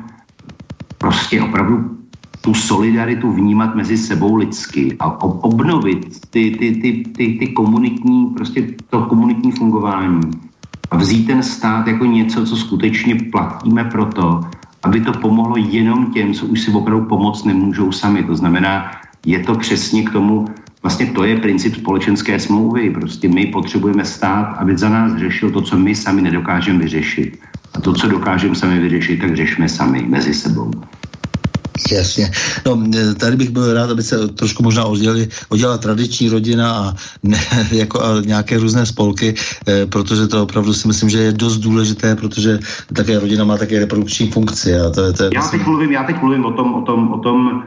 prostě 0.98 1.42
opravdu 1.42 2.00
tu 2.42 2.54
solidaritu 2.54 3.32
vnímat 3.32 3.76
mezi 3.76 3.98
sebou 3.98 4.36
lidsky 4.36 4.96
a 5.00 5.24
obnovit 5.24 6.20
ty, 6.30 6.52
ty, 6.52 6.72
ty, 6.72 7.04
ty, 7.18 7.38
ty 7.40 7.48
komunitní, 7.48 8.26
prostě 8.26 8.68
to 8.90 9.02
komunitní 9.02 9.52
fungování 9.52 10.22
a 10.92 10.98
vzít 10.98 11.28
ten 11.28 11.44
stát 11.44 11.88
jako 11.88 12.06
něco, 12.06 12.46
co 12.46 12.56
skutečně 12.56 13.16
platíme 13.32 13.84
proto, 13.84 14.42
aby 14.84 15.02
to 15.02 15.12
pomohlo 15.12 15.58
jenom 15.58 16.14
těm, 16.14 16.34
co 16.34 16.46
už 16.46 16.62
si 16.62 16.72
opravdu 16.72 17.06
pomoct 17.06 17.44
nemůžou 17.44 17.92
sami. 17.92 18.24
To 18.24 18.36
znamená, 18.36 18.92
je 19.26 19.40
to 19.40 19.56
přesně 19.56 20.04
k 20.04 20.12
tomu, 20.12 20.46
Vlastně 20.86 21.06
to 21.06 21.24
je 21.24 21.38
princip 21.38 21.76
společenské 21.76 22.40
smlouvy. 22.40 22.90
Prostě 22.90 23.28
my 23.28 23.46
potřebujeme 23.46 24.06
stát, 24.06 24.54
aby 24.58 24.78
za 24.78 24.90
nás 24.90 25.18
řešil 25.18 25.52
to, 25.52 25.62
co 25.62 25.78
my 25.78 25.96
sami 25.96 26.22
nedokážeme 26.22 26.80
vyřešit. 26.80 27.40
A 27.74 27.82
to, 27.82 27.94
co 27.94 28.08
dokážeme 28.08 28.56
sami 28.56 28.80
vyřešit, 28.80 29.18
tak 29.18 29.36
řešme 29.36 29.70
sami 29.70 30.06
mezi 30.08 30.34
sebou. 30.34 30.72
Jasně. 31.92 32.32
No, 32.66 32.78
tady 33.20 33.36
bych 33.36 33.50
byl 33.50 33.74
rád, 33.74 33.90
aby 33.90 34.04
se 34.04 34.28
trošku 34.28 34.64
možná 34.64 34.86
oddělili, 34.86 35.28
oddělala 35.50 35.78
tradiční 35.78 36.30
rodina 36.30 36.74
a, 36.74 36.94
ne, 37.24 37.40
jako, 37.72 38.04
a 38.04 38.22
nějaké 38.22 38.58
různé 38.58 38.86
spolky, 38.86 39.36
eh, 39.68 39.86
protože 39.86 40.28
to 40.28 40.44
opravdu 40.44 40.74
si 40.74 40.88
myslím, 40.88 41.10
že 41.10 41.18
je 41.18 41.32
dost 41.34 41.58
důležité, 41.58 42.16
protože 42.16 42.60
také 42.94 43.20
rodina 43.20 43.44
má 43.44 43.58
také 43.58 43.80
reprodukční 43.80 44.32
funkci. 44.32 44.80
A 44.80 44.90
to, 44.90 45.02
je, 45.02 45.14
to 45.14 45.24
je 45.24 45.30
já, 45.34 45.48
teď 45.48 45.66
mluvím, 45.66 45.92
já 45.92 46.04
teď 46.04 46.22
mluvím 46.22 46.46
o 46.46 46.52
tom, 46.52 46.74
o 46.74 46.82
tom, 46.82 47.14
o 47.14 47.18
tom 47.18 47.64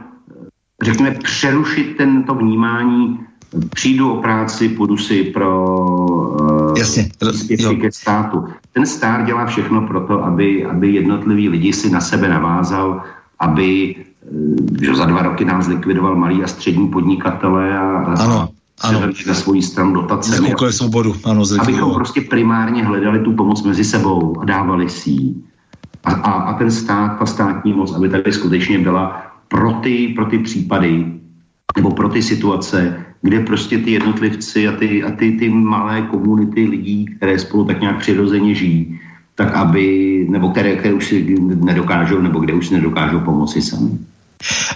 řekněme, 0.83 1.11
přerušit 1.11 1.97
tento 1.97 2.35
vnímání 2.35 3.19
přijdu 3.73 4.13
o 4.13 4.21
práci, 4.21 4.69
půjdu 4.69 4.97
si 4.97 5.23
pro 5.23 5.65
uh, 6.41 6.77
Jasně, 6.77 7.09
ke 7.81 7.91
státu. 7.91 8.45
Ten 8.73 8.85
stát 8.85 9.25
dělá 9.25 9.45
všechno 9.45 9.87
pro 9.87 10.01
to, 10.01 10.23
aby, 10.23 10.65
aby 10.65 10.91
jednotlivý 10.91 11.49
lidi 11.49 11.73
si 11.73 11.89
na 11.89 12.01
sebe 12.01 12.29
navázal, 12.29 13.01
aby 13.39 13.95
eh, 13.95 14.85
že 14.85 14.95
za 14.95 15.05
dva 15.05 15.21
roky 15.21 15.45
nám 15.45 15.61
zlikvidoval 15.61 16.15
malý 16.15 16.43
a 16.43 16.47
střední 16.47 16.87
podnikatele 16.87 17.77
a, 17.77 17.81
ano. 18.19 18.49
Ano. 18.81 19.01
na 19.27 19.33
svoji 19.33 19.61
stranu 19.61 19.93
dotace. 19.93 20.35
Zkoukali 20.35 20.73
svobodu, 20.73 21.15
ano, 21.23 21.43
Abychom 21.59 21.93
prostě 21.93 22.21
primárně 22.21 22.85
hledali 22.85 23.19
tu 23.19 23.33
pomoc 23.33 23.63
mezi 23.63 23.83
sebou 23.83 24.41
a 24.41 24.45
dávali 24.45 24.89
si 24.89 25.09
ji. 25.09 25.35
A, 26.03 26.11
a, 26.13 26.31
a 26.31 26.53
ten 26.53 26.71
stát, 26.71 27.19
ta 27.19 27.25
státní 27.25 27.73
moc, 27.73 27.95
aby 27.95 28.09
tady 28.09 28.33
skutečně 28.33 28.79
byla 28.79 29.28
pro 29.49 29.73
ty, 29.73 30.07
pro 30.07 30.25
ty 30.25 30.39
případy 30.39 31.05
nebo 31.75 31.91
pro 31.91 32.09
ty 32.09 32.21
situace, 32.21 33.05
kde 33.21 33.39
prostě 33.39 33.77
ty 33.77 33.91
jednotlivci 33.91 34.67
a 34.67 34.71
ty, 34.71 35.03
a 35.03 35.11
ty, 35.11 35.31
ty 35.31 35.49
malé 35.49 36.01
komunity 36.01 36.65
lidí, 36.65 37.05
které 37.05 37.39
spolu 37.39 37.65
tak 37.65 37.81
nějak 37.81 37.99
přirozeně 37.99 38.55
žijí, 38.55 38.99
tak 39.35 39.53
aby, 39.53 40.27
nebo 40.29 40.49
které, 40.49 40.75
které 40.75 40.93
už 40.93 41.05
si 41.05 41.37
nedokážou, 41.55 42.21
nebo 42.21 42.39
kde 42.39 42.53
už 42.53 42.67
si 42.67 42.73
nedokážou 42.73 43.19
pomoci 43.19 43.61
sami. 43.61 43.89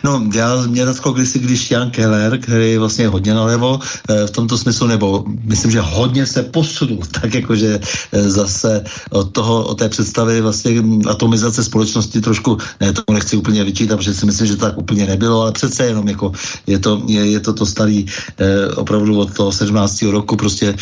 No, 0.04 0.22
já 0.34 0.62
mě 0.68 0.86
natklo 0.86 1.14
kdysi, 1.14 1.40
když 1.40 1.72
Jan 1.72 1.92
Keller, 1.92 2.38
který 2.38 2.72
je 2.72 2.80
vlastně 2.80 3.08
hodně 3.08 3.34
nalevo 3.34 3.80
e, 4.10 4.28
v 4.28 4.32
tomto 4.32 4.58
smyslu, 4.58 4.88
nebo 4.88 5.24
myslím, 5.44 5.72
že 5.72 5.80
hodně 5.80 6.26
se 6.26 6.44
posunul, 6.44 7.00
tak 7.22 7.34
jakože 7.34 7.80
e, 8.12 8.30
zase 8.30 8.84
od 9.10 9.32
toho, 9.32 9.64
od 9.64 9.80
té 9.80 9.90
představy 9.90 10.42
vlastně 10.42 10.84
atomizace 11.10 11.64
společnosti 11.64 12.22
trošku, 12.22 12.58
ne, 12.82 12.94
tomu 12.94 13.14
nechci 13.14 13.38
úplně 13.38 13.64
vyčítat, 13.64 13.98
protože 13.98 14.14
si 14.14 14.26
myslím, 14.26 14.48
že 14.48 14.56
to 14.56 14.66
tak 14.66 14.78
úplně 14.78 15.06
nebylo, 15.06 15.42
ale 15.42 15.52
přece 15.52 15.86
jenom 15.86 16.08
jako 16.08 16.32
je 16.68 16.80
to, 16.80 17.02
je, 17.08 17.32
je 17.32 17.40
to 17.40 17.54
to 17.54 17.66
starý 17.66 18.06
e, 18.38 18.68
opravdu 18.76 19.20
od 19.20 19.34
toho 19.34 19.52
17. 19.52 20.02
roku 20.02 20.36
prostě 20.36 20.76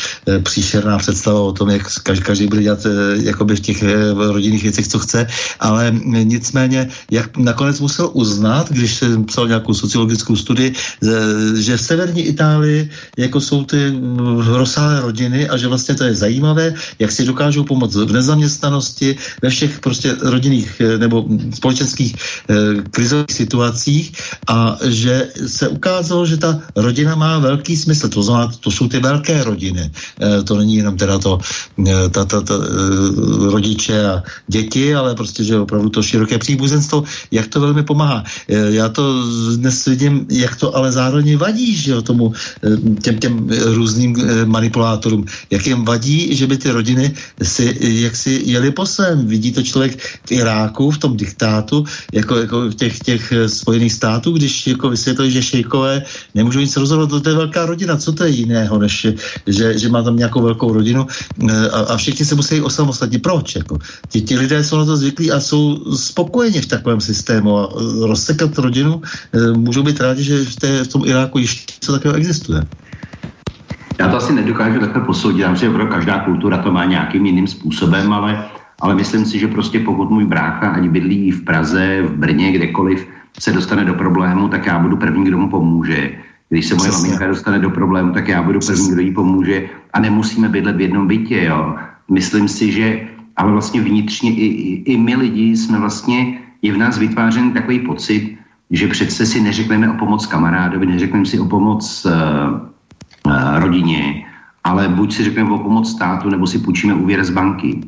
příšerná 0.43 0.97
představa 0.97 1.39
o 1.39 1.51
tom, 1.51 1.69
jak 1.69 1.81
každý, 2.03 2.23
každý 2.23 2.47
bude 2.47 2.63
dělat 2.63 2.79
jakoby 3.21 3.55
v 3.55 3.59
těch 3.59 3.83
rodinných 4.17 4.63
věcech, 4.63 4.87
co 4.87 4.99
chce, 4.99 5.27
ale 5.59 5.93
nicméně, 6.23 6.89
jak 7.11 7.37
nakonec 7.37 7.79
musel 7.79 8.09
uznat, 8.13 8.70
když 8.71 8.95
jsem 8.95 9.25
psal 9.25 9.47
nějakou 9.47 9.73
sociologickou 9.73 10.35
studii, 10.35 10.73
že 11.57 11.77
v 11.77 11.81
severní 11.81 12.21
Itálii 12.21 12.89
jako 13.17 13.41
jsou 13.41 13.63
ty 13.63 13.91
mm, 13.91 14.39
rozsáhlé 14.39 15.01
rodiny 15.01 15.49
a 15.49 15.57
že 15.57 15.67
vlastně 15.67 15.95
to 15.95 16.03
je 16.03 16.15
zajímavé, 16.15 16.73
jak 16.99 17.11
si 17.11 17.25
dokážou 17.25 17.63
pomoct 17.63 17.95
v 17.95 18.11
nezaměstnanosti, 18.11 19.15
ve 19.41 19.49
všech 19.49 19.79
prostě 19.79 20.15
rodinných 20.21 20.81
eh, 20.81 20.97
nebo 20.97 21.25
společenských 21.53 22.15
eh, 22.15 22.55
krizových 22.91 23.33
situacích 23.33 24.05
a 24.47 24.77
že 24.85 25.27
se 25.47 25.67
ukázalo, 25.67 26.25
že 26.25 26.37
ta 26.37 26.59
rodina 26.75 27.15
má 27.15 27.39
velký 27.39 27.77
smysl. 27.77 28.09
To 28.09 28.23
znamená, 28.23 28.51
to 28.59 28.71
jsou 28.71 28.87
ty 28.87 28.99
velké 28.99 29.43
rodiny. 29.43 29.91
Eh, 30.21 30.43
to 30.43 30.57
není 30.57 30.75
jenom 30.75 30.97
teda 30.97 31.19
to 31.19 31.39
ta, 32.11 32.25
ta, 32.25 32.41
ta, 32.41 32.55
rodiče 33.51 34.05
a 34.05 34.23
děti, 34.47 34.95
ale 34.95 35.15
prostě, 35.15 35.43
že 35.43 35.59
opravdu 35.59 35.89
to 35.89 36.03
široké 36.03 36.37
příbuzenstvo, 36.37 37.03
jak 37.31 37.47
to 37.47 37.59
velmi 37.59 37.83
pomáhá 37.83 38.23
já 38.69 38.89
to 38.89 39.23
dnes 39.55 39.85
vidím, 39.85 40.25
jak 40.29 40.55
to 40.55 40.75
ale 40.75 40.91
zároveň 40.91 41.37
vadí, 41.37 41.75
že 41.75 41.91
jo, 41.91 42.01
tomu 42.01 42.33
eh, 42.33 42.99
těm, 43.01 43.17
těm 43.17 43.49
různým 43.49 44.15
eh, 44.19 44.45
manipulátorům, 44.45 45.25
jak 45.49 45.67
jim 45.67 45.85
vadí, 45.85 46.35
že 46.35 46.47
by 46.47 46.57
ty 46.57 46.69
rodiny 46.71 47.13
si 47.43 47.77
jak 47.81 48.15
si 48.15 48.41
jeli 48.45 48.71
po 48.71 48.85
svém. 48.85 49.27
Vidí 49.27 49.51
to 49.51 49.63
člověk 49.63 49.97
v 50.25 50.31
Iráku, 50.31 50.91
v 50.91 50.97
tom 50.97 51.17
diktátu, 51.17 51.85
jako, 52.13 52.35
jako 52.37 52.61
v 52.69 52.75
těch, 52.75 52.99
těch 52.99 53.31
eh, 53.31 53.49
spojených 53.49 53.93
států, 53.93 54.31
když 54.31 54.67
jako 54.67 54.89
vysvětlí, 54.89 55.31
že 55.31 55.43
šejkové 55.43 56.03
nemůžou 56.35 56.59
nic 56.59 56.77
rozhodovat, 56.77 57.23
to 57.23 57.29
je 57.29 57.35
velká 57.35 57.65
rodina, 57.65 57.97
co 57.97 58.11
to 58.11 58.23
je 58.23 58.29
jiného, 58.29 58.79
než 58.79 59.07
že, 59.47 59.79
že 59.79 59.89
má 59.89 60.03
tam 60.03 60.17
nějakou 60.17 60.41
velkou 60.41 60.73
rodinu 60.73 61.07
a, 61.71 61.79
a 61.79 61.97
všichni 61.97 62.25
se 62.25 62.35
musí 62.35 62.61
osamostatnit. 62.61 63.21
Proč? 63.21 63.55
Jako? 63.55 63.79
Ti, 64.09 64.21
ti 64.21 64.37
lidé 64.37 64.63
jsou 64.63 64.77
na 64.77 64.85
to 64.85 64.97
zvyklí 64.97 65.31
a 65.31 65.39
jsou 65.39 65.95
spokojeni 65.95 66.61
v 66.61 66.65
takovém 66.65 67.01
systému 67.01 67.57
a 67.57 67.69
rozsekat 68.01 68.50
rodinu, 68.57 69.01
eh, 69.33 69.57
můžou 69.57 69.83
být 69.83 70.01
rádi, 70.01 70.23
že 70.23 70.45
v, 70.45 70.55
té, 70.55 70.83
v 70.83 70.87
tom 70.87 71.01
Iráku 71.05 71.37
ještě 71.37 71.73
něco 71.81 71.91
takového 71.91 72.17
existuje. 72.17 72.63
Já 73.99 74.07
to 74.07 74.17
asi 74.17 74.33
nedokážu 74.33 74.79
takhle 74.79 75.01
posoudit, 75.01 75.41
já 75.41 75.53
že 75.53 75.69
pro 75.69 75.87
každá 75.87 76.19
kultura 76.19 76.57
to 76.57 76.71
má 76.71 76.85
nějakým 76.85 77.25
jiným 77.25 77.47
způsobem, 77.47 78.13
ale, 78.13 78.45
ale 78.81 78.95
myslím 78.95 79.25
si, 79.25 79.39
že 79.39 79.47
prostě 79.47 79.79
pokud 79.79 80.09
můj 80.09 80.25
brácha, 80.25 80.69
ať 80.69 80.83
bydlí 80.83 81.31
v 81.31 81.43
Praze, 81.43 82.01
v 82.01 82.11
Brně, 82.11 82.51
kdekoliv, 82.51 83.07
se 83.39 83.53
dostane 83.53 83.85
do 83.85 83.93
problému, 83.93 84.49
tak 84.49 84.65
já 84.65 84.79
budu 84.79 84.97
první, 84.97 85.23
kdo 85.23 85.37
mu 85.37 85.49
pomůže. 85.49 86.11
Když 86.49 86.65
se 86.65 86.75
moje 86.75 86.89
Přesně. 86.89 87.07
maminka 87.07 87.27
dostane 87.27 87.59
do 87.59 87.69
problému, 87.69 88.13
tak 88.13 88.27
já 88.27 88.43
budu 88.43 88.59
první, 88.59 88.91
kdo 88.91 89.01
jí 89.01 89.13
pomůže 89.13 89.69
a 89.93 89.99
nemusíme 89.99 90.49
bydlet 90.49 90.75
v 90.75 90.81
jednom 90.81 91.07
bytě. 91.07 91.43
Jo. 91.43 91.75
Myslím 92.09 92.47
si, 92.47 92.71
že 92.71 93.07
a, 93.37 93.41
ale 93.41 93.51
vlastně 93.51 93.81
vnitřně 93.81 94.31
i, 94.35 94.45
i, 94.45 94.93
i 94.93 94.97
my 94.97 95.15
lidi 95.15 95.57
jsme 95.57 95.79
vlastně, 95.79 96.39
je 96.61 96.73
v 96.73 96.77
nás 96.77 96.97
vytvářen 96.97 97.51
takový 97.51 97.79
pocit, 97.79 98.37
že 98.71 98.87
přece 98.87 99.25
si 99.25 99.41
neřekneme 99.41 99.89
o 99.89 99.93
pomoc 99.93 100.25
kamarádovi, 100.25 100.85
neřekneme 100.85 101.25
si 101.25 101.39
o 101.39 101.45
pomoc 101.45 102.05
uh, 102.05 102.11
uh, 103.25 103.59
rodině, 103.59 104.25
ale 104.63 104.87
buď 104.87 105.13
si 105.13 105.23
řekneme 105.23 105.51
o 105.51 105.59
pomoc 105.59 105.91
státu, 105.91 106.29
nebo 106.29 106.47
si 106.47 106.59
půjčíme 106.59 106.93
úvěr 106.93 107.23
z 107.23 107.29
banky. 107.29 107.81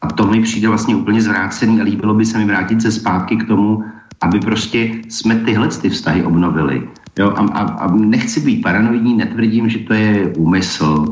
A 0.00 0.06
to 0.06 0.26
mi 0.26 0.42
přijde 0.42 0.68
vlastně 0.68 0.96
úplně 0.96 1.22
zvrácený 1.22 1.80
a 1.80 1.84
líbilo 1.84 2.14
by 2.14 2.26
se 2.26 2.38
mi 2.38 2.44
vrátit 2.44 2.82
se 2.82 2.92
zpátky 2.92 3.36
k 3.36 3.46
tomu, 3.46 3.84
aby 4.20 4.40
prostě 4.40 4.90
jsme 5.08 5.34
tyhle 5.34 5.68
ty 5.68 5.90
vztahy 5.90 6.24
obnovili. 6.24 6.88
Jo, 7.18 7.34
a, 7.36 7.42
a, 7.42 7.62
a 7.62 7.94
nechci 7.94 8.40
být 8.40 8.62
paranoidní, 8.62 9.16
netvrdím, 9.16 9.68
že 9.68 9.78
to 9.78 9.94
je 9.94 10.32
úmysl, 10.36 11.06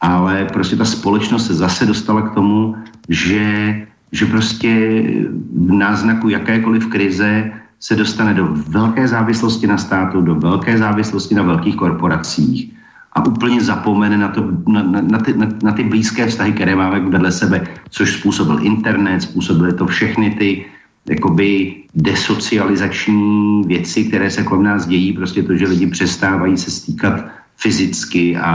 ale 0.00 0.44
prostě 0.44 0.76
ta 0.76 0.84
společnost 0.84 1.46
se 1.46 1.54
zase 1.54 1.86
dostala 1.86 2.22
k 2.22 2.34
tomu, 2.34 2.76
že, 3.08 3.86
že 4.12 4.26
prostě 4.26 5.02
v 5.56 5.72
náznaku 5.72 6.28
jakékoliv 6.28 6.86
krize 6.86 7.52
se 7.86 7.96
dostane 7.96 8.34
do 8.34 8.48
velké 8.68 9.08
závislosti 9.08 9.66
na 9.66 9.78
státu, 9.78 10.20
do 10.20 10.34
velké 10.34 10.78
závislosti 10.78 11.34
na 11.34 11.42
velkých 11.42 11.76
korporacích 11.76 12.72
a 13.12 13.26
úplně 13.26 13.60
zapomene 13.60 14.18
na, 14.18 14.28
to, 14.28 14.42
na, 14.66 14.82
na, 14.82 15.00
na, 15.00 15.18
ty, 15.18 15.32
na, 15.32 15.46
na 15.62 15.72
ty 15.72 15.84
blízké 15.84 16.26
vztahy, 16.26 16.52
které 16.52 16.74
máme 16.74 17.00
vedle 17.00 17.32
sebe, 17.32 17.66
což 17.90 18.12
způsobil 18.12 18.58
internet, 18.62 19.22
způsobily 19.22 19.72
to 19.72 19.86
všechny 19.86 20.30
ty 20.30 20.66
jakoby 21.08 21.76
desocializační 21.94 23.62
věci, 23.66 24.04
které 24.04 24.30
se 24.30 24.42
kolem 24.42 24.62
nás 24.62 24.86
dějí, 24.86 25.12
prostě 25.12 25.42
to, 25.42 25.54
že 25.54 25.66
lidi 25.66 25.86
přestávají 25.86 26.56
se 26.58 26.70
stýkat 26.70 27.24
fyzicky 27.56 28.36
a, 28.36 28.50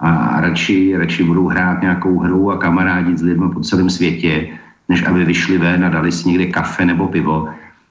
a 0.00 0.40
radši, 0.40 0.94
radši 0.96 1.24
budou 1.24 1.46
hrát 1.46 1.82
nějakou 1.82 2.18
hru 2.18 2.50
a 2.50 2.56
kamarádit 2.56 3.18
s 3.18 3.22
lidmi 3.22 3.50
po 3.54 3.60
celém 3.60 3.90
světě, 3.90 4.48
než 4.88 5.06
aby 5.06 5.24
vyšli 5.24 5.58
ven 5.58 5.84
a 5.84 5.88
dali 5.88 6.12
si 6.12 6.28
někde 6.28 6.46
kafe 6.46 6.84
nebo 6.84 7.08
pivo. 7.08 7.48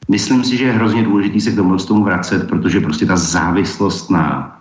Myslím 0.09 0.43
si, 0.43 0.57
že 0.57 0.65
je 0.65 0.71
hrozně 0.71 1.03
důležité 1.03 1.39
se 1.39 1.51
k 1.51 1.55
tomu, 1.55 1.77
tomu 1.77 2.03
vracet, 2.03 2.49
protože 2.49 2.79
prostě 2.79 3.05
ta 3.05 3.17
závislost 3.17 4.09
na, 4.09 4.57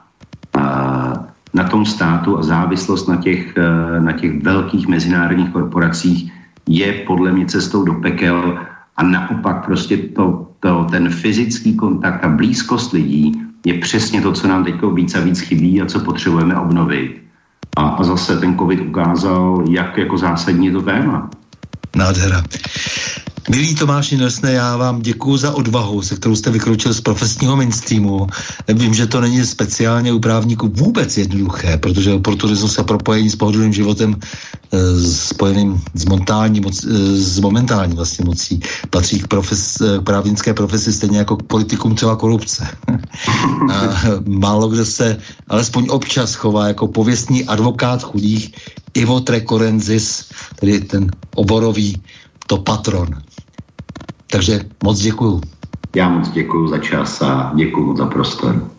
na 1.54 1.64
tom 1.70 1.86
státu 1.86 2.38
a 2.38 2.42
závislost 2.42 3.08
na 3.08 3.16
těch, 3.16 3.54
na 3.98 4.12
těch 4.12 4.42
velkých 4.42 4.88
mezinárodních 4.88 5.50
korporacích 5.50 6.32
je 6.68 6.92
podle 6.92 7.32
mě 7.32 7.46
cestou 7.46 7.84
do 7.84 7.94
pekel 7.94 8.58
a 8.96 9.02
naopak 9.02 9.64
prostě 9.64 9.96
to, 9.96 10.48
to, 10.60 10.86
ten 10.90 11.10
fyzický 11.10 11.76
kontakt 11.76 12.24
a 12.24 12.28
blízkost 12.28 12.92
lidí 12.92 13.42
je 13.66 13.74
přesně 13.74 14.22
to, 14.22 14.32
co 14.32 14.48
nám 14.48 14.64
teď 14.64 14.74
víc 14.94 15.14
a 15.14 15.20
víc 15.20 15.40
chybí 15.40 15.82
a 15.82 15.86
co 15.86 16.00
potřebujeme 16.00 16.56
obnovit. 16.56 17.22
A, 17.76 17.82
a 17.88 18.04
zase 18.04 18.40
ten 18.40 18.58
covid 18.58 18.80
ukázal, 18.80 19.64
jak 19.70 19.98
jako 19.98 20.18
zásadní 20.18 20.66
je 20.66 20.72
to 20.72 20.82
téma. 20.82 21.30
Nádhera. 21.96 22.42
Milý 23.50 23.74
Tomáši 23.74 24.16
Nesné, 24.16 24.52
já 24.52 24.76
vám 24.76 25.02
děkuji 25.02 25.36
za 25.36 25.54
odvahu, 25.54 26.02
se 26.02 26.16
kterou 26.16 26.36
jste 26.36 26.50
vykročil 26.50 26.94
z 26.94 27.00
profesního 27.00 27.56
mainstreamu. 27.56 28.26
Vím, 28.68 28.94
že 28.94 29.06
to 29.06 29.20
není 29.20 29.46
speciálně 29.46 30.12
u 30.12 30.18
právníků 30.18 30.70
vůbec 30.74 31.16
jednoduché, 31.18 31.78
protože 31.78 32.12
oportunismus 32.12 32.78
a 32.78 32.82
propojení 32.82 33.30
s 33.30 33.36
pohodlným 33.36 33.72
životem 33.72 34.16
e, 34.16 34.78
spojeným 35.02 35.82
s, 35.94 36.04
montální, 36.04 36.60
moc, 36.60 36.84
e, 36.84 36.88
s 37.16 37.40
momentální 37.40 37.96
vlastně 37.96 38.24
mocí 38.24 38.60
patří 38.90 39.18
k, 39.18 39.26
profes, 39.26 39.80
e, 39.80 39.98
k 39.98 40.02
právnické 40.02 40.54
profesi 40.54 40.92
stejně 40.92 41.18
jako 41.18 41.36
k 41.36 41.42
politikům 41.42 41.94
třeba 41.94 42.16
korupce. 42.16 42.68
a 43.72 43.94
málo 44.26 44.68
kdo 44.68 44.86
se 44.86 45.18
alespoň 45.48 45.86
občas 45.90 46.34
chová 46.34 46.68
jako 46.68 46.88
pověstný 46.88 47.44
advokát 47.44 48.02
chudých 48.02 48.54
Ivo 48.94 49.20
Trekorenzis, 49.20 50.24
tedy 50.60 50.80
ten 50.80 51.10
oborový 51.34 52.02
to 52.52 52.58
patron. 52.58 53.08
Takže 54.26 54.60
moc 54.84 55.00
děkuju. 55.00 55.40
Já 55.96 56.08
moc 56.08 56.28
děkuju 56.28 56.68
za 56.68 56.78
čas 56.78 57.22
a 57.22 57.52
děkuju 57.54 57.96
za 57.96 58.06
prostor. 58.06 58.70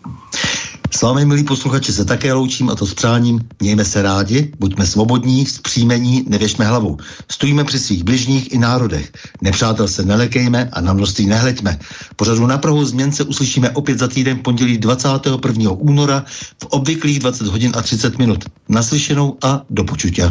S 0.90 1.02
vámi, 1.02 1.24
milí 1.24 1.44
posluchači, 1.44 1.92
se 1.92 2.04
také 2.04 2.32
loučím 2.32 2.70
a 2.70 2.74
to 2.74 2.86
s 2.86 2.94
přáním. 2.94 3.40
Mějme 3.60 3.84
se 3.84 4.02
rádi, 4.02 4.52
buďme 4.58 4.86
svobodní, 4.86 5.46
zpříjmení, 5.46 6.24
nevěšme 6.28 6.64
hlavu. 6.64 6.96
Stojíme 7.30 7.64
při 7.64 7.78
svých 7.78 8.04
bližních 8.04 8.52
i 8.52 8.58
národech. 8.58 9.12
Nepřátel 9.42 9.88
se 9.88 10.04
nelekejme 10.04 10.70
a 10.72 10.80
na 10.80 10.92
množství 10.92 11.26
nehleďme. 11.26 11.78
Pořadu 12.16 12.46
na 12.46 12.58
Prahu 12.58 12.84
změn 12.84 13.12
se 13.12 13.24
uslyšíme 13.24 13.70
opět 13.70 13.98
za 13.98 14.08
týden 14.08 14.38
pondělí 14.38 14.78
21. 14.78 15.70
února 15.70 16.24
v 16.62 16.66
obvyklých 16.66 17.18
20 17.18 17.46
hodin 17.46 17.72
a 17.76 17.82
30 17.82 18.18
minut. 18.18 18.44
Naslyšenou 18.68 19.36
a 19.42 19.62
do 19.70 19.84
počutě. 19.84 20.30